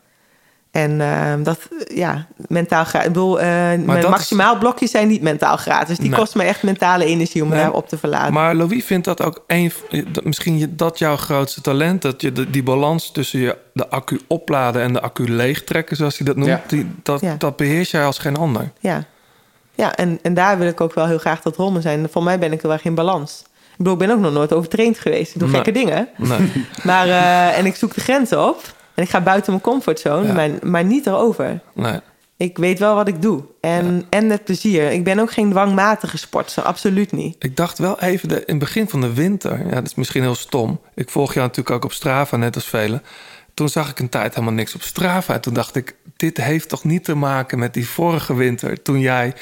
En 0.77 1.01
ehm, 1.01 1.43
dat, 1.43 1.59
eh, 1.89 1.97
ja, 1.97 2.27
mentaal 2.49 2.85
gratis. 2.85 3.07
Ik 3.07 3.13
bedoel, 3.13 3.41
eh, 3.41 3.47
mijn 3.47 3.97
is- 3.99 4.07
maximaal 4.09 4.59
blokjes 4.59 4.91
zijn 4.91 5.09
niet 5.09 5.23
mentaal 5.23 5.57
gratis. 5.57 5.99
Die 5.99 6.11
Nee. 6.11 6.19
kost 6.19 6.35
me 6.35 6.43
echt 6.43 6.63
mentale 6.63 7.05
energie 7.05 7.43
om 7.43 7.49
me 7.49 7.55
Nee. 7.55 7.63
daarop 7.63 7.89
te 7.89 7.99
verlaten. 7.99 8.33
Maar 8.33 8.55
Louis 8.55 8.85
vindt 8.85 9.05
dat 9.05 9.23
ook 9.23 9.45
een, 9.47 9.73
dat- 10.13 10.25
misschien 10.25 10.59
je- 10.59 10.75
dat 10.75 10.99
jouw 10.99 11.17
grootste 11.17 11.61
talent. 11.61 12.03
Dat 12.03 12.21
je 12.23 12.33
de, 12.33 12.51
die 12.51 12.63
balans 12.63 13.13
tussen 13.13 13.39
je, 13.41 13.57
de 13.73 13.89
accu 13.89 14.21
opladen 14.27 14.83
en 14.83 14.93
de 14.93 15.01
accu 15.01 15.31
leegtrekken, 15.31 15.97
zoals 15.97 16.17
hij 16.19 16.27
dat 16.27 16.37
noemt. 16.37 16.49
Ja. 16.49 16.63
Die, 16.67 16.91
dat, 17.03 17.21
Ja. 17.21 17.35
dat 17.39 17.57
beheers 17.57 17.91
jij 17.91 18.05
als 18.05 18.19
geen 18.19 18.37
ander. 18.37 18.71
Ja, 18.81 19.05
ja 19.75 19.95
en, 19.97 20.19
en 20.23 20.35
daar 20.35 20.59
wil 20.59 20.69
ik 20.69 20.81
ook 20.81 20.95
wel 20.95 21.07
heel 21.07 21.19
graag 21.19 21.41
dat 21.43 21.57
Romme 21.57 21.81
zijn. 21.81 22.09
Voor 22.11 22.23
mij 22.23 22.39
ben 22.39 22.53
ik 22.53 22.63
heel 22.63 22.73
erg 22.73 22.85
in 22.85 22.95
balans. 22.95 23.43
Ik 23.71 23.83
bedoel, 23.83 23.93
ik 23.93 23.99
ben 24.07 24.11
ook 24.17 24.21
nog 24.23 24.33
nooit 24.33 24.53
overtraind 24.53 24.99
geweest. 24.99 25.33
Ik 25.35 25.39
doe 25.41 25.49
Nee. 25.49 25.57
gekke 25.57 25.73
dingen. 25.79 26.09
Nee. 26.17 26.53
Maar, 26.83 27.07
eh, 27.09 27.59
en 27.59 27.67
ik 27.67 27.77
zoek 27.77 27.95
de 27.95 28.01
grenzen 28.01 28.49
op. 28.49 28.75
En 28.97 29.03
ik 29.03 29.09
ga 29.11 29.21
buiten 29.21 29.51
mijn 29.53 29.63
comfortzone, 29.65 30.27
Ja. 30.27 30.33
maar, 30.33 30.51
maar 30.63 30.85
niet 30.85 31.07
erover. 31.07 31.61
nee. 31.75 32.01
Ik 32.39 32.59
weet 32.59 32.79
wel 32.79 32.95
wat 32.95 33.09
ik 33.09 33.23
doe. 33.23 33.43
En, 33.61 34.05
en 34.11 34.27
met 34.27 34.45
plezier. 34.45 34.91
Ik 34.91 35.05
ben 35.05 35.19
ook 35.19 35.33
geen 35.33 35.51
dwangmatige 35.51 36.19
sportster, 36.19 36.63
absoluut 36.63 37.13
niet. 37.13 37.37
Ik 37.45 37.57
dacht 37.57 37.79
wel 37.79 38.01
even 38.01 38.29
de, 38.29 38.35
in 38.35 38.43
het 38.47 38.59
begin 38.59 38.89
van 38.89 39.01
de 39.01 39.13
winter. 39.13 39.67
Ja, 39.67 39.75
dat 39.75 39.87
is 39.87 39.95
misschien 39.95 40.23
heel 40.23 40.35
stom. 40.35 40.81
Ik 40.95 41.11
volg 41.11 41.35
jou 41.35 41.47
natuurlijk 41.47 41.77
ook 41.77 41.85
op 41.85 41.93
Strava, 41.93 42.37
net 42.37 42.55
als 42.55 42.65
velen. 42.67 43.03
Toen 43.55 43.69
zag 43.69 43.91
ik 43.91 43.99
een 43.99 44.09
tijd 44.09 44.35
helemaal 44.35 44.55
niks 44.55 44.75
op 44.75 44.83
Strava. 44.83 45.35
En 45.35 45.41
toen 45.41 45.55
dacht 45.55 45.75
ik, 45.75 45.97
dit 46.17 46.37
heeft 46.37 46.69
toch 46.69 46.85
niet 46.85 47.05
te 47.05 47.15
maken 47.15 47.59
met 47.59 47.75
die 47.75 47.89
vorige 47.89 48.35
winter. 48.35 48.83
Toen 48.83 49.01
jij, 49.01 49.33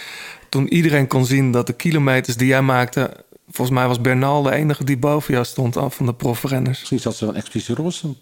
toen 0.49 0.69
iedereen 0.73 1.07
kon 1.07 1.25
zien 1.27 1.51
dat 1.51 1.67
de 1.67 1.73
kilometers 1.73 2.37
die 2.37 2.47
jij 2.49 2.63
maakte... 2.63 3.11
Volgens 3.51 3.77
mij 3.79 3.87
was 3.87 4.01
Bernal 4.01 4.43
de 4.43 4.53
enige 4.53 4.85
die 4.85 4.97
boven 4.99 5.33
jou 5.35 5.47
stond 5.47 5.77
af 5.77 5.95
van 5.95 6.07
de 6.07 6.15
profrenners. 6.15 6.79
Misschien 6.79 7.01
zat 7.01 7.15
ze 7.17 7.25
wel 7.25 7.35
een 7.35 7.41
expeditie 7.41 7.75
roze. 7.75 8.15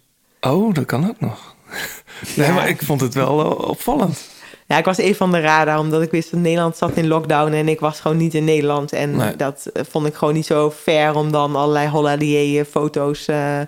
Oh, 0.47 0.75
dat 0.75 0.85
kan 0.85 1.09
ook 1.09 1.21
nog. 1.21 1.55
Nee, 2.37 2.47
Ja. 2.47 2.53
maar 2.55 2.69
ik 2.69 2.83
vond 2.83 3.01
het 3.01 3.15
wel 3.15 3.41
eh, 3.41 3.69
opvallend. 3.69 4.31
Ja, 4.67 4.79
ik 4.79 4.85
was 4.85 4.97
even 4.99 5.17
van 5.17 5.31
de 5.33 5.41
radar, 5.41 5.79
omdat 5.79 6.03
ik 6.03 6.11
wist 6.11 6.31
dat 6.31 6.41
Nederland 6.41 6.77
zat 6.77 6.93
in 6.97 7.07
lockdown 7.09 7.53
en 7.53 7.69
ik 7.69 7.81
was 7.81 8.01
gewoon 8.01 8.17
niet 8.17 8.35
in 8.35 8.45
Nederland. 8.45 8.93
En 8.93 9.17
Nee. 9.17 9.37
dat 9.37 9.67
eh, 9.73 9.83
vond 9.91 10.07
ik 10.07 10.15
gewoon 10.15 10.35
niet 10.35 10.47
zo 10.47 10.71
fair 10.71 11.15
om 11.15 11.33
dan 11.33 11.57
allerlei 11.57 11.89
holiday 11.89 12.65
foto's 12.65 13.27
eh, 13.29 13.61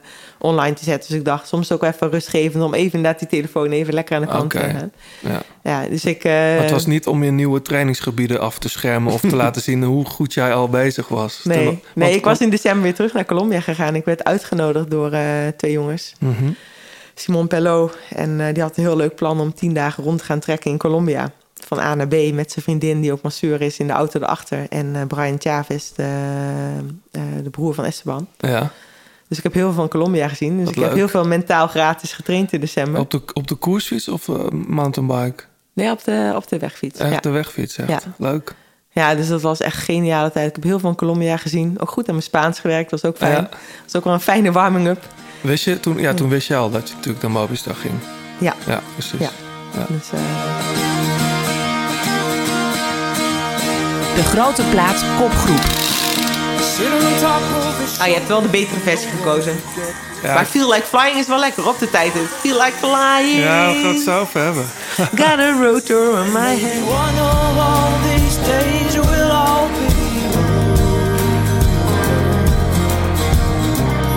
online 0.44 0.74
te 0.74 0.84
zetten. 0.84 1.10
Dus 1.10 1.18
ik 1.18 1.24
dacht, 1.24 1.48
soms 1.48 1.72
ook 1.72 1.82
even 1.82 2.10
rustgevend 2.10 2.62
om 2.62 2.74
even 2.74 2.92
inderdaad 2.92 3.18
die 3.18 3.28
telefoon 3.28 3.70
even 3.70 3.94
lekker 3.94 4.16
aan 4.16 4.22
de 4.22 4.28
kant 4.28 4.50
te 4.50 4.58
gaan. 4.58 4.92
Ja. 5.20 5.42
Ja, 5.62 5.88
dus 5.88 6.04
ik... 6.04 6.24
eh, 6.24 6.58
het 6.58 6.70
was 6.70 6.86
niet 6.86 7.06
om 7.06 7.24
je 7.24 7.30
nieuwe 7.30 7.62
trainingsgebieden 7.62 8.40
af 8.40 8.58
te 8.58 8.68
schermen... 8.68 9.12
of 9.12 9.20
te 9.20 9.36
laten 9.44 9.62
zien 9.62 9.82
hoe 9.82 10.04
goed 10.04 10.34
jij 10.34 10.54
al 10.54 10.68
bezig 10.68 11.08
was. 11.08 11.40
Nee, 11.44 11.82
nee 11.94 12.14
ik 12.14 12.24
was 12.24 12.40
in 12.40 12.50
december 12.50 12.82
weer 12.82 12.94
terug 12.94 13.12
naar 13.12 13.24
Colombia 13.24 13.60
gegaan. 13.60 13.94
Ik 13.94 14.04
werd 14.04 14.24
uitgenodigd 14.24 14.90
door 14.90 15.12
eh, 15.12 15.22
twee 15.56 15.72
jongens. 15.72 16.14
Mhm. 16.18 16.50
Simon 17.14 17.46
Pello. 17.46 17.90
En 18.08 18.40
eh, 18.40 18.54
die 18.54 18.62
had 18.62 18.76
een 18.76 18.82
heel 18.82 18.96
leuk 18.96 19.14
plan 19.14 19.40
om 19.40 19.54
tien 19.54 19.74
dagen 19.74 20.04
rond 20.04 20.18
te 20.18 20.24
gaan 20.24 20.38
trekken 20.38 20.70
in 20.70 20.78
Colombia. 20.78 21.32
Van 21.66 21.78
A 21.78 21.94
naar 21.94 22.08
B 22.08 22.32
met 22.32 22.52
zijn 22.52 22.64
vriendin 22.64 23.00
die 23.00 23.12
ook 23.12 23.22
masseur 23.22 23.60
is 23.60 23.78
in 23.78 23.86
de 23.86 23.92
auto 23.92 24.20
erachter. 24.20 24.66
En 24.68 24.96
eh, 24.96 25.06
Brian 25.06 25.40
Chavez, 25.40 25.90
de, 25.90 26.02
eh, 27.10 27.22
de 27.42 27.50
broer 27.50 27.74
van 27.74 27.84
Esteban. 27.84 28.28
Ja. 28.38 28.72
Dus 29.34 29.44
ik 29.44 29.52
heb 29.52 29.62
heel 29.62 29.72
veel 29.72 29.80
van 29.80 29.88
Colombia 29.88 30.28
gezien. 30.28 30.56
Dus 30.56 30.64
Wat 30.64 30.76
ik 30.76 30.82
heb 30.82 30.94
heel 30.94 31.08
veel 31.08 31.26
mentaal 31.26 31.68
gratis 31.68 32.12
getraind 32.12 32.52
in 32.52 32.60
december. 32.60 33.00
Op 33.00 33.10
de, 33.10 33.22
op 33.32 33.46
de 33.46 33.54
koersfiets 33.54 34.08
of 34.08 34.28
eh, 34.28 34.48
mountainbike? 34.66 35.42
Nee, 35.72 35.90
op 35.90 36.04
de, 36.04 36.32
op 36.36 36.48
de 36.48 36.58
wegfiets. 36.58 37.00
Echt 37.00 37.12
ja. 37.12 37.20
de 37.20 37.28
wegfiets, 37.28 37.76
echt. 37.78 37.90
Ja. 37.90 38.00
Leuk. 38.18 38.54
ja, 38.90 39.14
dus 39.14 39.28
dat 39.28 39.42
was 39.42 39.60
echt 39.60 39.76
een 39.76 39.82
geniale 39.82 40.30
tijd. 40.30 40.48
Ik 40.48 40.54
heb 40.54 40.64
heel 40.64 40.78
veel 40.78 40.88
van 40.88 40.94
Colombia 40.94 41.36
gezien. 41.36 41.80
Ook 41.80 41.90
goed 41.90 42.06
aan 42.06 42.14
mijn 42.14 42.26
Spaans 42.26 42.60
gewerkt, 42.60 42.90
was 42.90 43.04
ook 43.04 43.16
fijn. 43.16 43.32
Ja. 43.32 43.40
Dat 43.40 43.58
was 43.84 43.96
ook 43.96 44.04
wel 44.04 44.12
een 44.12 44.20
fijne 44.20 44.52
warming-up. 44.52 45.06
Wist 45.40 45.64
je, 45.64 45.80
toen, 45.80 45.98
ja, 45.98 46.14
toen 46.14 46.28
wist 46.28 46.48
je 46.48 46.56
al 46.56 46.70
dat 46.70 46.88
je 46.88 46.94
natuurlijk 46.94 47.22
naar 47.22 47.32
Mobistar 47.32 47.74
ging. 47.74 47.94
Ja. 48.38 48.54
Ja, 48.66 48.80
precies. 48.92 49.20
Ja. 49.20 49.30
Ja. 49.74 49.86
Dus, 49.88 50.10
eh, 50.12 50.20
De 54.14 54.22
Grote 54.22 54.62
Plaat 54.70 55.04
kopgroep. 55.18 55.82
Ah, 57.98 58.06
je 58.06 58.14
hebt 58.14 58.28
wel 58.28 58.42
de 58.42 58.48
betere 58.48 58.80
versie 58.80 59.08
gekozen. 59.08 59.60
Ja. 60.22 60.34
Maar 60.34 60.44
Feel 60.46 60.70
Like 60.72 60.86
Flying 60.86 61.16
is 61.18 61.26
wel 61.26 61.38
lekker 61.38 61.68
op 61.68 61.78
de 61.78 61.90
tijd. 61.90 62.12
Feel 62.40 62.56
Like 62.58 62.72
Flying. 62.78 63.42
Ja, 63.42 63.72
we 63.72 63.80
gaan 63.82 63.94
het 63.94 64.10
over 64.10 64.40
hebben. 64.40 64.66
Got 65.20 65.38
a 65.38 65.52
rotor 65.62 66.18
on 66.20 66.32
my 66.32 66.54
head. 66.60 66.82
One 66.82 67.20
of 67.20 67.58
all 67.58 67.92
these 68.10 68.36
days 68.52 68.94
will 68.94 69.30
all 69.30 69.68
be 69.68 69.92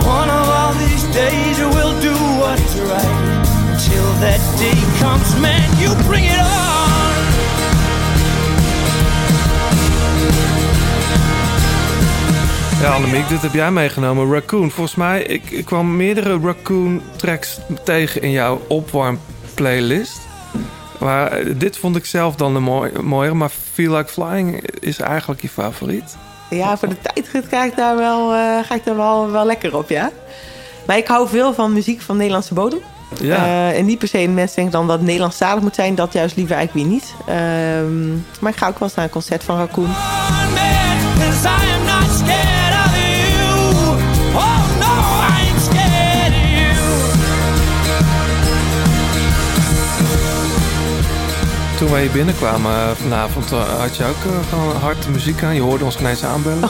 One 0.07 0.29
of 0.39 0.47
all 0.49 0.73
these 0.87 1.05
days 1.13 1.57
we'll 1.57 1.99
do 1.99 2.13
what 2.39 2.59
is 2.59 2.75
right 2.91 3.47
Until 3.71 4.07
that 4.19 4.41
day 4.59 4.79
comes, 4.99 5.39
man, 5.41 5.67
you 5.79 5.89
bring 6.07 6.23
it 6.25 6.36
Ja, 12.81 12.93
Annemiek, 12.93 13.27
dit 13.27 13.41
heb 13.41 13.53
jij 13.53 13.71
meegenomen. 13.71 14.33
Raccoon. 14.33 14.71
Volgens 14.71 14.95
mij, 14.95 15.21
ik, 15.21 15.49
ik 15.49 15.65
kwam 15.65 15.95
meerdere 15.95 16.39
Raccoon 16.39 17.01
tracks 17.15 17.59
tegen 17.83 18.21
in 18.21 18.31
jouw 18.31 18.61
opwarmplaylist. 18.67 20.19
Maar 20.99 21.31
eh, 21.31 21.53
dit 21.57 21.77
vond 21.77 21.95
ik 21.95 22.05
zelf 22.05 22.35
dan 22.35 22.53
de 22.53 22.59
mooi, 22.59 22.91
mooiere. 23.01 23.35
Maar 23.35 23.49
Feel 23.73 23.95
Like 23.95 24.11
Flying 24.11 24.69
is 24.79 24.99
eigenlijk 24.99 25.41
je 25.41 25.49
favoriet. 25.49 26.17
Ja, 26.49 26.77
voor 26.77 26.89
de 26.89 27.01
tijdrit 27.01 27.45
ga 27.49 27.63
ik 27.63 27.75
daar 27.75 27.97
wel, 27.97 28.33
eh, 28.33 28.63
ga 28.63 28.75
ik 28.75 28.85
daar 28.85 28.95
wel, 28.95 29.31
wel 29.31 29.45
lekker 29.45 29.77
op, 29.77 29.89
ja. 29.89 30.11
Maar 30.87 30.97
ik 30.97 31.07
hou 31.07 31.27
veel 31.27 31.53
van 31.53 31.73
muziek 31.73 32.01
van 32.01 32.17
Nederlandse 32.17 32.53
bodem. 32.53 32.79
Ja. 33.21 33.35
Eh, 33.35 33.77
en 33.77 33.85
niet 33.85 33.99
per 33.99 34.07
se 34.07 34.17
de 34.17 34.27
mensen 34.27 34.55
denken 34.55 34.73
dan 34.73 34.87
dat 34.87 34.97
het 34.97 35.05
Nederlandstalig 35.05 35.63
moet 35.63 35.75
zijn. 35.75 35.95
Dat 35.95 36.13
juist 36.13 36.35
liever 36.35 36.55
eigenlijk 36.55 36.87
weer 36.87 36.97
niet. 36.97 37.13
Ehm, 37.25 38.09
maar 38.39 38.51
ik 38.51 38.57
ga 38.57 38.67
ook 38.67 38.79
wel 38.79 38.87
eens 38.87 38.97
naar 38.97 39.05
een 39.05 39.11
concert 39.11 39.43
van 39.43 39.57
Raccoon. 39.57 39.95
Toen 51.77 51.91
wij 51.91 52.01
hier 52.01 52.11
binnenkwamen 52.11 52.71
eh, 52.71 52.89
vanavond, 52.91 53.51
eh, 53.51 53.79
had 53.79 53.95
je 53.95 54.03
ook 54.05 54.15
eh, 54.31 54.47
gewoon 54.49 54.75
hard 54.75 55.07
muziek 55.07 55.43
aan. 55.43 55.55
Je 55.55 55.61
hoorde 55.61 55.83
ons 55.85 55.99
ineens 55.99 56.23
aanbellen. 56.23 56.69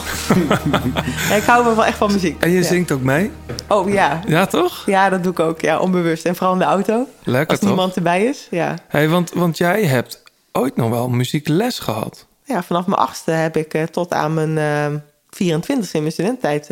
Ja, 1.28 1.34
ik 1.34 1.42
hou 1.42 1.64
wel 1.64 1.84
echt 1.84 1.96
van 1.96 2.12
muziek. 2.12 2.42
En 2.42 2.50
je 2.50 2.56
Ja. 2.58 2.62
zingt 2.64 2.92
ook 2.92 3.02
mee? 3.02 3.30
Oh 3.68 3.88
ja. 3.92 4.20
Ja, 4.26 4.46
toch? 4.46 4.82
Ja, 4.86 5.08
dat 5.08 5.22
doe 5.22 5.32
ik 5.32 5.38
ook. 5.40 5.60
Ja, 5.60 5.78
onbewust. 5.78 6.24
En 6.24 6.36
vooral 6.36 6.52
in 6.52 6.58
de 6.58 6.64
auto. 6.64 7.06
Lekker 7.22 7.50
Als 7.50 7.58
toch? 7.58 7.68
niemand 7.68 7.96
erbij 7.96 8.24
is. 8.24 8.46
Ja. 8.50 8.74
Hey, 8.88 9.08
want, 9.08 9.30
want 9.34 9.58
jij 9.58 9.84
hebt 9.84 10.22
ooit 10.52 10.76
nog 10.76 10.90
wel 10.90 11.08
muziekles 11.08 11.78
gehad. 11.78 12.26
ja, 12.44 12.62
vanaf 12.62 12.86
mijn 12.86 13.00
achtste 13.00 13.30
heb 13.30 13.56
ik 13.56 13.86
tot 13.90 14.12
aan 14.12 14.34
mijn 14.34 14.58
eh 14.58 15.00
24 15.30 15.92
in 15.94 16.00
mijn 16.00 16.12
studententijd. 16.12 16.62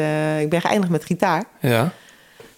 ik 0.42 0.50
ben 0.50 0.60
geëindigd 0.60 0.92
met 0.92 1.04
gitaar. 1.04 1.44
Ja. 1.60 1.92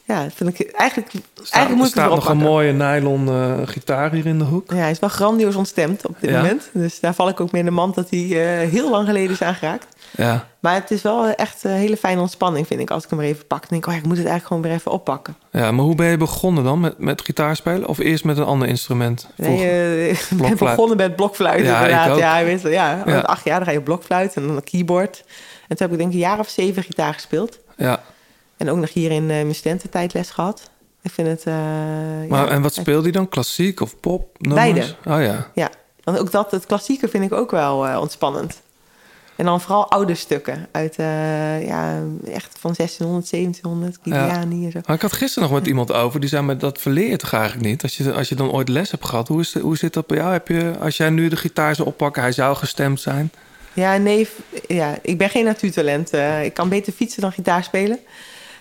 Ja, 0.08 0.26
vind 0.34 0.60
ik 0.60 0.70
eigenlijk. 0.72 1.08
Staat, 1.10 1.50
eigenlijk 1.50 1.68
moet 1.68 1.80
er 1.80 1.86
ik 1.86 1.90
staat 1.92 2.10
nog 2.10 2.28
een 2.28 2.36
mooie 2.36 2.72
nylon 2.72 3.28
eh, 3.28 3.52
gitaar 3.64 4.12
hier 4.12 4.26
in 4.26 4.38
de 4.38 4.44
hoek. 4.44 4.70
Ja, 4.70 4.76
hij 4.76 4.90
is 4.90 4.98
wel 4.98 5.08
grandioos 5.08 5.56
ontstemd 5.56 6.06
op 6.06 6.14
dit 6.20 6.30
Ja? 6.30 6.36
moment. 6.36 6.70
Dus 6.72 7.00
daar 7.00 7.14
val 7.14 7.28
ik 7.28 7.40
ook 7.40 7.52
mee 7.52 7.60
in 7.60 7.66
de 7.66 7.74
mand 7.74 7.94
dat 7.94 8.10
hij 8.10 8.20
eh, 8.20 8.68
heel 8.70 8.90
lang 8.90 9.06
geleden 9.06 9.30
is 9.30 9.42
aangeraakt. 9.42 9.86
Ja. 10.16 10.46
Maar 10.60 10.74
het 10.74 10.90
is 10.90 11.02
wel 11.02 11.26
echt 11.28 11.64
een 11.64 11.70
hele 11.70 11.96
fijne 11.96 12.20
ontspanning, 12.20 12.66
vind 12.66 12.80
ik. 12.80 12.90
Als 12.90 13.04
ik 13.04 13.10
hem 13.10 13.18
er 13.18 13.24
even 13.24 13.46
pak, 13.46 13.60
dan 13.60 13.68
denk 13.70 13.84
ik, 13.86 13.90
oh 13.90 13.96
ik 13.96 14.02
moet 14.06 14.16
het 14.16 14.26
eigenlijk 14.26 14.46
gewoon 14.46 14.62
weer 14.62 14.72
even 14.72 14.90
oppakken. 14.90 15.36
ja, 15.52 15.70
maar 15.72 15.84
hoe 15.84 15.94
ben 15.94 16.06
je 16.06 16.16
begonnen 16.16 16.64
dan 16.64 16.80
met, 16.80 16.98
met 16.98 17.22
gitaarspelen? 17.22 17.88
Of 17.88 17.98
eerst 17.98 18.24
met 18.24 18.38
een 18.38 18.44
ander 18.44 18.68
instrument? 18.68 19.28
Nee, 19.36 19.68
eh, 19.68 20.10
ik 20.12 20.28
ben 20.36 20.56
begonnen 20.56 20.96
met 20.96 21.16
blokfluit 21.16 21.64
Ja, 21.64 21.76
ik 21.80 21.82
inderdaad. 21.90 22.10
ook. 22.10 22.18
Ja, 22.18 22.44
weet 22.44 22.62
ja. 22.62 23.02
Ja. 23.06 23.18
Acht 23.18 23.44
jaar 23.44 23.56
dan 23.56 23.64
ga 23.66 23.72
je 23.72 23.78
op 23.78 23.84
blokfluit 23.84 24.34
en 24.34 24.46
dan 24.46 24.56
een 24.56 24.64
keyboard. 24.64 25.24
En 25.68 25.76
toen 25.76 25.86
heb 25.86 25.90
ik 25.90 25.98
denk 25.98 26.08
ik 26.08 26.14
een 26.14 26.20
jaar 26.20 26.38
of 26.38 26.48
zeven 26.48 26.82
gitaar 26.82 27.14
gespeeld. 27.14 27.58
Ja. 27.76 28.00
En 28.58 28.70
ook 28.70 28.76
nog 28.78 28.92
hier 28.92 29.10
in 29.10 29.22
eh, 29.22 29.26
mijn 29.28 29.54
studententijd 29.54 30.14
les 30.14 30.30
gehad. 30.30 30.70
Ik 31.02 31.10
vind 31.10 31.28
het... 31.28 31.44
eh, 31.44 31.54
Maar, 32.28 32.46
ja, 32.46 32.48
en 32.48 32.62
wat 32.62 32.74
speelde 32.74 33.06
je 33.06 33.12
dan? 33.12 33.28
Klassiek 33.28 33.80
of 33.80 34.00
pop? 34.00 34.36
nummers? 34.38 34.64
Beide. 34.64 34.94
Oh 35.04 35.22
ja. 35.34 35.50
Ja, 35.54 35.70
want 36.04 36.18
ook 36.18 36.30
dat, 36.30 36.50
het 36.50 36.66
klassieke 36.66 37.08
vind 37.08 37.24
ik 37.24 37.32
ook 37.32 37.50
wel 37.50 37.86
eh, 37.86 38.00
ontspannend. 38.00 38.60
En 39.36 39.44
dan 39.44 39.60
vooral 39.60 39.90
oude 39.90 40.14
stukken 40.14 40.68
uit, 40.72 40.94
ja, 41.66 42.02
echt 42.32 42.56
van 42.58 42.72
1600, 42.76 43.30
1700, 43.30 43.98
Giuliani 44.02 44.64
en 44.64 44.72
zo. 44.72 44.80
Maar 44.86 44.96
ik 44.96 45.02
had 45.02 45.12
gisteren 45.12 45.48
nog 45.48 45.58
met 45.58 45.68
iemand 45.68 45.92
over. 45.92 46.20
Die 46.20 46.28
zei 46.28 46.42
me, 46.42 46.56
dat 46.56 46.80
verleer 46.80 47.08
je 47.08 47.16
toch 47.16 47.32
eigenlijk 47.32 47.66
niet? 47.66 47.82
Als 47.82 47.96
je, 47.96 48.12
als 48.12 48.28
je 48.28 48.34
dan 48.34 48.50
ooit 48.50 48.68
les 48.68 48.90
hebt 48.90 49.04
gehad. 49.04 49.28
Hoe, 49.28 49.40
is 49.40 49.58
hoe 49.58 49.76
zit 49.76 49.92
dat 49.92 50.06
bij 50.06 50.16
jou? 50.16 50.32
Heb 50.32 50.48
je, 50.48 50.72
als 50.80 50.96
jij 50.96 51.10
nu 51.10 51.28
de 51.28 51.36
gitaar 51.36 51.74
zou 51.74 51.88
oppakken, 51.88 52.22
hij 52.22 52.32
zou 52.32 52.56
gestemd 52.56 53.00
zijn. 53.00 53.30
Ja, 53.72 53.96
nee, 53.96 54.28
ja, 54.68 54.98
ik 55.02 55.18
ben 55.18 55.30
geen 55.30 55.44
natuurtalent. 55.44 56.12
ik 56.42 56.54
kan 56.54 56.68
beter 56.68 56.92
fietsen 56.92 57.22
dan 57.22 57.32
gitaar 57.32 57.64
spelen. 57.64 57.98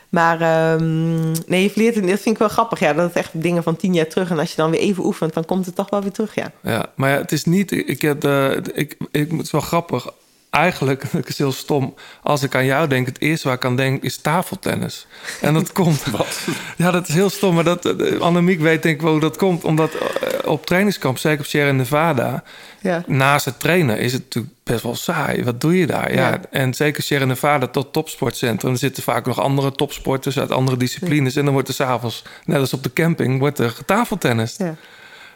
Maar 0.10 0.42
ehm, 0.42 1.32
nee, 1.48 1.64
je 1.64 1.70
verleert 1.70 1.96
het. 1.96 2.08
Dat 2.08 2.20
vind 2.20 2.36
ik 2.36 2.38
wel 2.38 2.50
grappig. 2.50 2.80
Ja, 2.80 2.94
dat 2.94 3.10
is 3.10 3.16
echt 3.16 3.42
dingen 3.42 3.64
van 3.64 3.76
tien 3.76 3.94
jaar 3.94 4.08
terug. 4.08 4.30
En 4.30 4.40
als 4.40 4.50
je 4.50 4.56
dan 4.56 4.72
weer 4.72 4.80
even 4.80 5.06
oefent, 5.06 5.34
dan 5.34 5.46
komt 5.46 5.66
het 5.66 5.76
toch 5.76 5.90
wel 5.90 6.02
weer 6.02 6.12
terug. 6.12 6.36
Ja, 6.36 6.52
Ja, 6.64 6.86
maar 6.96 7.10
ja, 7.10 7.18
het 7.18 7.32
is 7.32 7.46
niet. 7.46 7.72
Ik 7.72 8.02
heb 8.02 8.22
de, 8.22 8.62
ik, 8.74 8.98
ik, 9.12 9.32
het 9.32 9.42
is 9.42 9.52
wel 9.52 9.62
grappig. 9.62 10.08
Eigenlijk, 10.50 11.04
dat 11.12 11.28
is 11.28 11.38
heel 11.38 11.52
stom. 11.52 11.94
Als 12.24 12.44
ik 12.44 12.56
aan 12.56 12.66
jou 12.66 12.88
denk, 12.88 13.06
het 13.06 13.22
eerste 13.22 13.48
waar 13.48 13.58
ik 13.58 13.66
aan 13.66 13.76
denk 13.76 14.04
is 14.04 14.18
tafeltennis. 14.18 15.08
En 15.42 15.54
dat 15.54 15.72
komt. 15.82 16.04
Wat? 16.06 16.38
Ja, 16.78 16.92
dat 16.92 17.08
is 17.08 17.14
heel 17.14 17.30
stom. 17.30 17.56
Maar 17.56 17.64
dat, 17.64 17.86
eh, 17.86 18.20
Annemiek 18.20 18.60
weet 18.60 18.84
denk 18.84 18.96
ik 18.96 19.02
wel 19.02 19.12
hoe 19.12 19.20
dat 19.20 19.38
komt. 19.38 19.64
Omdat 19.64 19.94
eh, 19.94 20.50
op 20.50 20.66
trainingskamp, 20.66 21.18
zeker 21.18 21.40
op 21.40 21.46
Sierra 21.46 21.72
Nevada... 21.72 22.44
Ja. 22.82 23.04
naast 23.08 23.46
het 23.46 23.60
trainen 23.60 24.00
is 24.00 24.14
het 24.14 24.24
natuurlijk 24.24 24.54
best 24.64 24.84
wel 24.84 24.96
saai. 24.96 25.44
Wat 25.44 25.62
doe 25.62 25.78
je 25.78 25.88
daar? 25.88 26.14
Ja. 26.14 26.30
Ja. 26.30 26.42
En 26.52 26.74
zeker 26.74 27.04
Sierra 27.04 27.26
Nevada 27.26 27.68
tot 27.68 27.94
topsportcentrum. 27.94 28.72
Er 28.72 28.78
zitten 28.78 29.04
vaak 29.04 29.26
nog 29.26 29.40
andere 29.40 29.72
topsporters 29.72 30.40
uit 30.40 30.52
andere 30.52 30.78
disciplines. 30.78 31.36
En 31.36 31.44
dan 31.44 31.54
wordt 31.54 31.68
er 31.68 31.74
s'avonds, 31.74 32.24
net 32.46 32.60
als 32.60 32.74
op 32.74 32.84
de 32.84 32.94
camping, 32.94 33.40
wordt 33.40 33.60
er 33.60 33.70
getafeltennist. 33.70 34.58
Ja. 34.58 34.76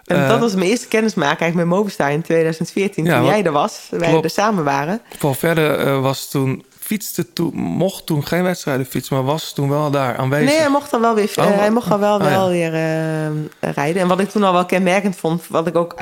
En 0.06 0.22
Eh, 0.24 0.28
dat 0.30 0.40
was 0.40 0.56
mijn 0.56 0.70
eerste 0.70 0.88
kennismaking 0.88 1.40
eigenlijk 1.40 1.70
met 1.70 1.78
Movistar 1.80 2.12
in 2.12 2.22
2014. 2.22 3.06
Ja, 3.06 3.12
toen 3.16 3.22
wat- 3.22 3.32
jij 3.32 3.44
er 3.44 3.52
was, 3.52 3.88
wij 3.90 4.10
Klopt. 4.10 4.24
er 4.24 4.30
samen 4.30 4.64
waren. 4.64 5.02
Voor 5.18 5.36
verder 5.36 5.80
eh, 5.80 6.02
was 6.02 6.30
toen, 6.30 6.66
fietste 6.92 7.34
toen, 7.34 7.54
mocht 7.56 8.06
toen 8.06 8.26
geen 8.26 8.44
wedstrijden 8.44 8.86
fietsen, 8.86 9.16
maar 9.16 9.26
was 9.26 9.54
toen 9.54 9.70
wel 9.70 9.92
daar 9.92 10.18
aanwezig. 10.18 10.50
Nee, 10.50 10.60
hij 10.60 10.70
mocht 10.70 10.92
dan 10.92 11.02
wel 11.02 11.16
weer, 11.16 11.32
Oh, 11.36 11.46
eh, 11.46 11.58
hij 11.58 11.72
mocht 11.72 11.90
dan 11.90 12.00
wel, 12.00 12.16
oh, 12.16 12.24
ja. 12.24 12.30
wel 12.30 12.50
weer 12.50 12.74
eh, 12.74 13.72
rijden. 13.74 14.02
En 14.02 14.08
wat 14.08 14.20
ik 14.20 14.30
toen 14.30 14.44
al 14.44 14.54
wel 14.54 14.66
kenmerkend 14.66 15.16
vond, 15.16 15.48
wat 15.48 15.68
ik 15.68 15.76
ook 15.76 15.94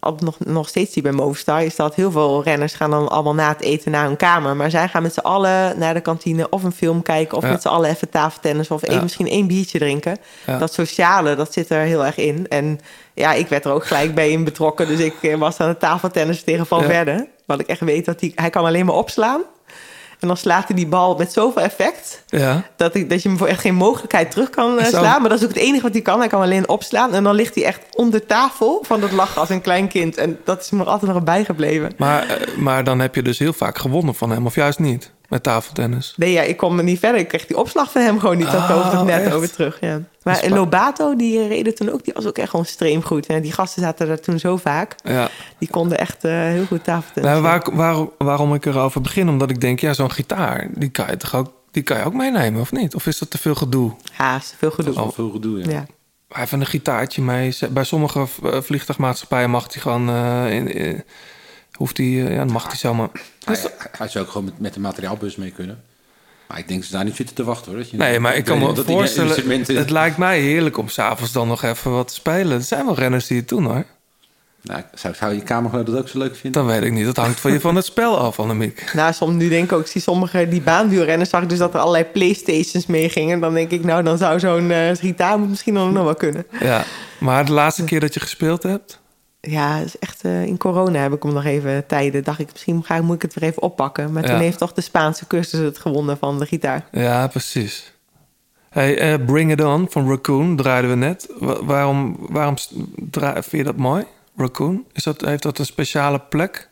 eh, 0.00 0.12
nog, 0.18 0.36
nog 0.38 0.68
steeds 0.68 0.92
zie 0.92 1.02
bij 1.02 1.12
Movistar, 1.12 1.62
is 1.62 1.76
dat 1.76 1.94
heel 1.94 2.10
veel 2.10 2.42
renners 2.42 2.74
gaan 2.74 2.90
dan 2.90 3.08
allemaal 3.08 3.34
na 3.34 3.48
het 3.48 3.60
eten 3.60 3.90
naar 3.90 4.06
hun 4.06 4.16
kamer. 4.16 4.56
Maar 4.56 4.70
zij 4.70 4.88
gaan 4.88 5.02
met 5.02 5.14
z'n 5.14 5.20
allen 5.20 5.78
naar 5.78 5.94
de 5.94 6.00
kantine 6.00 6.48
of 6.48 6.62
een 6.62 6.72
film 6.72 7.02
kijken, 7.02 7.36
of 7.36 7.42
Ja. 7.44 7.50
met 7.50 7.62
z'n 7.62 7.68
allen 7.68 7.90
even 7.90 8.08
tafeltennis 8.10 8.70
of 8.70 9.00
misschien 9.02 9.28
één 9.28 9.46
biertje 9.46 9.78
drinken. 9.78 10.16
Dat 10.58 10.72
sociale, 10.72 11.34
dat 11.36 11.52
zit 11.52 11.70
er 11.70 11.80
heel 11.80 12.04
erg 12.06 12.16
in. 12.16 12.46
En 12.48 12.80
ja, 13.14 13.32
ik 13.32 13.48
werd 13.48 13.64
er 13.64 13.72
ook 13.72 13.86
gelijk 13.86 14.14
bij 14.14 14.30
in 14.30 14.44
betrokken. 14.44 14.86
Dus 14.86 14.98
ik 14.98 15.36
was 15.38 15.60
aan 15.60 15.68
het 15.68 15.80
tafeltennis 15.80 16.42
tegen 16.42 16.66
Van 16.66 16.80
Ja. 16.80 16.86
Verden. 16.86 17.28
Wat 17.46 17.60
ik 17.60 17.66
echt 17.66 17.80
weet 17.80 18.04
dat 18.04 18.20
hij, 18.20 18.32
hij 18.34 18.50
kan 18.50 18.64
alleen 18.64 18.86
maar 18.86 18.94
opslaan. 18.94 19.40
En 20.20 20.28
dan 20.28 20.36
slaat 20.36 20.66
hij 20.66 20.76
die 20.76 20.86
bal 20.86 21.16
met 21.16 21.32
zoveel 21.32 21.62
effect. 21.62 22.22
Ja. 22.26 22.62
Dat, 22.76 22.94
ik, 22.94 23.10
dat 23.10 23.22
je 23.22 23.28
hem 23.28 23.38
voor 23.38 23.46
echt 23.46 23.60
geen 23.60 23.74
mogelijkheid 23.74 24.30
terug 24.30 24.50
kan 24.50 24.78
eh, 24.78 24.86
slaan. 24.86 25.20
Maar 25.20 25.30
dat 25.30 25.38
is 25.38 25.44
ook 25.44 25.54
het 25.54 25.62
enige 25.62 25.82
wat 25.82 25.92
hij 25.92 26.02
kan. 26.02 26.18
Hij 26.18 26.28
kan 26.28 26.42
alleen 26.42 26.68
opslaan. 26.68 27.14
En 27.14 27.24
dan 27.24 27.34
ligt 27.34 27.54
hij 27.54 27.64
echt 27.64 27.80
onder 27.96 28.26
tafel 28.26 28.84
van 28.86 29.02
het 29.02 29.12
lachen 29.12 29.40
als 29.40 29.50
een 29.50 29.60
klein 29.60 29.88
kind. 29.88 30.16
En 30.16 30.38
dat 30.44 30.60
is 30.60 30.70
me 30.70 30.84
altijd 30.84 31.12
nog 31.12 31.22
bijgebleven. 31.22 31.92
Maar, 31.96 32.28
eh, 32.28 32.56
maar 32.56 32.84
dan 32.84 32.98
heb 32.98 33.14
je 33.14 33.22
dus 33.22 33.38
heel 33.38 33.52
vaak 33.52 33.78
gewonnen 33.78 34.14
van 34.14 34.30
hem, 34.30 34.46
of 34.46 34.54
juist 34.54 34.78
niet, 34.78 35.10
met 35.34 35.42
tafeltennis. 35.42 36.14
Nee, 36.16 36.32
ja, 36.32 36.42
ik 36.42 36.56
kom 36.56 36.78
er 36.78 36.84
niet 36.84 36.98
verder. 36.98 37.20
Ik 37.20 37.28
kreeg 37.28 37.46
die 37.46 37.56
opslag 37.58 37.90
van 37.92 38.02
hem 38.02 38.18
gewoon 38.18 38.36
niet. 38.36 38.46
Dat 38.50 38.54
Oh, 38.54 38.92
het 38.92 39.04
net 39.04 39.22
echt? 39.24 39.34
over 39.34 39.50
terug. 39.50 39.80
Ja. 39.80 40.00
Maar 40.22 40.48
Lobato, 40.48 41.16
die 41.16 41.46
reed 41.48 41.76
toen 41.76 41.90
ook. 41.92 42.04
Die 42.04 42.14
was 42.14 42.26
ook 42.26 42.38
echt 42.38 42.50
gewoon 42.50 42.64
extreem 42.64 43.02
goed. 43.02 43.26
En 43.26 43.42
die 43.42 43.52
gasten 43.52 43.82
zaten 43.82 44.08
er 44.08 44.20
toen 44.20 44.38
zo 44.38 44.56
vaak. 44.56 44.94
Ja. 45.04 45.28
Die 45.58 45.68
konden 45.68 45.98
echt 45.98 46.24
eh, 46.24 46.32
heel 46.32 46.64
goed 46.66 46.84
tafeltennis. 46.84 47.30
Nou, 47.30 47.42
waar, 47.42 47.62
waar, 47.72 48.06
waarom 48.18 48.54
ik 48.54 48.66
erover 48.66 49.00
begin, 49.00 49.28
omdat 49.28 49.50
ik 49.50 49.60
denk, 49.60 49.80
ja, 49.80 49.92
zo'n 49.92 50.10
gitaar, 50.10 50.68
die 50.74 50.88
kan 50.90 51.06
je 51.10 51.16
toch 51.16 51.34
ook, 51.34 51.52
die 51.70 51.82
kan 51.82 51.96
je 51.98 52.04
ook 52.04 52.14
meenemen, 52.14 52.60
of 52.60 52.72
niet? 52.72 52.94
Of 52.94 53.06
is 53.06 53.18
dat 53.18 53.30
te 53.30 53.38
veel 53.38 53.54
gedoe? 53.54 53.92
Ja, 54.18 54.36
is 54.36 54.48
te 54.48 54.56
veel 54.58 54.70
gedoe. 54.70 54.94
Al 54.94 55.12
veel 55.12 55.30
gedoe, 55.30 55.58
ja. 55.58 55.70
Ja. 55.70 55.86
Hij 56.28 56.40
heeft 56.42 56.52
een 56.52 56.66
gitaartje 56.66 57.22
mee. 57.22 57.56
Bij 57.70 57.84
sommige 57.84 58.26
eh, 58.42 58.60
vliegtuigmaatschappijen 58.60 59.50
mag 59.50 59.72
hij 59.72 59.82
gewoon, 59.82 60.08
eh, 60.08 60.50
in, 60.54 60.74
in- 60.74 61.04
hoeft 61.72 61.96
hij, 61.96 62.06
eh, 62.06 62.30
ja, 62.30 62.36
dan 62.36 62.52
mag 62.52 62.66
hij 62.66 62.76
zomaar. 62.76 63.08
Hij, 63.44 63.56
hij 63.96 64.08
zou 64.08 64.24
ook 64.24 64.30
gewoon 64.30 64.44
met, 64.46 64.60
met 64.60 64.74
de 64.74 64.80
materiaalbus 64.80 65.36
mee 65.36 65.50
kunnen. 65.50 65.82
Maar 66.48 66.58
ik 66.58 66.68
denk 66.68 66.80
dat 66.80 66.88
ze 66.88 66.94
daar 66.96 67.04
niet 67.04 67.16
zitten 67.16 67.34
te 67.34 67.44
wachten 67.44 67.70
hoor. 67.70 67.80
Dat 67.80 67.90
je, 67.90 67.96
Nee, 67.96 68.20
maar 68.20 68.36
ik 68.36 68.44
kan 68.44 68.58
me 68.58 68.74
voorstellen, 68.74 69.56
het 69.76 69.90
lijkt 69.90 70.16
mij 70.16 70.40
heerlijk 70.40 70.78
om 70.78 70.88
s'avonds 70.88 71.32
dan 71.32 71.48
nog 71.48 71.62
even 71.62 71.90
wat 71.90 72.08
te 72.08 72.14
spelen. 72.14 72.56
Er 72.56 72.62
zijn 72.62 72.84
wel 72.84 72.94
renners 72.94 73.26
die 73.26 73.38
het 73.38 73.48
doen 73.48 73.64
hoor. 73.64 73.84
Nou, 74.62 74.82
zou, 74.94 75.14
zou 75.14 75.34
je 75.34 75.40
kamergenoot 75.40 75.86
dat 75.86 75.96
ook 75.96 76.08
zo 76.08 76.18
leuk 76.18 76.36
vinden? 76.36 76.62
Dan 76.62 76.70
weet 76.70 76.82
ik 76.82 76.92
niet, 76.92 77.04
dat 77.04 77.16
hangt 77.16 77.40
van 77.40 77.52
je 77.52 77.60
van 77.60 77.76
het 77.76 77.84
spel 77.84 78.18
af, 78.18 78.38
Annemiek. 78.38 78.90
Nou, 78.94 79.12
soms 79.12 79.34
nu 79.34 79.48
denk 79.48 79.64
ik 79.64 79.72
ook, 79.72 79.80
ik 79.80 79.86
zie 79.86 80.00
sommige 80.00 80.48
die 80.48 80.60
baanwielrenners, 80.60 81.30
zag 81.30 81.42
ik 81.42 81.48
dus 81.48 81.58
dat 81.58 81.74
er 81.74 81.80
allerlei 81.80 82.04
Playstations 82.04 82.86
mee 82.86 83.08
gingen. 83.08 83.40
Dan 83.40 83.54
denk 83.54 83.70
ik, 83.70 83.84
nou, 83.84 84.02
dan 84.02 84.18
zou 84.18 84.38
zo'n 84.38 84.96
gitaar 84.96 85.40
misschien 85.40 85.74
dan 85.74 85.92
nog 85.92 86.04
wel 86.04 86.14
kunnen. 86.14 86.46
Ja, 86.60 86.84
maar 87.18 87.44
de 87.44 87.52
laatste 87.52 87.84
keer 87.84 88.00
dat 88.00 88.14
je 88.14 88.20
gespeeld 88.20 88.62
hebt? 88.62 89.02
Ja, 89.46 89.78
is 89.78 89.98
echt, 89.98 90.24
eh, 90.24 90.44
in 90.44 90.56
corona 90.56 90.98
heb 90.98 91.12
ik 91.12 91.22
hem 91.22 91.32
nog 91.32 91.44
even 91.44 91.86
tijden. 91.86 92.24
Dacht 92.24 92.38
ik, 92.38 92.48
misschien 92.52 92.84
ga, 92.84 93.00
moet 93.00 93.14
ik 93.14 93.22
het 93.22 93.34
weer 93.34 93.48
even 93.50 93.62
oppakken. 93.62 94.12
Maar 94.12 94.22
toen 94.22 94.34
Ja. 94.34 94.38
heeft 94.40 94.58
toch 94.58 94.72
de 94.72 94.80
Spaanse 94.80 95.26
cursus 95.26 95.60
het 95.60 95.78
gewonnen 95.78 96.18
van 96.18 96.38
de 96.38 96.46
gitaar. 96.46 96.86
Ja, 96.92 97.26
precies. 97.26 97.92
Hey, 98.70 98.98
eh, 98.98 99.24
Bring 99.26 99.50
It 99.52 99.64
On 99.64 99.86
van 99.90 100.08
Raccoon 100.08 100.56
draaiden 100.56 100.90
we 100.90 100.96
net. 100.96 101.28
Wa- 101.38 101.64
waarom 101.64 102.16
waarom 102.30 102.54
vind 103.34 103.50
je 103.50 103.64
dat 103.64 103.76
mooi, 103.76 104.04
Raccoon? 104.36 104.84
Is 104.92 105.02
dat, 105.04 105.20
heeft 105.20 105.42
dat 105.42 105.58
een 105.58 105.66
speciale 105.66 106.18
plek? 106.20 106.68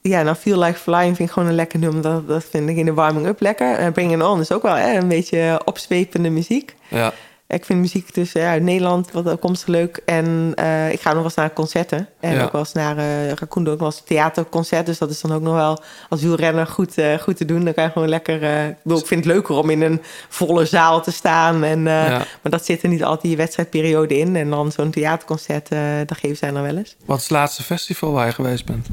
Ja, 0.00 0.22
nou, 0.22 0.36
Feel 0.36 0.58
Like 0.58 0.78
Flying 0.78 1.16
vind 1.16 1.28
ik 1.28 1.34
gewoon 1.34 1.48
een 1.48 1.54
lekker 1.54 1.78
nummer. 1.78 2.02
Dat, 2.02 2.28
dat 2.28 2.44
vind 2.44 2.68
ik 2.68 2.76
in 2.76 2.84
de 2.84 2.94
warming-up 2.94 3.40
lekker. 3.40 3.74
En 3.74 3.92
Bring 3.92 4.12
It 4.12 4.22
On 4.22 4.40
is 4.40 4.52
ook 4.52 4.62
wel 4.62 4.76
een 4.78 5.08
beetje 5.08 5.60
opzwepende 5.64 6.30
muziek. 6.30 6.74
Ja, 6.88 7.12
Ik 7.48 7.64
vind 7.64 7.80
muziek 7.80 8.14
dus 8.14 8.32
ja, 8.32 8.50
uit 8.50 8.62
Nederland 8.62 9.12
wat 9.12 9.26
opkomstig 9.26 9.68
leuk. 9.68 10.00
En 10.04 10.52
eh, 10.54 10.92
ik 10.92 11.00
ga 11.00 11.06
nog 11.08 11.14
wel 11.16 11.24
eens 11.24 11.34
naar 11.34 11.52
concerten. 11.52 12.08
En 12.20 12.34
Ja. 12.34 12.42
ook 12.44 12.52
wel 12.52 12.60
eens 12.60 12.72
naar 12.72 12.98
uh, 12.98 13.32
Raccoon 13.32 13.64
doe 13.64 13.72
ook 13.72 13.78
wel 13.78 13.88
eens 13.88 14.02
theaterconcert. 14.06 14.86
Dus 14.86 14.98
dat 14.98 15.10
is 15.10 15.20
dan 15.20 15.32
ook 15.32 15.42
nog 15.42 15.54
wel 15.54 15.82
als 16.08 16.22
wielrenner 16.22 16.66
goed, 16.66 16.98
eh, 16.98 17.18
goed 17.18 17.36
te 17.36 17.44
doen. 17.44 17.64
Dan 17.64 17.74
kan 17.74 17.84
je 17.84 17.90
gewoon 17.90 18.08
lekker... 18.08 18.42
eh, 18.42 18.68
ik, 18.68 18.76
bedoel, 18.82 18.98
ik 18.98 19.06
vind 19.06 19.24
het 19.24 19.32
leuker 19.34 19.54
om 19.54 19.70
in 19.70 19.82
een 19.82 20.02
volle 20.28 20.64
zaal 20.64 21.02
te 21.02 21.10
staan. 21.12 21.64
En, 21.64 21.86
eh, 21.86 21.92
Ja. 22.08 22.16
Maar 22.42 22.52
dat 22.52 22.64
zit 22.64 22.82
er 22.82 22.88
niet 22.88 23.04
altijd 23.04 23.24
in 23.24 23.30
je 23.30 23.36
wedstrijdperiode 23.36 24.18
in. 24.18 24.36
En 24.36 24.50
dan 24.50 24.72
zo'n 24.72 24.90
theaterconcert, 24.90 25.68
eh 25.68 25.80
dat 26.06 26.18
geven 26.18 26.36
zij 26.36 26.50
dan 26.50 26.62
wel 26.62 26.76
eens. 26.76 26.96
wat 27.04 27.16
is 27.16 27.22
het 27.22 27.32
laatste 27.32 27.62
festival 27.62 28.12
waar 28.12 28.26
je 28.26 28.32
geweest 28.32 28.64
bent? 28.64 28.86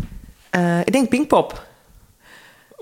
Eh, 0.50 0.80
ik 0.80 0.92
denk 0.92 1.10
Pinkpop. 1.10 1.64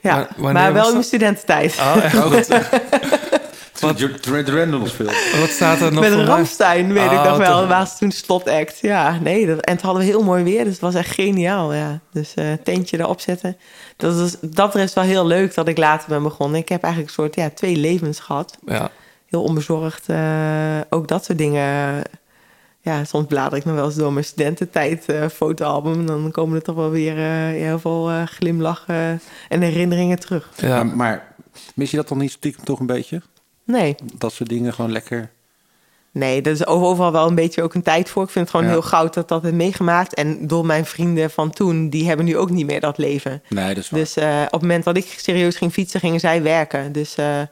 Ja, 0.02 0.28
maar 0.38 0.54
wel 0.54 0.66
in 0.68 0.74
mijn 0.74 0.94
dat? 0.94 1.04
studententijd. 1.06 1.76
Oh, 1.80 2.34
echt? 2.34 2.50
Wat? 3.80 3.98
De 3.98 4.44
Randall 4.46 4.88
speelt. 4.88 5.14
Wat 5.40 5.50
staat 5.50 5.82
er 5.82 5.92
nog 5.92 6.04
Met 6.04 6.14
voor? 6.14 6.24
Ramstein, 6.24 6.94
weet 6.94 7.12
ik 7.12 7.18
Oh, 7.18 7.24
nog 7.24 7.38
wel. 7.38 7.60
Dat 7.60 7.68
was 7.68 7.98
toen 7.98 8.12
slotact. 8.12 8.80
Ja, 8.80 9.20
nee. 9.22 9.46
Dat, 9.48 9.60
en 9.60 9.78
toen 9.78 9.86
hadden 9.86 10.04
we 10.06 10.10
heel 10.10 10.24
mooi 10.24 10.44
weer. 10.44 10.64
Dus 10.64 10.74
het 10.74 10.82
was 10.82 10.96
echt 10.96 11.14
geniaal, 11.14 11.74
ja. 11.74 12.00
Dus 12.12 12.34
eh 12.34 12.46
tentje 12.64 13.00
erop 13.00 13.20
zetten. 13.22 13.58
Dat 13.98 14.20
is 14.20 14.36
dat 14.42 14.76
is 14.76 14.94
wel 14.94 15.04
heel 15.04 15.26
leuk 15.26 15.54
dat 15.54 15.68
ik 15.68 15.78
later 15.78 16.10
ben 16.10 16.24
begonnen. 16.24 16.60
Ik 16.60 16.70
heb 16.70 16.84
eigenlijk 16.84 17.16
een 17.16 17.24
soort 17.24 17.36
ja, 17.36 17.50
twee 17.50 17.76
levens 17.76 18.20
gehad. 18.20 18.58
Ja. 18.66 18.90
Heel 19.26 19.44
onbezorgd. 19.44 20.10
eh, 20.10 20.80
ook 20.90 21.08
dat 21.08 21.26
soort 21.26 21.38
dingen. 21.38 22.02
Ja, 22.82 23.04
soms 23.04 23.28
blader 23.28 23.58
ik 23.58 23.66
nog 23.66 23.76
wel 23.76 23.86
eens 23.86 23.96
door 23.96 24.14
mijn 24.14 24.26
studententijd 24.26 25.06
eh, 25.06 25.28
fotoalbum. 25.28 26.06
Dan 26.06 26.32
komen 26.32 26.56
er 26.56 26.64
toch 26.64 26.76
wel 26.76 26.90
weer 26.90 27.18
eh, 27.18 27.26
heel 27.62 27.80
veel 27.80 28.12
glimlachen 28.26 29.22
en 29.50 29.62
herinneringen 29.62 30.20
terug. 30.20 30.50
Ja. 30.56 30.84
Maar, 30.84 30.96
maar 30.96 31.36
mis 31.76 31.92
je 31.92 31.98
dat 31.98 32.08
dan 32.08 32.18
niet 32.18 32.32
stiekem 32.32 32.64
toch 32.64 32.80
een 32.80 32.86
beetje? 32.86 33.22
Nee, 33.66 33.96
Dat 34.18 34.34
soort 34.34 34.50
dingen 34.50 34.74
gewoon 34.74 34.92
lekker... 34.92 35.32
Nee, 36.12 36.42
er 36.42 36.52
is 36.52 36.66
overal 36.66 37.12
wel 37.12 37.28
een 37.28 37.36
beetje 37.36 37.64
ook 37.64 37.74
een 37.74 37.82
tijd 37.82 38.10
voor. 38.10 38.24
Ik 38.24 38.30
vind 38.30 38.46
het 38.46 38.56
gewoon 38.56 38.72
Ja. 38.72 38.80
heel 38.80 38.90
goud 38.90 39.14
dat 39.14 39.28
dat 39.28 39.42
heeft 39.42 39.54
meegemaakt. 39.56 40.14
En 40.14 40.48
door 40.48 40.66
mijn 40.66 40.86
vrienden 40.86 41.32
van 41.32 41.52
toen, 41.52 41.90
die 41.90 42.08
hebben 42.08 42.26
nu 42.26 42.38
ook 42.38 42.50
niet 42.50 42.66
meer 42.66 42.80
dat 42.80 42.98
leven. 42.98 43.44
Nee, 43.50 43.68
dat 43.74 43.84
is 43.84 43.90
waar. 43.90 44.00
Dus 44.00 44.16
eh, 44.16 44.42
op 44.46 44.52
het 44.52 44.62
moment 44.62 44.84
dat 44.84 44.98
ik 44.98 45.06
serieus 45.18 45.56
ging 45.56 45.72
fietsen, 45.72 46.00
gingen 46.00 46.20
zij 46.20 46.42
werken. 46.44 46.92
Dus 46.92 47.16
eh, 47.16 47.42
eh, 47.42 47.48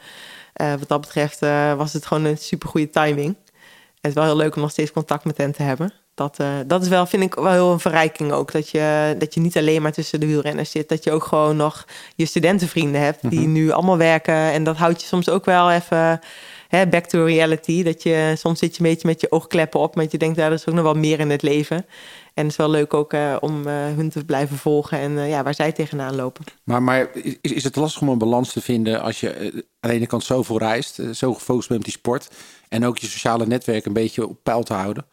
wat 0.53 0.87
dat 0.87 1.01
betreft 1.01 1.39
was 1.77 1.93
het 1.93 2.05
gewoon 2.05 2.25
een 2.25 2.37
supergoeie 2.37 2.89
timing. 2.89 3.35
En 3.35 4.09
het 4.09 4.11
is 4.11 4.13
wel 4.13 4.23
heel 4.23 4.35
leuk 4.35 4.55
om 4.55 4.61
nog 4.61 4.71
steeds 4.71 4.91
contact 4.91 5.25
met 5.25 5.37
hen 5.37 5.51
te 5.51 5.63
hebben. 5.63 5.93
Dat, 6.21 6.39
eh, 6.39 6.47
dat 6.67 6.81
is 6.81 6.87
wel, 6.87 7.05
vind 7.05 7.23
ik, 7.23 7.33
wel 7.33 7.51
heel 7.51 7.71
een 7.71 7.79
verrijking 7.79 8.31
ook. 8.31 8.51
Dat 8.51 8.69
je, 8.69 9.15
dat 9.17 9.33
je 9.33 9.39
niet 9.39 9.57
alleen 9.57 9.81
maar 9.81 9.91
tussen 9.91 10.19
de 10.19 10.25
wielrenners 10.25 10.71
zit. 10.71 10.89
Dat 10.89 11.03
je 11.03 11.11
ook 11.11 11.23
gewoon 11.23 11.55
nog 11.55 11.85
je 12.15 12.25
studentenvrienden 12.25 13.01
hebt 13.01 13.29
die 13.29 13.39
Mhm. 13.39 13.51
nu 13.51 13.71
allemaal 13.71 13.97
werken. 13.97 14.33
En 14.35 14.63
dat 14.63 14.77
houdt 14.77 15.01
je 15.01 15.07
soms 15.07 15.29
ook 15.29 15.45
wel 15.45 15.71
even 15.71 16.19
hè, 16.67 16.87
back 16.87 17.05
to 17.05 17.25
reality. 17.25 17.83
Dat 17.83 18.03
je 18.03 18.33
soms 18.37 18.59
zit 18.59 18.75
je 18.75 18.83
een 18.83 18.89
beetje 18.89 19.07
met 19.07 19.21
je 19.21 19.31
oogkleppen 19.31 19.79
op. 19.79 19.95
Maar 19.95 20.05
je 20.09 20.17
denkt, 20.17 20.37
ja, 20.37 20.45
er 20.45 20.51
is 20.51 20.67
ook 20.67 20.75
nog 20.75 20.83
wel 20.83 20.93
meer 20.93 21.19
in 21.19 21.29
het 21.29 21.41
leven. 21.41 21.77
En 22.33 22.43
het 22.43 22.51
is 22.51 22.55
wel 22.55 22.69
leuk 22.69 22.93
ook 22.93 23.13
eh, 23.13 23.35
om 23.39 23.67
eh, 23.67 23.73
hun 23.73 24.09
te 24.09 24.25
blijven 24.25 24.57
volgen. 24.57 24.97
En 24.97 25.27
ja, 25.27 25.43
waar 25.43 25.53
zij 25.55 25.71
tegenaan 25.71 26.15
lopen. 26.15 26.45
Maar, 26.63 26.83
maar 26.83 27.09
is, 27.13 27.35
is 27.41 27.63
het 27.63 27.75
lastig 27.75 28.01
om 28.01 28.09
een 28.09 28.17
balans 28.17 28.53
te 28.53 28.61
vinden 28.61 29.01
als 29.01 29.19
je 29.19 29.35
aan 29.79 29.89
de 29.89 29.95
ene 29.95 30.07
kant 30.07 30.23
zoveel 30.23 30.57
reist, 30.57 31.01
zo 31.13 31.33
gefocust 31.33 31.67
bent 31.67 31.79
op 31.79 31.85
die 31.85 31.95
sport 31.95 32.29
en 32.69 32.85
ook 32.85 32.97
je 32.97 33.07
sociale 33.07 33.45
netwerk 33.45 33.85
een 33.85 33.93
beetje 33.93 34.27
op 34.27 34.37
peil 34.43 34.63
te 34.63 34.73
houden? 34.73 35.05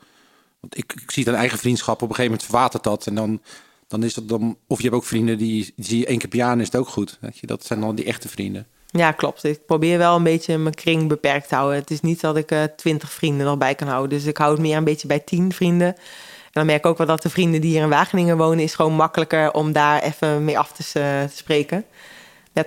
Want 0.61 0.79
ik, 0.79 0.93
ik 1.03 1.11
zie 1.11 1.29
aan 1.29 1.35
eigen 1.35 1.59
vriendschap, 1.59 2.03
op 2.03 2.09
een 2.09 2.15
gegeven 2.15 2.31
moment 2.31 2.45
verwatert 2.49 2.83
dat 2.83 3.07
en 3.07 3.15
dan, 3.15 3.41
dan 3.87 4.03
is 4.03 4.15
dat 4.15 4.29
dan, 4.29 4.57
of 4.67 4.77
je 4.77 4.83
hebt 4.83 4.97
ook 4.97 5.05
vrienden 5.05 5.39
die, 5.39 5.73
die 5.77 5.85
zie 5.85 5.99
je 5.99 6.07
één 6.07 6.19
keer 6.19 6.29
per 6.29 6.39
jaar 6.39 6.59
is 6.59 6.67
het 6.67 6.77
ook 6.77 6.89
goed. 6.89 7.19
Weet 7.21 7.39
je? 7.39 7.47
Dat 7.47 7.65
zijn 7.65 7.81
dan 7.81 7.95
die 7.95 8.05
echte 8.05 8.29
vrienden. 8.29 8.67
Ja, 8.91 9.13
klopt. 9.13 9.45
Ik 9.45 9.67
probeer 9.67 9.99
wel 9.99 10.17
een 10.17 10.23
beetje 10.23 10.59
mijn 10.59 10.75
kring 10.75 11.09
beperkt 11.09 11.49
te 11.49 11.55
houden. 11.55 11.79
Het 11.79 11.91
is 11.91 12.01
niet 12.01 12.21
dat 12.21 12.37
ik 12.37 12.51
eh, 12.51 12.63
twintig 12.77 13.13
vrienden 13.13 13.47
nog 13.47 13.59
bij 13.59 13.75
kan 13.75 13.89
houden. 13.89 14.19
Dus 14.19 14.27
ik 14.27 14.37
hou 14.37 14.53
het 14.53 14.61
meer 14.61 14.77
een 14.77 14.85
beetje 14.85 15.09
bij 15.09 15.19
tien 15.19 15.53
vrienden. 15.53 15.87
En 15.89 16.53
dan 16.53 16.67
merk 16.67 16.79
ik 16.79 16.87
ook 16.87 16.99
wel 16.99 17.07
dat 17.07 17.23
de 17.23 17.31
vrienden 17.31 17.61
die 17.61 17.71
hier 17.71 17.83
in 17.83 17.89
Wageningen 17.89 18.37
wonen... 18.37 18.65
is 18.65 18.75
gewoon 18.75 18.95
makkelijker 18.95 19.53
om 19.53 19.73
daar 19.73 20.03
even 20.03 20.45
mee 20.45 20.59
af 20.59 20.73
te, 20.73 21.01
eh, 21.01 21.25
te 21.25 21.37
spreken. 21.37 21.85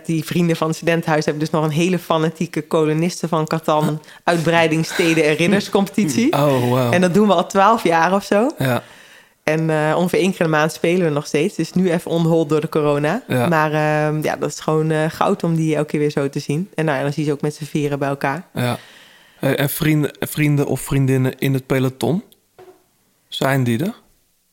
Die 0.03 0.26
vrienden 0.26 0.55
van 0.55 0.68
het 0.68 0.76
studentenhuis 0.76 1.26
hebben 1.26 1.43
dus 1.43 1.53
nog 1.53 1.63
een 1.63 1.72
hele 1.72 1.99
fanatieke 1.99 2.61
kolonisten 2.61 3.30
van 3.30 3.47
Catan... 3.47 4.01
uitbreidingssteden 4.23 5.23
en 5.23 5.35
ridderscompetitie. 5.35 6.34
Oh, 6.34 6.69
wow. 6.69 6.93
En 6.93 7.01
dat 7.01 7.13
doen 7.13 7.27
we 7.27 7.34
al 7.34 7.47
twaalf 7.47 7.84
jaar 7.84 8.13
of 8.13 8.23
zo. 8.23 8.51
Ja. 8.57 8.84
En 9.43 9.69
eh, 9.69 9.97
ongeveer 9.97 10.19
één 10.19 10.31
keer 10.31 10.39
in 10.39 10.45
de 10.45 10.51
maand 10.51 10.73
spelen 10.73 11.05
we 11.05 11.13
nog 11.13 11.26
steeds. 11.26 11.55
Dus 11.55 11.73
nu 11.73 11.91
even 11.91 12.11
onhold 12.11 12.49
door 12.49 12.61
de 12.61 12.69
corona. 12.69 13.23
Ja. 13.27 13.47
Maar 13.47 13.72
ehm, 13.73 14.23
ja, 14.23 14.35
dat 14.35 14.49
is 14.49 14.59
gewoon 14.59 14.91
eh, 14.91 15.09
goud 15.09 15.43
om 15.43 15.55
die 15.55 15.76
elke 15.76 15.89
keer 15.89 15.99
weer 15.99 16.11
zo 16.11 16.30
te 16.30 16.39
zien. 16.39 16.69
En 16.76 16.85
nou, 16.85 16.97
ja, 16.97 17.03
dan 17.03 17.13
zie 17.13 17.23
je 17.23 17.30
ze 17.30 17.35
ook 17.35 17.41
met 17.41 17.55
z'n 17.55 17.63
vieren 17.63 17.99
bij 17.99 18.09
elkaar. 18.09 18.47
Ja. 18.53 18.77
Hey, 19.39 19.55
en 19.55 19.69
vrienden, 19.69 20.11
vrienden 20.19 20.65
of 20.65 20.81
vriendinnen 20.81 21.38
in 21.39 21.53
het 21.53 21.65
peloton? 21.65 22.23
Zijn 23.27 23.63
die 23.63 23.84
er? 23.84 23.93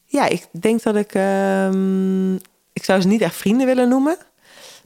Ja, 0.05 0.28
ik 0.28 0.47
denk 0.51 0.82
dat 0.82 0.97
ik... 0.97 1.15
ehm, 1.15 2.35
ik 2.73 2.85
zou 2.85 3.01
ze 3.01 3.09
niet 3.09 3.20
echt 3.20 3.36
vrienden 3.36 3.66
willen 3.66 3.89
noemen. 3.89 4.16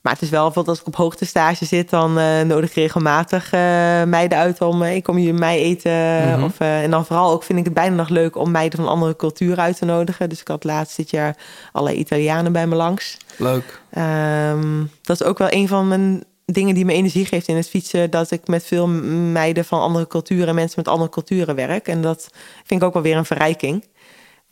Maar 0.03 0.13
het 0.13 0.23
is 0.23 0.31
wel, 0.31 0.45
bijvoorbeeld 0.45 0.77
als 0.77 0.87
ik 0.87 0.93
op 0.93 1.01
hoogtestage 1.01 1.65
zit... 1.65 1.91
dan 1.91 2.19
eh, 2.19 2.41
nodig 2.41 2.69
ik 2.69 2.75
regelmatig 2.75 3.53
eh, 3.53 3.61
meiden 4.03 4.39
uit 4.39 4.61
om... 4.61 4.83
eh, 4.83 4.95
ik 4.95 5.03
kom 5.03 5.17
hier 5.17 5.35
mij 5.35 5.59
eten. 5.59 6.29
Mhm. 6.29 6.43
of, 6.43 6.61
en 6.61 6.91
dan 6.91 7.07
vooral 7.07 7.31
ook 7.31 7.43
vind 7.43 7.59
ik 7.59 7.65
het 7.65 7.75
bijna 7.75 7.95
nog 7.95 8.09
leuk... 8.09 8.37
om 8.37 8.51
meiden 8.51 8.79
van 8.79 8.89
andere 8.89 9.17
culturen 9.17 9.65
uit 9.65 9.77
te 9.77 9.85
nodigen. 9.85 10.29
Dus 10.29 10.41
ik 10.41 10.49
had 10.49 10.65
laatst 10.65 10.97
dit 10.97 11.11
jaar 11.11 11.37
allerlei 11.73 12.01
Italianen 12.01 12.53
bij 12.53 12.67
me 12.67 12.75
langs. 12.75 13.17
Leuk. 13.37 13.83
Ehm, 13.91 14.85
dat 15.03 15.21
is 15.21 15.27
ook 15.27 15.39
wel 15.39 15.53
een 15.53 15.69
van 15.69 15.89
mijn 15.89 16.25
dingen 16.45 16.75
die 16.75 16.85
me 16.85 16.93
energie 16.93 17.27
geeft 17.27 17.49
in 17.49 17.57
het 17.57 17.69
fietsen. 17.69 18.11
Dat 18.11 18.31
ik 18.31 18.47
met 18.47 18.65
veel 18.65 18.87
meiden 18.87 19.65
van 19.65 19.81
andere 19.81 20.07
culturen 20.07 20.49
en 20.49 20.55
mensen 20.55 20.83
met 20.85 20.93
andere 20.93 21.11
culturen 21.11 21.55
werk. 21.55 21.89
En 21.89 22.03
dat 22.03 22.29
vind 22.65 22.81
ik 22.81 22.87
ook 22.87 22.95
wel 22.95 23.03
weer 23.03 23.17
een 23.17 23.25
verrijking. 23.25 23.85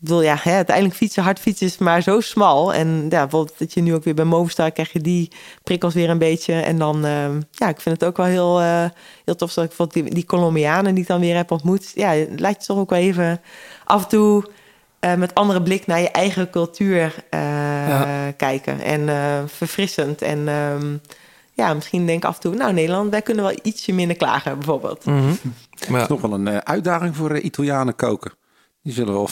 Ik 0.03 0.07
bedoel, 0.07 0.23
ja, 0.23 0.37
hè, 0.43 0.55
uiteindelijk 0.55 0.97
fietsen, 0.97 1.23
hard 1.23 1.39
fietsen 1.39 1.67
is 1.67 1.79
maar 1.79 2.03
zo 2.03 2.21
smal. 2.21 2.75
En 2.75 2.89
ja, 2.89 3.21
bijvoorbeeld 3.21 3.59
dat 3.59 3.73
je 3.73 3.81
nu 3.83 3.95
ook 3.95 4.05
weer 4.05 4.15
bij 4.15 4.25
Movistar 4.25 4.71
krijg 4.71 4.93
je 4.93 5.01
die 5.01 5.33
prikkels 5.63 5.95
weer 5.95 6.11
een 6.11 6.19
beetje. 6.19 6.53
En 6.55 6.79
dan, 6.79 7.05
ehm, 7.05 7.41
ja, 7.51 7.69
ik 7.69 7.81
vind 7.81 8.01
het 8.01 8.05
ook 8.09 8.17
wel 8.17 8.27
heel, 8.27 8.61
eh, 8.61 8.85
heel 9.25 9.37
tof 9.37 9.55
dat 9.55 9.65
ik 9.65 9.69
bijvoorbeeld 9.77 10.05
die, 10.07 10.15
die 10.15 10.25
Colombianen 10.25 10.95
die 10.95 11.03
ik 11.03 11.09
dan 11.09 11.21
weer 11.21 11.37
heb 11.37 11.51
ontmoet. 11.51 11.93
Ja, 11.95 12.15
laat 12.37 12.61
je 12.61 12.67
toch 12.67 12.79
ook 12.79 12.91
wel 12.91 12.99
even 12.99 13.41
af 13.85 14.03
en 14.03 14.09
toe 14.09 14.45
eh, 15.01 15.15
met 15.15 15.35
andere 15.35 15.63
blik 15.63 15.87
naar 15.87 16.01
je 16.01 16.11
eigen 16.11 16.51
cultuur 16.51 17.15
eh, 17.31 17.41
Ja. 17.89 18.31
kijken. 18.37 18.81
En 18.81 19.09
eh, 19.09 19.39
verfrissend. 19.47 20.23
En 20.23 20.49
ehm, 20.49 20.97
ja, 21.53 21.75
misschien 21.75 22.07
denk 22.07 22.19
ik 22.23 22.29
af 22.29 22.35
en 22.35 22.41
toe, 22.41 22.55
nou 22.55 22.73
Nederland, 22.73 23.11
wij 23.11 23.23
kunnen 23.23 23.45
wel 23.45 23.59
ietsje 23.63 23.93
minder 23.93 24.17
klagen 24.17 24.55
bijvoorbeeld. 24.59 25.05
Mhm. 25.05 25.17
Maar 25.89 26.01
Het 26.01 26.11
is 26.11 26.17
nog 26.17 26.21
wel 26.21 26.33
een 26.33 26.67
uitdaging 26.67 27.17
voor 27.17 27.39
Italianen 27.39 27.97
koken. 27.97 28.33
Die 28.83 28.93
zullen 28.93 29.13
wel... 29.13 29.23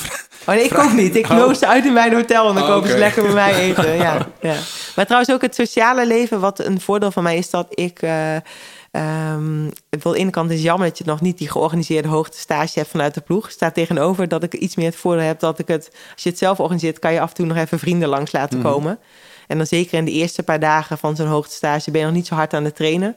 Oh 0.47 0.55
nee, 0.55 0.65
ik 0.65 0.71
kook 0.71 0.93
niet. 0.93 1.17
Ik 1.17 1.25
Oh. 1.31 1.37
noos 1.37 1.59
ze 1.59 1.67
uit 1.67 1.85
in 1.85 1.93
mijn 1.93 2.15
hotel 2.15 2.49
en 2.49 2.55
dan 2.55 2.63
Oh, 2.63 2.69
kopen 2.69 2.89
ze 2.91 2.99
lekker 2.99 3.23
bij 3.23 3.33
mij 3.33 3.55
eten. 3.55 3.97
Ja, 4.07 4.27
ja. 4.41 4.55
Maar 4.97 5.05
trouwens 5.05 5.33
ook 5.33 5.43
het 5.43 5.55
sociale 5.55 6.07
leven, 6.07 6.41
wat 6.41 6.59
een 6.59 6.81
voordeel 6.81 7.11
van 7.11 7.23
mij 7.23 7.37
is 7.37 7.51
dat 7.51 7.67
ik... 7.71 7.77
ik 7.91 8.01
wil, 8.01 9.01
aan 9.01 9.71
de 9.91 10.15
ene 10.19 10.31
kant 10.31 10.51
is 10.51 10.57
het 10.57 10.65
jammer 10.65 10.89
dat 10.89 10.99
je 10.99 11.05
nog 11.07 11.21
niet 11.21 11.39
die 11.39 11.51
georganiseerde 11.51 12.09
hoogtestage 12.09 12.79
hebt 12.79 12.91
vanuit 12.91 13.15
de 13.15 13.21
ploeg. 13.21 13.51
Staat 13.51 13.75
tegenover 13.75 14.29
dat 14.29 14.43
ik 14.43 14.55
iets 14.55 14.77
meer 14.77 14.87
het 14.87 14.97
voordeel 14.97 15.25
heb 15.27 15.41
dat 15.41 15.59
ik 15.59 15.69
het... 15.69 15.91
Als 16.15 16.23
je 16.23 16.29
het 16.29 16.39
zelf 16.39 16.61
organiseert, 16.61 16.99
kan 16.99 17.13
je 17.13 17.21
af 17.21 17.29
en 17.29 17.35
toe 17.35 17.47
nog 17.47 17.57
even 17.57 17.79
vrienden 17.79 18.09
langs 18.09 18.33
laten 18.33 18.59
Mhm. 18.59 18.69
komen. 18.69 18.99
En 19.47 19.57
dan 19.57 19.67
zeker 19.67 19.99
in 19.99 20.05
de 20.05 20.11
eerste 20.11 20.43
paar 20.43 20.61
dagen 20.61 20.99
van 20.99 21.17
zo'n 21.17 21.27
hoogtestage 21.27 21.91
ben 21.91 22.01
je 22.01 22.07
nog 22.07 22.17
niet 22.17 22.27
zo 22.27 22.35
hard 22.35 22.55
aan 22.55 22.65
het 22.65 22.77
trainen. 22.77 23.17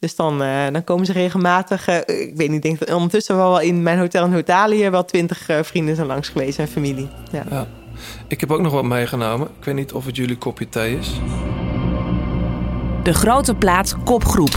Dus 0.00 0.16
dan, 0.16 0.42
eh, 0.42 0.66
dan 0.72 0.84
komen 0.84 1.06
ze 1.06 1.12
regelmatig. 1.12 1.88
eh, 1.88 1.96
ik 1.96 2.36
weet 2.36 2.48
niet, 2.48 2.56
ik 2.56 2.62
denk 2.62 2.78
dat 2.78 2.92
ondertussen 2.92 3.36
wel 3.36 3.50
wel 3.50 3.60
in 3.60 3.82
mijn 3.82 3.98
hotel 3.98 4.24
in 4.26 4.36
Italië 4.38 4.90
wel 4.90 5.04
twintig 5.04 5.48
eh, 5.48 5.58
vrienden 5.62 5.94
zijn 5.94 6.06
langs 6.06 6.28
geweest 6.28 6.58
en 6.58 6.68
familie. 6.68 7.08
Ja. 7.32 7.42
Ja. 7.50 7.66
Ik 8.26 8.40
heb 8.40 8.50
ook 8.50 8.60
nog 8.60 8.72
wat 8.72 8.84
meegenomen. 8.84 9.48
Ik 9.58 9.64
weet 9.64 9.74
niet 9.74 9.92
of 9.92 10.06
het 10.06 10.16
jullie 10.16 10.36
kopje 10.38 10.68
thee 10.68 10.98
is. 10.98 11.10
De 13.02 13.14
grote 13.14 13.54
plaat 13.54 13.96
kopgroep. 14.04 14.54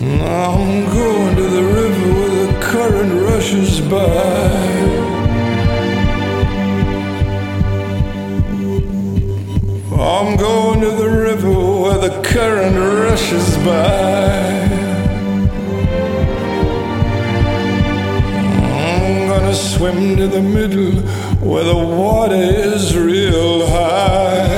I'm 0.00 0.86
going 0.88 1.36
to 1.36 1.48
the 1.48 1.72
river 1.74 2.14
where 2.14 2.46
the 2.46 2.58
current 2.58 3.12
rushes 3.12 3.88
by. 3.88 4.80
I'm 9.94 10.36
going 10.36 10.80
to 10.80 10.90
the 10.90 11.08
river 11.08 11.50
where 11.50 11.71
the 12.02 12.20
current 12.24 12.76
rushes 12.76 13.56
by. 13.58 14.42
I'm 18.74 19.28
gonna 19.28 19.54
swim 19.54 20.16
to 20.16 20.26
the 20.26 20.42
middle 20.42 21.00
where 21.48 21.62
the 21.62 21.76
water 21.76 22.34
is 22.34 22.98
real 22.98 23.68
high. 23.68 24.48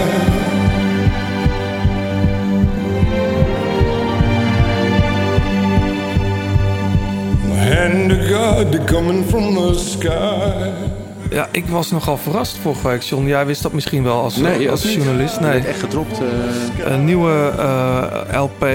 Hand 7.52 8.10
of 8.10 8.26
God 8.30 8.88
coming 8.88 9.22
from 9.22 9.54
the 9.54 9.74
sky. 9.74 10.93
Ja, 11.34 11.48
ik 11.50 11.66
was 11.66 11.90
nogal 11.90 12.16
verrast 12.16 12.56
vorige 12.56 12.88
week, 12.88 13.02
John. 13.02 13.26
Jij 13.26 13.46
wist 13.46 13.62
dat 13.62 13.72
misschien 13.72 14.02
wel 14.02 14.20
als, 14.22 14.36
Nee, 14.36 14.70
als 14.70 14.80
ook 14.80 14.86
niet. 14.86 14.94
journalist. 14.94 15.40
Nee. 15.40 15.58
echt 15.60 15.80
gedropt. 15.80 16.20
eh, 16.20 16.92
Een 16.92 17.04
nieuwe 17.04 17.52
eh, 17.58 18.42
LP, 18.42 18.66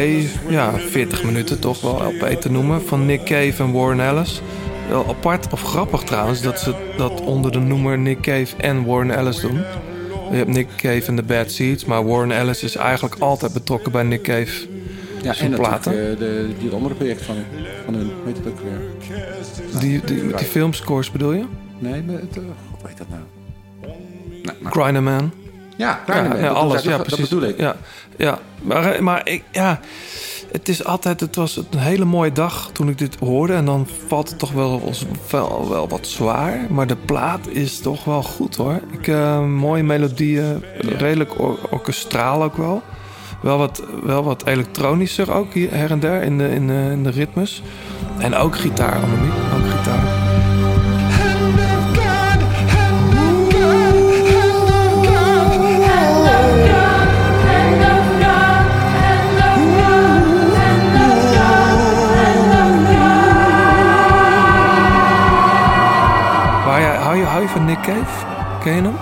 ja, 0.50 0.72
40 0.90 1.24
minuten 1.24 1.60
toch 1.60 1.82
wel 1.82 2.02
LP 2.14 2.42
te 2.42 2.52
noemen, 2.52 2.82
van 2.88 3.06
Nick 3.06 3.24
Cave 3.24 3.54
en 3.64 3.72
Warren 3.72 4.00
Ellis. 4.00 4.42
Wel 4.90 5.06
apart 5.08 5.54
of 5.54 5.62
grappig 5.62 6.02
trouwens 6.04 6.42
dat 6.42 6.60
ze 6.60 6.74
dat 6.98 7.22
onder 7.22 7.52
de 7.52 7.60
noemer 7.60 7.98
Nick 7.98 8.22
Cave 8.22 8.56
en 8.58 8.86
Warren 8.86 9.12
Ellis 9.18 9.40
doen. 9.40 9.62
Je 10.32 10.38
hebt 10.38 10.50
Nick 10.50 10.68
Cave 10.76 11.04
en 11.06 11.16
The 11.16 11.24
Bad 11.24 11.52
Seeds, 11.52 11.86
maar 11.86 12.06
Warren 12.08 12.32
Ellis 12.32 12.64
is 12.64 12.76
eigenlijk 12.76 13.16
altijd 13.20 13.54
betrokken 13.54 13.92
bij 13.92 14.04
Nick 14.04 14.22
Cave. 14.22 14.68
ja, 15.22 15.36
en 15.38 15.52
platen. 15.52 15.92
eh, 16.12 16.18
de, 16.20 16.48
die 16.60 16.72
andere 16.72 16.94
project 16.96 17.22
van, 17.22 17.36
van 17.86 17.94
hun. 17.94 18.12
Weet 18.26 18.38
het 18.38 18.48
ook 18.48 18.60
weer? 18.60 19.80
Die, 19.80 20.02
die, 20.06 20.36
die 20.36 20.46
filmscores 20.46 21.12
bedoel 21.12 21.32
je? 21.34 21.44
Nee, 21.80 22.04
maar 22.04 22.16
het, 22.16 22.38
eh, 22.38 22.44
god 22.72 22.82
weet 22.88 22.98
dat 22.98 23.08
nou? 23.10 23.22
Nou, 24.44 24.58
maar- 24.62 24.72
Grinderman. 24.72 25.32
Ja, 25.78 26.00
Grinderman, 26.06 26.38
Ja, 26.38 26.44
ja, 26.44 26.48
dat- 26.50 26.58
alles. 26.58 26.74
dat- 26.74 26.84
ja, 26.84 26.98
dat 26.98 27.06
precies. 27.08 27.30
bedoel 27.30 27.50
ik. 27.50 27.58
Ja, 27.60 27.76
ja. 28.18 28.40
Maar, 28.62 28.92
eh, 28.92 29.00
maar 29.02 29.22
ik, 29.28 29.44
ja, 29.52 29.80
het 30.52 30.70
is 30.70 30.86
altijd, 30.86 31.20
het 31.20 31.36
was 31.36 31.58
een 31.58 31.80
hele 31.80 32.06
mooie 32.06 32.32
dag 32.32 32.70
toen 32.74 32.90
ik 32.90 32.98
dit 32.98 33.16
hoorde. 33.20 33.54
En 33.54 33.66
dan 33.66 33.88
valt 34.08 34.30
het 34.30 34.40
toch 34.40 34.52
wel, 34.52 34.82
wel, 34.82 34.94
wel, 35.32 35.70
wel 35.70 35.88
wat 35.88 36.08
zwaar. 36.08 36.60
Maar 36.70 36.88
de 36.88 36.96
plaat 36.96 37.48
is 37.48 37.80
toch 37.80 38.04
wel 38.04 38.24
goed 38.24 38.56
hoor. 38.56 38.80
Ik, 38.92 39.08
eh, 39.08 39.46
mooie 39.46 39.84
melodieën, 39.84 40.64
redelijk 40.98 41.40
or- 41.40 41.60
orkestraal 41.70 42.44
ook 42.44 42.58
wel. 42.58 42.82
Wel 43.42 43.58
wat, 43.58 43.84
wel 44.04 44.24
wat 44.24 44.46
elektronischer 44.46 45.34
ook 45.34 45.54
hier 45.54 45.74
her 45.74 45.92
en 45.92 46.00
der 46.00 46.22
in 46.22 46.38
de, 46.38 46.50
in 46.50 46.68
de, 46.68 46.88
in 46.92 47.04
de 47.04 47.10
ritmes. 47.10 47.62
En 48.18 48.36
ook 48.36 48.56
gitaar, 48.58 48.94
Annemie. 49.04 49.32
Ook 49.32 49.70
gitaar. 49.78 50.29
Van 67.50 67.66
Nick 67.66 67.82
Cave? 67.82 68.26
Ken 68.64 68.76
je 68.76 68.82
hem? 68.82 68.96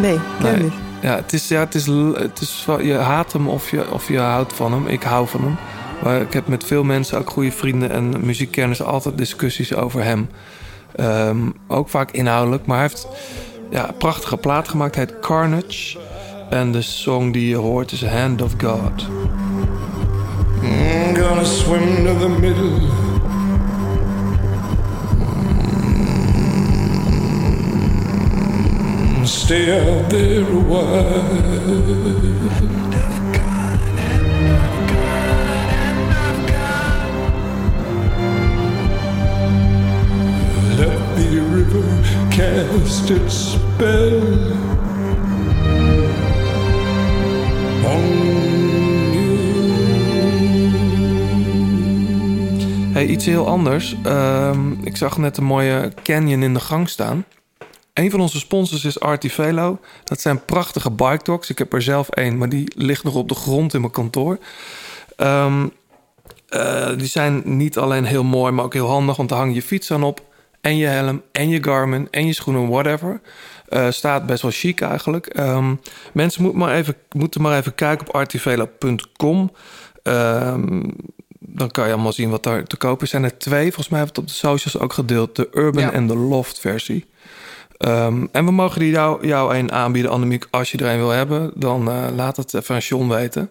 Nee, 0.00 0.14
ik 0.14 0.20
ken 0.38 0.50
hem 0.50 0.62
niet. 0.62 0.72
Ja, 1.02 1.16
het 1.16 1.32
is, 1.32 1.48
ja, 1.48 1.60
het 1.60 1.74
is, 1.74 1.86
het 2.14 2.40
is, 2.40 2.66
je 2.80 2.94
haat 2.94 3.32
hem 3.32 3.48
of 3.48 3.70
je, 3.70 3.92
of 3.92 4.08
je 4.08 4.18
houdt 4.18 4.52
van 4.52 4.72
hem. 4.72 4.86
Ik 4.86 5.02
hou 5.02 5.28
van 5.28 5.40
hem. 5.40 5.56
Maar 6.02 6.20
ik 6.20 6.32
heb 6.32 6.46
met 6.46 6.64
veel 6.64 6.84
mensen, 6.84 7.18
ook 7.18 7.30
goede 7.30 7.52
vrienden 7.52 7.90
en 7.90 8.26
muziekkenners, 8.26 8.82
altijd 8.82 9.18
discussies 9.18 9.74
over 9.74 10.04
hem. 10.04 10.28
Ehm, 10.96 11.38
ook 11.68 11.88
vaak 11.88 12.10
inhoudelijk. 12.10 12.66
Maar 12.66 12.78
hij 12.78 12.86
heeft 12.86 13.06
ja, 13.70 13.88
een 13.88 13.96
prachtige 13.96 14.36
plaat 14.36 14.68
gemaakt. 14.68 14.94
Hij 14.94 15.04
heet 15.08 15.20
Carnage. 15.20 15.98
En 16.50 16.72
de 16.72 16.82
song 16.82 17.32
die 17.32 17.48
je 17.48 17.56
hoort 17.56 17.92
is 17.92 18.04
Hand 18.04 18.42
of 18.42 18.52
God. 18.58 19.06
I'm 20.62 21.16
gonna 21.16 21.44
swim 21.44 22.04
to 22.04 22.18
the 22.18 22.28
middle. 22.28 23.11
Mm, 29.22 29.28
Stay 29.28 29.70
out 29.70 30.10
there 30.10 30.44
a. 30.44 30.92
Let 40.76 41.16
the 41.16 41.40
river 41.40 41.86
cast 42.30 43.10
its 43.10 43.34
spell 43.52 44.52
on 47.86 48.22
Hey, 52.92 53.06
iets 53.06 53.24
heel 53.24 53.46
anders. 53.46 53.96
Ehm, 54.02 54.72
ik 54.82 54.96
zag 54.96 55.18
net 55.18 55.36
een 55.36 55.44
mooie 55.44 55.92
canyon 56.02 56.42
in 56.42 56.54
de 56.54 56.60
gang 56.60 56.88
staan. 56.88 57.24
Een 57.92 58.10
van 58.10 58.20
onze 58.20 58.38
sponsors 58.38 58.84
is 58.84 59.00
Artivelo. 59.00 59.80
Dat 60.04 60.20
zijn 60.20 60.44
prachtige 60.44 60.90
bike 60.90 61.20
dogs. 61.24 61.50
Ik 61.50 61.58
heb 61.58 61.72
er 61.72 61.82
zelf 61.82 62.08
één, 62.08 62.38
maar 62.38 62.48
die 62.48 62.72
ligt 62.76 63.04
nog 63.04 63.14
op 63.14 63.28
de 63.28 63.34
grond 63.34 63.74
in 63.74 63.80
mijn 63.80 63.92
kantoor. 63.92 64.38
Ehm, 65.16 65.66
eh, 66.48 66.88
die 66.96 67.06
zijn 67.06 67.42
niet 67.44 67.78
alleen 67.78 68.04
heel 68.04 68.24
mooi, 68.24 68.52
maar 68.52 68.64
ook 68.64 68.72
heel 68.72 68.88
handig, 68.88 69.16
want 69.16 69.28
daar 69.28 69.38
hang 69.38 69.54
je 69.54 69.62
fiets 69.62 69.90
aan 69.90 70.02
op. 70.02 70.30
en 70.60 70.76
je 70.76 70.86
helm 70.86 71.22
en 71.32 71.48
je 71.48 71.62
Garmin 71.64 72.08
en 72.10 72.26
je 72.26 72.32
schoenen, 72.32 72.68
whatever. 72.68 73.20
Eh, 73.68 73.90
staat 73.90 74.26
best 74.26 74.42
wel 74.42 74.50
chic 74.54 74.80
eigenlijk. 74.80 75.26
Ehm, 75.26 75.74
mensen 76.12 76.42
moeten 76.42 76.60
maar, 76.60 76.74
even, 76.74 76.96
moeten 77.10 77.42
maar 77.42 77.58
even 77.58 77.74
kijken 77.74 78.08
op 78.08 78.14
artivela.com. 78.14 79.52
Ehm, 80.02 80.82
dan 81.38 81.70
kan 81.70 81.86
je 81.86 81.92
allemaal 81.92 82.12
zien 82.12 82.30
wat 82.30 82.42
daar 82.42 82.64
te 82.64 82.76
kopen 82.76 83.06
is. 83.06 83.12
Er 83.12 83.20
zijn 83.20 83.32
er 83.32 83.38
twee, 83.38 83.64
volgens 83.64 83.88
mij 83.88 83.98
hebben 83.98 84.14
we 84.16 84.20
het 84.22 84.30
op 84.30 84.40
de 84.40 84.48
socials 84.48 84.78
ook 84.78 84.92
gedeeld. 84.92 85.36
De 85.36 85.48
Urban 85.52 85.82
Ja. 85.82 85.92
en 85.92 86.06
de 86.06 86.16
Loft 86.16 86.60
versie. 86.60 87.06
Ehm, 87.82 88.26
en 88.32 88.44
we 88.44 88.50
mogen 88.50 88.80
die 88.80 88.90
jou, 88.90 89.26
jou 89.26 89.56
een 89.56 89.72
aanbieden, 89.72 90.10
Annemiek. 90.10 90.46
Als 90.50 90.70
je 90.70 90.78
er 90.78 90.86
een 90.86 90.98
wil 90.98 91.10
hebben, 91.10 91.50
dan 91.54 91.90
eh, 91.90 92.04
laat 92.14 92.36
het 92.36 92.54
even 92.54 92.74
aan 92.74 92.80
John 92.80 93.08
weten. 93.08 93.50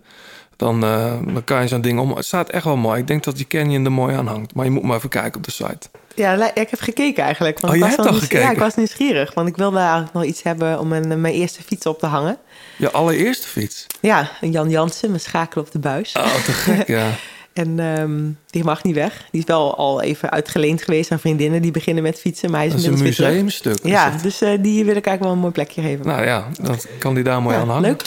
Dan, 0.55 0.83
eh, 0.83 1.13
dan 1.33 1.43
kan 1.43 1.61
je 1.61 1.67
zo'n 1.67 1.81
ding 1.81 1.99
om. 1.99 2.15
Het 2.15 2.25
staat 2.25 2.49
echt 2.49 2.63
wel 2.63 2.77
mooi. 2.77 2.99
Ik 2.99 3.07
denk 3.07 3.23
dat 3.23 3.35
die 3.35 3.47
Canyon 3.47 3.85
er 3.85 3.91
mooi 3.91 4.15
aan 4.15 4.27
hangt. 4.27 4.53
Maar 4.53 4.65
je 4.65 4.71
moet 4.71 4.83
maar 4.83 4.97
even 4.97 5.09
kijken 5.09 5.35
op 5.37 5.43
de 5.43 5.51
site. 5.51 5.89
Ja, 6.15 6.53
ik 6.53 6.69
heb 6.69 6.79
gekeken 6.79 7.23
eigenlijk. 7.23 7.59
Want 7.59 7.73
Oh, 7.73 7.79
ik 7.79 7.85
was 7.85 7.95
hebt 7.95 8.07
al 8.07 8.13
gekeken? 8.13 8.39
Ja, 8.39 8.51
ik 8.51 8.57
was 8.57 8.75
nieuwsgierig. 8.75 9.33
Want 9.33 9.47
ik 9.47 9.57
wilde 9.57 9.77
eigenlijk 9.77 10.13
nog 10.13 10.23
iets 10.23 10.43
hebben 10.43 10.79
om 10.79 10.87
mijn, 10.87 11.21
mijn 11.21 11.33
eerste 11.33 11.63
fiets 11.63 11.85
op 11.85 11.99
te 11.99 12.05
hangen. 12.05 12.37
Je 12.77 12.91
allereerste 12.91 13.47
fiets. 13.47 13.87
Ja, 13.99 14.29
een 14.41 14.51
Jan 14.51 14.69
Jansen, 14.69 15.09
mijn 15.09 15.21
schakel 15.21 15.61
op 15.61 15.71
de 15.71 15.79
buis. 15.79 16.15
Oh, 16.17 16.33
te 16.33 16.51
gek, 16.51 16.87
ja. 16.87 17.09
En 17.53 17.79
ehm, 17.79 18.29
die 18.49 18.63
mag 18.63 18.83
niet 18.83 18.95
weg. 18.95 19.27
Die 19.31 19.41
is 19.41 19.47
wel 19.47 19.77
al 19.77 20.01
even 20.01 20.29
uitgeleend 20.29 20.81
geweest 20.83 21.11
aan 21.11 21.19
vriendinnen 21.19 21.61
die 21.61 21.71
beginnen 21.71 22.03
met 22.03 22.19
fietsen. 22.19 22.49
Maar 22.51 22.59
hij 22.59 22.67
is 22.67 22.73
Dat 22.73 22.81
is 22.93 22.99
een 22.99 23.03
museumstuk. 23.05 23.77
Ja, 23.83 24.17
dus 24.21 24.41
eh, 24.41 24.49
die 24.61 24.85
wil 24.85 24.95
ik 24.95 25.05
eigenlijk 25.05 25.23
wel 25.23 25.31
een 25.31 25.39
mooi 25.39 25.51
plekje 25.51 25.81
geven. 25.81 26.05
Nou 26.07 26.25
ja, 26.25 26.47
dan 26.61 26.79
kan 26.99 27.13
die 27.13 27.23
daar 27.23 27.41
mooi 27.41 27.55
Ja, 27.55 27.61
aan 27.61 27.67
hangen. 27.69 27.81
leuk. 27.89 28.03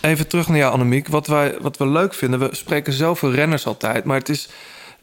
Even 0.00 0.28
terug 0.28 0.48
naar 0.48 0.56
jou, 0.58 0.72
Annemiek. 0.72 1.08
Wat, 1.08 1.26
wij, 1.26 1.54
wat 1.60 1.76
we 1.76 1.86
leuk 1.88 2.14
vinden, 2.14 2.40
we 2.40 2.48
spreken 2.52 2.92
zoveel 2.92 3.32
renners 3.32 3.66
altijd. 3.66 4.04
Maar 4.04 4.18
het 4.18 4.28
is, 4.28 4.48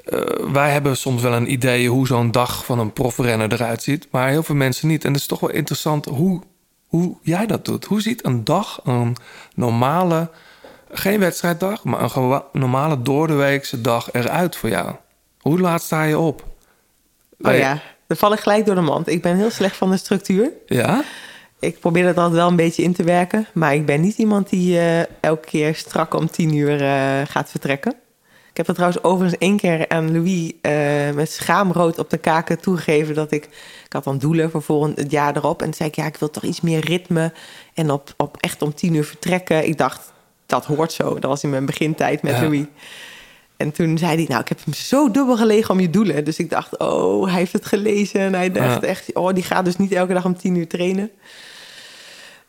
eh, 0.05 0.19
wij 0.51 0.71
hebben 0.71 0.97
soms 0.97 1.21
wel 1.21 1.33
een 1.33 1.51
idee 1.51 1.89
hoe 1.89 2.07
zo'n 2.07 2.31
dag 2.31 2.65
van 2.65 2.79
een 2.79 2.93
profrenner 2.93 3.53
eruit 3.53 3.83
ziet. 3.83 4.07
Maar 4.11 4.29
heel 4.29 4.43
veel 4.43 4.55
mensen 4.55 4.87
niet. 4.87 5.05
En 5.05 5.11
het 5.11 5.21
is 5.21 5.27
toch 5.27 5.39
wel 5.39 5.49
interessant 5.49 6.05
hoe, 6.05 6.41
hoe 6.87 7.15
jij 7.21 7.45
dat 7.45 7.65
doet. 7.65 7.85
Hoe 7.85 8.01
ziet 8.01 8.25
een 8.25 8.43
dag, 8.43 8.79
een 8.83 9.15
normale, 9.55 10.29
geen 10.91 11.19
wedstrijddag... 11.19 11.83
maar 11.83 12.01
een 12.01 12.09
gewa- 12.09 12.45
normale 12.51 13.01
doordeweekse 13.01 13.81
dag 13.81 14.13
eruit 14.13 14.55
voor 14.55 14.69
jou? 14.69 14.95
Hoe 15.39 15.59
laat 15.59 15.81
sta 15.81 16.03
je 16.03 16.17
op? 16.17 16.43
Oh 17.41 17.57
ja, 17.57 17.81
dan 18.07 18.17
val 18.17 18.33
ik 18.33 18.39
gelijk 18.39 18.65
door 18.65 18.75
de 18.75 18.81
mand. 18.81 19.07
Ik 19.07 19.21
ben 19.21 19.35
heel 19.35 19.49
slecht 19.49 19.75
van 19.75 19.89
de 19.89 19.97
structuur. 19.97 20.51
Ja? 20.65 21.03
Ik 21.59 21.79
probeer 21.79 22.03
dat 22.03 22.17
altijd 22.17 22.35
wel 22.35 22.47
een 22.47 22.55
beetje 22.55 22.83
in 22.83 22.93
te 22.93 23.03
werken. 23.03 23.47
Maar 23.53 23.73
ik 23.73 23.85
ben 23.85 24.01
niet 24.01 24.17
iemand 24.17 24.49
die 24.49 24.79
eh, 24.79 24.99
elke 25.19 25.47
keer 25.47 25.75
strak 25.75 26.13
om 26.13 26.29
tien 26.29 26.55
uur 26.55 26.81
eh, 26.81 27.21
gaat 27.27 27.49
vertrekken. 27.49 27.91
Ik 28.49 28.57
heb 28.57 28.65
dat 28.65 28.75
trouwens 28.75 29.03
overigens 29.03 29.39
één 29.39 29.57
keer 29.57 29.89
aan 29.89 30.11
Louis 30.11 30.51
eh, 30.61 31.15
met 31.15 31.31
schaamrood 31.31 31.99
op 31.99 32.09
de 32.09 32.17
kaken 32.17 32.59
toegegeven. 32.59 33.15
Dat 33.15 33.31
ik, 33.31 33.43
ik 33.85 33.93
had 33.93 34.03
dan 34.03 34.17
doelen 34.17 34.51
voor 34.51 34.61
volgend 34.61 34.97
het 34.97 35.11
jaar 35.11 35.35
erop. 35.35 35.59
En 35.59 35.65
toen 35.65 35.73
zei 35.73 35.89
ik, 35.89 35.95
ja, 35.95 36.05
ik 36.05 36.17
wil 36.17 36.29
toch 36.29 36.43
iets 36.43 36.61
meer 36.61 36.85
ritme. 36.85 37.33
En 37.73 37.91
op, 37.91 38.13
op 38.17 38.37
echt 38.39 38.61
om 38.61 38.73
tien 38.73 38.93
uur 38.93 39.05
vertrekken. 39.05 39.67
Ik 39.67 39.77
dacht, 39.77 40.13
dat 40.51 40.65
hoort 40.65 40.91
zo. 40.93 41.13
Dat 41.13 41.23
was 41.29 41.43
in 41.43 41.49
mijn 41.49 41.65
begintijd 41.65 42.21
met 42.21 42.33
Ja. 42.35 42.41
Louis. 42.41 42.65
En 43.57 43.71
toen 43.71 43.97
zei 43.97 44.15
hij, 44.15 44.25
nou, 44.27 44.41
ik 44.41 44.47
heb 44.49 44.59
hem 44.65 44.73
zo 44.73 45.11
dubbel 45.11 45.37
gelegen 45.37 45.69
om 45.73 45.79
je 45.79 45.89
doelen. 45.89 46.23
Dus 46.23 46.37
ik 46.37 46.49
dacht, 46.49 46.77
oh, 46.77 47.25
hij 47.27 47.37
heeft 47.39 47.53
het 47.53 47.65
gelezen. 47.65 48.19
En 48.21 48.33
hij 48.33 48.51
dacht 48.51 48.81
Ja. 48.81 48.87
echt, 48.87 49.13
oh, 49.13 49.33
die 49.33 49.43
gaat 49.43 49.65
dus 49.65 49.77
niet 49.77 49.91
elke 49.91 50.13
dag 50.13 50.25
om 50.25 50.37
tien 50.37 50.55
uur 50.55 50.67
trainen. 50.67 51.11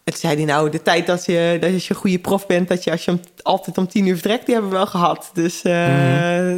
En 0.04 0.12
toen 0.12 0.20
zei 0.20 0.36
hij, 0.36 0.44
nou, 0.44 0.70
de 0.70 0.82
tijd 0.82 1.06
dat 1.06 1.24
je, 1.26 1.56
dat 1.60 1.72
als 1.72 1.86
je 1.88 1.94
een 1.94 2.00
goede 2.00 2.18
prof 2.18 2.46
bent... 2.46 2.68
dat 2.68 2.84
je 2.84 2.90
als 2.90 3.04
je 3.04 3.10
om, 3.10 3.20
altijd 3.42 3.78
om 3.78 3.88
tien 3.88 4.06
uur 4.06 4.14
vertrekt, 4.14 4.44
die 4.46 4.54
hebben 4.54 4.72
we 4.72 4.78
wel 4.78 4.86
gehad. 4.86 5.30
Dus 5.34 5.62
eh, 5.62 5.72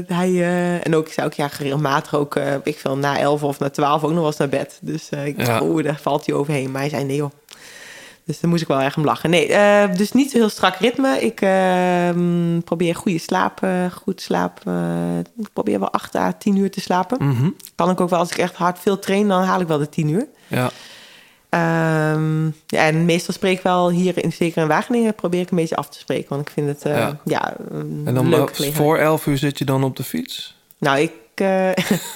hij... 0.07 0.31
eh, 0.33 0.87
en 0.87 0.95
ook, 0.97 1.07
ik 1.07 1.13
zei 1.13 1.27
ook, 1.27 1.33
ja, 1.35 1.49
regelmatig 1.59 2.15
ook... 2.15 2.37
eh, 2.37 2.55
ik 2.63 2.79
veel, 2.79 2.97
na 2.97 3.19
elf 3.19 3.43
of 3.43 3.59
na 3.59 3.71
twaalf 3.71 4.03
ook 4.05 4.11
nog 4.11 4.19
wel 4.19 4.27
eens 4.27 4.37
naar 4.37 4.49
bed. 4.49 4.79
Dus 4.83 5.09
ik 5.25 5.37
dacht, 5.37 5.49
Ja. 5.49 5.61
oh, 5.61 5.83
daar 5.83 5.99
valt 6.03 6.27
hij 6.27 6.35
overheen. 6.35 6.71
Maar 6.71 6.81
hij 6.81 6.91
zei, 6.91 7.05
nee 7.05 7.17
joh. 7.17 7.31
Dus 8.27 8.41
daar 8.41 8.51
moest 8.51 8.63
ik 8.63 8.69
wel 8.69 8.81
erg 8.81 8.97
om 8.97 9.05
lachen. 9.05 9.31
Nee, 9.31 9.53
eh, 9.53 9.95
dus 9.97 10.13
niet 10.13 10.31
zo 10.31 10.39
heel 10.39 10.49
strak 10.49 10.77
ritme. 10.77 11.21
Ik 11.21 11.41
eh, 11.41 12.11
mm, 12.15 12.63
probeer 12.65 12.95
goede 12.95 13.19
slaap, 13.19 13.63
eh, 13.63 13.85
goed 14.03 14.21
slaap. 14.21 14.61
eh, 14.67 15.19
ik 15.19 15.49
probeer 15.53 15.79
wel 15.79 15.91
acht 15.91 16.15
à 16.17 16.33
tien 16.39 16.57
uur 16.57 16.71
te 16.71 16.81
slapen. 16.81 17.27
Mhm. 17.29 17.49
Kan 17.75 17.91
ik 17.91 18.01
ook 18.01 18.11
wel, 18.11 18.19
als 18.19 18.31
ik 18.31 18.39
echt 18.39 18.55
hard 18.55 18.79
veel 18.79 18.99
train, 18.99 19.29
dan 19.29 19.43
haal 19.43 19.61
ik 19.61 19.67
wel 19.67 19.79
de 19.79 19.89
tien 19.89 20.09
uur. 20.09 20.27
Ja. 20.47 20.71
Ehm, 21.49 22.45
ja, 22.47 22.87
en 22.87 23.05
meestal 23.05 23.35
spreek 23.35 23.57
ik 23.57 23.63
wel 23.63 23.91
hier, 23.91 24.25
in, 24.25 24.33
zeker 24.33 24.63
in 24.63 24.69
Wageningen, 24.69 25.15
probeer 25.15 25.41
ik 25.41 25.51
een 25.51 25.57
beetje 25.57 25.77
af 25.77 25.89
te 25.89 25.99
spreken. 25.99 26.29
Want 26.29 26.41
ik 26.41 26.51
vind 26.51 26.69
het 26.69 26.83
Ja. 26.83 27.19
ja. 27.25 27.57
En 27.71 28.05
dan 28.15 28.27
gelegenheid. 28.27 28.75
voor 28.75 28.99
elf 28.99 29.27
uur 29.27 29.39
zit 29.39 29.59
je 29.59 29.65
dan 29.65 29.85
op 29.85 29.97
de 29.97 30.05
fiets? 30.05 30.57
Nou, 30.79 30.99
ik... 30.99 31.13
eh, 31.41 31.69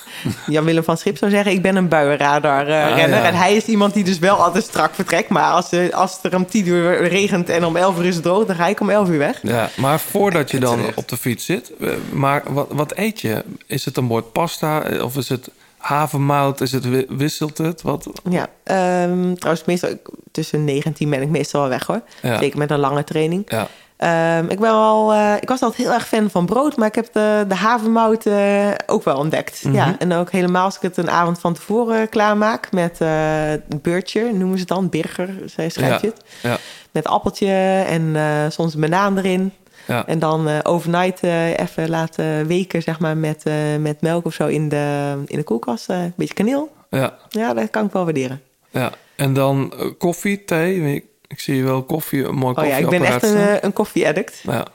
Jan-Willem 0.54 0.82
van 0.84 0.96
Schip 0.96 1.16
zou 1.16 1.30
zeggen, 1.30 1.52
ik 1.52 1.62
ben 1.62 1.76
een 1.76 1.88
buienradar 1.88 2.66
eh, 2.68 2.84
Ah, 2.92 2.98
ja. 2.98 3.06
En 3.24 3.34
hij 3.34 3.56
is 3.56 3.64
iemand 3.64 3.94
die 3.94 4.04
dus 4.04 4.18
wel 4.18 4.36
altijd 4.44 4.64
strak 4.64 4.94
vertrekt. 4.94 5.28
Maar 5.28 5.52
als, 5.52 5.70
eh, 5.72 5.90
als 5.94 6.14
het 6.22 6.32
er 6.32 6.38
om 6.38 6.46
tien 6.46 6.66
uur 6.68 7.08
regent 7.08 7.48
en 7.48 7.64
om 7.64 7.76
elf 7.76 7.98
uur 7.98 8.04
is 8.04 8.14
het 8.14 8.24
droog... 8.24 8.46
dan 8.46 8.56
ga 8.56 8.66
ik 8.66 8.80
om 8.80 8.90
elf 8.90 9.08
uur 9.08 9.18
weg. 9.18 9.38
Ja, 9.42 9.68
maar 9.76 10.00
voordat 10.00 10.50
je 10.50 10.60
dan 10.60 10.80
op 10.94 11.08
de 11.08 11.16
fiets 11.16 11.44
zit, 11.44 11.72
eh, 11.80 11.88
maar 12.12 12.42
wat, 12.46 12.66
wat 12.70 12.92
eet 12.96 13.20
je? 13.20 13.44
Is 13.66 13.84
het 13.84 13.96
een 13.96 14.06
bord 14.06 14.32
pasta 14.32 14.82
of 15.02 15.16
is 15.16 15.28
het 15.28 15.48
havermout? 15.76 16.60
Is 16.60 16.72
het, 16.72 16.84
wi- 16.88 17.06
wisselt 17.08 17.58
het? 17.58 17.82
Wat? 17.82 18.06
Ja, 18.30 18.46
ehm, 18.64 19.34
trouwens, 19.34 19.64
meestal 19.66 19.90
tussen 20.32 20.64
9 20.64 20.84
en 20.84 20.92
10 20.92 21.10
ben 21.10 21.22
ik 21.22 21.28
meestal 21.28 21.60
wel 21.60 21.70
weg 21.70 21.86
hoor. 21.86 22.00
Ja. 22.22 22.38
Zeker 22.38 22.58
met 22.58 22.70
een 22.70 22.78
lange 22.78 23.04
training. 23.04 23.42
Ja, 23.50 23.68
Ehm, 23.98 24.44
ik, 24.48 24.60
ben 24.60 24.70
wel, 24.70 25.12
eh, 25.12 25.34
ik 25.40 25.48
was 25.48 25.60
altijd 25.62 25.82
heel 25.86 25.92
erg 25.94 26.08
fan 26.08 26.30
van 26.30 26.46
brood, 26.46 26.76
maar 26.76 26.88
ik 26.88 26.94
heb 26.94 27.12
de, 27.12 27.44
de 27.48 27.54
havermout 27.54 28.26
eh, 28.26 28.68
ook 28.86 29.04
wel 29.04 29.16
ontdekt. 29.16 29.64
Mhm. 29.64 29.74
Ja, 29.74 29.96
en 29.98 30.12
ook 30.12 30.30
helemaal 30.30 30.64
als 30.64 30.76
ik 30.76 30.82
het 30.82 30.96
een 30.96 31.10
avond 31.10 31.38
van 31.40 31.54
tevoren 31.54 32.08
klaarmaak 32.08 32.72
met 32.72 33.00
eh 33.00 33.52
beurtje, 33.82 34.22
noemen 34.32 34.52
ze 34.58 34.58
het 34.58 34.68
dan, 34.68 34.88
burger, 34.88 35.28
zij 35.46 35.68
schrijf 35.68 36.00
je 36.00 36.06
het. 36.06 36.22
ja, 36.42 36.56
Met 36.90 37.06
appeltje 37.06 37.52
en 37.86 38.16
soms 38.52 38.74
een 38.74 38.80
banaan 38.80 39.18
erin. 39.18 39.52
ja. 39.86 40.06
En 40.06 40.18
dan 40.18 40.64
overnight 40.64 41.22
even 41.56 41.88
laten 41.90 42.46
weken, 42.46 42.82
zeg 42.82 42.98
maar, 43.00 43.16
met, 43.16 43.44
met 43.80 44.00
melk 44.00 44.24
of 44.26 44.34
zo 44.34 44.46
in 44.46 44.68
de, 44.68 45.12
in 45.26 45.36
de 45.38 45.44
koelkast. 45.44 45.88
Een 45.88 46.12
beetje 46.16 46.34
kaneel. 46.34 46.72
ja, 46.90 47.16
Ja, 47.28 47.54
dat 47.54 47.70
kan 47.70 47.84
ik 47.86 47.92
wel 47.92 48.04
waarderen. 48.04 48.40
ja. 48.70 48.90
En 49.16 49.32
dan 49.32 49.72
koffie, 49.98 50.44
thee. 50.44 51.10
Ik, 51.28 51.40
zie 51.40 51.56
je 51.56 51.62
wel 51.62 51.82
koffie, 51.82 52.24
een 52.24 52.34
mooi 52.34 52.54
Oh 52.56 52.66
ja, 52.66 52.76
ik 52.76 52.88
ben 52.88 53.04
echt 53.04 53.22
een, 53.22 53.36
eh, 53.36 53.54
een 53.60 53.72
koffie-addict. 53.72 54.40
Ja, 54.42 54.66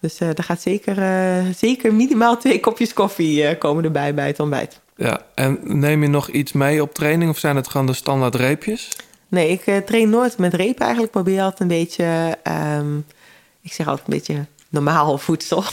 Dus 0.00 0.18
eh 0.18 0.28
er 0.28 0.44
gaat 0.44 0.60
zeker, 0.60 0.98
eh, 1.02 1.44
zeker 1.56 1.94
minimaal 1.94 2.38
twee 2.38 2.60
kopjes 2.60 2.92
koffie 2.92 3.56
komen 3.58 3.84
erbij 3.84 4.14
bij 4.14 4.26
het 4.26 4.40
ontbijt. 4.40 4.80
ja. 4.96 5.20
En 5.34 5.58
neem 5.62 6.02
je 6.02 6.08
nog 6.08 6.28
iets 6.28 6.52
mee 6.52 6.82
op 6.82 6.94
training 6.94 7.30
of 7.30 7.38
zijn 7.38 7.56
het 7.56 7.68
gewoon 7.68 7.86
de 7.86 7.92
standaard 7.92 8.34
reepjes? 8.34 8.88
Nee, 9.28 9.48
ik 9.48 9.86
train 9.86 10.10
nooit 10.10 10.38
met 10.38 10.54
repen 10.54 10.84
eigenlijk. 10.84 11.14
Ik 11.14 11.22
probeer 11.22 11.42
altijd 11.42 11.60
een 11.60 11.68
beetje, 11.68 12.38
ehm, 12.42 12.96
ik 13.62 13.72
zeg 13.72 13.88
altijd 13.88 14.08
een 14.08 14.14
beetje 14.14 14.46
normaal 14.68 15.18
voedsel. 15.26 15.64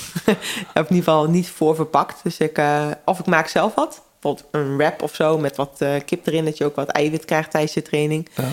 heb 0.74 0.90
in 0.90 0.96
ieder 0.96 1.04
geval 1.04 1.30
niet 1.30 1.50
voorverpakt. 1.50 2.24
Dus 2.24 2.38
ik, 2.38 2.62
of 3.06 3.20
ik 3.20 3.26
maak 3.26 3.48
zelf 3.48 3.74
wat. 3.76 4.02
Bijvoorbeeld 4.20 4.48
een 4.52 4.78
wrap 4.78 5.02
of 5.02 5.16
zo 5.16 5.38
met 5.38 5.56
wat 5.56 5.86
kip 6.06 6.28
erin. 6.28 6.46
Dat 6.46 6.58
je 6.58 6.66
ook 6.66 6.76
wat 6.76 6.88
eiwit 6.88 7.26
krijgt 7.26 7.52
tijdens 7.52 7.74
je 7.74 7.82
training. 7.82 8.28
Ja. 8.36 8.44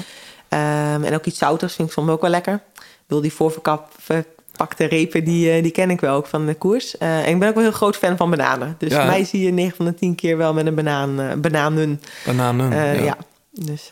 Ehm, 0.50 1.02
en 1.04 1.14
ook 1.14 1.24
iets 1.24 1.38
zouters 1.38 1.74
vind 1.74 1.88
ik 1.88 1.94
soms 1.94 2.08
ook 2.08 2.20
wel 2.20 2.30
lekker. 2.30 2.54
Ik 2.74 3.06
wil 3.06 3.20
die 3.20 3.32
voorverpakte 3.32 4.84
repen, 4.84 5.24
die, 5.24 5.50
eh, 5.50 5.62
die 5.62 5.72
ken 5.72 5.90
ik 5.90 6.00
wel 6.00 6.14
ook 6.14 6.26
van 6.26 6.46
de 6.46 6.54
koers. 6.54 6.98
Eh, 6.98 7.26
en 7.26 7.32
ik 7.32 7.38
ben 7.38 7.48
ook 7.48 7.54
wel 7.54 7.62
heel 7.62 7.72
groot 7.72 7.96
fan 7.96 8.16
van 8.16 8.30
bananen. 8.30 8.74
Dus 8.78 8.92
Ja. 8.92 9.04
mij 9.04 9.24
zie 9.24 9.42
je 9.42 9.50
9 9.52 9.76
van 9.76 9.84
de 9.84 9.94
10 9.94 10.14
keer 10.14 10.36
wel 10.36 10.54
met 10.54 10.66
een 10.66 10.74
banaan, 10.74 11.20
eh, 11.20 11.36
bananen. 11.36 12.00
Bananen. 12.26 12.74
Ja. 12.74 12.92
ja. 12.92 13.16
Dus 13.52 13.88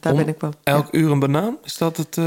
daar 0.00 0.12
Om 0.12 0.16
ben 0.18 0.28
ik 0.28 0.40
wel. 0.40 0.52
Elk 0.62 0.88
uur 0.90 1.10
een 1.10 1.18
banaan? 1.18 1.56
Is 1.64 1.76
dat 1.76 1.96
het... 1.96 2.18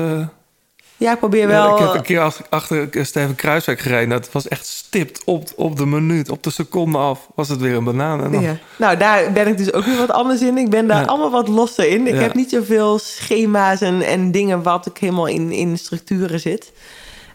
eh, 1.00 1.06
Ja, 1.08 1.12
ik 1.14 1.20
probeer 1.20 1.42
Ja, 1.42 1.48
wel. 1.48 1.74
ik 1.78 1.84
heb 1.84 1.94
een 1.94 2.02
keer 2.02 2.20
achter, 2.20 2.46
achter 2.50 2.90
Steven 3.06 3.36
Kruiswijk 3.36 3.80
gereden. 3.80 4.10
Dat 4.10 4.32
was 4.32 4.48
echt 4.48 4.66
stipt 4.68 5.22
op, 5.24 5.48
op 5.56 5.78
de 5.78 5.86
minuut, 5.86 6.30
op 6.30 6.44
de 6.44 6.50
seconde 6.50 6.98
af. 6.98 7.28
Was 7.36 7.50
het 7.50 7.60
weer 7.60 7.76
een 7.76 7.84
banaan. 7.84 8.24
En 8.24 8.32
dan, 8.32 8.42
Ja. 8.42 8.58
Nou, 8.78 8.98
daar 8.98 9.32
ben 9.32 9.48
ik 9.48 9.58
dus 9.58 9.74
ook 9.74 9.86
weer 9.86 9.98
wat 9.98 10.12
anders 10.12 10.42
in. 10.42 10.58
Ik 10.58 10.70
ben 10.70 10.88
daar 10.88 11.02
Ja. 11.02 11.06
allemaal 11.08 11.32
wat 11.32 11.48
losser 11.48 11.88
in. 11.90 12.08
Ik 12.08 12.20
heb 12.20 12.34
niet 12.34 12.50
zoveel 12.50 13.00
schema's 13.00 13.82
en, 13.82 14.02
en 14.02 14.32
dingen 14.32 14.64
wat 14.64 14.86
ik 14.86 14.98
helemaal 14.98 15.28
in, 15.28 15.52
in 15.52 15.78
structuren 15.78 16.40
zit. 16.40 16.72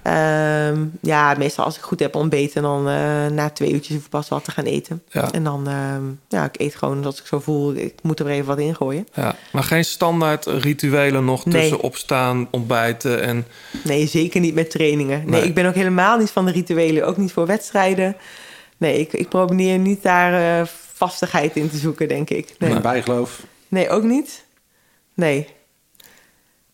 Ehm, 0.05 0.85
ja, 1.01 1.35
meestal 1.39 1.64
als 1.64 1.76
ik 1.76 1.82
goed 1.82 2.01
heb 2.01 2.14
ontbeten, 2.14 2.62
dan 2.62 2.89
eh, 2.89 3.26
na 3.26 3.51
twee 3.51 3.72
uurtjes 3.72 3.94
hoef 3.97 4.05
ik 4.05 4.10
pas 4.10 4.28
wat 4.28 4.44
te 4.44 4.51
gaan 4.51 4.64
eten. 4.64 5.02
Ja. 5.09 5.32
En 5.32 5.44
dan, 5.44 5.68
ehm, 5.68 6.02
ja, 6.28 6.44
ik 6.44 6.60
eet 6.60 6.74
gewoon 6.74 7.05
als 7.05 7.20
ik 7.20 7.26
zo 7.26 7.40
voel, 7.40 7.74
ik 7.74 7.94
moet 8.02 8.20
er 8.20 8.26
even 8.26 8.47
wat 8.47 8.59
in 8.59 8.74
gooien. 8.74 9.09
Ja, 9.14 9.36
maar 9.52 9.62
geen 9.62 9.85
standaard 9.85 10.47
rituelen 10.47 11.24
nog 11.24 11.44
Nee. 11.44 11.60
tussen 11.60 11.81
opstaan, 11.81 12.48
ontbijten 12.51 13.22
en... 13.22 13.47
Nee, 13.85 14.06
zeker 14.06 14.40
niet 14.40 14.55
met 14.55 14.70
trainingen. 14.70 15.18
Nee, 15.18 15.40
Nee. 15.40 15.48
ik 15.48 15.55
ben 15.55 15.66
ook 15.66 15.74
helemaal 15.74 16.18
niet 16.18 16.31
van 16.31 16.44
de 16.47 16.52
rituelen, 16.52 17.06
ook 17.06 17.16
niet 17.16 17.32
voor 17.32 17.47
wedstrijden. 17.47 18.16
Nee, 18.76 18.98
ik, 18.98 19.12
ik 19.12 19.28
probeer 19.28 19.78
niet 19.78 20.02
daar 20.02 20.60
eh, 20.60 20.66
vastigheid 20.94 21.56
in 21.56 21.70
te 21.70 21.76
zoeken, 21.76 22.09
denk 22.09 22.31
ik. 22.31 22.55
Nee. 22.59 22.70
Nee. 22.70 22.81
Bijgeloof. 22.81 23.43
Nee, 23.68 23.89
ook 23.90 24.02
niet. 24.02 24.44
Nee. 25.14 25.48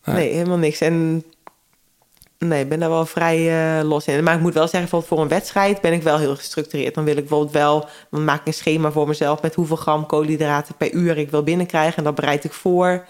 Nee. 0.04 0.14
Nee, 0.14 0.32
helemaal 0.32 0.58
niks. 0.58 0.80
En 0.80 1.24
Nee, 2.44 2.62
ik 2.62 2.68
ben 2.68 2.78
daar 2.80 2.88
wel 2.88 3.06
vrij 3.06 3.38
eh, 3.78 3.84
los 3.88 4.06
in. 4.06 4.24
Maar 4.24 4.34
ik 4.34 4.40
moet 4.40 4.54
wel 4.54 4.62
zeggen, 4.68 4.80
bijvoorbeeld 4.80 5.10
voor 5.12 5.20
een 5.20 5.28
wedstrijd 5.38 5.80
ben 5.80 5.92
ik 5.92 6.02
wel 6.02 6.18
heel 6.18 6.36
gestructureerd. 6.36 6.94
Dan 6.94 7.04
wil 7.04 7.16
ik 7.16 7.20
bijvoorbeeld 7.20 7.52
wel, 7.52 7.88
dan 8.10 8.24
maak 8.24 8.40
ik 8.40 8.46
een 8.46 8.54
schema 8.54 8.90
voor 8.90 9.08
mezelf 9.08 9.42
met 9.42 9.54
hoeveel 9.54 9.76
gram 9.76 10.06
koolhydraten 10.06 10.74
per 10.74 10.92
uur 10.92 11.18
ik 11.18 11.30
wil 11.30 11.42
binnenkrijgen. 11.42 11.96
En 11.96 12.04
dat 12.04 12.14
bereid 12.14 12.44
ik 12.44 12.52
voor. 12.52 13.04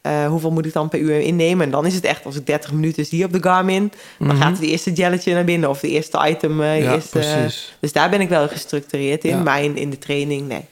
Eh, 0.00 0.26
hoeveel 0.26 0.50
moet 0.50 0.66
ik 0.66 0.72
dan 0.72 0.88
per 0.88 0.98
uur 0.98 1.20
innemen? 1.20 1.64
En 1.64 1.70
dan 1.70 1.86
is 1.86 1.94
het 1.94 2.04
echt, 2.04 2.24
als 2.24 2.36
ik 2.36 2.46
30 2.46 2.72
minuten 2.72 3.04
zie 3.06 3.24
op 3.24 3.32
de 3.32 3.42
Garmin, 3.42 3.92
dan 4.18 4.28
Mhm. 4.28 4.36
gaat 4.42 4.52
het 4.56 4.62
eerste 4.66 4.94
gelletje 4.94 5.34
naar 5.34 5.44
binnen 5.44 5.68
of 5.68 5.80
de 5.80 5.88
eerste 5.88 6.26
item. 6.28 6.62
eh, 6.62 6.82
Ja, 6.82 6.92
eerste, 6.94 7.18
precies. 7.18 7.76
dus 7.80 7.92
daar 7.92 8.10
ben 8.10 8.20
ik 8.20 8.28
wel 8.28 8.48
gestructureerd 8.48 9.24
in. 9.24 9.30
Ja. 9.36 9.42
Maar 9.42 9.62
in, 9.62 9.76
in 9.76 9.90
de 9.90 9.98
training, 9.98 10.48
nee. 10.48 10.64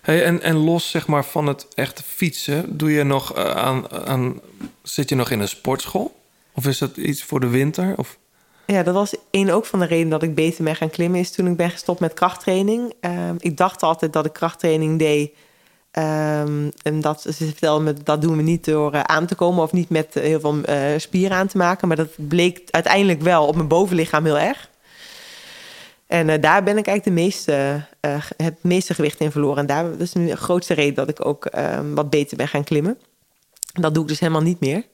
Hey, 0.00 0.24
en, 0.24 0.42
en 0.42 0.56
los 0.56 0.90
zeg 0.90 1.06
maar, 1.06 1.24
van 1.24 1.46
het 1.46 1.66
echte 1.74 2.02
fietsen, 2.02 2.76
doe 2.76 2.92
je 2.92 3.02
nog 3.04 3.34
aan, 3.36 3.90
aan. 4.06 4.40
Zit 4.82 5.08
je 5.08 5.14
nog 5.14 5.30
in 5.30 5.40
een 5.40 5.48
sportschool? 5.48 6.14
Of 6.56 6.66
is 6.66 6.78
dat 6.78 6.96
iets 6.96 7.22
voor 7.22 7.40
de 7.40 7.48
winter? 7.48 7.94
Of, 7.96 8.18
Ja, 8.66 8.82
dat 8.82 8.94
was 8.94 9.14
één 9.30 9.50
ook 9.50 9.66
van 9.66 9.78
de 9.78 9.86
redenen 9.86 10.10
dat 10.10 10.22
ik 10.22 10.34
beter 10.34 10.64
ben 10.64 10.76
gaan 10.76 10.90
klimmen. 10.90 11.20
Is 11.20 11.30
toen 11.30 11.46
ik 11.46 11.56
ben 11.56 11.70
gestopt 11.70 12.00
met 12.00 12.14
krachttraining. 12.14 12.92
Ehm, 13.00 13.34
ik 13.38 13.56
dacht 13.56 13.82
altijd 13.82 14.12
dat 14.12 14.26
ik 14.26 14.32
krachttraining 14.32 14.98
deed. 14.98 15.30
Ehm, 15.90 16.70
en 16.82 17.00
dat 17.00 17.22
ze 17.22 17.32
vertelden 17.32 17.84
me 17.84 17.92
dat 18.02 18.22
doen 18.22 18.36
we 18.36 18.42
niet 18.42 18.64
door 18.64 18.92
eh, 18.92 19.00
aan 19.00 19.26
te 19.26 19.34
komen 19.34 19.62
of 19.62 19.72
niet 19.72 19.88
met 19.88 20.16
eh, 20.16 20.22
heel 20.22 20.40
veel 20.40 20.62
eh, 20.62 20.98
spieren 20.98 21.36
aan 21.36 21.46
te 21.46 21.56
maken. 21.56 21.88
Maar 21.88 21.96
dat 21.96 22.10
bleek 22.16 22.62
uiteindelijk 22.70 23.22
wel 23.22 23.46
op 23.46 23.56
mijn 23.56 23.68
bovenlichaam 23.68 24.24
heel 24.24 24.38
erg. 24.38 24.70
En 26.06 26.40
daar 26.40 26.62
ben 26.62 26.78
ik 26.78 26.86
eigenlijk 26.86 27.04
de 27.04 27.22
meeste, 27.22 27.84
het 28.36 28.56
meeste 28.60 28.94
gewicht 28.94 29.20
in 29.20 29.30
verloren. 29.30 29.58
En 29.58 29.66
daar, 29.66 30.00
is 30.00 30.12
nu 30.12 30.26
de 30.26 30.36
grootste 30.36 30.74
reden 30.74 30.94
dat 30.94 31.08
ik 31.08 31.26
ook 31.26 31.44
ehm, 31.46 31.94
wat 31.94 32.10
beter 32.10 32.36
ben 32.36 32.48
gaan 32.48 32.64
klimmen. 32.64 32.98
Dat 33.72 33.94
doe 33.94 34.02
ik 34.02 34.08
dus 34.08 34.20
helemaal 34.20 34.42
niet 34.42 34.60
meer. 34.60 34.84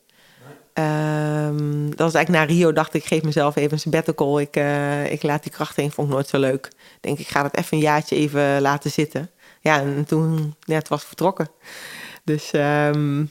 Ehm, 0.73 1.89
dat 1.89 1.99
was 1.99 2.15
eigenlijk 2.15 2.29
na 2.29 2.55
Rio 2.55 2.73
dacht 2.73 2.95
ik, 2.95 3.05
geef 3.05 3.23
mezelf 3.23 3.57
even 3.57 3.73
een 3.73 3.79
sabbatical. 3.79 4.41
Ik, 4.41 4.57
eh, 4.57 5.13
ik 5.13 5.23
laat 5.23 5.43
die 5.43 5.53
krachttraining, 5.53 5.97
vond 5.97 6.09
ik 6.09 6.15
nooit 6.15 6.29
zo 6.29 6.39
leuk. 6.39 6.71
Denk, 7.01 7.19
ik 7.19 7.29
ga 7.29 7.43
dat 7.43 7.57
even 7.57 7.77
een 7.77 7.83
jaartje 7.83 8.17
even 8.17 8.61
laten 8.61 8.91
zitten. 8.91 9.31
Ja, 9.61 9.81
en 9.81 10.05
toen, 10.05 10.55
ja, 10.61 10.75
het 10.75 10.89
was 10.89 11.05
vertrokken. 11.05 11.51
Dus 12.25 12.51
ehm, 12.51 13.25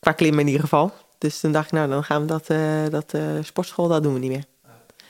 qua 0.00 0.12
klimmen 0.12 0.40
in 0.40 0.46
ieder 0.46 0.62
geval. 0.62 0.92
Dus 1.18 1.40
toen 1.40 1.52
dacht 1.52 1.66
ik, 1.66 1.72
nou, 1.72 1.88
dan 1.88 2.04
gaan 2.04 2.20
we 2.20 2.26
dat, 2.26 2.48
eh, 2.48 2.58
dat 2.90 3.14
eh, 3.14 3.22
sportschool, 3.42 3.88
dat 3.88 4.02
doen 4.02 4.12
we 4.12 4.18
niet 4.18 4.30
meer. 4.30 4.44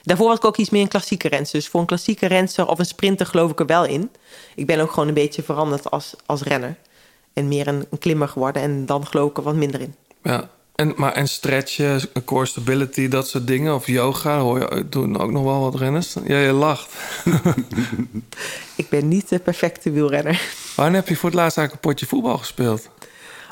Daarvoor 0.03 0.27
was 0.27 0.37
ik 0.37 0.45
ook 0.45 0.57
iets 0.57 0.69
meer 0.69 0.81
een 0.81 0.87
klassieke 0.87 1.27
renster. 1.27 1.59
Dus 1.59 1.67
voor 1.67 1.79
een 1.79 1.85
klassieke 1.85 2.25
renster 2.25 2.67
of 2.67 2.79
een 2.79 2.85
sprinter 2.85 3.25
geloof 3.25 3.51
ik 3.51 3.59
er 3.59 3.65
wel 3.65 3.85
in. 3.85 4.11
Ik 4.55 4.65
ben 4.65 4.79
ook 4.79 4.91
gewoon 4.91 5.07
een 5.07 5.13
beetje 5.13 5.43
veranderd 5.43 5.91
als, 5.91 6.15
als 6.25 6.41
renner. 6.41 6.75
En 7.33 7.47
meer 7.47 7.67
een, 7.67 7.85
een 7.89 7.97
klimmer 7.97 8.27
geworden. 8.27 8.61
En 8.61 8.85
dan 8.85 9.05
geloof 9.05 9.29
ik 9.29 9.37
er 9.37 9.43
wat 9.43 9.55
minder 9.55 9.81
in. 9.81 9.95
ja. 10.23 10.49
En, 10.75 10.93
maar, 10.95 11.13
en 11.13 11.27
stretchen, 11.27 12.01
core 12.25 12.45
stability, 12.45 13.07
dat 13.07 13.27
soort 13.27 13.47
dingen. 13.47 13.75
Of 13.75 13.87
yoga, 13.87 14.39
hoor 14.39 14.59
je 14.59 14.89
doen 14.89 15.19
ook 15.19 15.31
nog 15.31 15.43
wel 15.43 15.59
wat 15.59 15.75
renners. 15.75 16.15
Ja, 16.25 16.37
je 16.37 16.51
lacht. 16.51 16.93
Ik 18.75 18.89
ben 18.89 19.07
niet 19.07 19.29
de 19.29 19.39
perfecte 19.39 19.91
wielrenner. 19.91 20.41
Wanneer 20.75 20.95
heb 20.95 21.07
je 21.07 21.15
voor 21.15 21.29
het 21.29 21.39
laatst 21.39 21.57
eigenlijk 21.57 21.85
een 21.85 21.91
potje 21.91 22.05
voetbal 22.05 22.37
gespeeld? 22.37 22.89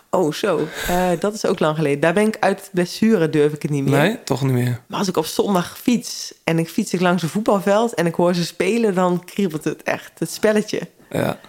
Oh, 0.10 0.34
zo. 0.34 0.68
Eh, 0.88 1.10
dat 1.20 1.34
is 1.34 1.46
ook 1.46 1.60
lang 1.60 1.76
geleden. 1.76 2.00
Daar 2.00 2.14
ben 2.14 2.28
ik 2.28 2.38
uit 2.40 2.70
blessure, 2.74 3.30
durf 3.30 3.54
ik 3.54 3.62
het 3.62 3.72
niet 3.72 3.84
meer. 3.84 4.00
Nee, 4.00 4.24
toch 4.24 4.42
niet 4.42 4.52
meer. 4.52 4.82
Maar 4.88 5.00
als 5.00 5.08
ik 5.08 5.18
op 5.18 5.26
zondag 5.26 5.78
fiets 5.78 6.34
en 6.44 6.60
ik 6.60 6.70
fiets 6.70 6.94
ik 6.94 7.00
langs 7.00 7.24
een 7.24 7.30
voetbalveld 7.30 7.94
en 7.94 8.06
ik 8.06 8.16
hoor 8.16 8.34
ze 8.34 8.46
spelen, 8.46 8.96
dan 8.96 9.26
kriebelt 9.26 9.64
het 9.64 9.84
echt. 9.84 10.12
Het 10.18 10.32
spelletje. 10.32 10.88
Ja. 11.10 11.40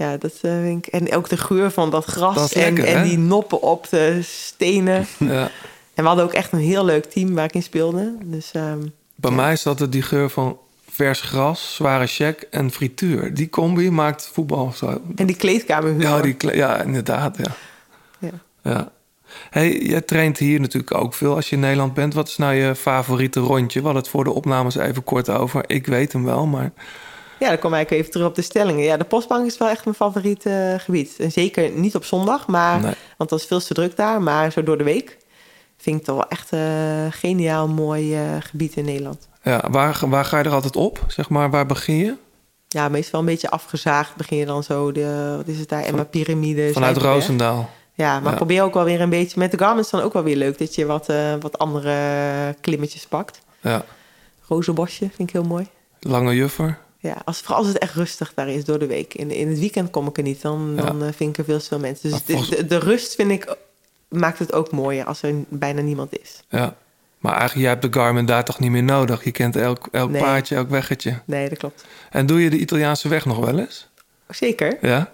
Ja, 0.00 0.16
dat 0.16 0.32
eh, 0.42 0.50
vind 0.62 0.86
ik. 0.86 0.92
En 0.92 1.14
ook 1.14 1.28
de 1.28 1.36
geur 1.36 1.70
van 1.70 1.90
dat 1.90 2.04
gras 2.04 2.34
Dat 2.34 2.52
en, 2.52 3.02
die 3.02 3.18
noppen 3.18 3.62
op 3.62 3.88
de 3.90 4.18
stenen. 4.22 5.06
ja. 5.18 5.50
En 5.94 6.02
we 6.02 6.02
hadden 6.02 6.24
ook 6.24 6.32
echt 6.32 6.52
een 6.52 6.58
heel 6.58 6.84
leuk 6.84 7.04
team 7.04 7.34
waar 7.34 7.44
ik 7.44 7.54
in 7.54 7.62
speelde. 7.62 8.14
Dus 8.22 8.50
ehm, 8.52 8.78
Bij 9.14 9.30
mij 9.30 9.52
is 9.52 9.62
dat 9.62 9.78
het 9.78 9.92
die 9.92 10.02
geur 10.02 10.30
van 10.30 10.58
vers 10.90 11.20
gras, 11.20 11.74
zware 11.74 12.06
check 12.06 12.46
en 12.50 12.70
frituur. 12.70 13.34
Die 13.34 13.48
combi 13.48 13.90
maakt 13.90 14.30
voetbal 14.32 14.72
zo. 14.76 15.00
en 15.16 15.26
die 15.26 15.36
kleedkamer. 15.36 16.00
Ja, 16.00 16.20
die, 16.20 16.34
kle- 16.34 16.56
ja 16.56 16.82
inderdaad, 16.82 17.36
ja. 17.36 17.52
Ja. 18.18 18.30
ja. 18.62 18.92
Hey, 19.50 19.78
jij 19.78 20.00
traint 20.00 20.38
hier 20.38 20.60
natuurlijk 20.60 20.94
ook 20.94 21.14
veel 21.14 21.34
als 21.34 21.48
je 21.48 21.54
in 21.54 21.60
Nederland 21.62 21.94
bent. 21.94 22.14
Wat 22.14 22.28
is 22.28 22.36
nou 22.36 22.54
je 22.54 22.74
favoriete 22.74 23.40
rondje? 23.40 23.78
We 23.78 23.84
hadden 23.84 24.02
het 24.02 24.10
voor 24.10 24.24
de 24.24 24.32
opnames 24.32 24.76
even 24.76 25.04
kort 25.04 25.28
over. 25.28 25.64
Ik 25.66 25.86
weet 25.86 26.12
hem 26.12 26.24
wel, 26.24 26.46
maar 26.46 26.72
Ja, 27.40 27.48
dan 27.48 27.58
kom 27.58 27.74
ik 27.74 27.90
even 27.90 28.10
terug 28.10 28.26
op 28.26 28.34
de 28.34 28.42
stellingen. 28.42 28.84
Ja, 28.84 28.96
de 28.96 29.04
postbank 29.04 29.46
is 29.46 29.58
wel 29.58 29.68
echt 29.68 29.84
mijn 29.84 29.96
favoriet 29.96 30.46
eh, 30.46 30.74
gebied. 30.78 31.14
En 31.18 31.32
zeker 31.32 31.70
niet 31.70 31.94
op 31.94 32.04
zondag, 32.04 32.46
maar, 32.46 32.80
Nee. 32.80 32.94
want 33.16 33.30
dat 33.30 33.38
is 33.40 33.46
veel 33.46 33.60
te 33.60 33.74
druk 33.74 33.96
daar. 33.96 34.22
Maar 34.22 34.52
zo 34.52 34.62
door 34.62 34.78
de 34.78 34.84
week 34.84 35.18
vind 35.76 36.00
ik 36.00 36.06
het 36.06 36.14
wel 36.16 36.28
echt 36.28 36.50
een 36.50 37.12
geniaal 37.12 37.68
mooi 37.68 38.14
eh, 38.16 38.22
gebied 38.40 38.76
in 38.76 38.84
Nederland. 38.84 39.28
ja, 39.42 39.64
waar, 39.70 39.98
waar 40.06 40.24
ga 40.24 40.38
je 40.38 40.44
er 40.44 40.52
altijd 40.52 40.76
op? 40.76 41.04
Zeg 41.08 41.28
maar, 41.28 41.50
waar 41.50 41.66
begin 41.66 41.96
je? 41.96 42.14
Ja, 42.68 42.88
meestal 42.88 43.20
een 43.20 43.26
beetje 43.26 43.50
afgezaagd 43.50 44.16
begin 44.16 44.38
je 44.38 44.46
dan 44.46 44.62
zo. 44.62 44.92
De, 44.92 45.34
wat 45.36 45.48
is 45.48 45.58
het 45.58 45.68
daar? 45.68 45.82
Emma 45.82 46.04
Pyramide. 46.04 46.72
Vanuit. 46.72 46.96
Roosendaal. 46.96 47.70
Ja, 47.94 48.20
maar 48.20 48.30
Ja. 48.30 48.36
probeer 48.36 48.62
ook 48.62 48.74
wel 48.74 48.84
weer 48.84 49.00
een 49.00 49.10
beetje... 49.10 49.38
Met 49.38 49.50
de 49.50 49.58
Garmin's 49.58 49.90
dan 49.90 50.00
ook 50.00 50.12
wel 50.12 50.22
weer 50.22 50.36
leuk... 50.36 50.58
dat 50.58 50.74
je 50.74 50.86
wat, 50.86 51.08
eh, 51.08 51.34
wat 51.40 51.58
andere 51.58 51.94
klimmetjes 52.60 53.06
pakt. 53.06 53.40
Ja. 53.60 53.84
Rozenbosje 54.48 54.98
vind 55.14 55.28
ik 55.28 55.30
heel 55.30 55.42
mooi. 55.44 55.66
Lange 56.00 56.34
juffer. 56.34 56.78
Ja, 57.02 57.16
als, 57.24 57.38
vooral 57.40 57.56
als 57.58 57.66
het 57.66 57.78
echt 57.78 57.94
rustig 57.94 58.32
daar 58.34 58.48
is 58.48 58.64
door 58.64 58.78
de 58.78 58.86
week. 58.86 59.14
In, 59.14 59.30
in 59.30 59.48
het 59.48 59.58
weekend 59.58 59.90
kom 59.90 60.06
ik 60.06 60.16
er 60.16 60.22
niet. 60.22 60.42
Dan, 60.42 60.72
Ja. 60.76 60.82
dan 60.82 61.02
eh, 61.04 61.08
vind 61.16 61.30
ik 61.30 61.38
er 61.38 61.44
veel 61.44 61.58
te 61.58 61.64
veel 61.64 61.78
mensen. 61.78 62.10
Dus 62.10 62.24
de, 62.24 62.32
volgens- 62.32 62.56
de, 62.56 62.66
de 62.66 62.78
rust 62.78 63.14
vind 63.14 63.30
ik... 63.30 63.56
maakt 64.08 64.38
het 64.38 64.52
ook 64.52 64.70
mooier 64.70 65.04
als 65.04 65.22
er 65.22 65.34
bijna 65.48 65.80
niemand 65.80 66.18
is. 66.20 66.42
Ja. 66.48 66.76
Maar 67.18 67.32
eigenlijk, 67.32 67.60
jij 67.60 67.70
hebt 67.78 67.82
de 67.94 68.00
Garmin 68.00 68.26
daar 68.26 68.44
toch 68.44 68.58
niet 68.58 68.70
meer 68.70 68.82
nodig? 68.82 69.24
Je 69.24 69.30
kent 69.30 69.56
elk, 69.56 69.88
elk 69.92 70.10
Nee. 70.10 70.22
paardje, 70.22 70.54
elk 70.54 70.70
weggetje. 70.70 71.18
Nee, 71.24 71.48
dat 71.48 71.58
klopt. 71.58 71.84
En 72.10 72.26
doe 72.26 72.42
je 72.42 72.50
de 72.50 72.58
Italiaanse 72.58 73.08
weg 73.08 73.24
nog 73.24 73.38
wel 73.38 73.58
eens? 73.58 73.88
Zeker. 74.28 74.78
Ja? 74.80 75.12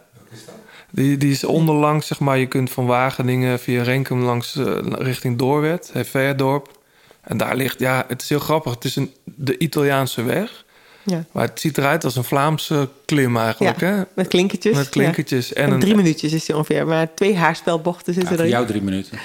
Die, 0.91 1.17
die 1.17 1.31
is 1.31 1.45
onderlangs, 1.45 2.07
zeg 2.07 2.21
maar, 2.21 2.39
je 2.39 2.47
kunt 2.47 2.71
van 2.71 2.87
Wageningen 2.87 3.59
via 3.59 3.83
Renkum 3.83 4.23
langs 4.23 4.57
eh, 4.57 4.77
richting 4.83 5.39
Doorwerd, 5.39 5.91
Veerdorp. 5.95 6.79
En 7.21 7.37
daar 7.37 7.57
ligt, 7.57 7.79
ja, 7.79 8.05
het 8.09 8.23
is 8.23 8.29
heel 8.29 8.39
grappig. 8.39 8.75
Het 8.75 8.85
is 8.85 8.97
een, 8.97 9.15
de 9.25 9.59
Italiaanse 9.59 10.23
weg. 10.23 10.65
Ja. 11.07 11.25
Maar 11.33 11.47
het 11.49 11.61
ziet 11.61 11.79
eruit 11.79 12.05
als 12.05 12.17
een 12.17 12.25
Vlaamse 12.25 12.89
klim 13.05 13.37
eigenlijk, 13.37 13.81
Ja, 13.81 13.87
hè? 13.87 14.03
Met 14.15 14.29
klinkertjes. 14.29 14.77
Met 14.77 14.89
klinkertjes. 14.89 15.49
Ja. 15.49 15.55
En 15.55 15.65
En 15.67 15.73
een, 15.73 15.81
drie 15.81 15.95
minuutjes 15.95 16.33
is 16.33 16.45
die 16.45 16.55
ongeveer. 16.57 16.87
Maar 16.87 17.15
twee 17.15 17.37
haarspelbochten 17.37 18.13
Ja, 18.13 18.19
zitten 18.19 18.29
voor 18.29 18.45
erin. 18.45 18.51
jou 18.57 18.67
drie 18.67 18.83
minuten. 18.83 19.19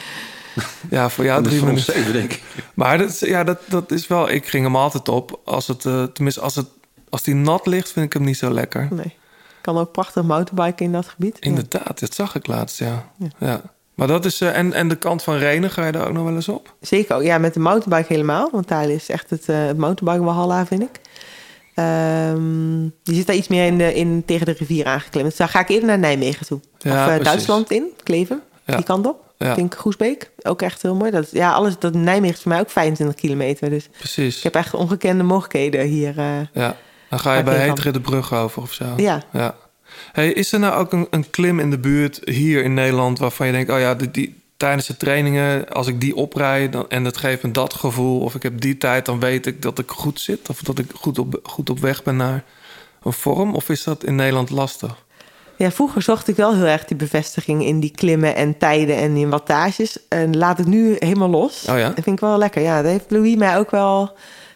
ja, 0.90 1.10
voor 1.10 1.24
jou 1.26 1.44
Dat 1.44 1.52
is 1.52 1.58
drie 1.60 1.60
voor 1.66 1.74
minuten. 1.74 1.94
zeven, 1.94 2.14
denk 2.14 2.32
ik. 2.34 2.42
Maar 2.74 2.98
dat, 2.98 3.10
is- 3.10 3.20
ja, 3.20 3.44
dat, 3.44 3.60
dat 3.66 3.92
is 3.92 4.08
wel... 4.08 4.30
Ik 4.30 4.48
ging 4.48 4.64
hem 4.64 4.76
altijd 4.76 5.10
op. 5.10 5.40
Als 5.46 5.68
het, 5.68 5.86
eh, 5.86 6.04
tenminste, 6.04 6.42
als, 6.42 6.56
het, 6.56 6.68
als 7.10 7.24
die 7.24 7.36
nat 7.36 7.66
ligt, 7.66 7.92
vind 7.92 8.06
ik 8.06 8.14
hem 8.14 8.24
niet 8.24 8.38
zo 8.38 8.52
lekker. 8.54 8.88
Nee. 8.92 9.16
Kan 9.62 9.78
ook 9.78 9.92
prachtig 9.92 10.24
mountainbiken 10.24 10.86
in 10.86 10.92
dat 10.92 11.06
gebied. 11.08 11.38
Ja. 11.40 11.50
Inderdaad, 11.50 12.00
dat 12.00 12.14
zag 12.14 12.36
ik 12.36 12.48
laatst, 12.48 12.80
ja. 12.80 13.10
Ja. 13.18 13.28
ja. 13.38 13.62
Maar 13.96 14.08
dat 14.08 14.26
is... 14.26 14.42
eh, 14.42 14.58
en, 14.58 14.74
en 14.74 14.88
de 14.88 14.96
kant 14.96 15.24
van 15.24 15.36
Renen, 15.38 15.70
ga 15.72 15.86
je 15.86 15.92
daar 15.92 16.08
ook 16.08 16.14
nog 16.14 16.24
wel 16.24 16.34
eens 16.36 16.50
op? 16.50 16.74
Zeker, 16.82 17.16
ook. 17.16 17.22
ja, 17.24 17.38
met 17.38 17.54
de 17.54 17.60
mountainbike 17.60 18.14
helemaal. 18.14 18.50
Want 18.52 18.68
daar 18.68 18.90
is 18.90 19.10
echt 19.10 19.30
het, 19.30 19.50
eh 19.50 19.66
het 19.66 19.78
mountainbike 19.78 20.26
Walhalla, 20.26 20.66
vind 20.66 20.82
ik. 20.82 21.01
Ehm 21.82 22.84
je 23.04 23.14
zit 23.14 23.28
daar 23.28 23.36
iets 23.36 23.48
meer 23.48 23.66
in, 23.66 23.78
de, 23.78 23.94
in 23.94 24.24
tegen 24.26 24.46
de 24.46 24.56
rivier 24.58 24.86
aangeklemd. 24.86 25.28
Dus 25.28 25.36
daar 25.38 25.48
ga 25.50 25.60
ik 25.60 25.70
eerder 25.70 25.88
naar 25.88 26.00
Nijmegen 26.00 26.46
toe. 26.46 26.60
Ja, 26.78 27.06
of 27.06 27.18
eh. 27.18 27.24
Duitsland 27.24 27.72
in, 27.72 27.84
Kleven. 28.04 28.42
Ja. 28.66 28.76
Die 28.76 28.86
kant 28.86 29.08
op. 29.08 29.34
Ja. 29.38 29.56
Ik 29.56 29.74
Groesbeek. 29.74 30.32
Ook 30.42 30.62
echt 30.62 30.82
heel 30.82 30.96
mooi. 30.96 31.12
Dat, 31.12 31.32
ja, 31.32 31.52
alles, 31.54 31.80
dat 31.80 31.94
Nijmegen 31.94 32.36
is 32.36 32.42
voor 32.42 32.52
mij 32.52 32.60
ook 32.60 32.70
25 32.70 33.16
kilometer. 33.16 33.70
Dus 33.70 33.90
Precies. 33.98 34.38
ik 34.38 34.44
heb 34.44 34.56
echt 34.56 34.74
ongekende 34.74 35.24
mogelijkheden 35.24 35.86
hier. 35.86 36.18
eh. 36.18 36.40
Ja, 36.54 36.76
dan 37.10 37.20
ga 37.20 37.36
je 37.36 37.44
bij 37.44 37.58
Heteren 37.58 37.94
de 37.94 38.02
brug 38.02 38.34
over 38.34 38.62
of 38.62 38.74
zo. 38.74 38.86
Ja. 38.98 39.24
ja. 39.32 39.56
Hey, 40.12 40.32
is 40.32 40.52
er 40.54 40.60
nou 40.60 40.80
ook 40.80 40.94
een, 40.94 41.08
een 41.10 41.30
klim 41.30 41.60
in 41.60 41.70
de 41.70 41.80
buurt 41.80 42.20
hier 42.24 42.64
in 42.64 42.74
Nederland 42.74 43.20
waarvan 43.20 43.46
je 43.48 43.52
denkt, 43.52 43.72
oh 43.72 43.80
ja, 43.80 43.96
die, 43.96 44.12
die, 44.12 44.41
tijdens 44.62 44.88
de 44.88 44.98
trainingen, 44.98 45.70
als 45.70 45.88
ik 45.88 46.02
die 46.02 46.16
oprijd 46.16 46.72
dan, 46.72 46.90
en 46.90 47.04
dat 47.04 47.18
geeft 47.18 47.44
me 47.44 47.52
dat 47.52 47.74
gevoel, 47.74 48.20
of 48.20 48.36
ik 48.36 48.44
heb 48.44 48.62
die 48.62 48.78
tijd, 48.78 49.06
dan 49.06 49.20
weet 49.20 49.46
ik 49.46 49.62
dat 49.62 49.80
ik 49.80 49.92
goed 49.92 50.20
zit, 50.20 50.50
of 50.50 50.60
dat 50.62 50.80
ik 50.80 50.92
goed 50.94 51.20
op, 51.20 51.40
goed 51.44 51.70
op 51.70 51.80
weg 51.80 52.04
ben 52.04 52.16
naar 52.16 52.44
een 53.04 53.14
vorm, 53.14 53.56
of 53.56 53.70
is 53.70 53.84
dat 53.84 54.04
in 54.04 54.16
Nederland 54.16 54.50
lastig? 54.50 55.04
Ja, 55.58 55.72
vroeger 55.72 56.02
zocht 56.02 56.28
ik 56.28 56.36
wel 56.36 56.56
heel 56.56 56.66
erg 56.66 56.86
die 56.86 56.98
bevestiging 56.98 57.66
in 57.66 57.80
die 57.80 57.92
klimmen 57.92 58.36
en 58.36 58.58
tijden 58.58 58.96
en 58.96 59.16
in 59.16 59.30
wattages. 59.30 59.98
En 60.08 60.38
laat 60.38 60.60
ik 60.60 60.66
nu 60.66 60.96
helemaal 61.00 61.30
los. 61.30 61.66
Oh 61.70 61.78
ja? 61.78 61.88
Dat 61.88 62.04
vind 62.04 62.16
ik 62.16 62.20
wel 62.20 62.38
lekker. 62.38 62.62
Ja, 62.62 62.82
dat 62.82 62.92
heeft 62.92 63.06
Louis 63.12 63.36
mij 63.36 63.58
ook 63.58 63.72
wel, 63.72 64.14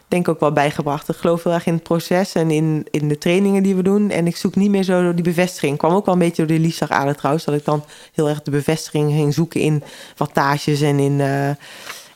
denk 0.08 0.26
ik 0.28 0.34
ook 0.34 0.40
wel 0.40 0.52
bijgebracht. 0.52 1.08
Ik 1.08 1.16
geloof 1.16 1.42
heel 1.42 1.52
erg 1.52 1.66
in 1.66 1.74
het 1.74 1.82
proces 1.82 2.32
en 2.34 2.50
in, 2.50 2.86
in 2.90 3.08
de 3.08 3.18
trainingen 3.18 3.62
die 3.62 3.74
we 3.76 3.82
doen. 3.82 4.10
En 4.10 4.26
ik 4.26 4.36
zoek 4.36 4.54
niet 4.54 4.70
meer 4.70 4.82
zo 4.82 5.02
door 5.02 5.14
die 5.14 5.24
bevestiging. 5.24 5.78
Kwam 5.78 5.92
ook 5.92 6.04
wel 6.04 6.14
een 6.14 6.20
beetje 6.20 6.46
door 6.46 6.56
de 6.56 6.62
liefdagader 6.62 7.14
trouwens. 7.16 7.44
Dat 7.44 7.54
ik 7.54 7.64
dan 7.64 7.84
heel 8.12 8.28
erg 8.28 8.42
de 8.42 8.50
bevestiging 8.50 9.10
ging 9.12 9.34
zoeken 9.34 9.60
in 9.60 9.82
wattages 10.16 10.80
en 10.80 10.98
in... 10.98 11.20
eh, 11.20 11.48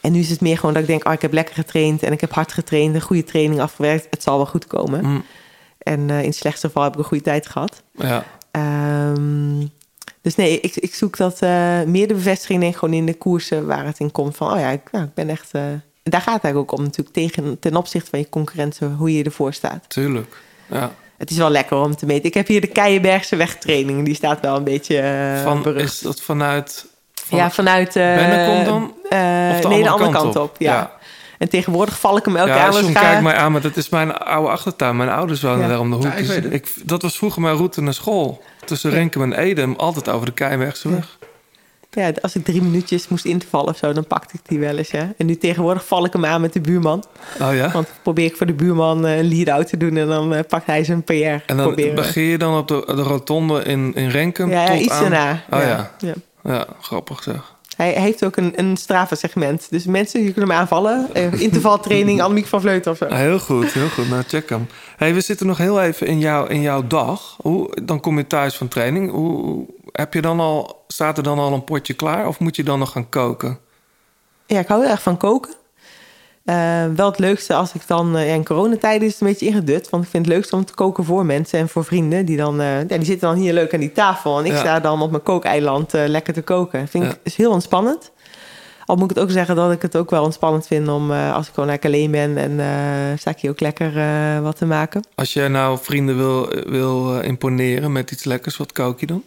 en 0.01 0.12
nu 0.12 0.19
is 0.19 0.31
het 0.31 0.41
meer 0.41 0.57
gewoon 0.59 0.73
dat 0.75 0.83
ik 0.83 0.89
denk, 0.89 1.07
oh, 1.07 1.12
ik 1.12 1.23
heb 1.23 1.33
lekker 1.33 1.55
getraind 1.55 2.03
en 2.03 2.12
ik 2.12 2.21
heb 2.21 2.33
hard 2.33 2.53
getraind, 2.53 2.95
een 2.95 3.01
goede 3.01 3.25
training 3.25 3.61
afgewerkt. 3.61 4.07
Het 4.11 4.23
zal 4.23 4.37
wel 4.37 4.47
goed 4.47 4.67
komen. 4.67 5.05
Mm, 5.05 5.25
En 5.79 6.11
eh, 6.11 6.19
in 6.21 6.27
het 6.27 6.35
slechtste 6.37 6.67
geval 6.67 6.83
heb 6.83 6.93
ik 6.93 6.99
een 6.99 7.05
goede 7.05 7.25
tijd 7.25 7.47
gehad. 7.47 7.83
ja, 7.93 8.25
Ehm, 8.51 9.67
dus 10.23 10.35
nee, 10.37 10.61
ik, 10.61 10.77
ik 10.77 10.95
zoek 10.95 11.17
dat 11.17 11.41
eh, 11.43 11.83
meer 11.83 12.09
de 12.09 12.15
bevestiging 12.15 12.61
denk 12.61 12.73
ik, 12.73 12.79
gewoon 12.79 12.95
in 12.95 13.07
de 13.07 13.15
koersen 13.15 13.67
waar 13.67 13.85
het 13.87 13.99
in 13.99 14.11
komt 14.11 14.37
van, 14.37 14.53
oh 14.53 14.59
ja, 14.59 14.69
ik, 14.71 14.81
nou, 14.93 15.05
ik 15.05 15.15
ben 15.15 15.29
echt. 15.29 15.51
Daar 16.11 16.20
gaat 16.20 16.35
het 16.35 16.45
eigenlijk 16.45 16.73
ook 16.73 16.78
om 16.78 16.85
natuurlijk 16.85 17.15
tegen, 17.16 17.59
ten 17.59 17.77
opzichte 17.77 18.11
van 18.11 18.19
je 18.19 18.28
concurrenten, 18.28 18.95
hoe 18.95 19.16
je 19.16 19.24
ervoor 19.24 19.53
staat. 19.53 19.85
Tuurlijk. 19.89 20.37
Ja. 20.66 20.91
Het 21.19 21.31
is 21.31 21.37
wel 21.37 21.51
lekker 21.51 21.77
om 21.77 21.97
te 21.97 22.07
meten. 22.07 22.24
Ik 22.24 22.35
heb 22.35 22.47
hier 22.47 22.61
de 22.61 22.66
Keienbergse 22.66 23.37
wegtraining. 23.37 24.05
Die 24.05 24.15
staat 24.15 24.41
wel 24.41 24.57
een 24.57 24.65
beetje 24.65 24.99
eh, 24.99 25.43
Van, 25.43 25.62
berucht. 25.62 25.93
is 25.93 25.99
dat 26.01 26.20
vanuit... 26.23 26.87
Van, 27.15 27.39
ja, 27.39 27.51
vanuit... 27.51 27.97
eh 27.97 28.15
Bennekom 28.15 28.65
dan? 28.65 28.82
eh, 29.09 29.51
Of 29.55 29.61
de 29.61 29.69
nee, 29.69 29.82
de 29.82 29.89
andere 29.89 29.89
andere 29.89 30.11
kant 30.11 30.12
kant 30.12 30.37
op? 30.37 30.43
op. 30.43 30.57
ja. 30.59 30.73
Ja. 30.73 30.99
En 31.39 31.49
tegenwoordig 31.49 31.99
val 31.99 32.16
ik 32.16 32.24
hem 32.24 32.37
elke 32.37 32.51
ja, 32.51 32.69
keer 32.69 32.85
aan. 32.85 32.93
kijkt 32.93 33.23
mij 33.23 33.35
aan, 33.35 33.53
maar 33.53 33.61
dat 33.61 33.77
is 33.77 33.89
mijn 33.89 34.12
oude 34.16 34.51
achtertuin. 34.51 34.97
Mijn 34.97 35.09
ouders 35.11 35.43
wonen 35.43 35.61
Ja. 35.61 35.69
daar 35.69 35.78
om 35.81 35.89
de 35.91 35.95
hoek. 35.97 36.05
Ja, 36.05 36.12
ik 36.15 36.27
Dus 36.27 36.37
ik, 36.37 36.73
dat 36.85 37.03
was 37.03 37.16
vroeger 37.19 37.43
mijn 37.43 37.57
route 37.57 37.81
naar 37.82 37.95
school. 37.95 38.43
Tussen 38.65 38.91
Renkum 38.91 39.23
en 39.23 39.32
Edem, 39.32 39.74
altijd 39.77 40.09
over 40.09 40.27
de 40.27 40.32
Keienbergse 40.32 40.89
weg. 40.91 41.19
Ja, 41.91 42.12
als 42.23 42.37
ik 42.37 42.45
drie 42.45 42.62
minuutjes 42.62 43.09
moest 43.09 43.25
invallen 43.25 43.69
of 43.69 43.77
zo, 43.77 43.93
dan 43.93 44.07
pakte 44.07 44.35
ik 44.35 44.41
die 44.47 44.59
wel 44.59 44.77
eens. 44.77 44.91
Ja. 44.91 45.12
En 45.17 45.27
nu 45.27 45.37
tegenwoordig 45.37 45.87
val 45.87 46.05
ik 46.05 46.12
hem 46.12 46.25
aan 46.25 46.41
met 46.41 46.53
de 46.53 46.61
buurman. 46.61 47.05
Oh 47.41 47.55
ja? 47.55 47.61
Want 47.61 47.73
dan 47.73 47.87
probeer 48.03 48.25
ik 48.25 48.37
voor 48.37 48.47
de 48.47 48.53
buurman 48.53 49.07
eh, 49.07 49.19
een 49.19 49.29
lead-out 49.29 49.69
te 49.69 49.77
doen 49.77 49.97
en 49.97 50.07
dan 50.07 50.35
eh, 50.35 50.41
pakt 50.49 50.67
hij 50.67 50.85
zijn 50.85 51.03
PR. 51.03 51.12
En 51.12 51.43
dan 51.47 51.57
proberen. 51.57 51.95
begin 51.95 52.23
je 52.23 52.39
dan 52.39 52.59
op 52.59 52.69
de, 52.69 52.83
de 52.87 53.03
rotonde 53.03 53.62
in, 53.62 53.95
in 53.95 54.09
Renkum 54.09 54.51
Ja, 54.51 54.75
iets 54.75 54.93
aan... 54.93 55.01
daarna. 55.01 55.43
Oh 55.51 55.61
ja. 55.61 55.91
Ja. 55.99 56.15
ja. 56.43 56.67
Grappig 56.81 57.23
zeg. 57.23 57.59
Hij 57.77 57.93
heeft 57.93 58.25
ook 58.25 58.37
een, 58.37 58.53
een 58.57 58.77
Strava-segment. 58.77 59.67
Dus 59.71 59.85
mensen, 59.85 60.23
je 60.23 60.33
kunnen 60.33 60.51
hem 60.51 60.61
aanvallen. 60.61 61.09
Eh, 61.12 61.41
intervaltraining, 61.41 62.21
Annemiek 62.23 62.47
van 62.47 62.61
Vleuten 62.61 62.91
of 62.91 62.97
zo. 62.97 63.07
Heel 63.07 63.39
goed, 63.39 63.73
heel 63.73 63.89
goed. 63.89 64.09
Nou, 64.09 64.23
check 64.23 64.49
hem. 64.49 64.67
Hey, 64.97 65.15
we 65.15 65.21
zitten 65.21 65.47
nog 65.47 65.59
heel 65.59 65.83
even 65.83 66.07
in, 66.07 66.19
jou, 66.19 66.49
in 66.49 66.61
jouw 66.61 66.87
dag. 66.87 67.37
Hoe, 67.43 67.77
dan 67.83 68.01
kom 68.01 68.17
je 68.17 68.27
thuis 68.27 68.57
van 68.57 68.69
training. 68.69 69.11
Hoe, 69.11 69.67
heb 69.93 70.15
je 70.15 70.21
dan 70.21 70.41
al, 70.41 70.85
staat 70.89 71.17
er 71.17 71.23
dan 71.23 71.39
al 71.39 71.53
een 71.53 71.65
potje 71.65 71.95
klaar? 71.95 72.27
Of 72.27 72.39
moet 72.39 72.57
je 72.57 72.62
dan 72.65 72.79
nog 72.79 72.93
gaan 72.93 73.09
koken? 73.09 73.59
Ja, 74.47 74.59
ik 74.59 74.67
hou 74.69 74.81
heel 74.83 74.91
erg 74.91 75.03
van 75.03 75.17
koken. 75.17 75.55
Eh, 76.45 76.85
wel 76.97 77.07
het 77.11 77.19
leukste 77.19 77.55
als 77.55 77.75
ik 77.75 77.87
dan... 77.87 78.11
ja, 78.12 78.19
in 78.19 78.45
coronatijden 78.45 79.07
is 79.07 79.12
het 79.12 79.21
een 79.21 79.27
beetje 79.27 79.47
ingedut. 79.47 79.91
Want 79.91 80.05
ik 80.05 80.11
vind 80.11 80.25
het 80.27 80.35
leukste 80.35 80.57
om 80.57 80.65
te 80.65 80.75
koken 80.75 81.05
voor 81.05 81.27
mensen 81.27 81.59
en 81.59 81.69
voor 81.69 81.85
vrienden. 81.85 82.25
Die, 82.27 82.37
dan, 82.37 82.61
eh, 82.61 82.79
ja, 82.79 82.85
die 82.97 83.05
zitten 83.05 83.29
dan 83.29 83.39
hier 83.39 83.53
leuk 83.53 83.75
aan 83.75 83.81
die 83.81 83.93
tafel. 83.93 84.39
En 84.39 84.45
ik 84.45 84.53
Ja. 84.53 84.59
sta 84.59 84.81
dan 84.81 85.03
op 85.03 85.11
mijn 85.11 85.23
kookeiland 85.23 85.93
lekker 85.93 86.33
te 86.35 86.43
koken. 86.43 86.89
Vind 86.89 87.05
ik 87.05 87.19
is 87.23 87.37
heel 87.37 87.51
ontspannend. 87.51 88.11
Al 88.85 88.97
moet 88.97 89.11
ik 89.11 89.17
het 89.17 89.25
ook 89.25 89.31
zeggen 89.31 89.57
dat 89.57 89.73
ik 89.73 89.83
het 89.83 89.97
ook 89.97 90.11
wel 90.11 90.25
ontspannend 90.25 90.67
vind... 90.67 90.89
om 90.89 91.11
als 91.12 91.49
ik 91.49 91.55
gewoon 91.55 91.69
lekker 91.69 91.91
alleen 91.91 92.11
ben... 92.11 92.37
en 92.37 93.19
sta 93.19 93.31
ik 93.31 93.39
hier 93.39 93.51
ook 93.51 93.61
lekker 93.61 93.93
wat 94.43 94.57
te 94.57 94.67
maken. 94.67 95.03
Als 95.15 95.33
jij 95.33 95.49
nou 95.49 95.79
vrienden 95.83 96.17
wil, 96.17 96.49
wil 96.67 97.21
imponeren 97.21 97.93
met 97.93 98.11
iets 98.11 98.25
lekkers, 98.25 98.57
wat 98.57 98.73
kook 98.73 99.01
je 99.01 99.07
dan? 99.07 99.23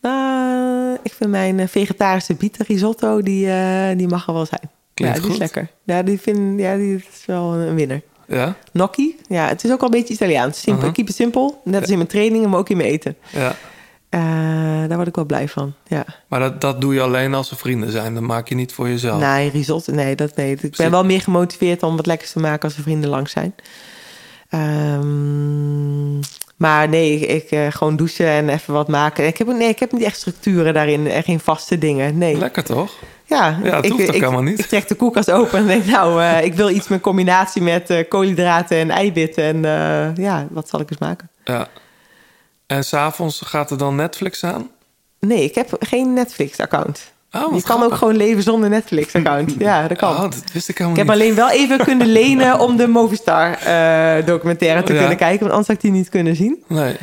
Nou, 0.00 0.98
ik 1.02 1.12
vind 1.12 1.30
mijn 1.30 1.60
eh, 1.60 1.68
vegetarische 1.68 2.34
bieten 2.34 2.64
risotto... 2.66 3.22
Die, 3.22 3.50
eh, 3.50 3.96
die 3.96 4.08
mag 4.08 4.26
er 4.26 4.32
wel 4.32 4.46
zijn. 4.46 4.70
Klinkt 4.94 5.16
ja, 5.16 5.22
die 5.22 5.30
goed. 5.30 5.32
is 5.42 5.52
lekker. 5.52 5.70
Ja, 5.84 6.02
die, 6.02 6.20
vind, 6.20 6.60
ja, 6.60 6.76
die 6.76 6.94
is 6.96 7.26
wel 7.26 7.54
een 7.54 7.74
winnaar. 7.74 8.00
Ja? 8.26 8.54
Gnocchi. 8.72 9.16
Ja, 9.28 9.48
het 9.48 9.64
is 9.64 9.70
ook 9.72 9.80
wel 9.80 9.88
een 9.92 9.98
beetje 9.98 10.14
Italiaans. 10.14 10.60
Simpel, 10.60 10.84
Mhm. 10.84 10.92
keep 10.94 11.08
it 11.08 11.14
simpel. 11.14 11.60
Net 11.64 11.80
als 11.80 11.90
in 11.90 11.96
mijn 11.96 12.08
trainingen, 12.08 12.50
maar 12.50 12.58
ook 12.58 12.68
in 12.68 12.76
mijn 12.76 12.88
eten. 12.88 13.16
Ja. 13.30 13.54
Daar 14.86 14.96
word 14.96 15.08
ik 15.08 15.14
wel 15.16 15.24
blij 15.24 15.48
van. 15.48 15.72
Ja. 15.86 16.04
Maar 16.28 16.40
dat, 16.40 16.60
dat 16.60 16.80
doe 16.80 16.94
je 16.94 17.00
alleen 17.00 17.34
als 17.34 17.50
er 17.50 17.56
vrienden 17.56 17.90
zijn. 17.90 18.14
Dat 18.14 18.22
maak 18.22 18.48
je 18.48 18.54
niet 18.54 18.72
voor 18.72 18.88
jezelf. 18.88 19.20
Nee, 19.20 19.50
risotto. 19.50 19.92
Nee, 19.92 20.16
dat 20.16 20.36
nee. 20.36 20.56
Ik 20.60 20.76
ben 20.76 20.90
wel 20.90 21.04
meer 21.04 21.20
gemotiveerd 21.20 21.82
om 21.82 21.96
wat 21.96 22.06
lekkers 22.06 22.32
te 22.32 22.38
maken 22.40 22.62
als 22.68 22.76
er 22.76 22.82
vrienden 22.82 23.10
langs 23.10 23.32
zijn. 23.32 23.54
Ehm, 24.48 26.18
maar 26.60 26.88
nee, 26.88 27.18
ik, 27.18 27.42
ik, 27.42 27.50
eh, 27.50 27.66
gewoon 27.70 27.96
douchen 27.96 28.26
en 28.26 28.48
even 28.48 28.74
wat 28.74 28.88
maken. 28.88 29.26
Ik 29.26 29.38
heb, 29.38 29.46
nee, 29.46 29.68
ik 29.68 29.78
heb 29.78 29.92
niet 29.92 30.02
echt 30.02 30.16
structuren 30.16 30.74
daarin. 30.74 31.06
En 31.06 31.22
geen 31.22 31.40
vaste 31.40 31.78
dingen. 31.78 32.18
Nee. 32.18 32.36
Lekker 32.36 32.64
toch? 32.64 32.92
Ja, 33.30 33.58
Ja, 33.62 33.76
het 33.76 33.84
ik, 33.84 33.90
hoeft 33.90 34.08
ook 34.08 34.14
ik, 34.14 34.20
helemaal 34.20 34.42
niet. 34.42 34.58
Ik 34.58 34.66
trek 34.74 34.88
de 34.88 34.94
koelkast 34.94 35.30
open 35.30 35.58
en 35.58 35.66
denk, 35.66 35.84
nou, 35.84 36.22
eh, 36.22 36.44
ik 36.44 36.54
wil 36.54 36.70
iets 36.70 36.88
met 36.88 37.00
combinatie 37.00 37.62
met 37.62 37.90
eh, 37.90 38.08
koolhydraten 38.08 38.76
en 38.76 38.90
eiwitten. 38.90 39.44
En 39.44 39.64
eh, 39.64 40.16
ja, 40.24 40.46
wat 40.50 40.68
zal 40.68 40.80
ik 40.80 40.90
eens 40.90 41.00
maken? 41.00 41.30
Ja. 41.44 41.68
En 42.66 42.84
s'avonds 42.84 43.40
gaat 43.44 43.70
er 43.70 43.78
dan 43.78 43.94
Netflix 43.94 44.44
aan? 44.44 44.70
Nee, 45.20 45.44
ik 45.44 45.54
heb 45.54 45.76
geen 45.78 46.12
Netflix-account. 46.12 47.12
Oh, 47.32 47.54
je 47.54 47.62
kan 47.62 47.82
ook 47.82 47.94
gewoon 47.94 48.16
leven 48.16 48.42
zonder 48.42 48.68
Netflix-account. 48.68 49.54
Ja, 49.58 49.88
dat 49.88 49.96
kan. 49.98 50.10
Oh, 50.14 50.20
dat 50.20 50.44
wist 50.52 50.68
ik 50.68 50.78
ik 50.78 50.78
helemaal 50.78 50.96
heb 50.96 51.06
niet. 51.06 51.14
alleen 51.14 51.34
wel 51.34 51.50
even 51.50 51.78
kunnen 51.90 52.06
lenen 52.06 52.58
om 52.60 52.76
de 52.76 52.86
Movistar-documentaire 52.86 54.82
te 54.82 54.92
Ja. 54.92 54.98
kunnen 54.98 55.16
kijken. 55.16 55.38
Want 55.40 55.50
anders 55.50 55.66
had 55.68 55.76
ik 55.76 55.82
die 55.82 55.90
niet 55.92 56.08
kunnen 56.08 56.36
zien. 56.36 56.64
Nee. 56.66 56.96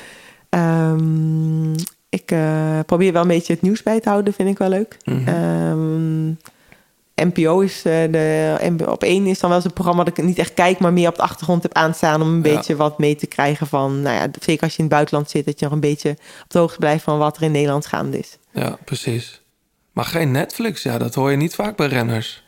Ehm, 0.49 1.71
ik 2.09 2.31
eh, 2.31 2.79
probeer 2.85 3.13
wel 3.13 3.21
een 3.21 3.27
beetje 3.27 3.53
het 3.53 3.61
nieuws 3.61 3.83
bij 3.83 3.99
te 3.99 4.09
houden. 4.09 4.33
Vind 4.33 4.49
ik 4.49 4.57
wel 4.57 4.69
leuk. 4.69 4.97
Mhm. 5.03 5.27
Ehm, 5.27 6.27
NPO 7.15 7.59
is 7.59 7.81
eh, 7.85 7.93
de, 8.11 8.85
op 8.87 9.03
één 9.03 9.25
is 9.25 9.39
dan 9.39 9.49
wel 9.49 9.57
eens 9.57 9.67
een 9.67 9.73
programma 9.73 10.03
dat 10.03 10.17
ik 10.17 10.23
niet 10.23 10.37
echt 10.39 10.53
kijk, 10.53 10.79
maar 10.79 10.93
meer 10.93 11.07
op 11.09 11.15
de 11.15 11.21
achtergrond 11.21 11.63
heb 11.63 11.73
aanstaan 11.73 12.21
om 12.21 12.27
een 12.27 12.35
Ja. 12.35 12.55
beetje 12.55 12.75
wat 12.75 12.97
mee 12.99 13.15
te 13.15 13.27
krijgen 13.27 13.67
van, 13.67 14.01
nou 14.01 14.15
ja, 14.15 14.27
zeker 14.41 14.63
als 14.63 14.71
je 14.71 14.77
in 14.77 14.83
het 14.83 14.93
buitenland 14.93 15.29
zit, 15.29 15.45
dat 15.45 15.59
je 15.59 15.65
nog 15.65 15.73
een 15.73 15.79
beetje 15.79 16.09
op 16.09 16.45
de 16.47 16.59
hoogte 16.59 16.79
blijft 16.79 17.03
van 17.03 17.17
wat 17.17 17.37
er 17.37 17.43
in 17.43 17.51
Nederland 17.51 17.85
gaande 17.85 18.19
is. 18.19 18.37
Ja, 18.51 18.77
precies. 18.85 19.41
Maar 19.97 20.05
geen 20.05 20.31
Netflix, 20.31 20.83
ja, 20.83 20.97
dat 20.97 21.15
hoor 21.15 21.31
je 21.31 21.37
niet 21.37 21.55
vaak 21.55 21.75
bij 21.75 21.87
renners. 21.87 22.43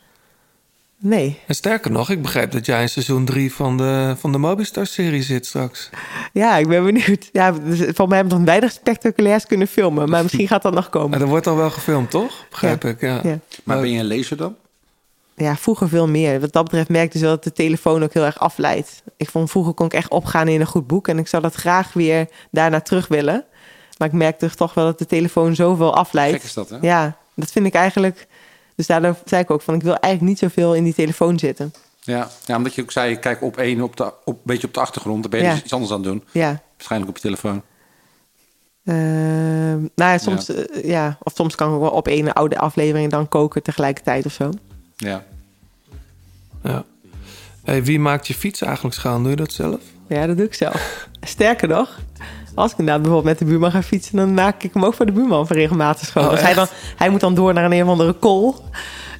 Nee. 0.98 1.38
En 1.46 1.54
sterker 1.54 1.90
nog, 1.90 2.10
ik 2.10 2.22
begrijp 2.22 2.52
dat 2.52 2.66
jij 2.66 2.82
in 2.82 2.88
seizoen 2.88 3.24
3 3.24 3.54
van 3.54 3.76
de, 3.76 4.14
van 4.18 4.32
de 4.32 4.38
Mobistar-serie 4.38 5.22
zit 5.22 5.46
straks. 5.46 5.90
Ja, 6.32 6.56
ik 6.56 6.68
ben 6.68 6.84
benieuwd. 6.84 7.28
Ja, 7.32 7.52
dus 7.52 7.78
voor 7.94 8.08
mij 8.08 8.16
hebben 8.16 8.34
we 8.34 8.40
nog 8.40 8.48
weinig 8.48 8.72
spectaculairs 8.72 9.46
kunnen 9.46 9.66
filmen, 9.66 10.08
maar 10.10 10.22
misschien 10.22 10.48
gaat 10.48 10.62
dat 10.62 10.74
nog 10.74 10.88
komen. 10.88 11.10
Maar 11.10 11.20
er 11.20 11.26
wordt 11.26 11.46
al 11.46 11.56
wel 11.56 11.70
gefilmd, 11.70 12.10
toch? 12.10 12.46
Begrijp 12.50 12.84
ik, 12.84 13.00
ja. 13.00 13.20
Ja. 13.22 13.38
Maar 13.64 13.80
ben 13.80 13.90
je 13.90 13.98
een 13.98 14.04
lezer 14.04 14.36
dan? 14.36 14.56
Ja, 15.34 15.56
vroeger 15.56 15.88
veel 15.88 16.08
meer. 16.08 16.40
Wat 16.40 16.52
dat 16.52 16.64
betreft 16.64 16.88
merkte 16.88 17.18
ze 17.18 17.24
wel 17.24 17.34
dat 17.34 17.44
de 17.44 17.52
telefoon 17.52 18.02
ook 18.02 18.12
heel 18.12 18.24
erg 18.24 18.38
afleidt. 18.38 19.02
Ik 19.16 19.30
vond 19.30 19.50
vroeger 19.50 19.72
kon 19.72 19.86
ik 19.86 19.94
echt 19.94 20.10
opgaan 20.10 20.48
in 20.48 20.60
een 20.60 20.66
goed 20.66 20.86
boek 20.86 21.08
en 21.08 21.18
ik 21.18 21.28
zou 21.28 21.42
dat 21.42 21.54
graag 21.54 21.92
weer 21.92 22.28
daarna 22.50 22.80
terug 22.80 23.08
willen. 23.08 23.44
Maar 23.98 24.08
ik 24.08 24.14
merkte 24.14 24.50
toch 24.50 24.74
wel 24.74 24.84
dat 24.84 24.98
de 24.98 25.06
telefoon 25.06 25.54
zoveel 25.54 25.94
afleidt. 25.94 26.36
Gek 26.36 26.44
is 26.44 26.54
dat, 26.54 26.68
hè? 26.68 26.78
Ja, 26.80 27.18
dat 27.40 27.50
vind 27.50 27.66
ik 27.66 27.74
eigenlijk. 27.74 28.26
Dus 28.74 28.86
daardoor 28.86 29.16
zei 29.24 29.42
ik 29.42 29.50
ook 29.50 29.62
van 29.62 29.74
ik 29.74 29.82
wil 29.82 29.96
eigenlijk 29.96 30.32
niet 30.32 30.50
zoveel 30.50 30.74
in 30.74 30.84
die 30.84 30.94
telefoon 30.94 31.38
zitten. 31.38 31.72
Ja. 32.00 32.28
ja, 32.44 32.56
omdat 32.56 32.74
je 32.74 32.82
ook 32.82 32.90
zei, 32.90 33.18
kijk 33.18 33.42
op 33.42 33.56
één, 33.56 33.80
op 33.80 33.96
de, 33.96 34.04
op, 34.04 34.34
een 34.34 34.40
beetje 34.42 34.66
op 34.66 34.74
de 34.74 34.80
achtergrond. 34.80 35.22
Dan 35.22 35.30
ben 35.30 35.40
je 35.40 35.46
Ja. 35.46 35.52
dus 35.52 35.62
iets 35.62 35.72
anders 35.72 35.92
aan 35.92 36.00
het 36.00 36.08
doen. 36.08 36.24
Ja. 36.30 36.62
Waarschijnlijk 36.76 37.10
op 37.10 37.16
je 37.16 37.22
telefoon. 37.22 37.62
Ehm, 38.84 39.78
nou 39.78 40.10
ja, 40.10 40.18
soms, 40.18 40.48
eh, 40.48 40.84
ja. 40.84 41.18
of 41.22 41.32
soms 41.34 41.54
kan 41.54 41.74
ik 41.74 41.80
wel 41.80 41.90
op 41.90 42.08
één 42.08 42.32
oude 42.32 42.58
aflevering 42.58 43.10
dan 43.10 43.28
koken 43.28 43.62
tegelijkertijd 43.62 44.26
of 44.26 44.32
zo. 44.32 44.50
Ja. 44.96 45.24
ja. 46.62 46.84
Hey, 47.64 47.84
wie 47.84 47.98
maakt 47.98 48.26
je 48.26 48.34
fiets 48.34 48.60
eigenlijk 48.60 48.94
schoon? 48.94 49.20
Doe 49.22 49.30
je 49.30 49.36
dat 49.36 49.52
zelf? 49.52 49.80
Ja, 50.06 50.26
dat 50.26 50.36
doe 50.36 50.46
ik 50.46 50.54
zelf. 50.54 51.08
Sterker 51.20 51.68
nog, 51.68 51.98
als 52.54 52.72
ik 52.72 52.78
inderdaad 52.78 53.02
bijvoorbeeld 53.02 53.38
met 53.38 53.38
de 53.38 53.52
buurman 53.52 53.70
ga 53.70 53.82
fietsen, 53.82 54.16
dan 54.16 54.34
maak 54.34 54.62
ik 54.62 54.74
hem 54.74 54.84
ook 54.84 54.94
voor 54.94 55.06
de 55.06 55.12
buurman 55.12 55.46
van 55.46 55.56
regelmatig 55.56 56.06
schoon. 56.06 56.24
Oh, 56.24 56.30
dus 56.30 56.40
hij, 56.40 56.54
dan, 56.54 56.66
hij 56.96 57.10
moet 57.10 57.20
dan 57.20 57.34
door 57.34 57.54
naar 57.54 57.64
een 57.64 57.72
een 57.72 57.82
of 57.82 57.88
andere 57.88 58.12
kool. 58.12 58.64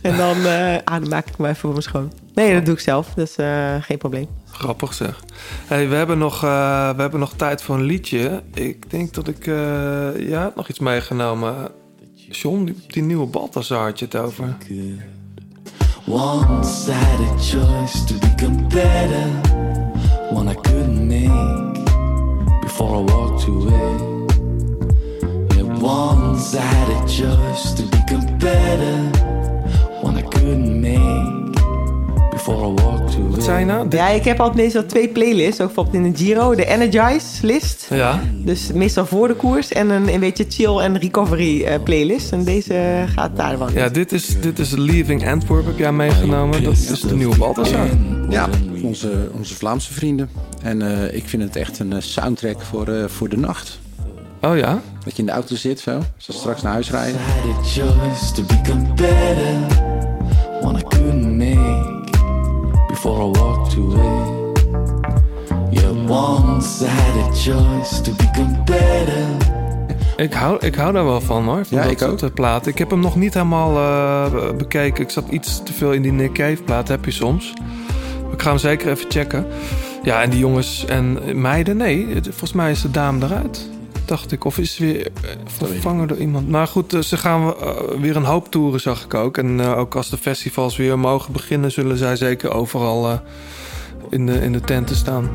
En 0.02 0.16
dan, 0.16 0.36
eh, 0.44 0.77
ah, 0.85 1.01
dan 1.01 1.09
maak 1.09 1.27
ik 1.27 1.35
hem 1.36 1.47
even 1.47 1.57
voor 1.57 1.73
me 1.73 1.81
schoon. 1.81 2.12
Nee, 2.35 2.55
dat 2.55 2.65
doe 2.65 2.74
ik 2.74 2.81
zelf. 2.81 3.09
Dus 3.15 3.36
eh, 3.36 3.74
geen 3.81 3.98
probleem. 3.98 4.28
Grappig 4.51 4.94
zeg. 4.94 5.20
Hey, 5.66 5.89
we, 5.89 5.94
hebben 5.94 6.19
nog, 6.19 6.44
eh, 6.44 6.90
we 6.90 7.01
hebben 7.01 7.20
nog 7.20 7.32
tijd 7.36 7.62
voor 7.62 7.74
een 7.74 7.82
liedje. 7.82 8.43
Ik 8.55 8.90
denk 8.90 9.15
dat 9.15 9.28
ik... 9.28 9.47
eh 9.47 10.39
had 10.43 10.57
nog 10.57 10.69
iets 10.69 10.78
meegenomen. 10.78 11.70
John, 12.15 12.65
die, 12.65 12.85
die 12.86 13.02
nieuwe 13.02 13.27
Balthazar 13.27 13.85
had 13.85 13.98
je 13.98 14.05
het 14.05 14.16
over. 14.16 14.57
Once 16.07 16.90
I 16.90 16.94
had 16.94 17.20
a 17.20 17.39
choice 17.39 18.05
to 18.05 18.15
become 18.19 18.66
better, 18.69 19.28
one 20.32 20.51
I 20.51 20.55
couldn't 20.55 21.07
make 21.07 21.90
before 22.70 23.01
I 23.01 23.02
walked 23.12 23.48
away. 23.48 24.18
Once 25.80 26.55
I 26.55 26.60
had 26.60 26.88
a 26.88 27.01
choice 27.06 27.74
to 27.74 27.82
become 27.82 28.38
better, 28.38 28.97
one 30.02 30.16
I 30.18 30.22
couldn't 30.22 30.80
make 30.80 31.55
before 32.30 32.56
I 32.56 32.82
walked 32.82 33.14
away. 33.16 33.30
Wat 33.30 33.42
zei 33.42 33.59
je 33.59 33.64
nou? 33.64 33.86
Ja, 33.90 34.09
ik 34.09 34.24
heb 34.24 34.40
altijd 34.40 34.56
meestal 34.56 34.86
twee 34.86 35.09
playlists. 35.09 35.60
Ook 35.60 35.66
bijvoorbeeld 35.66 36.05
in 36.05 36.12
de 36.12 36.18
Giro. 36.18 36.55
De 36.55 36.66
Energize 36.66 37.47
list. 37.47 37.86
Ja. 37.90 38.22
Dus 38.34 38.72
meestal 38.72 39.06
voor 39.06 39.28
de 39.28 39.34
koers. 39.34 39.68
En 39.68 39.90
een, 39.90 40.09
een 40.14 40.20
beetje 40.20 40.44
chill 40.48 40.78
en 40.78 40.98
recovery 40.98 41.62
eh, 41.62 41.82
playlist. 41.82 42.32
En 42.32 42.44
deze 42.44 43.05
gaat 43.14 43.36
daar 43.36 43.59
wel 43.59 43.68
in. 43.68 43.74
Ja, 43.74 43.88
dit 43.88 44.12
is, 44.12 44.40
dit 44.40 44.59
is 44.59 44.70
Leaving 44.70 45.28
Antwerp 45.28 45.66
heb 45.66 45.78
jij 45.78 45.92
meegenomen. 45.92 46.62
Dat 46.62 46.72
is 46.72 47.01
de 47.01 47.16
nieuwe 47.16 47.36
Balthazar. 47.36 47.86
Ja, 48.28 48.48
onze, 48.82 49.30
onze 49.36 49.55
Vlaamse 49.55 49.92
vrienden. 49.92 50.30
En 50.62 50.82
eh, 50.82 51.15
ik 51.15 51.28
vind 51.28 51.43
het 51.43 51.57
echt 51.57 51.78
een 51.78 51.93
eh, 51.93 52.01
soundtrack 52.01 52.61
voor, 52.61 52.89
eh, 52.89 53.05
voor 53.05 53.28
de 53.28 53.37
nacht. 53.37 53.78
Oh 54.41 54.57
ja? 54.57 54.81
Dat 55.05 55.12
je 55.12 55.19
in 55.19 55.27
de 55.27 55.32
auto 55.32 55.57
zit 55.57 55.81
zo. 55.81 55.99
We 56.27 56.32
straks 56.32 56.62
naar 56.62 56.73
huis 56.73 56.91
rijden. 56.91 57.20
I 57.20 57.24
had 57.24 57.57
a 57.57 57.62
choice 57.62 58.32
to 58.32 58.43
become 58.43 58.95
better, 58.95 59.55
one 60.62 60.78
I 60.78 60.82
couldn't 60.82 61.37
make 61.37 62.11
before 62.89 63.27
I 63.27 63.39
walked 63.39 63.77
away. 63.77 64.39
Yeah, 65.70 66.09
once 66.09 66.85
I 66.85 66.89
had 66.89 67.31
a 67.31 67.35
choice 67.35 68.01
to 68.01 68.12
become 68.12 68.62
better. 68.65 69.59
Ik 70.16 70.32
hou, 70.32 70.66
ik 70.66 70.74
hou 70.74 70.93
daar 70.93 71.05
wel 71.05 71.20
van 71.20 71.45
hoor. 71.45 71.66
Van 71.66 71.77
Ja, 71.77 71.82
dat 71.82 71.93
ik 71.93 71.99
soort, 71.99 72.23
eh, 72.23 72.31
platen. 72.35 72.73
Ik 72.73 72.78
heb 72.78 72.91
hem 72.91 73.01
nog 73.01 73.16
niet 73.16 73.35
helemaal 73.35 73.77
eh, 73.77 74.57
bekeken. 74.57 75.05
Ik 75.05 75.11
zat 75.11 75.28
iets 75.31 75.62
te 75.62 75.73
veel 75.73 75.93
in 75.93 76.03
die 76.03 76.12
Nick 76.12 76.32
Cave 76.32 76.62
plaat. 76.65 76.89
Heb 76.89 77.05
je 77.05 77.11
soms. 77.11 77.53
Ik 78.32 78.43
ga 78.43 78.49
hem 78.49 78.59
zeker 78.59 78.91
even 78.91 79.11
checken. 79.11 79.47
Ja, 80.02 80.22
en 80.22 80.31
die 80.31 80.39
jongens 80.39 80.85
en 80.85 81.18
meiden. 81.40 81.77
Nee, 81.77 82.09
volgens 82.22 82.52
mij 82.52 82.70
is 82.70 82.82
de 82.82 82.90
dame 82.90 83.24
eruit. 83.24 83.68
Dacht 84.05 84.32
ik. 84.32 84.44
Of 84.44 84.59
is 84.59 84.74
ze 84.74 84.85
weer 84.85 85.06
eh, 85.06 85.31
vervangen 85.44 86.09
door 86.09 86.16
iemand. 86.16 86.48
Maar 86.48 86.66
goed, 86.66 86.94
eh, 86.94 87.01
ze 87.01 87.16
gaan 87.16 87.55
eh, 87.55 87.70
weer 88.01 88.16
een 88.16 88.24
hoop 88.24 88.51
toeren, 88.51 88.81
zag 88.81 89.05
ik 89.05 89.14
ook. 89.14 89.39
En 89.39 89.60
eh, 89.60 89.78
ook 89.78 89.94
als 89.94 90.10
de 90.10 90.16
festivals 90.16 90.77
weer 90.77 90.98
mogen 90.98 91.32
beginnen... 91.32 91.70
zullen 91.72 91.97
zij 91.97 92.16
zeker 92.16 92.51
overal 92.51 93.09
eh, 93.10 93.18
in, 94.10 94.27
de, 94.27 94.40
in 94.40 94.52
de 94.52 94.60
tenten 94.60 94.97
staan. 94.97 95.28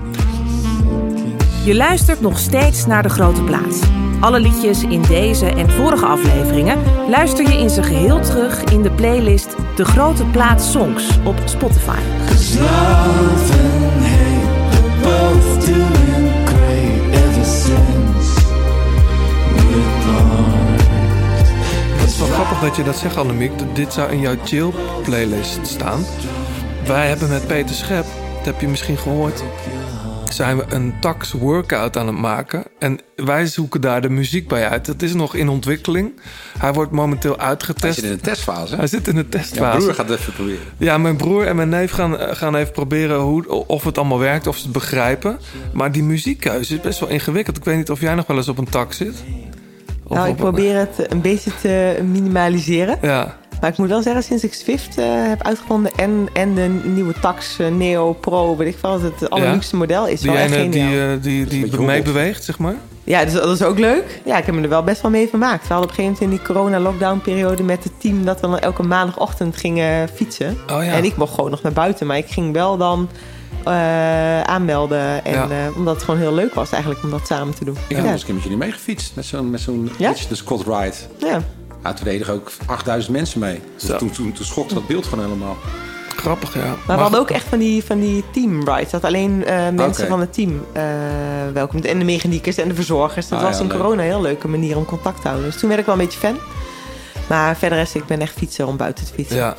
Je 1.65 1.75
luistert 1.75 2.21
nog 2.21 2.37
steeds 2.37 2.85
naar 2.85 3.03
De 3.03 3.09
Grote 3.09 3.43
Plaats. 3.43 3.79
Alle 4.19 4.39
liedjes 4.39 4.83
in 4.83 5.01
deze 5.01 5.45
en 5.45 5.69
vorige 5.69 6.05
afleveringen 6.05 6.77
luister 7.09 7.49
je 7.49 7.57
in 7.57 7.69
zijn 7.69 7.85
geheel 7.85 8.19
terug 8.19 8.63
in 8.63 8.81
de 8.81 8.91
playlist 8.91 9.55
De 9.75 9.85
Grote 9.85 10.25
Plaats 10.25 10.71
Songs 10.71 11.09
op 11.23 11.35
Spotify. 11.45 11.99
Dat 22.65 22.75
je 22.75 22.83
dat 22.83 22.97
zegt, 22.97 23.17
Annemiek. 23.17 23.51
Dit 23.73 23.93
zou 23.93 24.11
in 24.11 24.19
jouw 24.19 24.35
chill 24.43 24.71
playlist 25.03 25.67
staan. 25.67 26.05
Wij 26.85 27.07
hebben 27.07 27.29
met 27.29 27.47
Peter 27.47 27.75
Schep, 27.75 28.05
dat 28.35 28.45
heb 28.45 28.61
je 28.61 28.67
misschien 28.67 28.97
gehoord, 28.97 29.43
zijn 30.35 30.57
we 30.57 30.65
een 30.69 30.93
tax 30.99 31.31
workout 31.31 31.97
aan 31.97 32.07
het 32.07 32.17
maken. 32.17 32.63
En 32.79 32.99
wij 33.15 33.45
zoeken 33.45 33.81
daar 33.81 34.01
de 34.01 34.09
muziek 34.09 34.47
bij 34.47 34.69
uit. 34.69 34.87
Het 34.87 35.01
is 35.03 35.13
nog 35.13 35.35
in 35.35 35.49
ontwikkeling. 35.49 36.19
Hij 36.57 36.73
wordt 36.73 36.91
momenteel 36.91 37.35
Hij 37.37 37.45
uitgetest. 37.45 37.95
zit 37.95 38.03
in 38.03 38.11
een 38.11 38.21
testfase. 38.21 38.75
Hij 38.75 38.87
zit 38.87 39.07
in 39.07 39.15
de 39.15 39.21
Ja, 39.21 39.27
testfase. 39.29 39.77
broer 39.77 39.93
gaat 39.93 40.09
het 40.09 40.19
even 40.19 40.33
proberen. 40.33 40.59
Ja, 40.77 40.97
mijn 40.97 41.15
broer 41.15 41.47
en 41.47 41.55
mijn 41.55 41.69
neef 41.69 41.91
gaan, 41.91 42.17
gaan 42.19 42.55
even 42.55 42.73
proberen 42.73 43.19
hoe, 43.19 43.65
of 43.67 43.83
het 43.83 43.97
allemaal 43.97 44.19
werkt, 44.19 44.47
of 44.47 44.57
ze 44.57 44.63
het 44.63 44.71
begrijpen. 44.71 45.39
Maar 45.73 45.91
die 45.91 46.03
muziekkeuze 46.03 46.73
is 46.73 46.81
best 46.81 46.99
wel 46.99 47.09
ingewikkeld. 47.09 47.57
Ik 47.57 47.63
weet 47.63 47.77
niet 47.77 47.89
of 47.91 47.99
jij 47.99 48.15
nog 48.15 48.27
wel 48.27 48.37
eens 48.37 48.47
op 48.47 48.57
een 48.57 48.69
tak 48.69 48.93
zit. 48.93 49.23
Of 50.07 50.17
Nou, 50.17 50.29
ik 50.29 50.35
probeer 50.35 50.77
het 50.77 51.11
een 51.11 51.21
beetje 51.21 51.51
te 51.61 51.99
minimaliseren. 52.11 52.97
Ja, 53.01 53.37
Maar 53.65 53.73
ik 53.73 53.79
moet 53.79 53.89
wel 53.89 54.01
zeggen, 54.01 54.23
sinds 54.23 54.43
ik 54.43 54.53
Swift 54.53 54.97
eh, 54.97 55.05
heb 55.09 55.43
uitgevonden 55.43 55.91
en, 55.95 56.27
en 56.33 56.53
de 56.55 56.79
nieuwe 56.83 57.13
Tax 57.19 57.59
eh, 57.59 57.67
Neo 57.67 58.13
Pro, 58.13 58.55
weet 58.57 58.67
ik 58.67 58.77
veel, 58.79 58.89
wat 58.89 59.01
het 59.01 59.29
allerluxe 59.29 59.75
model 59.75 60.07
is 60.07 60.21
die 60.21 60.31
wel 60.31 60.39
echt 60.39 60.53
ene 60.53 60.71
geniaal. 60.71 60.89
die, 60.89 61.01
eh, 61.01 61.21
die, 61.21 61.45
die, 61.45 61.61
beetje 61.61 61.85
meebeweegt, 61.85 62.43
zeg 62.43 62.59
maar. 62.59 62.75
Ja, 63.03 63.23
dus 63.23 63.33
dat 63.33 63.49
is 63.49 63.61
ook 63.63 63.79
leuk. 63.79 64.21
Ja, 64.25 64.37
ik 64.37 64.45
heb 64.45 64.55
me 64.55 64.61
er 64.61 64.69
wel 64.69 64.83
best 64.83 65.01
wel 65.01 65.11
mee 65.11 65.27
vermaakt. 65.27 65.67
We 65.67 65.73
hadden 65.73 65.91
op 65.91 65.97
een 65.97 66.03
gegeven 66.03 66.25
moment 66.25 66.45
in 66.45 66.45
die 66.45 66.55
corona-lockdown-periode 66.55 67.63
met 67.63 67.83
het 67.83 67.93
team 67.97 68.25
dat 68.25 68.39
we 68.41 68.47
dan 68.47 68.59
elke 68.59 68.83
maandagochtend 68.83 69.57
gingen 69.57 70.09
fietsen. 70.09 70.57
Oh 70.71 70.83
ja. 70.83 70.91
En 70.91 71.03
ik 71.03 71.17
mocht 71.17 71.33
gewoon 71.33 71.49
nog 71.49 71.61
naar 71.61 71.73
buiten, 71.73 72.07
maar 72.07 72.17
ik 72.17 72.27
ging 72.27 72.53
wel 72.53 72.77
dan 72.77 73.09
eh, 73.63 74.41
aanmelden. 74.41 75.25
En, 75.25 75.33
Ja. 75.33 75.49
eh, 75.49 75.77
omdat 75.77 75.95
het 75.95 76.03
gewoon 76.03 76.19
heel 76.19 76.33
leuk 76.33 76.53
was 76.53 76.71
eigenlijk 76.71 77.03
om 77.03 77.09
dat 77.09 77.27
samen 77.27 77.55
te 77.55 77.65
doen. 77.65 77.75
Ik 77.75 77.81
ja. 77.87 77.95
heb 77.95 78.03
nog 78.03 78.11
eens 78.11 78.19
een 78.21 78.25
keer 78.25 78.35
met 78.35 78.43
jullie 78.43 78.59
meegefietst. 78.59 79.15
Met 79.15 79.25
zo'n 79.25 79.49
met 79.49 79.61
zo'n 79.61 79.89
Ja? 79.97 80.13
De 80.29 80.35
Scott 80.35 80.65
Ride. 80.67 80.95
ja. 81.19 81.41
Ja, 81.85 81.93
toen 81.93 82.05
deden 82.05 82.27
er 82.27 82.33
ook 82.33 82.51
8000 82.65 83.13
mensen 83.15 83.39
mee. 83.39 83.61
Dus 83.77 83.97
toen, 83.97 84.11
toen, 84.11 84.31
toen 84.33 84.45
schokte 84.45 84.73
dat 84.73 84.87
beeld 84.87 85.05
gewoon 85.05 85.23
helemaal. 85.25 85.57
Grappig, 86.15 86.53
ja. 86.53 86.75
Maar, 86.85 86.95
we 86.95 87.01
hadden 87.01 87.19
ook 87.19 87.29
echt 87.29 87.45
van 87.47 87.59
die, 87.59 87.83
van 87.83 87.99
die 87.99 88.23
team 88.31 88.63
rides. 88.69 88.89
Dat 88.91 89.03
alleen 89.03 89.45
eh, 89.45 89.69
mensen 89.69 90.07
van 90.07 90.19
het 90.19 90.33
team 90.33 90.65
eh 90.73 90.83
welkom. 91.53 91.81
En 91.81 91.99
de 91.99 92.05
mechaniekers 92.05 92.57
en 92.57 92.67
de 92.67 92.75
verzorgers. 92.75 93.27
Dat 93.27 93.39
Ah, 93.39 93.45
was 93.45 93.55
ja, 93.57 93.61
in 93.63 93.67
leuk. 93.67 93.77
corona 93.77 94.01
een 94.01 94.07
heel 94.07 94.21
leuke 94.21 94.47
manier 94.47 94.77
om 94.77 94.85
contact 94.85 95.21
te 95.21 95.27
houden. 95.27 95.49
Dus 95.49 95.59
toen 95.59 95.69
werd 95.69 95.81
ik 95.81 95.85
wel 95.87 95.95
een 95.95 96.05
beetje 96.05 96.19
fan. 96.19 96.37
Maar 97.27 97.55
verder 97.57 97.79
is 97.79 97.95
ik 97.95 98.05
ben 98.05 98.21
echt 98.21 98.33
fietser 98.37 98.67
om 98.67 98.77
buiten 98.77 99.05
te 99.05 99.13
fietsen. 99.13 99.37
Ja. 99.37 99.55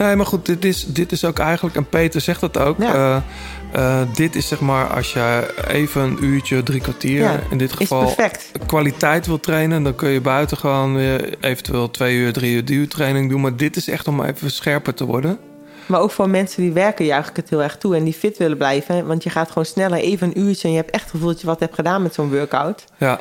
Nee, 0.00 0.16
maar 0.16 0.26
goed, 0.26 0.46
dit 0.46 0.64
is, 0.64 0.84
dit 0.86 1.12
is 1.12 1.24
ook 1.24 1.38
eigenlijk, 1.38 1.76
en 1.76 1.88
Peter 1.88 2.20
zegt 2.20 2.40
dat 2.40 2.58
ook. 2.58 2.78
Ja. 2.78 3.22
eh, 3.72 4.00
eh, 4.00 4.08
dit 4.14 4.34
is 4.34 4.48
zeg 4.48 4.60
maar 4.60 4.86
als 4.86 5.12
je 5.12 5.54
even 5.68 6.02
een 6.02 6.24
uurtje, 6.24 6.62
drie 6.62 6.80
kwartier, 6.80 7.22
Ja, 7.22 7.40
in 7.50 7.58
dit 7.58 7.72
geval 7.72 8.14
kwaliteit 8.66 9.26
wil 9.26 9.40
trainen, 9.40 9.82
dan 9.82 9.94
kun 9.94 10.10
je 10.10 10.20
buiten 10.20 10.56
gewoon 10.56 10.94
weer 10.94 11.34
eventueel 11.40 11.90
twee 11.90 12.16
uur, 12.16 12.32
drie 12.32 12.54
uur 12.54 12.64
duurtraining 12.64 13.30
doen. 13.30 13.40
Maar 13.40 13.56
dit 13.56 13.76
is 13.76 13.88
echt 13.88 14.08
om 14.08 14.22
even 14.24 14.50
scherper 14.50 14.94
te 14.94 15.04
worden. 15.04 15.38
Maar 15.86 16.00
ook 16.00 16.10
voor 16.10 16.28
mensen 16.30 16.62
die 16.62 16.72
werken 16.72 17.04
juich 17.04 17.28
ik 17.28 17.36
het 17.36 17.50
heel 17.50 17.62
erg 17.62 17.76
toe. 17.76 17.96
En 17.96 18.04
die 18.04 18.12
fit 18.12 18.36
willen 18.38 18.56
blijven. 18.56 19.06
Want 19.06 19.22
je 19.22 19.30
gaat 19.30 19.48
gewoon 19.48 19.64
sneller 19.64 19.98
even 19.98 20.26
een 20.26 20.40
uurtje. 20.40 20.68
En 20.68 20.74
je 20.74 20.80
hebt 20.80 20.90
echt 20.90 21.02
het 21.02 21.10
gevoel 21.10 21.28
dat 21.28 21.40
je 21.40 21.46
wat 21.46 21.60
hebt 21.60 21.74
gedaan 21.74 22.02
met 22.02 22.14
zo'n 22.14 22.30
workout. 22.30 22.84
Ja, 22.96 23.20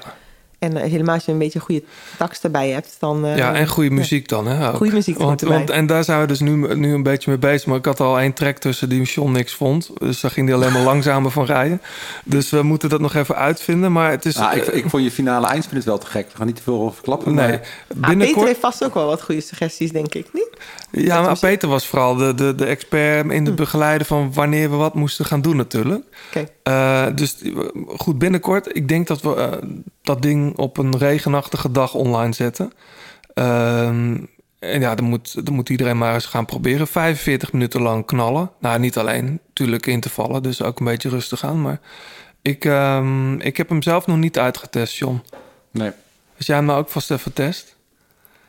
En 0.60 0.78
eh, 0.78 0.90
helemaal 0.92 1.16
als 1.16 1.26
je 1.26 1.32
een 1.32 1.38
beetje 1.38 1.60
goede 1.60 1.84
tax 2.18 2.42
erbij 2.42 2.70
hebt. 2.70 2.96
Dan, 3.00 3.26
eh, 3.26 3.38
ja 3.38 3.54
en 3.54 3.68
goede 3.68 3.90
muziek 3.90 4.28
dan. 4.28 4.48
Hè, 4.48 4.70
ook. 4.70 4.76
Goede 4.76 4.94
muziek 4.94 5.18
want, 5.18 5.70
En 5.70 5.86
daar 5.88 6.04
zijn 6.04 6.20
we 6.22 6.28
dus 6.28 6.40
nu, 6.40 6.76
nu 6.76 6.94
een 6.94 7.04
beetje 7.04 7.30
mee 7.30 7.40
bezig. 7.40 7.68
Maar 7.68 7.78
ik 7.78 7.86
had 7.86 8.00
al 8.00 8.20
één 8.20 8.34
track 8.34 8.58
tussen 8.58 8.90
die 8.90 9.02
John 9.02 9.32
niks 9.32 9.54
vond. 9.54 9.90
Dus 9.98 10.20
daar 10.22 10.32
ging 10.32 10.48
hij 10.48 10.56
alleen 10.56 10.72
maar 10.74 10.82
langzamer 10.94 11.32
van 11.32 11.46
rijden. 11.46 11.82
Dus 12.26 12.50
we 12.50 12.62
moeten 12.64 12.90
dat 12.90 13.00
nog 13.00 13.16
even 13.16 13.36
uitvinden. 13.36 13.92
Maar 13.92 14.12
het 14.12 14.26
is... 14.26 14.38
Ah, 14.38 14.56
ik, 14.56 14.66
eh, 14.66 14.78
ik 14.78 14.90
vond 14.90 15.04
je 15.04 15.12
finale 15.12 15.48
eindsprint 15.48 15.84
wel 15.84 15.98
te 15.98 16.06
gek. 16.08 16.28
We 16.32 16.38
gaan 16.38 16.48
niet 16.48 16.56
te 16.56 16.64
veel 16.64 16.82
over 16.82 17.04
klappen. 17.04 17.34
nee, 17.34 17.48
maar- 17.48 18.10
Ah, 18.12 18.18
Peter 18.18 18.46
heeft 18.46 18.60
vast 18.60 18.84
ook 18.84 18.94
wel 18.94 19.06
wat 19.06 19.22
goede 19.22 19.42
suggesties, 19.42 19.92
denk 19.92 20.16
ik. 20.16 20.28
Niet? 20.34 20.50
Ja, 20.92 21.22
maar 21.22 21.40
Peter 21.40 21.70
was 21.70 21.88
vooral 21.88 22.16
de, 22.16 22.34
de, 22.36 22.56
de 22.56 22.66
expert 22.66 23.26
in 23.32 23.40
Hm. 23.40 23.46
het 23.46 23.56
begeleiden 23.56 24.08
van 24.08 24.34
wanneer 24.34 24.70
we 24.70 24.76
wat 24.76 24.94
moesten 24.94 25.26
gaan 25.26 25.42
doen 25.42 25.56
natuurlijk. 25.56 26.04
Oké. 26.28 26.48
Eh, 26.64 27.06
dus 27.16 27.36
goed, 27.98 28.18
binnenkort. 28.18 28.76
Ik 28.76 28.88
denk 28.88 29.08
dat 29.08 29.22
we 29.22 29.60
dat 30.02 30.22
ding 30.22 30.49
op 30.56 30.78
een 30.78 30.98
regenachtige 30.98 31.72
dag 31.72 31.94
online 31.94 32.34
zetten. 32.34 32.72
Ehm, 33.34 34.18
en 34.60 34.80
ja, 34.82 34.96
dan 34.96 35.06
moet, 35.06 35.46
dan 35.46 35.54
moet 35.54 35.70
iedereen 35.70 35.98
maar 35.98 36.14
eens 36.14 36.26
gaan 36.26 36.46
proberen. 36.46 36.88
45 36.88 37.52
minuten 37.54 37.82
lang 37.82 38.06
knallen. 38.06 38.52
Nou, 38.60 38.80
niet 38.80 38.98
alleen, 38.98 39.40
natuurlijk 39.48 39.86
intervallen. 39.86 40.44
Dus 40.44 40.62
ook 40.62 40.80
een 40.80 40.86
beetje 40.86 41.10
rustig 41.10 41.44
aan. 41.44 41.62
Maar 41.62 41.80
ik, 42.42 42.66
ehm, 42.66 43.34
ik 43.40 43.58
heb 43.58 43.70
hem 43.70 43.82
zelf 43.82 44.08
nog 44.08 44.18
niet 44.18 44.38
uitgetest, 44.40 44.96
John. 44.96 45.22
Nee, 45.72 45.92
Als 46.38 46.46
jij 46.48 46.56
hem 46.56 46.66
nou 46.66 46.80
ook 46.80 46.90
vast 46.90 47.12
even 47.12 47.34
test. 47.34 47.76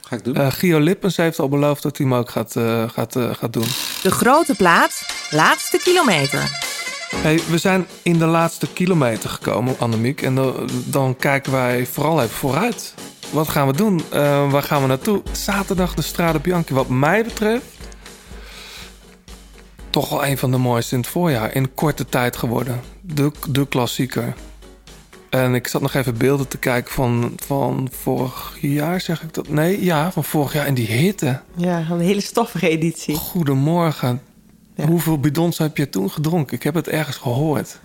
ga 0.00 0.16
ik 0.16 0.24
doen. 0.24 0.34
Eh 0.36 0.52
Gio 0.52 0.78
Lippens 0.78 1.16
heeft 1.16 1.38
al 1.38 1.48
beloofd 1.48 1.82
dat 1.82 1.96
hij 1.96 2.06
hem 2.06 2.14
ook 2.16 2.30
gaat, 2.30 2.56
eh, 2.56 2.88
gaat, 2.88 3.16
eh, 3.16 3.34
gaat 3.34 3.52
doen. 3.52 3.66
De 4.02 4.10
Grote 4.10 4.54
Plaats, 4.56 5.26
laatste 5.30 5.80
kilometer. 5.82 6.69
Hey, 7.14 7.40
we 7.50 7.58
zijn 7.58 7.86
in 8.02 8.18
de 8.18 8.26
laatste 8.26 8.72
kilometer 8.72 9.30
gekomen, 9.30 9.78
Annemiek. 9.78 10.22
En 10.22 10.34
dan, 10.34 10.68
dan 10.86 11.16
kijken 11.16 11.52
wij 11.52 11.86
vooral 11.86 12.22
even 12.22 12.36
vooruit. 12.36 12.94
Wat 13.32 13.48
gaan 13.48 13.66
we 13.66 13.72
doen? 13.72 14.00
Eh, 14.10 14.50
waar 14.50 14.62
gaan 14.62 14.82
we 14.82 14.88
naartoe? 14.88 15.22
Zaterdag 15.32 15.94
de 15.94 16.02
Strade 16.02 16.40
Bianchi. 16.40 16.74
Wat 16.74 16.88
mij 16.88 17.24
betreft... 17.24 17.64
toch 19.90 20.08
wel 20.08 20.26
een 20.26 20.38
van 20.38 20.50
de 20.50 20.56
mooiste 20.56 20.94
in 20.94 21.00
het 21.00 21.10
voorjaar. 21.10 21.54
In 21.54 21.74
korte 21.74 22.04
tijd 22.04 22.36
geworden. 22.36 22.80
De, 23.00 23.32
de 23.48 23.68
klassieker. 23.68 24.34
En 25.30 25.54
ik 25.54 25.66
zat 25.68 25.80
nog 25.80 25.94
even 25.94 26.16
beelden 26.16 26.48
te 26.48 26.58
kijken 26.58 26.92
van, 26.92 27.32
van 27.36 27.88
vorig 27.92 28.56
jaar, 28.60 29.00
zeg 29.00 29.22
ik 29.22 29.34
dat? 29.34 29.48
Nee, 29.48 29.84
ja, 29.84 30.12
van 30.12 30.24
vorig 30.24 30.52
jaar. 30.52 30.66
En 30.66 30.74
die 30.74 30.86
hitte. 30.86 31.40
Ja, 31.56 31.86
een 31.90 32.00
hele 32.00 32.20
stoffige 32.20 32.68
editie. 32.68 33.14
Goedemorgen. 33.14 34.20
Ja. 34.80 34.86
Hoeveel 34.86 35.18
bidons 35.18 35.58
heb 35.58 35.76
je 35.76 35.88
toen 35.88 36.10
gedronken? 36.10 36.56
Ik 36.56 36.62
heb 36.62 36.74
het 36.74 36.88
ergens 36.88 37.16
gehoord 37.16 37.78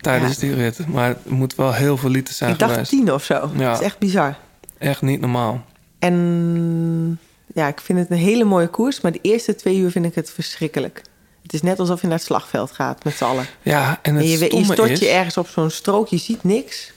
tijdens 0.00 0.34
Ja. 0.34 0.40
die 0.40 0.54
rit. 0.54 0.86
Maar 0.86 1.08
het 1.08 1.30
moet 1.30 1.54
wel 1.54 1.72
heel 1.72 1.96
veel 1.96 2.10
liter 2.10 2.34
zijn 2.34 2.52
ik 2.52 2.58
dacht 2.58 2.72
geweest. 2.72 2.90
tien 2.90 3.12
of 3.12 3.24
zo. 3.24 3.50
Ja. 3.56 3.68
Dat 3.70 3.80
is 3.80 3.84
echt 3.86 3.98
bizar. 3.98 4.36
Echt 4.78 5.02
niet 5.02 5.20
normaal. 5.20 5.64
En 5.98 7.18
ja, 7.54 7.68
ik 7.68 7.80
vind 7.80 7.98
het 7.98 8.10
een 8.10 8.16
hele 8.16 8.44
mooie 8.44 8.68
koers. 8.68 9.00
Maar 9.00 9.12
de 9.12 9.18
eerste 9.22 9.54
twee 9.54 9.76
uur 9.76 9.90
vind 9.90 10.04
ik 10.04 10.14
het 10.14 10.30
verschrikkelijk. 10.30 11.02
Het 11.42 11.52
is 11.52 11.62
net 11.62 11.78
alsof 11.78 12.00
je 12.00 12.06
naar 12.06 12.16
het 12.16 12.26
slagveld 12.26 12.70
gaat 12.72 13.04
met 13.04 13.14
z'n 13.16 13.24
allen. 13.24 13.46
Ja, 13.62 13.98
en 14.02 14.14
het 14.14 14.24
En 14.24 14.30
je, 14.30 14.56
je 14.56 14.64
stort 14.64 14.90
is... 14.90 14.98
je 14.98 15.08
ergens 15.08 15.36
op 15.36 15.48
zo'n 15.48 15.70
strook, 15.70 16.08
je 16.08 16.16
ziet 16.18 16.44
niks. 16.44 16.92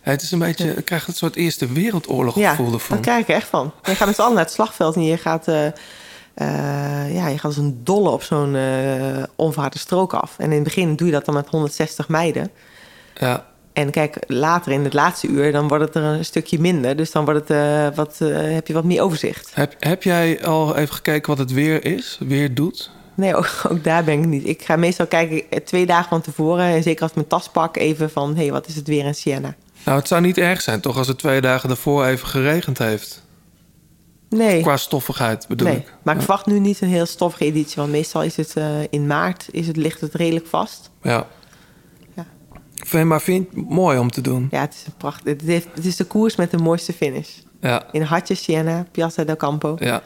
Het 0.00 0.22
is 0.22 0.30
een 0.30 0.38
beetje... 0.38 0.64
Je 0.64 0.82
krijgt 0.82 1.06
het 1.06 1.16
soort 1.16 1.36
Eerste 1.36 1.72
Wereldoorlog 1.72 2.34
Ja, 2.38 2.50
gevoel 2.50 2.70
dat 2.70 2.80
ervan. 2.80 3.00
krijg 3.00 3.20
ik 3.22 3.28
echt 3.34 3.48
van. 3.48 3.72
Je 3.82 3.94
gaat 3.94 4.06
met 4.06 4.14
z'n 4.16 4.20
allen 4.22 4.34
naar 4.34 4.44
het 4.44 4.52
slagveld 4.52 4.94
en 4.94 5.04
je 5.04 5.16
gaat, 5.16 5.48
eh, 5.48 5.66
eh, 6.34 7.14
ja, 7.14 7.28
je 7.28 7.34
gaat 7.34 7.44
als 7.44 7.56
een 7.56 7.80
dolle 7.84 8.10
op 8.10 8.22
zo'n 8.22 8.56
eh 8.56 9.22
onverharde 9.36 9.78
strook 9.78 10.14
af. 10.14 10.34
En 10.38 10.44
in 10.44 10.52
het 10.52 10.62
begin 10.62 10.96
doe 10.96 11.06
je 11.06 11.12
dat 11.12 11.24
dan 11.24 11.34
met 11.34 11.48
160 11.48 12.08
meiden. 12.08 12.50
Ja, 13.14 13.46
En 13.72 13.90
kijk, 13.90 14.16
later 14.26 14.72
in 14.72 14.84
het 14.84 14.92
laatste 14.92 15.26
uur, 15.26 15.52
dan 15.52 15.68
wordt 15.68 15.84
het 15.84 15.94
er 15.94 16.02
een 16.02 16.24
stukje 16.24 16.60
minder. 16.60 16.96
Dus 16.96 17.10
dan 17.10 17.24
wordt 17.24 17.48
het, 17.48 17.58
eh, 17.58 17.96
wat, 17.96 18.18
heb 18.32 18.66
je 18.66 18.72
wat 18.72 18.84
meer 18.84 19.02
overzicht. 19.02 19.50
heb, 19.54 19.74
heb 19.78 20.02
jij 20.02 20.44
al 20.44 20.76
even 20.76 20.94
gekeken 20.94 21.28
wat 21.28 21.38
het 21.38 21.52
weer 21.52 21.84
is? 21.84 22.18
Weer 22.20 22.54
doet? 22.54 22.90
Nee, 23.14 23.36
ook, 23.40 23.50
ook 23.68 23.84
daar 23.84 24.04
ben 24.04 24.18
ik 24.18 24.26
niet. 24.26 24.46
Ik 24.46 24.62
ga 24.62 24.76
meestal 24.76 25.06
kijken 25.06 25.64
twee 25.64 25.86
dagen 25.86 26.08
van 26.08 26.20
tevoren. 26.20 26.64
En 26.64 26.82
zeker 26.82 27.00
als 27.00 27.10
ik 27.10 27.16
mijn 27.16 27.28
tas 27.28 27.48
pak, 27.48 27.76
even 27.76 28.10
van... 28.10 28.34
hé, 28.34 28.42
hey, 28.42 28.52
wat 28.52 28.66
is 28.66 28.76
het 28.76 28.86
weer 28.88 29.04
in 29.04 29.14
Siena? 29.14 29.54
Nou, 29.84 29.98
het 29.98 30.08
zou 30.08 30.20
niet 30.20 30.38
erg 30.38 30.60
zijn 30.60 30.80
toch 30.80 30.96
als 30.96 31.08
het 31.08 31.18
twee 31.18 31.40
dagen 31.40 31.68
daarvoor 31.68 32.04
even 32.04 32.28
geregend 32.28 32.78
heeft. 32.78 33.21
Nee, 34.36 34.62
Qua 34.62 34.76
stoffigheid 34.76 35.48
bedoel 35.48 35.68
nee. 35.68 35.76
ik. 35.76 35.92
maar 36.02 36.14
ik 36.14 36.20
verwacht 36.20 36.46
nu 36.46 36.58
niet 36.58 36.80
een 36.80 36.88
heel 36.88 37.06
stoffige 37.06 37.44
editie. 37.44 37.76
Want 37.76 37.90
meestal 37.90 38.22
is 38.22 38.36
het 38.36 38.56
eh, 38.56 38.66
in 38.90 39.06
maart 39.06 39.46
is 39.50 39.66
het, 39.66 39.76
ligt 39.76 40.00
het 40.00 40.14
redelijk 40.14 40.46
vast. 40.46 40.90
Ja. 41.02 41.26
Ja. 42.16 42.26
Vind, 42.74 43.08
maar 43.08 43.20
vind 43.20 43.46
je 43.50 43.60
het 43.60 43.68
mooi 43.68 43.98
om 43.98 44.10
te 44.10 44.20
doen? 44.20 44.48
Ja, 44.50 44.60
het 44.60 44.74
is 44.74 44.86
een 44.86 44.96
prachtig. 44.96 45.32
Het, 45.32 45.42
heeft, 45.42 45.68
het 45.74 45.84
is 45.84 45.96
de 45.96 46.04
koers 46.04 46.36
met 46.36 46.50
de 46.50 46.58
mooiste 46.58 46.92
finish. 46.92 47.30
Ja. 47.60 47.82
In 47.92 48.02
Hartje, 48.02 48.34
Siena, 48.34 48.86
Piazza 48.90 49.24
del 49.24 49.36
Campo. 49.36 49.76
Ja. 49.78 50.02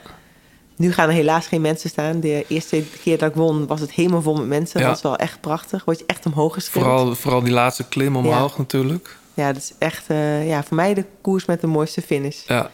Nu 0.77 0.93
gaan 0.93 1.09
er 1.09 1.15
helaas 1.15 1.47
geen 1.47 1.61
mensen 1.61 1.91
staan. 1.91 2.21
De 2.21 2.45
eerste 2.49 2.83
keer 3.03 3.19
dat 3.19 3.31
ik 3.31 3.37
won 3.37 3.67
was 3.67 3.81
het 3.81 3.91
helemaal 3.93 4.23
vol 4.23 4.35
met 4.35 4.47
mensen. 4.47 4.81
Ja. 4.81 4.87
Dat 4.87 4.95
was 4.95 5.11
wel 5.11 5.17
echt 5.17 5.41
prachtig. 5.41 5.85
Word 5.85 5.99
je 5.99 6.05
echt 6.07 6.27
omhoog 6.27 6.55
geschreeuwd. 6.55 6.87
Vooral, 6.87 7.15
vooral 7.15 7.43
die 7.43 7.53
laatste 7.53 7.89
klim 7.89 8.17
omhoog 8.17 8.59
natuurlijk. 8.59 9.17
Ja, 9.35 9.53
dat 9.53 9.63
is 9.63 9.73
echt 9.79 10.05
eh, 10.07 10.49
ja, 10.49 10.63
voor 10.63 10.77
mij 10.77 10.95
de 10.95 11.05
koers 11.21 11.45
met 11.45 11.61
de 11.61 11.67
mooiste 11.67 12.03
finish. 12.03 12.47
Ja. 12.47 12.71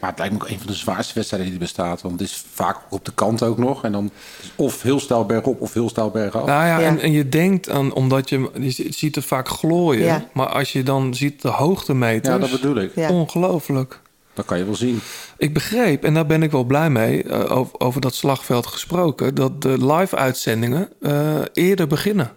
Maar 0.00 0.10
het 0.10 0.18
lijkt 0.18 0.34
me 0.34 0.40
ook 0.40 0.48
een 0.48 0.58
van 0.58 0.66
de 0.66 0.74
zwaarste 0.74 1.14
wedstrijden 1.14 1.48
die 1.50 1.58
er 1.58 1.64
bestaat. 1.64 2.02
Want 2.02 2.20
het 2.20 2.28
is 2.28 2.44
vaak 2.52 2.76
op 2.90 3.04
de 3.04 3.12
kant 3.14 3.42
ook 3.42 3.58
nog. 3.58 3.84
En 3.84 3.92
dan 3.92 4.10
of 4.56 4.82
heel 4.82 5.00
stijl 5.00 5.26
bergop 5.26 5.60
of 5.60 5.74
heel 5.74 5.88
stijl 5.88 6.10
bergaf. 6.10 6.46
Nou 6.46 6.66
ja, 6.66 6.80
En, 6.80 7.00
en 7.00 7.12
je 7.12 7.28
denkt 7.28 7.70
aan, 7.70 7.92
omdat 7.92 8.28
je, 8.28 8.50
je 8.60 8.92
ziet 8.92 9.14
het 9.14 9.24
vaak 9.24 9.48
glooien. 9.48 10.04
Ja. 10.04 10.24
Maar 10.32 10.46
als 10.46 10.72
je 10.72 10.82
dan 10.82 11.14
ziet 11.14 11.42
de 11.42 11.48
hoogtemeters. 11.48 12.34
Ja, 12.34 12.40
dat 12.40 12.50
bedoel 12.50 12.76
ik. 12.76 12.94
Ja. 12.94 13.10
Ongelooflijk. 13.10 14.00
Dat 14.34 14.44
kan 14.44 14.58
je 14.58 14.64
wel 14.64 14.74
zien. 14.74 15.00
Ik 15.36 15.54
begreep, 15.54 16.04
en 16.04 16.14
daar 16.14 16.26
ben 16.26 16.42
ik 16.42 16.50
wel 16.50 16.64
blij 16.64 16.90
mee, 16.90 17.22
eh, 17.22 17.56
over, 17.56 17.80
over 17.80 18.00
dat 18.00 18.14
slagveld 18.14 18.66
gesproken, 18.66 19.34
dat 19.34 19.62
de 19.62 19.86
live-uitzendingen 19.86 20.88
eh, 21.00 21.38
eerder 21.52 21.86
beginnen. 21.86 22.32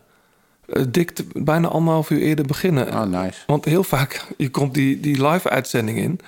Eh, 0.66 0.84
dik 0.90 1.14
bijna 1.34 1.68
anderhalf 1.68 2.10
uur 2.10 2.22
eerder 2.22 2.46
beginnen. 2.46 2.92
Ah, 2.92 3.10
nice. 3.10 3.40
Want 3.48 3.66
heel 3.66 3.84
vaak, 3.84 4.26
je 4.38 4.50
komt 4.50 4.74
die, 4.74 5.00
die 5.00 5.28
live-uitzending 5.28 5.98
in 5.98 6.20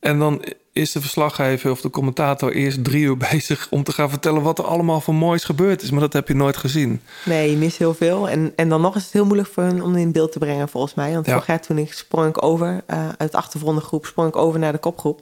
en 0.00 0.18
dan 0.18 0.44
is 0.74 0.92
de 0.92 1.00
verslaggever 1.00 1.70
of 1.70 1.80
de 1.80 1.90
commentator 1.90 2.52
eerst 2.52 2.84
drie 2.84 3.02
uur 3.04 3.16
bezig 3.30 3.66
om 3.70 3.82
te 3.82 3.92
gaan 3.92 4.10
vertellen 4.10 4.42
wat 4.42 4.58
er 4.58 4.64
allemaal 4.64 5.00
van 5.00 5.14
moois 5.14 5.44
gebeurd 5.44 5.82
is. 5.82 5.90
Maar 5.90 6.00
dat 6.00 6.12
heb 6.12 6.28
je 6.28 6.34
nooit 6.34 6.56
gezien. 6.56 7.00
Nee, 7.24 7.50
je 7.50 7.56
mist 7.56 7.76
heel 7.76 7.94
veel. 7.94 8.28
En, 8.28 8.52
en 8.56 8.68
dan 8.68 8.80
nog 8.80 8.96
is 8.96 9.02
het 9.04 9.12
heel 9.12 9.24
moeilijk 9.24 9.48
voor 9.48 9.62
hun 9.62 9.82
om 9.82 9.96
in 9.96 10.12
beeld 10.12 10.32
te 10.32 10.38
brengen, 10.38 10.68
volgens 10.68 10.94
mij. 10.94 11.12
Want 11.12 11.26
Ja. 11.26 11.32
vorig 11.32 11.46
jaar 11.46 11.60
toen 11.60 11.78
ik 11.78 11.92
sprong 11.92 12.28
ik 12.28 12.42
over, 12.44 12.82
eh, 12.86 13.08
uit 13.18 13.30
de 13.32 13.36
achtergrondengroep, 13.36 14.06
sprong 14.06 14.28
ik 14.28 14.36
over 14.36 14.58
naar 14.58 14.72
de 14.72 14.78
kopgroep. 14.78 15.20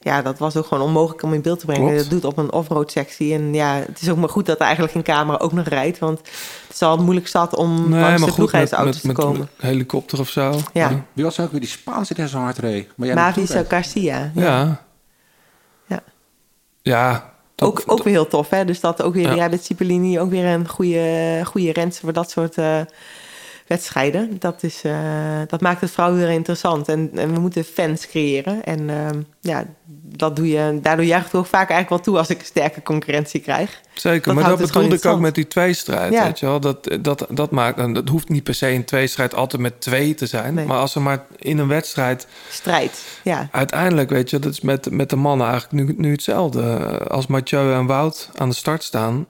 Ja, 0.00 0.22
dat 0.22 0.38
was 0.38 0.56
ook 0.56 0.66
gewoon 0.66 0.84
onmogelijk 0.84 1.22
om 1.22 1.32
in 1.34 1.42
beeld 1.42 1.58
te 1.60 1.66
brengen. 1.66 1.86
Klopt. 1.86 2.00
Dat 2.02 2.10
doet 2.10 2.24
op 2.24 2.38
een 2.38 2.52
offroad 2.52 2.90
sectie. 2.90 3.34
En 3.34 3.54
ja, 3.54 3.74
het 3.74 4.00
is 4.00 4.08
ook 4.10 4.16
maar 4.16 4.28
goed 4.28 4.46
dat 4.46 4.56
er 4.58 4.64
eigenlijk 4.64 4.94
een 4.94 5.02
camera 5.02 5.38
ook 5.38 5.52
nog 5.52 5.66
rijdt. 5.66 5.98
Want 5.98 6.18
het 6.18 6.74
is 6.74 6.82
al 6.82 6.98
moeilijk 6.98 7.28
zat 7.28 7.54
om 7.56 7.94
langs 7.94 8.24
de 8.24 8.32
ploeghuisauto's 8.32 9.00
te 9.00 9.12
komen. 9.12 9.40
een 9.40 9.68
helikopter 9.68 10.18
of 10.20 10.28
zo. 10.28 10.60
Ja. 10.72 11.04
Wie 11.12 11.24
was 11.24 11.40
ook 11.40 11.50
weer 11.50 11.60
die 11.60 11.68
Spaanse 11.68 12.14
die 12.14 12.28
zo 12.28 12.38
hard 12.38 12.58
reed? 12.58 12.88
Maar 12.96 13.06
jij 13.06 13.16
Mavis 13.16 13.50
naartoe 13.50 13.70
Garcia. 13.70 14.30
Ja. 14.34 14.84
Ja. 15.86 16.02
Ja. 16.82 17.32
Ook, 17.56 17.82
ook 17.86 18.02
weer 18.02 18.12
heel 18.12 18.26
tof, 18.28 18.50
hè? 18.50 18.64
Dus 18.64 18.80
dat 18.80 19.02
ook 19.02 19.14
weer, 19.14 19.28
Ja. 19.28 19.34
jij 19.34 19.50
bent 19.50 19.64
Cipollini 19.64 20.20
ook 20.20 20.30
weer 20.30 20.44
een 20.44 20.68
goede, 20.68 21.40
goede 21.44 21.72
renster 21.72 22.04
voor 22.04 22.12
dat 22.12 22.30
soort 22.30 22.58
eh, 22.58 22.80
wedstrijden. 23.68 24.36
Dat, 24.38 24.62
is, 24.62 24.80
eh, 24.84 24.92
dat 25.46 25.60
maakt 25.60 25.80
het 25.80 25.90
vrouwen 25.90 26.28
interessant. 26.28 26.88
En, 26.88 27.10
en 27.14 27.34
we 27.34 27.40
moeten 27.40 27.64
fans 27.64 28.06
creëren. 28.06 28.64
En 28.64 28.90
ehm, 28.90 29.20
ja, 29.40 29.64
dat 30.16 30.36
doe 30.36 30.48
je, 30.48 30.78
daardoor 30.82 31.04
juich 31.04 31.26
ik 31.26 31.34
ook 31.34 31.46
vaak 31.46 31.70
eigenlijk 31.70 31.88
wel 31.88 32.00
toe 32.00 32.18
als 32.18 32.28
ik 32.28 32.38
een 32.38 32.46
sterke 32.46 32.82
concurrentie 32.82 33.40
krijg. 33.40 33.80
Zeker, 33.92 34.34
maar 34.34 34.44
dat 34.44 34.58
bedoelde 34.58 34.94
ik 34.94 35.04
ook 35.04 35.20
met 35.20 35.34
die 35.34 35.48
tweestrijd. 35.48 36.12
Ja. 36.12 36.24
Weet 36.24 36.38
je 36.38 36.46
wel? 36.46 36.60
Dat, 36.60 36.98
dat, 37.00 37.26
dat 37.30 37.50
maakt, 37.50 37.78
en 37.78 37.92
dat 37.92 38.08
hoeft 38.08 38.28
niet 38.28 38.42
per 38.42 38.54
se 38.54 38.68
een 38.68 38.84
tweestrijd 38.84 39.34
altijd 39.34 39.62
met 39.62 39.80
twee 39.80 40.14
te 40.14 40.26
zijn. 40.26 40.54
Nee. 40.54 40.66
Maar 40.66 40.78
als 40.78 40.94
er 40.94 41.02
maar 41.02 41.24
in 41.36 41.58
een 41.58 41.68
wedstrijd. 41.68 42.26
Strijd, 42.50 43.04
ja. 43.24 43.48
Uiteindelijk, 43.52 44.10
weet 44.10 44.30
je, 44.30 44.38
dat 44.38 44.52
is 44.52 44.60
met, 44.60 44.90
met 44.90 45.10
de 45.10 45.16
mannen 45.16 45.48
eigenlijk 45.48 45.86
nu, 45.86 45.94
nu 45.96 46.10
hetzelfde. 46.10 46.78
Als 47.08 47.26
Mathieu 47.26 47.72
en 47.72 47.86
Wout 47.86 48.30
aan 48.34 48.48
de 48.48 48.54
start 48.54 48.82
staan, 48.82 49.26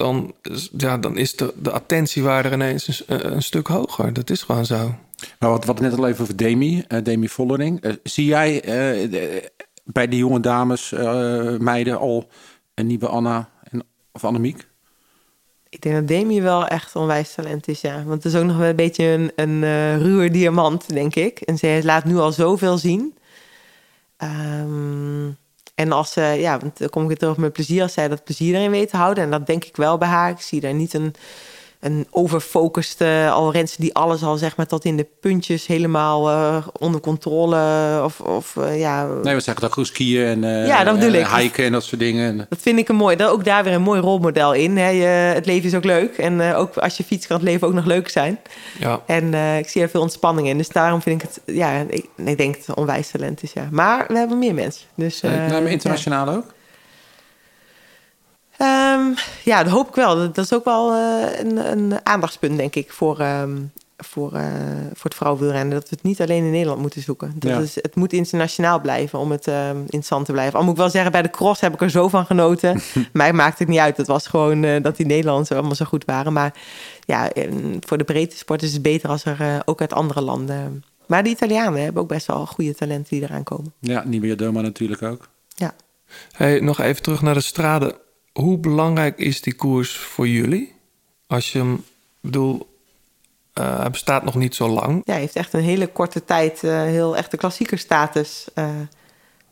dan, 0.00 0.32
is- 0.42 0.70
ja, 0.76 0.98
dan 0.98 1.16
is 1.16 1.36
de, 1.36 1.52
de 1.56 1.70
attentiewaarde 1.70 2.50
ineens 2.50 3.04
een, 3.06 3.32
een 3.34 3.42
stuk 3.42 3.66
hoger. 3.66 4.12
Dat 4.12 4.30
is 4.30 4.42
gewoon 4.42 4.66
zo. 4.66 4.94
Maar 5.38 5.50
wat, 5.50 5.64
wat 5.64 5.80
net 5.80 5.98
al 5.98 6.08
even 6.08 6.22
over 6.22 6.36
Demi, 6.36 6.84
eh, 6.88 7.02
Demi 7.02 7.28
Vollering. 7.28 7.80
Eh, 7.80 7.92
zie 8.02 8.24
jij 8.24 8.62
eh, 8.62 9.10
de- 9.10 9.52
bij 9.84 10.08
die 10.08 10.18
jonge 10.18 10.40
dames, 10.40 10.92
eh, 10.92 11.56
meiden 11.58 11.98
al 11.98 12.28
een 12.74 12.86
nieuwe 12.86 13.06
Anna 13.08 13.48
en, 13.70 13.82
of 14.12 14.24
Annemiek? 14.24 14.68
Ik 15.68 15.80
denk 15.82 15.94
dat 15.94 16.08
Demi 16.08 16.42
wel 16.42 16.66
echt 16.66 16.96
onwijs 16.96 17.34
talent 17.34 17.68
is, 17.68 17.80
ja. 17.80 17.94
Want 18.04 18.22
het 18.22 18.32
is 18.32 18.40
ook 18.40 18.46
nog 18.46 18.56
wel 18.56 18.68
een 18.68 18.76
beetje 18.76 19.04
een, 19.04 19.32
een 19.34 19.98
ruwe 20.02 20.30
diamant, 20.30 20.88
denk 20.88 21.14
ik. 21.14 21.40
En 21.40 21.58
ze 21.58 21.80
laat 21.84 22.04
nu 22.04 22.16
al 22.16 22.32
zoveel 22.32 22.78
zien. 22.78 23.14
Ehm, 24.16 25.26
en 25.80 25.92
als 25.92 26.12
ze, 26.12 26.20
ja, 26.20 26.58
want 26.58 26.78
dan 26.78 26.88
kom 26.88 27.02
ik 27.02 27.08
weer 27.08 27.16
terug 27.16 27.36
met 27.36 27.52
plezier, 27.52 27.82
als 27.82 27.92
zij 27.92 28.08
dat 28.08 28.24
plezier 28.24 28.54
erin 28.54 28.70
weet 28.70 28.90
te 28.90 28.96
houden. 28.96 29.24
En 29.24 29.30
dat 29.30 29.46
denk 29.46 29.64
ik 29.64 29.76
wel 29.76 29.98
bij 29.98 30.08
haar. 30.08 30.30
Ik 30.30 30.40
zie 30.40 30.60
daar 30.60 30.74
niet 30.74 30.94
een, 30.94 31.14
een 31.80 32.06
overfocuste 32.10 33.28
al 33.32 33.52
renster 33.52 33.80
die 33.80 33.94
alles 33.94 34.22
al 34.22 34.36
zeg 34.36 34.56
maar 34.56 34.66
tot 34.66 34.84
in 34.84 34.96
de 34.96 35.06
puntjes 35.20 35.66
helemaal 35.66 36.28
eh, 36.28 36.66
onder 36.78 37.00
controle 37.00 38.00
of, 38.04 38.20
of 38.20 38.56
eh, 38.56 38.78
ja, 38.80 39.06
Nee, 39.06 39.34
we 39.34 39.40
zeggen 39.40 39.62
dat 39.62 39.72
goed 39.72 39.86
skiën 39.86 40.24
en 40.26 40.44
eh, 40.44 40.66
Ja, 40.66 40.84
dat 40.84 40.94
bedoel 40.94 41.14
en 41.14 41.20
ik. 41.20 41.26
hiken 41.26 41.64
en 41.64 41.72
dat 41.72 41.84
soort 41.84 42.00
dingen. 42.00 42.26
En, 42.26 42.46
Dat 42.48 42.58
vind 42.60 42.78
ik 42.78 42.88
een 42.88 42.96
mooi. 42.96 43.16
Dat 43.16 43.30
ook 43.30 43.44
daar 43.44 43.64
weer 43.64 43.72
een 43.72 43.82
mooi 43.82 44.00
rolmodel 44.00 44.52
in. 44.54 44.76
Hè. 44.76 44.88
Je, 44.88 45.04
het 45.34 45.46
leven 45.46 45.68
is 45.68 45.74
ook 45.74 45.84
leuk. 45.84 46.16
En 46.18 46.40
eh, 46.40 46.58
ook 46.58 46.76
als 46.76 46.96
je 46.96 47.04
fiets 47.04 47.26
kan 47.26 47.36
het 47.36 47.44
leven 47.46 47.66
ook 47.66 47.74
nog 47.74 47.84
leuk 47.84 48.08
zijn. 48.08 48.38
Ja. 48.78 49.00
En 49.06 49.34
eh, 49.34 49.58
ik 49.58 49.68
zie 49.68 49.82
er 49.82 49.88
veel 49.88 50.00
ontspanning 50.00 50.48
in. 50.48 50.56
Dus 50.58 50.68
daarom 50.68 51.02
vind 51.02 51.22
ik 51.22 51.28
het... 51.28 51.56
Ja, 51.56 51.84
ik, 51.88 52.06
ik 52.16 52.36
denk 52.38 52.56
het 52.56 52.76
onwijs 52.76 53.10
talent 53.10 53.42
is, 53.42 53.52
ja. 53.52 53.68
Maar 53.70 54.04
we 54.08 54.18
hebben 54.18 54.38
meer 54.38 54.54
mensen. 54.54 54.86
Dus, 54.94 55.20
eh, 55.20 55.30
nou, 55.30 55.62
maar 55.62 55.70
internationaal 55.70 56.28
ook? 56.28 56.44
Ja. 58.64 58.94
Ehm, 58.94 59.12
ja, 59.44 59.62
dat 59.62 59.72
hoop 59.72 59.88
ik 59.88 59.94
wel. 59.94 60.16
Dat, 60.16 60.34
dat 60.34 60.44
is 60.44 60.52
ook 60.52 60.64
wel 60.64 60.92
eh, 60.94 61.38
een, 61.40 61.70
een 61.72 62.06
aandachtspunt, 62.06 62.56
denk 62.56 62.74
ik, 62.74 62.92
voor, 62.92 63.18
ehm, 63.20 63.56
voor, 63.96 64.32
eh, 64.34 64.42
voor 64.92 65.04
het 65.10 65.14
vrouwenwielrennen. 65.14 65.74
Dat 65.74 65.88
we 65.88 65.94
het 65.94 66.04
niet 66.04 66.20
alleen 66.20 66.44
in 66.44 66.50
Nederland 66.50 66.80
moeten 66.80 67.02
zoeken. 67.02 67.32
Dat 67.34 67.50
Ja. 67.50 67.58
is, 67.58 67.74
het 67.74 67.94
moet 67.94 68.12
internationaal 68.12 68.80
blijven 68.80 69.18
om 69.18 69.30
het 69.30 69.46
ehm, 69.46 69.76
interessant 69.80 70.26
te 70.26 70.32
blijven. 70.32 70.58
Al 70.58 70.64
moet 70.64 70.72
ik 70.72 70.78
wel 70.78 70.90
zeggen, 70.90 71.12
bij 71.12 71.22
de 71.22 71.30
cross 71.30 71.60
heb 71.60 71.72
ik 71.74 71.80
er 71.80 71.90
zo 71.90 72.08
van 72.08 72.26
genoten. 72.26 72.80
Mij 73.12 73.32
maakt 73.32 73.58
het 73.58 73.68
niet 73.68 73.78
uit. 73.78 73.96
Het 73.96 74.06
was 74.06 74.26
gewoon 74.26 74.64
eh, 74.64 74.82
dat 74.82 74.96
die 74.96 75.06
Nederlanders 75.06 75.52
allemaal 75.52 75.74
zo 75.74 75.84
goed 75.84 76.04
waren. 76.04 76.32
Maar 76.32 76.52
ja, 77.06 77.30
voor 77.80 77.98
de 77.98 78.04
breedte 78.04 78.36
sport 78.36 78.62
is 78.62 78.72
het 78.72 78.82
beter 78.82 79.08
als 79.08 79.24
er 79.24 79.62
ook 79.64 79.80
uit 79.80 79.92
andere 79.92 80.20
landen... 80.20 80.84
Maar 81.06 81.22
de 81.22 81.28
Italianen 81.30 81.82
hebben 81.82 82.02
ook 82.02 82.08
best 82.08 82.26
wel 82.26 82.46
goede 82.46 82.74
talenten 82.74 83.06
die 83.08 83.22
eraan 83.22 83.42
komen. 83.42 83.72
Ja, 83.78 84.02
Nibia 84.06 84.34
Doma 84.34 84.60
natuurlijk 84.60 85.02
ook. 85.02 85.28
Ja. 85.54 85.74
Hey, 86.32 86.60
nog 86.60 86.80
even 86.80 87.02
terug 87.02 87.22
naar 87.22 87.34
de 87.34 87.40
straden. 87.40 87.94
Hoe 88.40 88.58
belangrijk 88.58 89.18
is 89.18 89.40
die 89.42 89.54
koers 89.54 89.96
voor 89.96 90.28
jullie? 90.28 90.74
Als 91.26 91.52
je 91.52 91.58
hem, 91.58 91.74
ik 91.74 91.80
bedoel, 92.20 92.78
eh, 93.52 93.78
hij 93.78 93.90
bestaat 93.90 94.24
nog 94.24 94.34
niet 94.34 94.54
zo 94.54 94.68
lang. 94.68 95.02
Ja, 95.04 95.12
hij 95.12 95.20
heeft 95.20 95.36
echt 95.36 95.52
een 95.52 95.60
hele 95.62 95.86
korte 95.86 96.24
tijd 96.24 96.64
eh, 96.64 96.82
heel 96.82 97.16
echt 97.16 97.30
de 97.30 97.36
klassiekerstatus 97.36 98.48
eh 98.54 98.68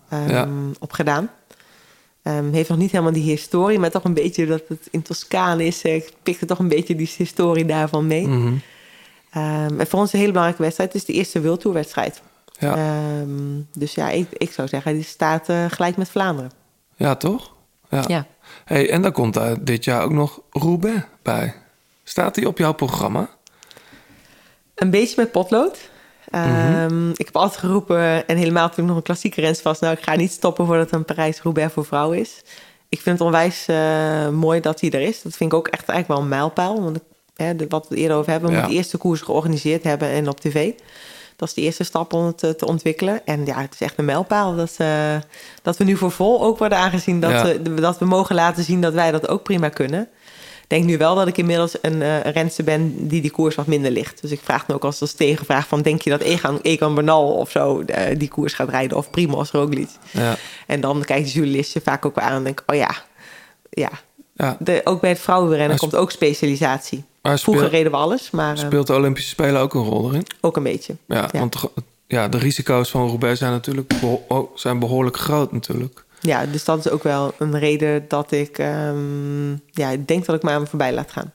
ehm, 0.08 0.30
Ja. 0.30 0.48
opgedaan. 0.78 1.30
Ehm, 2.22 2.52
heeft 2.52 2.68
nog 2.68 2.78
niet 2.78 2.90
helemaal 2.90 3.12
die 3.12 3.22
historie, 3.30 3.78
maar 3.78 3.90
toch 3.90 4.04
een 4.04 4.14
beetje 4.14 4.46
dat 4.46 4.62
het 4.68 4.88
in 4.90 5.02
Toscaan 5.02 5.60
is. 5.60 5.82
Ik 5.82 6.12
pikte 6.22 6.46
toch 6.46 6.58
een 6.58 6.68
beetje 6.68 6.96
die 6.96 7.10
historie 7.16 7.64
daarvan 7.64 8.06
mee. 8.06 8.24
Ehm, 9.30 9.80
en 9.80 9.86
voor 9.86 10.00
ons 10.00 10.12
een 10.12 10.18
hele 10.18 10.32
belangrijke 10.32 10.62
wedstrijd. 10.62 10.92
Het 10.92 11.02
is 11.02 11.06
de 11.08 11.12
eerste 11.12 11.42
World 11.42 11.60
Tour 11.60 11.76
wedstrijd. 11.76 12.22
Ja. 12.58 12.76
Ehm, 12.76 13.60
dus 13.72 13.94
ja, 13.94 14.10
ik, 14.10 14.28
ik 14.32 14.52
zou 14.52 14.68
zeggen, 14.68 14.94
die 14.94 15.02
staat 15.02 15.48
gelijk 15.68 15.96
met 15.96 16.08
Vlaanderen. 16.08 16.50
Ja, 16.96 17.14
toch? 17.16 17.56
Ja. 17.90 18.04
Ja. 18.06 18.26
Hey, 18.68 18.90
en 18.90 19.02
dan 19.02 19.12
komt 19.12 19.34
daar 19.34 19.64
dit 19.64 19.84
jaar 19.84 20.02
ook 20.02 20.12
nog 20.12 20.40
Roubaix 20.50 21.00
bij. 21.22 21.54
Staat 22.04 22.34
die 22.34 22.48
op 22.48 22.58
jouw 22.58 22.72
programma? 22.72 23.28
Een 24.74 24.90
beetje 24.90 25.14
met 25.16 25.32
potlood. 25.32 25.90
Ehm, 26.30 27.10
Ik 27.10 27.26
heb 27.26 27.36
altijd 27.36 27.60
geroepen, 27.60 28.26
en 28.28 28.36
helemaal 28.36 28.68
toen 28.70 28.82
ik 28.82 28.88
nog 28.88 28.96
een 28.96 29.02
klassieke 29.02 29.40
rens 29.40 29.62
was... 29.62 29.78
nou, 29.80 29.92
ik 29.96 30.02
ga 30.02 30.14
niet 30.16 30.32
stoppen 30.32 30.66
voordat 30.66 30.92
een 30.92 31.04
Parijs-Roubaix 31.04 31.72
voor 31.72 31.84
vrouwen 31.84 32.18
is. 32.18 32.42
Ik 32.88 33.00
vind 33.00 33.18
het 33.18 33.26
onwijs 33.26 33.66
eh, 33.68 34.28
mooi 34.28 34.60
dat 34.60 34.80
hij 34.80 34.90
er 34.90 35.00
is. 35.00 35.22
Dat 35.22 35.36
vind 35.36 35.52
ik 35.52 35.58
ook 35.58 35.68
echt 35.68 35.88
eigenlijk 35.88 36.08
wel 36.08 36.18
een 36.18 36.36
mijlpaal. 36.38 36.82
Want 36.82 36.98
hè, 37.36 37.54
wat 37.68 37.88
we 37.88 37.94
het 37.94 37.98
eerder 38.02 38.16
over 38.16 38.30
hebben... 38.30 38.48
we 38.48 38.54
Ja. 38.54 38.60
moeten 38.60 38.78
eerst 38.78 38.90
de 38.90 38.98
koers 38.98 39.20
georganiseerd 39.20 39.82
hebben 39.84 40.08
en 40.08 40.28
op 40.28 40.40
tv. 40.40 40.72
Dat 41.38 41.48
is 41.48 41.54
de 41.54 41.60
eerste 41.60 41.84
stap 41.84 42.12
om 42.12 42.26
het 42.26 42.42
eh, 42.42 42.50
te 42.50 42.66
ontwikkelen. 42.66 43.26
En 43.26 43.46
ja, 43.46 43.60
het 43.60 43.74
is 43.74 43.80
echt 43.80 43.98
een 43.98 44.04
mijlpaal. 44.04 44.56
Dat, 44.56 44.74
eh, 44.76 45.16
dat 45.62 45.76
we 45.76 45.84
nu 45.84 45.96
voor 45.96 46.10
vol 46.10 46.42
ook 46.42 46.58
worden 46.58 46.78
aangezien... 46.78 47.20
Dat, 47.20 47.30
Ja. 47.30 47.44
we, 47.44 47.74
dat 47.80 47.98
we 47.98 48.04
mogen 48.04 48.34
laten 48.34 48.64
zien 48.64 48.80
dat 48.80 48.92
wij 48.92 49.10
dat 49.10 49.28
ook 49.28 49.42
prima 49.42 49.68
kunnen... 49.68 50.08
Ik 50.62 50.76
denk 50.76 50.84
nu 50.84 50.98
wel 50.98 51.14
dat 51.14 51.26
ik 51.26 51.38
inmiddels 51.38 51.76
een 51.82 52.02
eh 52.02 52.20
renster 52.20 52.64
ben 52.64 53.08
die 53.08 53.20
die 53.20 53.30
koers 53.30 53.54
wat 53.54 53.66
minder 53.66 53.90
ligt. 53.90 54.22
Dus 54.22 54.30
ik 54.30 54.40
vraag 54.42 54.66
me 54.66 54.74
ook 54.74 54.84
als 54.84 55.00
als 55.00 55.12
tegenvraag 55.12 55.68
van... 55.68 55.82
denk 55.82 56.02
je 56.02 56.10
dat 56.10 56.20
Egan, 56.20 56.58
Egan 56.62 56.94
Bernal 56.94 57.32
of 57.32 57.50
zo 57.50 57.84
die 58.16 58.28
koers 58.28 58.54
gaat 58.54 58.68
rijden? 58.68 58.96
Of 58.96 59.10
Primoz 59.10 59.50
Roglic? 59.50 59.88
Ja. 60.10 60.36
En 60.66 60.80
dan 60.80 61.04
kijkt 61.04 61.26
de 61.26 61.32
journalist 61.32 61.72
je 61.72 61.80
vaak 61.80 62.06
ook 62.06 62.18
aan 62.18 62.32
en 62.32 62.42
denkt... 62.42 62.62
oh 62.66 62.76
ja, 62.76 62.96
ja. 63.70 63.90
Ja. 64.34 64.56
De, 64.58 64.80
ook 64.84 65.00
bij 65.00 65.10
het 65.10 65.20
vrouwenrennen 65.20 65.78
komt 65.78 65.94
ook 65.94 66.10
specialisatie. 66.10 67.04
Maar 67.28 67.38
Vroeger 67.38 67.64
speel- 67.64 67.76
reden 67.76 67.92
we 67.92 67.98
alles, 67.98 68.30
maar 68.30 68.56
eh, 68.56 68.60
Speelt 68.64 68.86
de 68.86 68.94
Olympische 68.94 69.30
Spelen 69.30 69.60
ook 69.60 69.74
een 69.74 69.84
rol 69.84 70.08
erin? 70.10 70.26
ook 70.40 70.56
een 70.56 70.62
beetje. 70.62 70.96
Ja, 71.06 71.28
Ja. 71.32 71.38
want 71.38 71.56
ja, 72.06 72.28
de 72.28 72.38
risico's 72.38 72.90
van 72.90 73.06
Roubaix 73.08 73.38
zijn 73.38 73.52
natuurlijk 73.52 73.88
beho- 74.00 74.24
oh, 74.28 74.56
zijn 74.56 74.78
behoorlijk 74.78 75.16
groot 75.16 75.52
natuurlijk. 75.52 76.04
Ja, 76.20 76.46
dus 76.46 76.64
dat 76.64 76.78
is 76.78 76.90
ook 76.90 77.02
wel 77.02 77.34
een 77.38 77.58
reden 77.58 78.04
dat 78.08 78.32
ik... 78.32 78.58
ehm, 78.58 79.50
ja, 79.70 79.88
ik 79.90 80.08
denk 80.08 80.24
dat 80.26 80.36
ik 80.36 80.42
me 80.42 80.50
aan 80.50 80.60
me 80.60 80.66
voorbij 80.66 80.92
laat 80.92 81.12
gaan. 81.12 81.32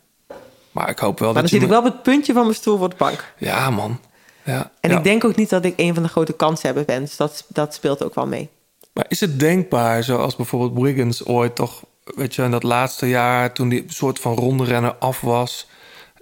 Maar 0.72 0.90
ik 0.90 0.99
hoop 0.99 1.20
wel 1.20 1.34
Maar 1.34 1.41
dan 1.41 1.41
dat 1.44 1.52
zit 1.52 1.61
ik 1.61 1.68
wel 1.68 1.78
op 1.80 1.84
het 1.86 2.03
puntje 2.03 2.34
van 2.34 2.44
mijn 2.44 2.56
stoel 2.56 2.78
voor 2.78 2.90
de 2.90 2.95
bank. 2.98 3.34
Ja, 3.38 3.70
man. 3.70 3.99
Ja. 4.44 4.72
En 4.80 4.90
ja. 4.90 4.98
ik 4.98 5.03
denk 5.03 5.24
ook 5.24 5.36
niet 5.36 5.49
dat 5.49 5.65
ik 5.65 5.74
een 5.78 5.94
van 5.94 6.03
de 6.03 6.10
grote 6.10 6.34
kanshebbers 6.34 6.86
ben. 6.86 7.02
Dus 7.02 7.18
dat, 7.18 7.45
dat 7.48 7.74
speelt 7.74 8.03
ook 8.03 8.15
wel 8.15 8.28
mee. 8.28 8.49
Maar 8.94 9.06
is 9.07 9.20
het 9.20 9.40
denkbaar, 9.40 10.03
zoals 10.03 10.36
bijvoorbeeld 10.36 10.84
Wiggins 10.84 11.26
ooit 11.26 11.56
toch... 11.56 11.84
weet 12.03 12.36
je, 12.36 12.44
in 12.44 12.52
dat 12.52 12.64
laatste 12.64 13.07
jaar 13.07 13.53
toen 13.53 13.70
die 13.70 13.84
soort 13.88 14.20
van 14.20 14.36
rondrenner 14.36 14.95
af 14.99 15.22
was... 15.22 15.68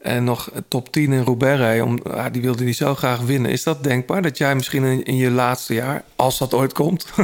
en 0.03 0.23
nog 0.23 0.51
top 0.67 0.91
10 0.91 1.11
in 1.11 1.23
Roubaix 1.23 1.81
om, 1.81 1.99
ja, 2.03 2.29
die 2.29 2.41
wilde 2.41 2.63
die 2.63 2.73
zo 2.73 2.95
graag 2.95 3.19
winnen. 3.19 3.51
Is 3.51 3.63
dat 3.63 3.83
denkbaar, 3.83 4.21
dat 4.21 4.37
jij 4.37 4.55
misschien 4.55 4.83
in, 4.83 5.03
in 5.03 5.15
je 5.15 5.31
laatste 5.31 5.73
jaar... 5.73 6.03
als 6.15 6.37
dat 6.37 6.53
ooit 6.53 6.73
komt... 6.73 7.05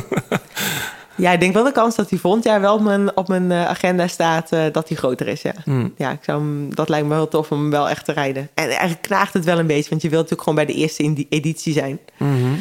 Ja, 1.17 1.31
ik 1.31 1.39
denk 1.39 1.53
wel 1.53 1.63
de 1.63 1.71
kans 1.71 1.95
dat 1.95 2.09
hij 2.09 2.19
volgend 2.19 2.43
jaar 2.43 2.61
wel 2.61 2.73
op 2.73 2.81
mijn, 2.81 3.17
op 3.17 3.27
mijn 3.27 3.51
eh, 3.51 3.65
agenda 3.65 4.07
staat 4.07 4.51
eh, 4.51 4.65
dat 4.71 4.87
hij 4.87 4.97
groter 4.97 5.27
is. 5.27 5.41
Ja, 5.41 5.53
Hmm. 5.63 5.93
ja 5.97 6.11
ik 6.11 6.19
zou 6.21 6.41
hem, 6.41 6.75
dat 6.75 6.89
lijkt 6.89 7.07
me 7.07 7.13
heel 7.13 7.27
tof 7.27 7.51
om 7.51 7.59
hem 7.59 7.69
wel 7.69 7.89
echt 7.89 8.05
te 8.05 8.11
rijden. 8.11 8.49
En 8.53 8.69
eigenlijk 8.69 9.01
knaagt 9.01 9.33
het 9.33 9.45
wel 9.45 9.59
een 9.59 9.67
beetje, 9.67 9.89
want 9.89 10.01
je 10.01 10.09
wilt 10.09 10.21
natuurlijk 10.29 10.49
gewoon 10.49 10.65
bij 10.65 10.75
de 10.75 10.81
eerste 10.81 11.03
in 11.03 11.13
die 11.13 11.27
editie 11.29 11.73
zijn. 11.73 11.99
Mhm. 12.17 12.53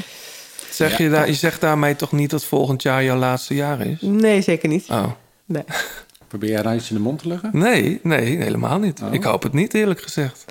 Zeg 0.71 0.99
je, 0.99 1.11
daar, 1.11 1.27
je 1.27 1.35
zegt 1.35 1.61
daarmee 1.61 1.97
toch 1.97 2.13
niet 2.13 2.31
dat 2.31 2.45
volgend 2.45 2.83
jaar 2.83 3.05
jouw 3.05 3.17
laatste 3.17 3.55
jaar 3.55 3.81
is? 3.81 4.01
Nee, 4.01 4.43
zeker 4.43 4.69
niet. 4.69 4.87
Oh. 4.91 5.07
Nee. 5.45 5.65
Probeer 6.29 6.51
jij 6.51 6.63
nou 6.63 6.77
iets 6.77 6.91
in 6.91 6.97
de 6.97 7.03
mond 7.03 7.19
te 7.19 7.29
leggen? 7.29 7.51
Nee, 7.53 8.01
nee, 8.03 8.37
helemaal 8.37 8.79
niet. 8.79 9.03
Oh. 9.03 9.13
Ik 9.13 9.23
hoop 9.23 9.43
het 9.43 9.53
niet, 9.53 9.75
eerlijk 9.75 10.03
gezegd. 10.03 10.45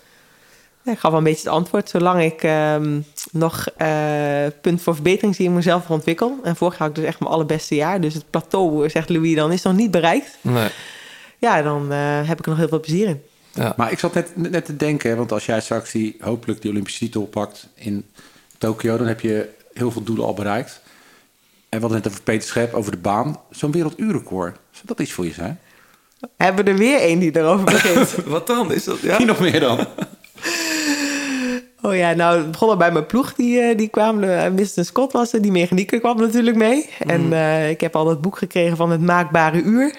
Ja, 0.81 0.91
ik 0.91 0.99
gaf 0.99 1.09
wel 1.11 1.19
een 1.19 1.25
beetje 1.25 1.43
het 1.43 1.57
antwoord. 1.57 1.89
Zolang 1.89 2.21
ik 2.21 2.43
ehm, 2.43 3.01
nog 3.31 3.67
eh 3.77 4.45
punt 4.61 4.81
voor 4.81 4.93
verbetering 4.93 5.35
zie 5.35 5.45
in 5.45 5.53
mezelf 5.53 5.89
ontwikkel. 5.89 6.39
En 6.43 6.55
vorig 6.55 6.77
jaar 6.77 6.87
had 6.87 6.97
ik 6.97 7.03
dus 7.03 7.11
echt 7.11 7.19
mijn 7.19 7.31
allerbeste 7.31 7.75
jaar. 7.75 8.01
Dus 8.01 8.13
het 8.13 8.29
plateau, 8.29 8.89
zegt 8.89 9.09
Louis, 9.09 9.35
dan 9.35 9.51
is 9.51 9.61
nog 9.61 9.75
niet 9.75 9.91
bereikt. 9.91 10.37
Nee. 10.41 10.69
Ja, 11.37 11.61
dan 11.61 11.91
eh, 11.91 12.27
heb 12.27 12.39
ik 12.39 12.45
er 12.45 12.49
nog 12.49 12.59
heel 12.59 12.67
veel 12.67 12.79
plezier 12.79 13.07
in. 13.07 13.21
Maar 13.75 13.91
ik 13.91 13.99
zat 13.99 14.13
net, 14.13 14.31
net 14.35 14.65
te 14.65 14.75
denken, 14.75 15.17
want 15.17 15.31
als 15.31 15.45
jij 15.45 15.61
straks 15.61 15.91
die, 15.91 16.15
hopelijk 16.19 16.61
die 16.61 16.71
Olympische 16.71 16.99
titel 16.99 17.25
pakt 17.25 17.67
in 17.73 18.05
Tokio, 18.57 18.97
dan 18.97 19.07
heb 19.07 19.21
je 19.21 19.49
heel 19.73 19.91
veel 19.91 20.03
doelen 20.03 20.25
al 20.25 20.33
bereikt. 20.33 20.81
En 21.69 21.79
wat 21.79 21.91
net 21.91 22.07
over 22.07 22.21
Peter 22.21 22.47
Schep, 22.47 22.73
over 22.73 22.91
de 22.91 22.97
baan. 22.97 23.39
Zo'n 23.49 23.71
werelduurrecord. 23.71 24.57
Zou 24.71 24.85
dat 24.85 24.99
iets 24.99 25.11
voor 25.11 25.25
je 25.25 25.33
zijn? 25.33 25.59
Hebben 26.37 26.65
we 26.65 26.71
er 26.71 26.77
weer 26.77 26.99
één 26.99 27.19
die 27.19 27.37
erover 27.37 27.65
begint? 27.65 28.15
Wat 28.25 28.47
dan? 28.47 28.71
Is 28.73 28.83
dat, 28.83 28.99
ja? 28.99 29.17
Wie 29.17 29.25
nog 29.25 29.39
meer 29.39 29.59
dan? 29.59 29.87
Oh 31.81 31.95
ja, 31.95 32.13
nou, 32.13 32.37
het 32.37 32.51
begon 32.51 32.69
al 32.69 32.77
bij 32.77 32.91
mijn 32.91 33.05
ploeg. 33.05 33.33
Die, 33.33 33.59
eh, 33.61 33.77
die 33.77 33.87
kwamen, 33.87 34.29
uh, 34.57 34.65
Mr. 34.75 34.85
Scott 34.85 35.13
was 35.13 35.33
er, 35.33 35.41
die 35.41 35.51
mechanieker 35.51 35.99
kwam 35.99 36.17
natuurlijk 36.19 36.57
mee. 36.57 36.89
En 37.07 37.33
eh, 37.33 37.69
ik 37.69 37.81
heb 37.81 37.95
al 37.95 38.05
dat 38.05 38.21
boek 38.21 38.37
gekregen 38.37 38.77
van 38.77 38.91
het 38.91 39.01
maakbare 39.01 39.61
uur. 39.61 39.95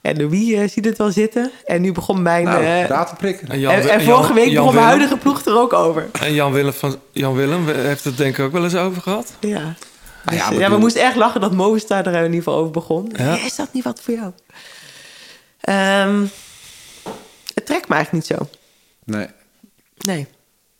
En 0.00 0.16
Louis 0.16 0.52
eh, 0.52 0.68
ziet 0.68 0.84
het 0.84 0.98
wel 0.98 1.10
zitten. 1.10 1.50
En 1.64 1.80
nu 1.82 1.92
begon 1.92 2.22
mijn... 2.22 2.44
Nou, 2.44 2.64
eh, 2.64 2.88
data 2.88 3.14
prikken. 3.14 3.48
En 3.48 3.58
Jan- 3.60 3.72
en, 3.74 3.82
vorige 4.02 4.04
Jan- 4.26 4.34
week 4.34 4.44
Jan 4.48 4.54
begon 4.54 4.74
mijn 4.74 4.86
huidige 4.86 5.16
ploeg 5.16 5.44
er 5.44 5.58
ook 5.58 5.72
over. 5.72 6.06
En 6.20 6.34
Jan 6.34 6.52
Willem, 6.52 6.72
van, 6.72 6.96
Jan 7.12 7.34
Willem 7.34 7.68
heeft 7.68 8.04
het 8.04 8.16
denk 8.16 8.38
ik 8.38 8.44
ook 8.44 8.52
wel 8.52 8.64
eens 8.64 8.76
over 8.76 9.02
gehad. 9.02 9.32
Ja. 9.40 9.58
Nou 9.58 9.74
Dus, 10.24 10.38
ja, 10.38 10.50
ja, 10.52 10.58
maar 10.58 10.70
we 10.70 10.78
moesten 10.78 11.02
echt 11.02 11.16
lachen 11.16 11.40
dat 11.40 11.52
Movistar 11.52 12.06
er 12.06 12.14
in 12.14 12.24
ieder 12.24 12.36
geval 12.42 12.54
over 12.58 12.70
begon. 12.72 13.12
Ja. 13.16 13.24
Ja, 13.24 13.44
is 13.44 13.56
dat 13.56 13.68
niet 13.72 13.84
wat 13.84 14.00
voor 14.02 14.14
jou? 14.14 14.30
Ehm, 15.68 16.26
het 17.54 17.66
trekt 17.66 17.88
me 17.88 17.94
eigenlijk 17.94 18.12
niet 18.12 18.38
zo. 18.38 18.48
Nee. 19.04 19.26
Nee. 19.96 20.26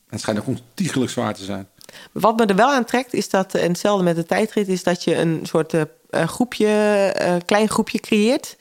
Het 0.09 0.21
schijnt 0.21 0.41
ook 0.41 0.47
ontiegelijk 0.47 1.11
zwaar 1.11 1.35
te 1.35 1.45
zijn. 1.45 1.69
Wat 2.13 2.37
me 2.37 2.47
er 2.47 2.57
wel 2.57 2.71
aan 2.71 2.85
trekt, 2.85 3.13
is 3.13 3.29
dat, 3.29 3.55
en 3.55 3.69
hetzelfde 3.69 4.05
met 4.05 4.17
de 4.17 4.25
tijdrit, 4.25 4.69
is 4.69 4.83
dat 4.83 5.05
je 5.05 5.17
een 5.17 5.41
soort 5.43 5.75
eh, 5.75 5.81
eh, 6.11 6.29
groepje, 6.29 6.67
eh, 6.67 7.35
klein 7.47 7.69
groepje 7.69 8.01
creëert. 8.01 8.57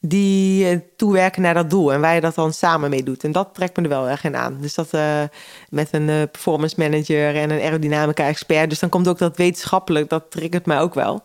Die 0.00 0.68
eh, 0.68 0.78
toewerken 0.96 1.42
naar 1.42 1.54
dat 1.54 1.70
doel 1.70 1.92
en 1.92 2.00
waar 2.00 2.14
je 2.14 2.20
dat 2.20 2.34
dan 2.34 2.52
samen 2.52 2.90
mee 2.90 3.02
doet. 3.02 3.24
En 3.24 3.32
dat 3.32 3.54
trekt 3.54 3.76
me 3.76 3.82
er 3.82 3.88
wel 3.88 4.08
erg 4.08 4.24
in 4.24 4.36
aan. 4.36 4.58
Dus 4.60 4.74
dat 4.74 4.88
eh, 4.90 5.22
met 5.70 5.88
een 5.92 6.08
eh, 6.08 6.22
performance 6.32 6.74
manager 6.78 7.36
en 7.36 7.50
een 7.50 7.60
aerodynamica 7.60 8.26
expert. 8.26 8.70
Dus 8.70 8.78
dan 8.78 8.88
komt 8.88 9.08
ook 9.08 9.18
dat 9.18 9.36
wetenschappelijk, 9.36 10.08
dat 10.08 10.30
triggert 10.30 10.66
mij 10.66 10.80
ook 10.80 10.94
wel. 10.94 11.22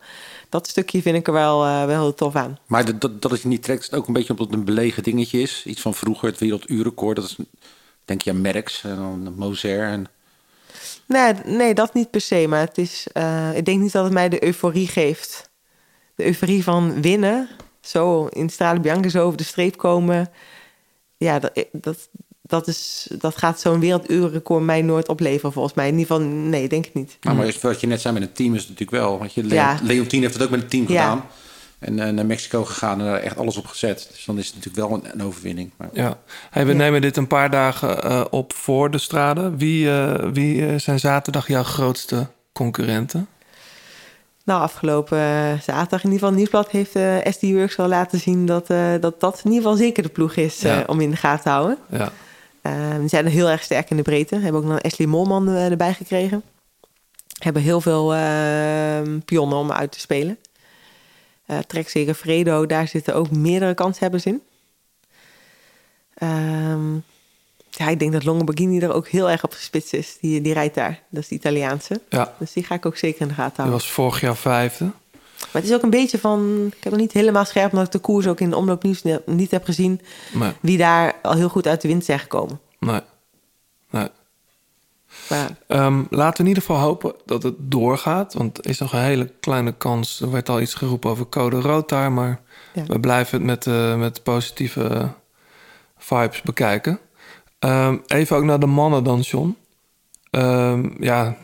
Dat 0.51 0.67
stukje 0.67 1.01
vind 1.01 1.15
ik 1.15 1.27
er 1.27 1.33
wel, 1.33 1.65
eh, 1.65 1.85
wel 1.85 2.01
heel 2.01 2.13
tof 2.13 2.35
aan. 2.35 2.57
Maar 2.65 2.85
dat, 2.85 3.01
dat, 3.01 3.21
dat 3.21 3.31
het 3.31 3.41
je 3.41 3.47
niet 3.47 3.63
trekt, 3.63 3.79
is 3.79 3.85
het 3.85 3.95
ook 3.95 4.07
een 4.07 4.13
beetje 4.13 4.29
omdat 4.29 4.47
het 4.47 4.55
een 4.55 4.65
belegen 4.65 5.03
dingetje 5.03 5.41
is. 5.41 5.63
Iets 5.65 5.81
van 5.81 5.93
vroeger, 5.93 6.29
het 6.29 6.39
werelduurrecord. 6.39 7.15
Dat 7.15 7.25
is, 7.25 7.35
denk 8.05 8.21
je 8.21 8.29
aan 8.29 8.41
Merckx 8.41 8.83
en 8.83 8.95
dan 8.95 9.33
Moser. 9.35 9.87
En, 9.87 10.07
Nee, 11.05 11.33
nee, 11.45 11.73
dat 11.73 11.93
niet 11.93 12.09
per 12.09 12.21
se. 12.21 12.45
Maar 12.47 12.59
het 12.59 12.77
is, 12.77 13.07
eh, 13.13 13.55
ik 13.57 13.65
denk 13.65 13.81
niet 13.81 13.91
dat 13.91 14.03
het 14.03 14.13
mij 14.13 14.29
de 14.29 14.43
euforie 14.43 14.87
geeft. 14.87 15.49
De 16.15 16.25
euforie 16.25 16.63
van 16.63 17.01
winnen. 17.01 17.49
Zo 17.81 18.25
in 18.25 18.49
Strade 18.49 18.79
Bianca 18.79 19.09
zo 19.09 19.25
over 19.25 19.37
de 19.37 19.43
streep 19.43 19.77
komen. 19.77 20.29
Ja, 21.17 21.39
dat, 21.39 21.65
dat, 21.71 22.09
dat, 22.51 22.67
is, 22.67 23.07
dat 23.19 23.37
gaat 23.37 23.59
zo'n 23.59 23.79
werelduurrecord 23.79 24.63
mij 24.63 24.81
nooit 24.81 25.07
opleveren 25.07 25.51
volgens 25.53 25.73
mij. 25.73 25.87
In 25.87 25.97
ieder 25.97 26.15
geval, 26.15 26.29
nee, 26.31 26.67
denk 26.69 26.85
ik 26.85 26.93
niet. 26.93 27.17
nou, 27.21 27.37
maar 27.37 27.47
is- 27.47 27.61
wat 27.61 27.81
je 27.81 27.87
net 27.87 28.01
zei 28.01 28.13
met 28.13 28.23
een 28.23 28.31
team 28.33 28.53
is 28.53 28.59
het 28.59 28.69
natuurlijk 28.69 29.03
wel. 29.03 29.17
Want 29.17 29.33
je, 29.33 29.41
Leon, 29.43 29.53
Ja. 29.53 29.77
Leontien 29.83 30.21
heeft 30.21 30.33
het 30.33 30.43
ook 30.43 30.49
met 30.49 30.61
een 30.61 30.67
team 30.67 30.85
Ja. 30.87 31.01
gedaan. 31.01 31.25
En 31.79 31.99
eh, 31.99 32.09
naar 32.13 32.25
Mexico 32.25 32.65
gegaan 32.65 32.99
en 32.99 33.05
daar 33.05 33.19
echt 33.19 33.37
alles 33.37 33.57
op 33.57 33.65
gezet. 33.65 34.07
Dus 34.11 34.25
dan 34.25 34.37
is 34.37 34.47
het 34.47 34.55
natuurlijk 34.55 34.87
wel 34.87 34.97
een, 34.97 35.19
een 35.19 35.23
overwinning. 35.27 35.71
Maar, 35.77 35.89
Ja. 35.93 36.17
Hey, 36.49 36.65
we 36.65 36.73
nemen 36.73 37.01
dit 37.01 37.17
een 37.17 37.27
paar 37.27 37.49
dagen 37.49 38.03
eh, 38.03 38.25
op 38.29 38.53
voor 38.53 38.91
de 38.91 38.97
strade. 38.97 39.55
Wie, 39.57 39.91
eh, 39.91 40.27
wie 40.33 40.77
zijn 40.79 40.99
zaterdag 40.99 41.47
jouw 41.47 41.63
grootste 41.63 42.27
concurrenten? 42.53 43.27
Nou, 44.45 44.61
afgelopen 44.61 45.17
zaterdag 45.63 46.03
in 46.03 46.11
ieder 46.11 46.19
geval 46.19 46.31
Nieuwsblad 46.33 46.69
heeft 46.69 46.91
SD 47.35 47.41
Works 47.41 47.77
al 47.77 47.87
laten 47.87 48.19
zien... 48.19 48.45
Dat, 48.45 48.69
eh, 48.69 48.91
dat 48.99 49.19
dat 49.19 49.35
in 49.43 49.51
ieder 49.51 49.61
geval 49.61 49.77
zeker 49.77 50.03
de 50.03 50.09
ploeg 50.09 50.35
is 50.35 50.61
Ja. 50.61 50.83
om 50.87 50.99
in 51.01 51.09
de 51.09 51.15
gaten 51.15 51.43
te 51.43 51.49
houden. 51.49 51.77
Ja. 51.89 52.11
Die 52.99 53.07
zijn 53.09 53.27
heel 53.27 53.49
erg 53.49 53.63
sterk 53.63 53.89
in 53.89 53.95
de 53.97 54.01
breedte. 54.01 54.35
Hebben 54.35 54.61
ook 54.61 54.67
nog 54.67 54.81
Ashley 54.81 55.07
Molman 55.07 55.47
eh, 55.47 55.71
erbij 55.71 55.93
gekregen. 55.93 56.43
Hebben 57.39 57.61
heel 57.61 57.81
veel 57.81 58.13
eh, 58.15 59.01
pionnen 59.25 59.57
om 59.57 59.71
uit 59.71 59.91
te 59.91 59.99
spelen. 59.99 60.37
Eh 61.45 61.57
Trek 61.67 62.15
Fredo, 62.15 62.65
daar 62.65 62.87
zitten 62.87 63.15
ook 63.15 63.31
meerdere 63.31 63.73
kanshebbers 63.73 64.25
in. 64.25 64.41
Ehm, 66.13 66.93
ja, 67.69 67.87
ik 67.89 67.99
denk 67.99 68.11
dat 68.11 68.23
Longoborghini 68.23 68.79
er 68.79 68.93
ook 68.93 69.07
heel 69.07 69.29
erg 69.29 69.43
op 69.43 69.53
gespitst 69.53 69.93
is. 69.93 70.17
Die, 70.21 70.41
die 70.41 70.53
rijdt 70.53 70.75
daar. 70.75 70.99
Dat 71.09 71.21
is 71.23 71.27
de 71.27 71.35
Italiaanse. 71.35 72.01
Ja. 72.09 72.35
Dus 72.39 72.53
die 72.53 72.63
ga 72.63 72.75
ik 72.75 72.85
ook 72.85 72.97
zeker 72.97 73.21
in 73.21 73.27
de 73.27 73.33
gaten 73.33 73.53
Die 73.55 73.63
houden. 73.65 73.79
was 73.79 73.91
vorig 73.91 74.21
jaar 74.21 74.35
vijfde. 74.37 74.91
Maar 75.53 75.61
het 75.61 75.71
is 75.71 75.73
ook 75.77 75.83
een 75.83 75.89
beetje 75.89 76.19
van... 76.19 76.65
Ik 76.77 76.83
heb 76.83 76.91
nog 76.91 77.01
niet 77.01 77.11
helemaal 77.11 77.45
scherp... 77.45 77.71
omdat 77.71 77.85
ik 77.85 77.91
de 77.91 77.99
koers 77.99 78.27
ook 78.27 78.39
in 78.39 78.49
de 78.49 78.55
omloopnieuws 78.55 79.03
niet, 79.03 79.25
niet 79.27 79.51
heb 79.51 79.63
gezien... 79.63 80.01
Nee. 80.33 80.51
wie 80.61 80.77
daar 80.77 81.15
al 81.21 81.33
heel 81.33 81.49
goed 81.49 81.67
uit 81.67 81.81
de 81.81 81.87
wind 81.87 82.05
zijn 82.05 82.19
gekomen. 82.19 82.59
Nee. 82.79 82.99
nee. 83.89 84.07
Maar 85.29 85.49
Ehm, 85.67 86.03
laten 86.09 86.33
we 86.37 86.41
in 86.41 86.47
ieder 86.47 86.63
geval 86.63 86.81
hopen 86.81 87.13
dat 87.25 87.43
het 87.43 87.55
doorgaat. 87.57 88.33
Want 88.33 88.57
er 88.57 88.69
is 88.69 88.79
nog 88.79 88.93
een 88.93 88.99
hele 88.99 89.31
kleine 89.39 89.71
kans. 89.77 90.21
Er 90.21 90.31
werd 90.31 90.49
al 90.49 90.61
iets 90.61 90.73
geroepen 90.73 91.09
over 91.09 91.29
code 91.29 91.59
rood 91.61 91.89
daar. 91.89 92.11
Maar 92.11 92.41
Ja. 92.73 92.83
we 92.85 92.99
blijven 92.99 93.37
het 93.37 93.45
met, 93.47 93.67
eh, 93.67 93.95
met 93.97 94.23
positieve 94.23 95.09
vibes 95.97 96.41
bekijken. 96.41 96.99
Ehm, 97.59 97.97
even 98.07 98.35
ook 98.37 98.43
naar 98.43 98.59
de 98.59 98.65
mannen 98.65 99.03
dan, 99.03 99.19
John. 99.19 99.57
Ehm, 100.29 100.89
ja, 101.03 101.35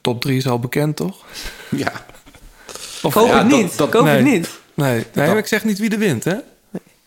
top 0.00 0.20
3 0.20 0.36
is 0.36 0.48
al 0.48 0.58
bekend, 0.58 0.96
toch? 0.96 1.24
Ja. 1.70 1.92
Of, 3.02 3.12
Koop 3.14 3.26
Ja, 3.28 3.38
het 3.38 3.46
niet. 3.46 3.76
dat- 3.78 3.88
Koop 3.90 4.04
het 4.04 4.12
nee. 4.22 4.38
niet. 4.38 4.58
Nee, 4.74 4.92
nee 4.94 5.04
Dat- 5.12 5.26
maar 5.26 5.36
ik 5.38 5.46
zeg 5.46 5.64
niet 5.64 5.78
wie 5.78 5.90
er 5.90 5.98
wint, 5.98 6.24
hè? 6.24 6.34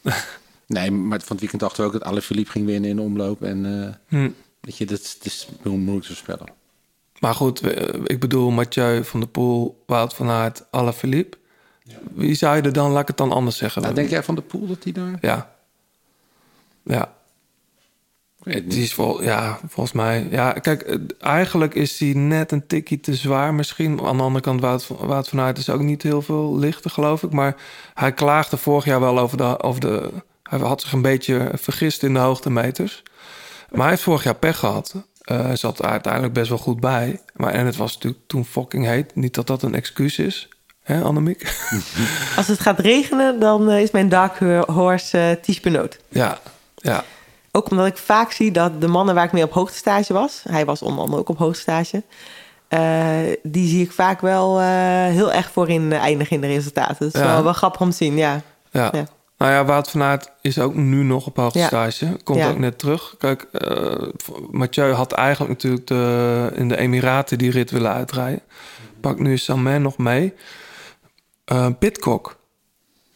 Nee, 0.68 0.91
maar 0.91 1.19
van 1.19 1.27
het 1.30 1.39
weekend 1.39 1.61
dachten 1.61 1.81
we 1.81 1.88
ook 1.88 1.93
dat 1.93 2.03
Alaphilippe 2.03 2.51
ging 2.51 2.65
winnen 2.65 2.89
in 2.89 2.95
de 2.95 3.01
omloop. 3.01 3.41
En 3.43 3.65
eh, 4.09 4.18
Hm. 4.19 4.30
weet 4.61 4.77
je, 4.77 4.85
dat, 4.85 4.99
is- 4.99 5.15
dat 5.18 5.26
is 5.27 5.47
heel 5.61 5.72
moeilijk 5.72 6.01
te 6.01 6.07
voorspellen. 6.07 6.47
Maar 7.19 7.35
goed, 7.35 7.59
eh, 7.61 7.99
ik 8.05 8.19
bedoel 8.19 8.49
Mathieu 8.51 9.03
van 9.03 9.19
der 9.19 9.30
Poel, 9.30 9.84
Wout 9.85 10.13
van 10.13 10.30
Aert, 10.30 10.63
Alaphilippe. 10.72 11.38
Wie 12.13 12.34
zou 12.35 12.55
je 12.55 12.61
er 12.61 12.73
dan, 12.73 12.91
laat 12.91 13.01
ik 13.01 13.07
het 13.07 13.18
dan 13.18 13.31
anders 13.31 13.57
zeggen. 13.57 13.81
Nou, 13.81 13.93
denk 13.93 14.09
jij 14.09 14.23
van 14.23 14.35
de 14.35 14.41
pool 14.41 14.68
dat 14.68 14.84
hij 14.84 14.91
daar... 14.91 15.18
Ja. 15.22 15.55
Ja. 16.84 17.13
Het 18.43 18.76
is 18.76 18.93
vol, 18.93 19.23
ja, 19.23 19.59
volgens 19.68 19.95
mij. 19.95 20.27
Ja, 20.30 20.51
kijk, 20.51 20.81
eh, 20.81 20.95
eigenlijk 21.19 21.73
is 21.76 21.99
hij 21.99 22.13
net 22.13 22.51
een 22.51 22.68
tikje 22.68 22.99
te 22.99 23.15
zwaar 23.15 23.53
misschien. 23.53 24.01
Aan 24.01 24.18
de 24.18 24.23
andere 24.23 24.43
kant, 24.43 24.61
Wout, 24.61 24.84
van- 24.85 24.97
Wout 24.99 25.27
van 25.27 25.39
Aert 25.39 25.57
is 25.57 25.69
ook 25.69 25.81
niet 25.81 26.03
heel 26.03 26.22
veel 26.22 26.57
lichter, 26.57 26.91
geloof 26.91 27.23
ik. 27.23 27.31
Maar 27.31 27.55
hij 27.93 28.11
klaagde 28.13 28.57
vorig 28.57 28.85
jaar 28.85 28.99
wel 28.99 29.19
over 29.19 29.38
de, 29.38 29.59
over 29.63 29.81
de... 29.81 30.09
Hij 30.43 30.59
had 30.59 30.81
zich 30.81 30.91
een 30.91 31.01
beetje 31.01 31.51
vergist 31.53 32.03
in 32.03 32.13
de 32.13 32.19
hoogtemeters. 32.19 33.03
Maar 33.69 33.81
hij 33.81 33.89
heeft 33.89 34.01
vorig 34.01 34.23
jaar 34.23 34.35
pech 34.35 34.57
gehad. 34.57 34.93
Eh, 35.22 35.41
hij 35.41 35.55
zat 35.55 35.80
er 35.80 35.85
uiteindelijk 35.85 36.34
best 36.34 36.49
wel 36.49 36.57
goed 36.57 36.80
bij. 36.80 37.19
Maar, 37.35 37.53
en 37.53 37.65
het 37.65 37.76
was 37.76 37.93
natuurlijk 37.93 38.22
toen 38.27 38.45
fucking 38.45 38.85
heet. 38.85 39.15
Niet 39.15 39.34
dat 39.34 39.47
dat 39.47 39.63
een 39.63 39.76
excuus 39.76 40.18
is, 40.19 40.49
hè, 40.84 41.01
Annemiek? 41.01 41.55
Als 42.38 42.47
het 42.47 42.59
gaat 42.59 42.80
regenen, 42.80 43.39
dan 43.39 43.69
eh, 43.69 43.81
is 43.81 43.91
mijn 43.91 44.09
dark 44.09 44.38
horse 44.68 45.39
Ties 45.41 45.59
Benoot. 45.59 45.99
ja, 46.09 46.39
ja. 46.76 47.03
Ook 47.52 47.69
omdat 47.72 47.86
ik 47.86 47.98
vaak 47.98 48.32
zie 48.32 48.52
dat 48.52 48.82
de 48.82 48.88
mannen 48.88 49.15
waar 49.15 49.26
ik 49.26 49.32
mee 49.32 49.44
op 49.44 49.52
hoogtestage 49.53 50.14
was... 50.14 50.41
hij 50.49 50.65
was 50.65 50.82
onder 50.82 50.99
andere 51.03 51.22
ook 51.22 51.30
op 51.30 51.38
hoogtestage... 51.38 52.03
eh, 52.68 53.18
die 53.44 53.68
zie 53.68 53.84
ik 53.84 53.91
vaak 53.91 54.22
wel 54.22 54.60
eh, 54.60 54.65
heel 55.06 55.32
erg 55.32 55.52
voorin 55.52 55.94
eindigen 55.94 56.36
in 56.36 56.41
de 56.41 56.48
resultaten. 56.48 56.95
Dat 56.99 57.14
is 57.15 57.19
Ja. 57.22 57.34
wel, 57.34 57.44
wel 57.44 57.53
grappig 57.53 57.82
om 57.82 57.90
te 57.90 57.95
zien, 57.95 58.18
ja. 58.18 58.41
Ja. 58.72 58.90
Ja. 58.94 59.06
Nou 59.38 59.53
ja, 59.53 59.65
Wout 59.65 59.90
van 59.90 60.02
Aert 60.03 60.32
is 60.41 60.60
ook 60.60 60.76
nu 60.76 61.03
nog 61.03 61.26
op 61.28 61.38
hoogtestage. 61.38 62.18
Komt 62.23 62.38
Ja. 62.40 62.49
ook 62.49 62.57
net 62.57 62.80
terug. 62.80 63.15
Kijk, 63.18 63.44
eh, 63.52 64.07
Mathieu 64.52 64.91
had 64.91 65.11
eigenlijk 65.11 65.52
natuurlijk 65.52 65.88
de, 65.88 66.49
in 66.56 66.68
de 66.68 66.78
Emiraten 66.78 67.38
die 67.38 67.52
rit 67.52 67.72
willen 67.72 67.91
uitrijden. 67.94 68.41
Pakt 69.02 69.19
nu 69.19 69.38
Samen 69.38 69.82
nog 69.82 69.98
mee. 69.98 70.34
Eh 71.45 71.68
Pitcock, 71.80 72.36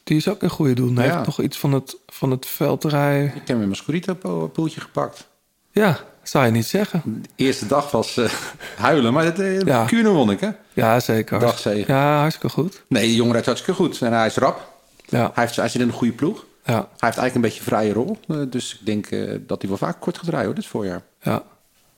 die 0.05 0.17
is 0.17 0.27
ook 0.27 0.41
een 0.41 0.49
goede 0.49 0.73
doen. 0.73 0.95
Hij 0.95 1.05
Ja. 1.05 1.13
heeft 1.13 1.25
nog 1.25 1.41
iets 1.41 1.57
van 1.57 1.71
het, 1.73 1.97
van 2.07 2.31
het 2.31 2.45
veldrij. 2.45 3.23
Ik 3.25 3.33
heb 3.33 3.47
hem 3.47 3.55
in 3.59 3.63
mijn 3.63 3.75
Scorito-poeltje 3.75 4.81
gepakt. 4.81 5.27
Ja, 5.71 5.97
zou 6.23 6.45
je 6.45 6.51
niet 6.51 6.65
zeggen. 6.65 7.01
De 7.21 7.29
eerste 7.35 7.67
dag 7.67 7.91
was 7.91 8.17
eh, 8.17 8.29
huilen, 8.77 9.13
maar 9.13 9.23
dat 9.23 9.39
uh, 9.39 9.61
Ja. 9.61 9.85
Kuurne 9.85 10.09
won 10.09 10.31
ik, 10.31 10.39
hè? 10.39 10.49
Ja, 10.73 10.99
zeker. 10.99 11.39
Dagzege. 11.39 11.91
Ja, 11.91 12.19
hartstikke 12.19 12.49
goed. 12.55 12.83
Nee, 12.87 13.05
die 13.05 13.15
jongen 13.15 13.31
rijdt 13.31 13.45
hartstikke 13.47 13.81
goed. 13.81 14.01
En 14.01 14.13
hij 14.13 14.25
is 14.25 14.35
rap. 14.35 14.73
Ja. 15.05 15.31
Hij, 15.33 15.43
heeft, 15.43 15.55
hij 15.55 15.69
zit 15.69 15.81
in 15.81 15.87
een 15.87 15.93
goede 15.93 16.13
ploeg. 16.13 16.45
Ja. 16.65 16.73
Hij 16.73 16.81
heeft 16.81 16.99
eigenlijk 17.01 17.35
een 17.35 17.41
beetje 17.41 17.59
een 17.59 17.65
vrije 17.65 17.93
rol. 17.93 18.17
Eh, 18.27 18.37
dus 18.49 18.73
ik 18.79 18.85
denk 18.85 19.05
eh, 19.05 19.39
dat 19.47 19.59
hij 19.61 19.69
wel 19.69 19.79
vaak 19.79 19.99
kort 20.01 20.17
gaat 20.17 20.27
rijden, 20.27 20.45
hoor, 20.45 20.55
dit 20.55 20.65
voorjaar. 20.65 21.01
Ja. 21.21 21.43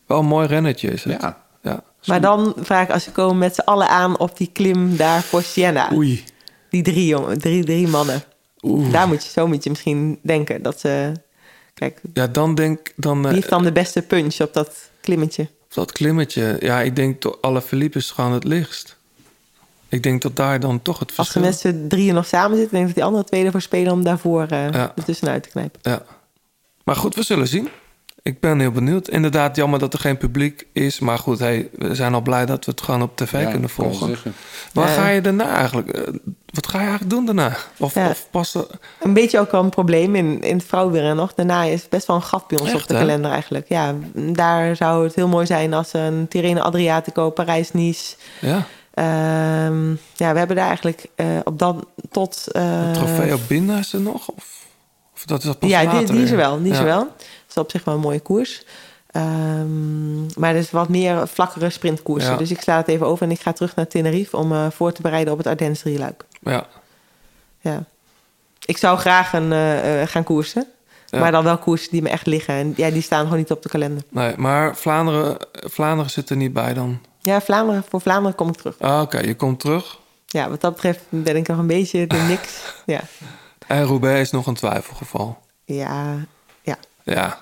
Wel 0.06 0.20
een 0.20 0.26
mooi 0.26 0.48
rennetje 0.48 0.92
is 0.92 1.04
het. 1.04 1.22
Ja. 1.22 1.44
ja. 1.62 1.84
Maar 2.06 2.22
dan 2.22 2.54
vraag 2.58 2.84
ik, 2.84 2.92
als 2.94 3.04
ze 3.04 3.12
komen 3.12 3.38
met 3.38 3.56
z'n 3.56 3.62
allen 3.62 3.90
aan 3.90 4.18
op 4.20 4.38
die 4.38 4.50
klim 4.54 4.98
daar 4.98 5.22
voor 5.22 5.42
Siena. 5.42 5.90
Oei. 5.94 6.24
Die 6.84 6.94
drie, 6.94 7.08
jongen, 7.08 7.40
drie, 7.40 7.64
drie 7.64 7.88
mannen. 7.88 8.24
Oeh. 8.62 8.92
Daar 8.92 9.08
moet 9.08 9.24
je, 9.24 9.30
zo 9.30 9.48
moet 9.48 9.64
je 9.64 9.70
misschien 9.70 10.20
denken. 10.22 10.62
Dat 10.62 10.80
ze, 10.80 11.12
kijk, 11.74 12.02
Ja, 12.14 12.28
dan 12.28 12.56
denk 12.56 12.94
dan... 12.96 13.18
wie 13.18 13.28
eh, 13.28 13.34
heeft 13.34 13.50
dan 13.50 13.64
de 13.64 13.72
beste 13.72 14.02
punch 14.02 14.40
op 14.42 14.54
dat 14.54 14.90
klimmetje? 15.02 15.48
Dat 15.74 15.92
klimmetje, 15.92 16.58
ja, 16.60 16.82
ik 16.82 16.96
denk 16.96 17.22
toch 17.22 17.38
alle 17.42 17.62
Philippe 17.62 17.98
is 17.98 18.12
gewoon 18.12 18.32
het 18.32 18.44
lichtst. 18.44 18.98
Ik 19.90 20.04
denk 20.04 20.22
dat 20.22 20.36
daar 20.36 20.60
dan 20.60 20.82
toch 20.82 21.00
het 21.00 21.08
Als 21.08 21.16
verschil... 21.16 21.42
met 21.42 21.60
z'n 21.60 21.88
drieën 21.88 22.14
nog 22.14 22.26
samen 22.26 22.58
zitten, 22.58 22.76
denk 22.78 22.82
ik 22.82 22.96
dat 22.96 22.96
die 22.96 23.04
andere 23.04 23.24
twee 23.24 23.46
ervoor 23.46 23.62
spelen 23.62 23.92
om 23.92 24.04
daarvoor 24.04 24.46
eh 24.50 24.72
Ja. 24.72 24.94
ertussenuit 24.96 25.44
te 25.44 25.50
knijpen. 25.50 25.80
Ja. 25.84 26.06
Maar 26.84 26.96
goed, 26.96 27.16
we 27.16 27.24
zullen 27.24 27.48
zien. 27.48 27.70
Ik 28.28 28.40
ben 28.40 28.60
heel 28.60 28.72
benieuwd. 28.72 29.08
Inderdaad, 29.08 29.56
jammer 29.56 29.80
dat 29.80 29.94
er 29.94 30.00
geen 30.00 30.18
publiek 30.18 30.68
is. 30.74 31.00
Maar 31.00 31.18
goed, 31.20 31.40
hey, 31.40 31.70
we 31.74 31.96
zijn 31.96 32.14
al 32.14 32.22
blij 32.22 32.46
dat 32.46 32.66
we 32.66 32.72
het 32.72 32.82
gewoon 32.82 33.02
op 33.02 33.16
tv 33.18 33.32
Ja, 33.42 33.50
kunnen 33.52 33.70
volgen. 33.70 34.16
Waar 34.74 34.88
Ja. 34.88 34.94
ga 34.94 35.08
je 35.08 35.22
daarna 35.22 35.50
eigenlijk? 35.56 35.90
eh, 35.90 36.14
Wat 36.54 36.68
ga 36.68 36.78
je 36.78 36.84
eigenlijk 36.88 37.10
doen 37.16 37.26
daarna? 37.26 37.56
Of, 37.78 37.94
Ja. 37.94 38.10
of 38.10 38.28
pas 38.32 38.54
er- 38.56 38.68
Een 39.00 39.14
beetje 39.14 39.40
ook 39.40 39.52
wel 39.52 39.64
een 39.64 39.70
probleem 39.70 40.16
in, 40.16 40.42
in 40.42 40.58
het 40.58 40.66
vrouwenwielrennen 40.66 41.20
nog. 41.24 41.34
Daarna 41.34 41.64
is 41.64 41.90
best 41.90 42.08
wel 42.08 42.16
een 42.16 42.22
gat 42.22 42.48
bij 42.48 42.60
ons 42.60 42.72
Echt, 42.72 42.82
op 42.82 42.88
de 42.88 42.94
hè? 42.94 43.00
kalender 43.00 43.32
eigenlijk. 43.32 43.66
Ja, 43.70 43.94
daar 44.14 44.76
zou 44.76 45.04
het 45.04 45.16
heel 45.16 45.28
mooi 45.28 45.46
zijn 45.46 45.74
als 45.74 45.94
een 45.94 46.26
Tirreno 46.30 46.62
Adriatico, 46.62 47.30
Parijs-Nice... 47.30 48.16
Ja, 48.42 48.66
Ehm, 48.94 49.90
ja, 50.16 50.32
we 50.32 50.38
hebben 50.38 50.56
daar 50.56 50.68
eigenlijk 50.68 51.06
eh, 51.16 51.26
op 51.44 51.60
dan 51.60 51.86
tot. 52.12 52.48
eh, 52.52 52.92
trofeo 52.92 53.38
binnen 53.48 53.78
is 53.80 53.94
er 53.94 54.02
nog? 54.02 54.28
Of, 54.28 54.66
of 55.16 55.26
dat 55.26 55.38
is 55.40 55.46
dat 55.46 55.60
pas 55.60 55.70
ja, 55.70 55.80
die, 55.80 55.88
later 55.90 56.06
die 56.14 56.24
is 56.24 56.30
er 56.30 56.36
weer? 56.36 56.46
wel. 56.46 56.62
Die 56.62 56.72
is 56.72 56.78
Ja. 56.78 56.84
er 56.84 56.90
wel. 56.90 57.08
Dat 57.58 57.66
op 57.66 57.72
zich 57.72 57.84
wel 57.84 57.96
een 57.96 58.00
mooie 58.02 58.20
koers. 58.20 58.64
Ehm, 59.12 60.26
maar 60.40 60.50
er 60.50 60.56
is 60.56 60.72
wat 60.72 60.90
meer 60.90 61.28
vlakkere 61.28 61.70
sprintkoersen. 61.70 62.32
Ja. 62.32 62.38
Dus 62.38 62.52
ik 62.52 62.62
sla 62.62 62.78
het 62.78 62.88
even 62.88 63.06
over 63.08 63.26
en 63.26 63.32
ik 63.32 63.40
ga 63.42 63.52
terug 63.54 63.76
naar 63.76 63.88
Tenerife 63.88 64.38
om 64.38 64.52
eh, 64.52 64.66
voor 64.72 64.92
te 64.92 65.02
bereiden 65.02 65.32
op 65.34 65.38
het 65.40 65.48
Ardennes 65.48 65.80
drieluik. 65.80 66.26
Ja. 66.42 66.68
Ja. 67.60 67.84
Ik 68.66 68.78
zou 68.78 68.98
graag 68.98 69.34
een, 69.34 69.52
eh, 69.52 70.02
eh, 70.02 70.08
gaan 70.08 70.24
koersen. 70.24 70.68
Ja. 71.06 71.20
Maar 71.20 71.32
dan 71.32 71.44
wel 71.44 71.58
koersen 71.58 71.92
die 71.92 72.02
me 72.02 72.10
echt 72.10 72.26
liggen. 72.26 72.54
En 72.54 72.74
ja, 72.76 72.90
die 72.90 73.02
staan 73.02 73.24
gewoon 73.24 73.38
niet 73.38 73.52
op 73.52 73.64
de 73.64 73.70
kalender. 73.70 74.04
Nee, 74.10 74.34
maar 74.38 74.76
Vlaanderen, 74.76 75.38
Vlaanderen 75.52 76.12
zit 76.12 76.30
er 76.30 76.36
niet 76.36 76.54
bij 76.54 76.74
dan. 76.74 77.02
Ja, 77.22 77.42
Vlaanderen, 77.42 77.84
voor 77.90 78.02
Vlaanderen 78.02 78.36
kom 78.36 78.48
ik 78.48 78.56
terug. 78.56 78.80
Ah, 78.80 79.02
Oké, 79.02 79.20
je 79.20 79.36
komt 79.36 79.60
terug. 79.60 79.98
Ja, 80.26 80.50
wat 80.50 80.62
dat 80.62 80.74
betreft 80.74 81.00
ben 81.10 81.36
ik 81.36 81.48
nog 81.48 81.58
een 81.58 81.68
beetje 81.68 82.08
de 82.08 82.18
niks. 82.30 82.62
Ja, 82.86 83.02
En 83.68 83.84
Roubaix 83.84 84.20
is 84.22 84.32
nog 84.32 84.48
een 84.48 84.54
twijfelgeval. 84.56 85.40
ja, 85.66 86.16
ja. 86.62 86.78
Ja, 87.04 87.42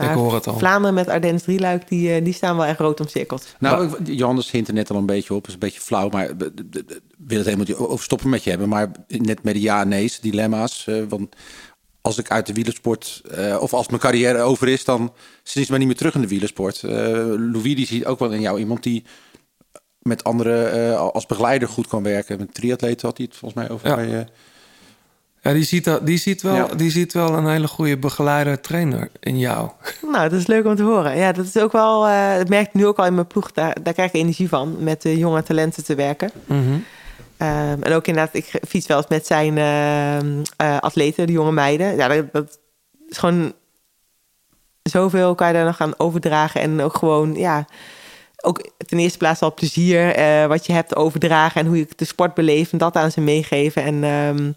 Maar 0.00 0.10
ik 0.10 0.20
hoor 0.20 0.34
het 0.34 0.46
al. 0.46 0.58
Vlaanderen 0.58 0.94
met 0.94 1.08
Ardennes 1.08 1.42
drieluik, 1.42 1.88
die, 1.88 2.14
eh, 2.14 2.24
die 2.24 2.32
staan 2.32 2.56
wel 2.56 2.66
echt 2.66 2.78
rood 2.78 3.00
omcirkeld. 3.00 3.54
Nou, 3.58 4.02
Johannes 4.04 4.50
hint 4.50 4.68
er 4.68 4.74
net 4.74 4.90
al 4.90 4.96
een 4.96 5.06
beetje 5.06 5.34
op. 5.34 5.46
is 5.46 5.52
een 5.52 5.58
beetje 5.58 5.80
flauw, 5.80 6.08
maar 6.08 6.30
ik 6.30 6.36
wil 7.16 7.36
het 7.38 7.46
helemaal 7.46 7.66
niet 7.66 7.74
over 7.76 8.04
stoppen 8.04 8.28
met 8.28 8.44
je 8.44 8.50
hebben. 8.50 8.68
Maar 8.68 8.90
net 9.08 9.42
met 9.42 9.54
de 9.54 9.60
ja 9.60 9.80
en 9.80 9.88
nee's, 9.88 10.20
dilemma's. 10.20 10.86
eh, 10.86 11.02
want 11.08 11.36
als 12.00 12.18
ik 12.18 12.30
uit 12.30 12.46
de 12.46 12.52
wielersport, 12.52 13.22
eh, 13.30 13.56
of 13.60 13.72
als 13.72 13.88
mijn 13.88 14.00
carrière 14.00 14.40
over 14.40 14.68
is, 14.68 14.84
dan 14.84 15.12
sinds 15.42 15.68
maar 15.68 15.78
niet 15.78 15.88
meer 15.88 15.96
terug 15.96 16.14
in 16.14 16.20
de 16.20 16.28
wielersport. 16.28 16.82
Eh 16.82 16.90
Louis 17.52 17.74
die 17.76 17.86
ziet 17.86 18.04
ook 18.06 18.18
wel 18.18 18.30
in 18.32 18.40
jou 18.40 18.58
iemand 18.58 18.82
die 18.82 19.04
met 20.02 20.24
anderen 20.24 20.72
eh, 20.72 21.00
als 21.00 21.26
begeleider 21.26 21.68
goed 21.68 21.86
kan 21.86 22.02
werken. 22.02 22.38
Met 22.38 22.54
triatleten 22.54 23.08
had 23.08 23.16
hij 23.16 23.26
het 23.26 23.36
volgens 23.36 23.60
mij 23.62 23.70
over. 23.70 23.88
Ja. 23.88 23.94
bij, 23.94 24.18
eh, 24.18 24.26
Ja, 25.42 25.52
die 25.52 25.62
ziet, 25.64 25.84
dat- 25.84 26.06
die, 26.06 26.18
ziet 26.18 26.42
wel, 26.42 26.54
Ja. 26.54 26.66
die 26.66 26.90
ziet 26.90 27.12
wel 27.12 27.34
een 27.36 27.48
hele 27.48 27.68
goede 27.68 27.96
begeleider, 27.98 28.60
trainer 28.60 29.10
in 29.20 29.38
jou. 29.38 29.70
Nou, 30.12 30.28
dat 30.28 30.38
is 30.38 30.46
leuk 30.46 30.66
om 30.66 30.76
te 30.76 30.82
horen. 30.82 31.16
Ja, 31.16 31.32
dat 31.32 31.44
is 31.44 31.56
ook 31.56 31.72
wel, 31.72 32.06
eh 32.08 32.36
dat 32.36 32.48
merk 32.48 32.66
ik 32.66 32.74
nu 32.74 32.86
ook 32.86 32.98
al 32.98 33.06
in 33.06 33.14
mijn 33.14 33.26
ploeg. 33.26 33.52
Daar, 33.52 33.76
daar 33.82 33.92
krijg 33.92 34.08
ik 34.12 34.20
energie 34.20 34.48
van, 34.48 34.76
met 34.84 35.02
de 35.02 35.18
jonge 35.18 35.42
talenten 35.42 35.84
te 35.84 35.94
werken. 35.94 36.30
Mhm. 36.46 36.60
Ehm, 37.36 37.82
en 37.82 37.92
ook 37.92 38.06
inderdaad, 38.06 38.34
ik 38.34 38.50
fiets 38.68 38.86
wel 38.86 38.96
eens 38.96 39.08
met 39.08 39.26
zijn 39.26 39.58
ehm, 39.58 40.42
eh, 40.56 40.78
atleten, 40.78 41.26
de 41.26 41.32
jonge 41.32 41.52
meiden. 41.52 41.96
Ja, 41.96 42.08
dat, 42.08 42.32
dat 42.32 42.58
is 43.08 43.18
gewoon 43.18 43.52
zoveel 44.82 45.34
kan 45.34 45.46
je 45.46 45.52
daar 45.52 45.64
nog 45.64 45.80
aan 45.80 45.94
overdragen. 45.98 46.60
En 46.60 46.80
ook 46.80 46.94
gewoon, 46.96 47.34
ja, 47.34 47.66
ook 48.42 48.70
ten 48.86 48.98
eerste 48.98 49.18
plaats 49.18 49.40
al 49.40 49.54
plezier 49.54 50.14
eh, 50.14 50.46
wat 50.46 50.66
je 50.66 50.72
hebt 50.72 50.96
overdragen. 50.96 51.60
En 51.60 51.66
hoe 51.66 51.76
je 51.78 51.86
de 51.96 52.04
sport 52.04 52.34
beleeft 52.34 52.72
en 52.72 52.78
dat 52.78 52.96
aan 52.96 53.10
ze 53.10 53.20
meegeven. 53.20 53.82
En 53.82 54.04
ehm, 54.04 54.52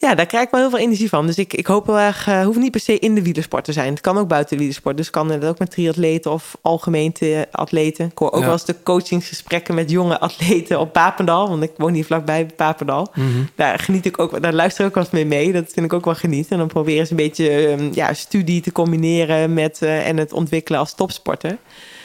ja, 0.00 0.14
daar 0.14 0.26
krijg 0.26 0.44
ik 0.44 0.50
wel 0.50 0.60
heel 0.60 0.70
veel 0.70 0.78
energie 0.78 1.08
van. 1.08 1.26
Dus 1.26 1.38
ik, 1.38 1.52
ik 1.54 1.66
hoop 1.66 1.86
wel 1.86 1.98
erg, 1.98 2.26
uh, 2.28 2.44
hoeft 2.44 2.58
niet 2.58 2.70
per 2.70 2.80
se 2.80 2.98
in 2.98 3.14
de 3.14 3.22
wielersport 3.22 3.64
te 3.64 3.72
zijn. 3.72 3.90
Het 3.90 4.00
kan 4.00 4.18
ook 4.18 4.28
buiten 4.28 4.50
de 4.52 4.56
wielersport. 4.56 4.96
Dus 4.96 5.10
kan 5.10 5.30
het 5.30 5.44
ook 5.44 5.58
met 5.58 5.70
triatleten 5.70 6.30
of 6.32 6.56
algemeen 6.60 7.12
te- 7.12 7.46
atleten. 7.50 8.06
Ik 8.06 8.18
hoor 8.18 8.28
ook 8.32 8.38
Ja. 8.38 8.44
wel 8.44 8.52
eens 8.52 8.64
de 8.64 8.82
coachingsgesprekken 8.82 9.74
met 9.74 9.90
jonge 9.90 10.18
atleten 10.20 10.80
op 10.80 10.92
Papendal. 10.92 11.48
Want 11.48 11.62
ik 11.62 11.70
woon 11.76 11.92
hier 11.94 12.04
vlakbij 12.04 12.46
Papendal. 12.46 13.10
Mhm. 13.14 13.28
Daar 13.54 13.78
geniet 13.78 14.06
ik 14.06 14.18
ook, 14.18 14.42
daar 14.42 14.52
luister 14.52 14.80
ik 14.82 14.88
ook 14.88 14.94
wel 14.94 15.04
eens 15.04 15.12
mee 15.12 15.26
mee. 15.26 15.52
Dat 15.52 15.72
vind 15.72 15.86
ik 15.86 15.92
ook 15.92 16.04
wel 16.04 16.14
genieten. 16.14 16.50
En 16.52 16.58
dan 16.58 16.68
proberen 16.68 17.04
ze 17.06 17.10
een 17.12 17.16
beetje 17.18 17.50
ehm, 17.66 17.88
ja, 17.92 18.14
studie 18.14 18.60
te 18.60 18.72
combineren 18.72 19.54
met 19.54 19.82
eh, 19.82 20.08
en 20.08 20.16
het 20.16 20.32
ontwikkelen 20.32 20.80
als 20.80 20.94
topsporter. 20.94 21.56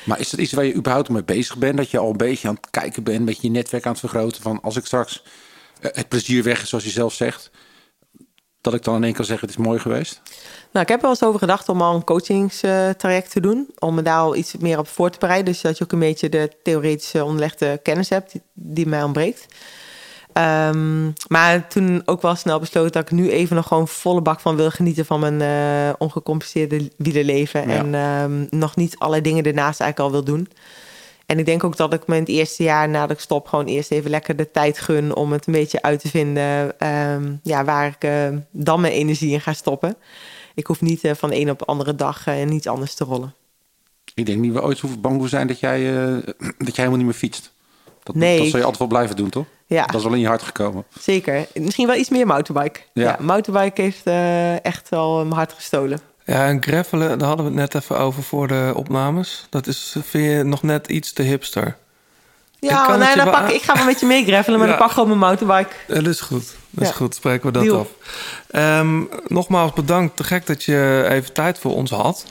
Maar 0.03 0.19
is 0.19 0.29
dat 0.29 0.39
iets 0.39 0.53
waar 0.53 0.65
je 0.65 0.73
überhaupt 0.75 1.09
mee 1.09 1.23
bezig 1.23 1.57
bent? 1.57 1.77
Dat 1.77 1.91
je 1.91 1.97
al 1.97 2.09
een 2.09 2.17
beetje 2.17 2.47
aan 2.47 2.57
het 2.61 2.67
kijken 2.69 3.03
bent, 3.03 3.19
een 3.19 3.25
beetje 3.25 3.47
je 3.47 3.53
netwerk 3.53 3.85
aan 3.85 3.91
het 3.91 3.99
vergroten. 3.99 4.41
Van 4.41 4.59
als 4.61 4.75
ik 4.77 4.85
straks 4.85 5.23
eh, 5.81 5.91
het 5.93 6.07
plezier 6.07 6.43
weg 6.43 6.61
is, 6.61 6.69
zoals 6.69 6.83
je 6.83 6.89
zelf 6.89 7.13
zegt. 7.13 7.51
Dat 8.63 8.73
ik 8.73 8.83
dan 8.83 8.95
in 8.95 9.03
één 9.03 9.13
kan 9.13 9.25
zeggen, 9.25 9.47
het 9.47 9.57
is 9.57 9.65
mooi 9.65 9.79
geweest. 9.79 10.21
Nou, 10.71 10.85
ik 10.85 10.87
heb 10.87 10.97
er 10.97 11.01
wel 11.01 11.09
eens 11.09 11.23
over 11.23 11.39
gedacht 11.39 11.69
om 11.69 11.81
al 11.81 11.95
een 11.95 12.03
coachingstraject 12.03 13.31
te 13.31 13.39
doen. 13.39 13.67
Om 13.79 13.95
me 13.95 14.01
daar 14.01 14.19
al 14.19 14.35
iets 14.35 14.57
meer 14.57 14.79
op 14.79 14.87
voor 14.87 15.09
te 15.09 15.19
bereiden. 15.19 15.53
Dus 15.53 15.61
dat 15.61 15.77
je 15.77 15.83
ook 15.83 15.91
een 15.91 15.99
beetje 15.99 16.29
de 16.29 16.51
theoretische 16.63 17.23
onderlegde 17.23 17.79
kennis 17.83 18.09
hebt 18.09 18.31
die, 18.31 18.41
die 18.53 18.87
mij 18.87 19.03
ontbreekt. 19.03 19.45
Ehm, 20.33 21.11
maar 21.27 21.67
toen 21.67 22.01
ook 22.05 22.21
wel 22.21 22.35
snel 22.35 22.59
besloten 22.59 22.91
dat 22.91 23.01
ik 23.01 23.11
nu 23.11 23.29
even 23.29 23.55
nog 23.55 23.67
gewoon 23.67 23.87
volle 23.87 24.21
bak 24.21 24.39
van 24.39 24.55
wil 24.55 24.69
genieten 24.69 25.05
van 25.05 25.19
mijn 25.19 25.41
eh, 25.41 25.93
ongecompliceerde 25.97 26.91
wielerleven. 26.97 27.69
Ja. 27.69 27.75
En 27.75 27.95
ehm, 27.95 28.59
nog 28.59 28.75
niet 28.75 28.97
alle 28.97 29.21
dingen 29.21 29.43
ernaast 29.43 29.79
eigenlijk 29.79 29.99
al 29.99 30.11
wil 30.11 30.33
doen. 30.35 30.47
En 31.25 31.39
ik 31.39 31.45
denk 31.45 31.63
ook 31.63 31.77
dat 31.77 31.93
ik 31.93 32.07
me 32.07 32.15
in 32.15 32.21
het 32.21 32.29
eerste 32.29 32.63
jaar 32.63 32.89
nadat 32.89 33.11
ik 33.11 33.19
stop... 33.19 33.47
gewoon 33.47 33.65
eerst 33.65 33.91
even 33.91 34.09
lekker 34.09 34.35
de 34.35 34.51
tijd 34.51 34.79
gun 34.79 35.15
om 35.15 35.31
het 35.31 35.47
een 35.47 35.53
beetje 35.53 35.81
uit 35.81 35.99
te 35.99 36.09
vinden... 36.09 36.79
ehm, 36.79 37.35
ja, 37.43 37.63
waar 37.63 37.87
ik 37.87 38.03
eh, 38.03 38.27
dan 38.51 38.81
mijn 38.81 38.93
energie 38.93 39.31
in 39.31 39.41
ga 39.41 39.53
stoppen. 39.53 39.95
Ik 40.55 40.67
hoef 40.67 40.81
niet 40.81 41.03
eh, 41.03 41.13
van 41.15 41.29
de 41.29 41.39
een 41.39 41.49
op 41.49 41.59
de 41.59 41.65
andere 41.65 41.95
dag 41.95 42.27
eh, 42.27 42.49
iets 42.49 42.67
anders 42.67 42.93
te 42.93 43.03
rollen. 43.03 43.33
Ik 44.13 44.25
denk 44.25 44.39
niet 44.39 44.53
we 44.53 44.61
ooit 44.61 44.79
hoeven 44.79 45.01
bang 45.01 45.19
voor 45.19 45.29
zijn 45.29 45.47
dat 45.47 45.59
jij, 45.59 45.81
dat 46.57 46.75
jij 46.75 46.85
helemaal 46.85 46.97
niet 46.97 47.05
meer 47.05 47.13
fietst. 47.13 47.51
Dat, 48.03 48.15
Nee, 48.15 48.37
dat 48.37 48.47
zal 48.47 48.59
je 48.59 48.65
altijd 48.65 48.77
wel 48.77 48.87
blijven 48.97 49.15
doen, 49.15 49.29
toch? 49.29 49.45
Ja. 49.65 49.85
Dat 49.85 49.95
is 49.95 50.03
wel 50.03 50.13
in 50.13 50.19
je 50.19 50.27
hart 50.27 50.41
gekomen. 50.41 50.83
Zeker. 50.99 51.47
Misschien 51.53 51.87
wel 51.87 51.95
iets 51.95 52.09
meer 52.09 52.27
mountainbike. 52.27 52.79
Ja. 52.93 53.03
Ja, 53.03 53.17
mountainbike 53.19 53.81
heeft 53.81 54.05
echt 54.63 54.89
wel 54.89 55.17
mijn 55.17 55.31
hart 55.31 55.53
gestolen. 55.53 55.99
Ja, 56.25 56.47
en 56.47 56.63
gravelen, 56.63 57.17
daar 57.19 57.27
hadden 57.27 57.45
we 57.45 57.51
het 57.61 57.73
net 57.73 57.83
even 57.83 57.97
over 57.99 58.23
voor 58.23 58.47
de 58.47 58.71
opnames. 58.75 59.45
Dat 59.49 59.67
is, 59.67 59.95
vind 60.05 60.31
je 60.31 60.43
nog 60.43 60.63
net 60.63 60.87
iets 60.87 61.13
te 61.13 61.21
hipster. 61.21 61.75
Ik 62.59 62.69
Ja, 62.69 62.91
het 62.91 62.99
nee, 62.99 63.15
dan 63.15 63.29
pak, 63.31 63.49
ik 63.49 63.61
ga 63.61 63.73
wel 63.75 63.85
met 63.85 63.99
je 63.99 64.05
mee 64.05 64.25
gravelen, 64.25 64.59
maar 64.59 64.67
Ja. 64.69 64.73
dan 64.73 64.81
pak 64.81 64.89
ik 64.89 64.93
gewoon 65.01 65.17
mijn 65.19 65.19
mountainbike. 65.37 65.75
Dat 65.87 66.05
is 66.07 66.21
goed. 66.21 66.45
Dat 66.69 66.83
is 66.83 66.89
Ja. 66.89 66.95
goed, 66.95 67.15
spreken 67.15 67.45
we 67.45 67.51
dat 67.51 67.63
Deal. 67.63 67.79
af. 67.79 67.87
Ehm, 68.49 69.01
nogmaals 69.27 69.73
bedankt. 69.73 70.15
Te 70.15 70.23
gek 70.23 70.45
dat 70.45 70.63
je 70.63 71.05
even 71.09 71.33
tijd 71.33 71.59
voor 71.59 71.75
ons 71.75 71.91
had. 71.91 72.25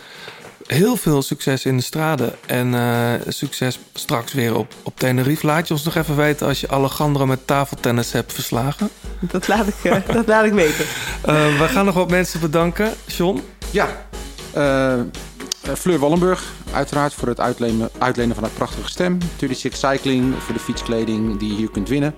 Heel 0.67 0.97
veel 0.97 1.23
succes 1.23 1.65
in 1.65 1.77
de 1.77 1.83
straden. 1.83 2.33
En 2.47 2.75
eh, 2.75 3.13
succes 3.29 3.79
straks 3.95 4.33
weer 4.33 4.57
op, 4.57 4.75
op 4.83 4.99
Tenerife. 4.99 5.47
Laat 5.47 5.69
je 5.69 5.75
ons 5.75 5.83
nog 5.85 5.95
even 5.95 6.17
weten 6.17 6.47
als 6.47 6.61
je 6.61 6.69
Alejandro 6.69 7.27
met 7.27 7.47
tafeltennis 7.47 8.13
hebt 8.13 8.33
verslagen. 8.33 8.89
Dat 9.21 9.49
laat 9.49 9.67
ik, 9.67 9.75
eh, 9.83 9.97
dat 10.15 10.27
laat 10.27 10.45
ik 10.45 10.53
weten. 10.53 10.85
Eh, 11.23 11.59
we 11.59 11.69
gaan 11.69 11.85
nog 11.85 11.95
wat 11.95 12.11
mensen 12.11 12.41
bedanken. 12.41 12.93
John? 13.07 13.43
Ja, 13.73 14.07
eh, 14.53 14.93
eh, 15.01 15.05
Fleur 15.77 15.99
Wallenburg, 15.99 16.53
uiteraard 16.73 17.15
voor 17.15 17.29
het 17.29 17.41
uitlenen, 17.41 17.91
uitlenen 17.99 18.35
van 18.35 18.45
haar 18.45 18.53
prachtige 18.53 18.89
stem. 18.89 19.19
36 19.39 19.77
Cycling 19.77 20.35
voor 20.39 20.55
de 20.55 20.61
fietskleding 20.61 21.39
die 21.39 21.51
je 21.51 21.57
hier 21.57 21.71
kunt 21.71 21.89
winnen. 21.89 22.15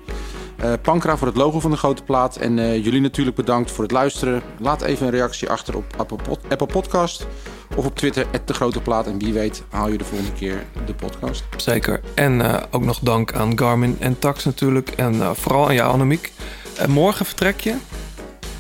Eh 0.57 0.73
Pankra 0.83 1.17
voor 1.17 1.27
het 1.27 1.37
logo 1.37 1.61
van 1.61 1.71
de 1.71 1.77
grote 1.77 2.03
plaat. 2.03 2.37
En 2.37 2.81
jullie 2.81 3.01
natuurlijk 3.01 3.37
bedankt 3.37 3.71
voor 3.71 3.83
het 3.85 3.93
luisteren. 3.93 4.43
Laat 4.59 4.83
even 4.83 5.07
een 5.07 5.13
reactie 5.13 5.51
achter 5.51 5.77
op 5.77 5.85
Apple, 5.97 6.17
Pod- 6.17 6.41
Apple 6.49 6.67
Podcast. 6.67 7.27
Of 7.77 7.85
op 7.85 7.97
Twitter, 7.97 8.27
de 8.45 8.55
grote 8.55 8.81
plaat. 8.81 9.07
En 9.07 9.19
wie 9.19 9.33
weet 9.33 9.63
haal 9.71 9.89
je 9.89 9.99
de 9.99 10.05
volgende 10.05 10.33
keer 10.33 10.65
de 10.87 10.95
podcast. 10.95 11.45
Zeker. 11.57 12.01
En 12.15 12.43
ook 12.71 12.85
nog 12.85 12.99
dank 12.99 13.33
aan 13.33 13.59
Garmin 13.59 13.97
en 14.01 14.19
Tax 14.19 14.45
natuurlijk. 14.45 14.89
En 14.91 15.37
vooral 15.37 15.67
aan 15.69 15.75
jou, 15.75 15.93
Annemiek. 15.93 16.33
En 16.77 16.91
morgen 16.91 17.27
vertrek 17.27 17.61
je? 17.61 17.75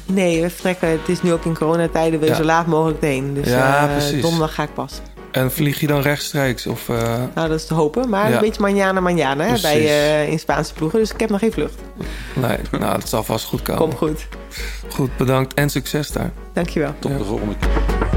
Nee, 0.07 0.43
we 0.43 0.51
vertrekken. 0.51 0.89
Het 0.89 1.09
is 1.09 1.23
nu 1.23 1.33
ook 1.33 1.45
in 1.45 1.55
coronatijden. 1.59 2.21
We 2.21 2.27
Ja. 2.27 2.35
zo 2.35 2.43
laat 2.43 2.67
mogelijk 2.67 3.01
heen. 3.01 3.35
Dus 3.35 3.49
Ja, 3.49 3.87
eh, 3.89 3.93
precies. 3.97 4.23
donderdag 4.23 4.55
ga 4.55 4.63
ik 4.63 4.75
pas. 4.75 5.01
En 5.31 5.53
vlieg 5.53 5.81
je 5.81 5.87
dan 5.87 6.01
rechtstreeks? 6.01 6.67
Of, 6.67 6.89
eh, 6.89 6.97
Nou, 7.35 7.49
dat 7.49 7.59
is 7.61 7.67
te 7.67 7.75
hopen. 7.75 8.09
Maar 8.09 8.29
Ja. 8.29 8.35
een 8.35 8.41
beetje 8.41 8.61
manjana 8.61 9.01
manjana 9.01 9.45
hè, 9.45 9.61
bij, 9.61 9.81
eh, 9.81 10.29
in 10.29 10.39
Spaanse 10.39 10.73
ploegen. 10.75 10.99
Dus 10.99 11.13
ik 11.13 11.21
heb 11.21 11.31
nog 11.31 11.41
geen 11.41 11.53
vlucht. 11.53 11.75
Nee, 12.35 12.57
nou, 12.81 12.99
dat 12.99 13.09
zal 13.09 13.23
vast 13.25 13.45
goed 13.45 13.63
komen. 13.63 13.81
Kom 13.81 13.97
goed. 13.97 14.27
Goed, 14.89 15.17
bedankt 15.17 15.55
en 15.55 15.71
succes 15.71 16.11
daar. 16.11 16.31
Dankjewel. 16.53 16.95
Tot 16.99 17.19
de 17.19 17.25
volgende 17.25 17.55
keer. 17.61 18.14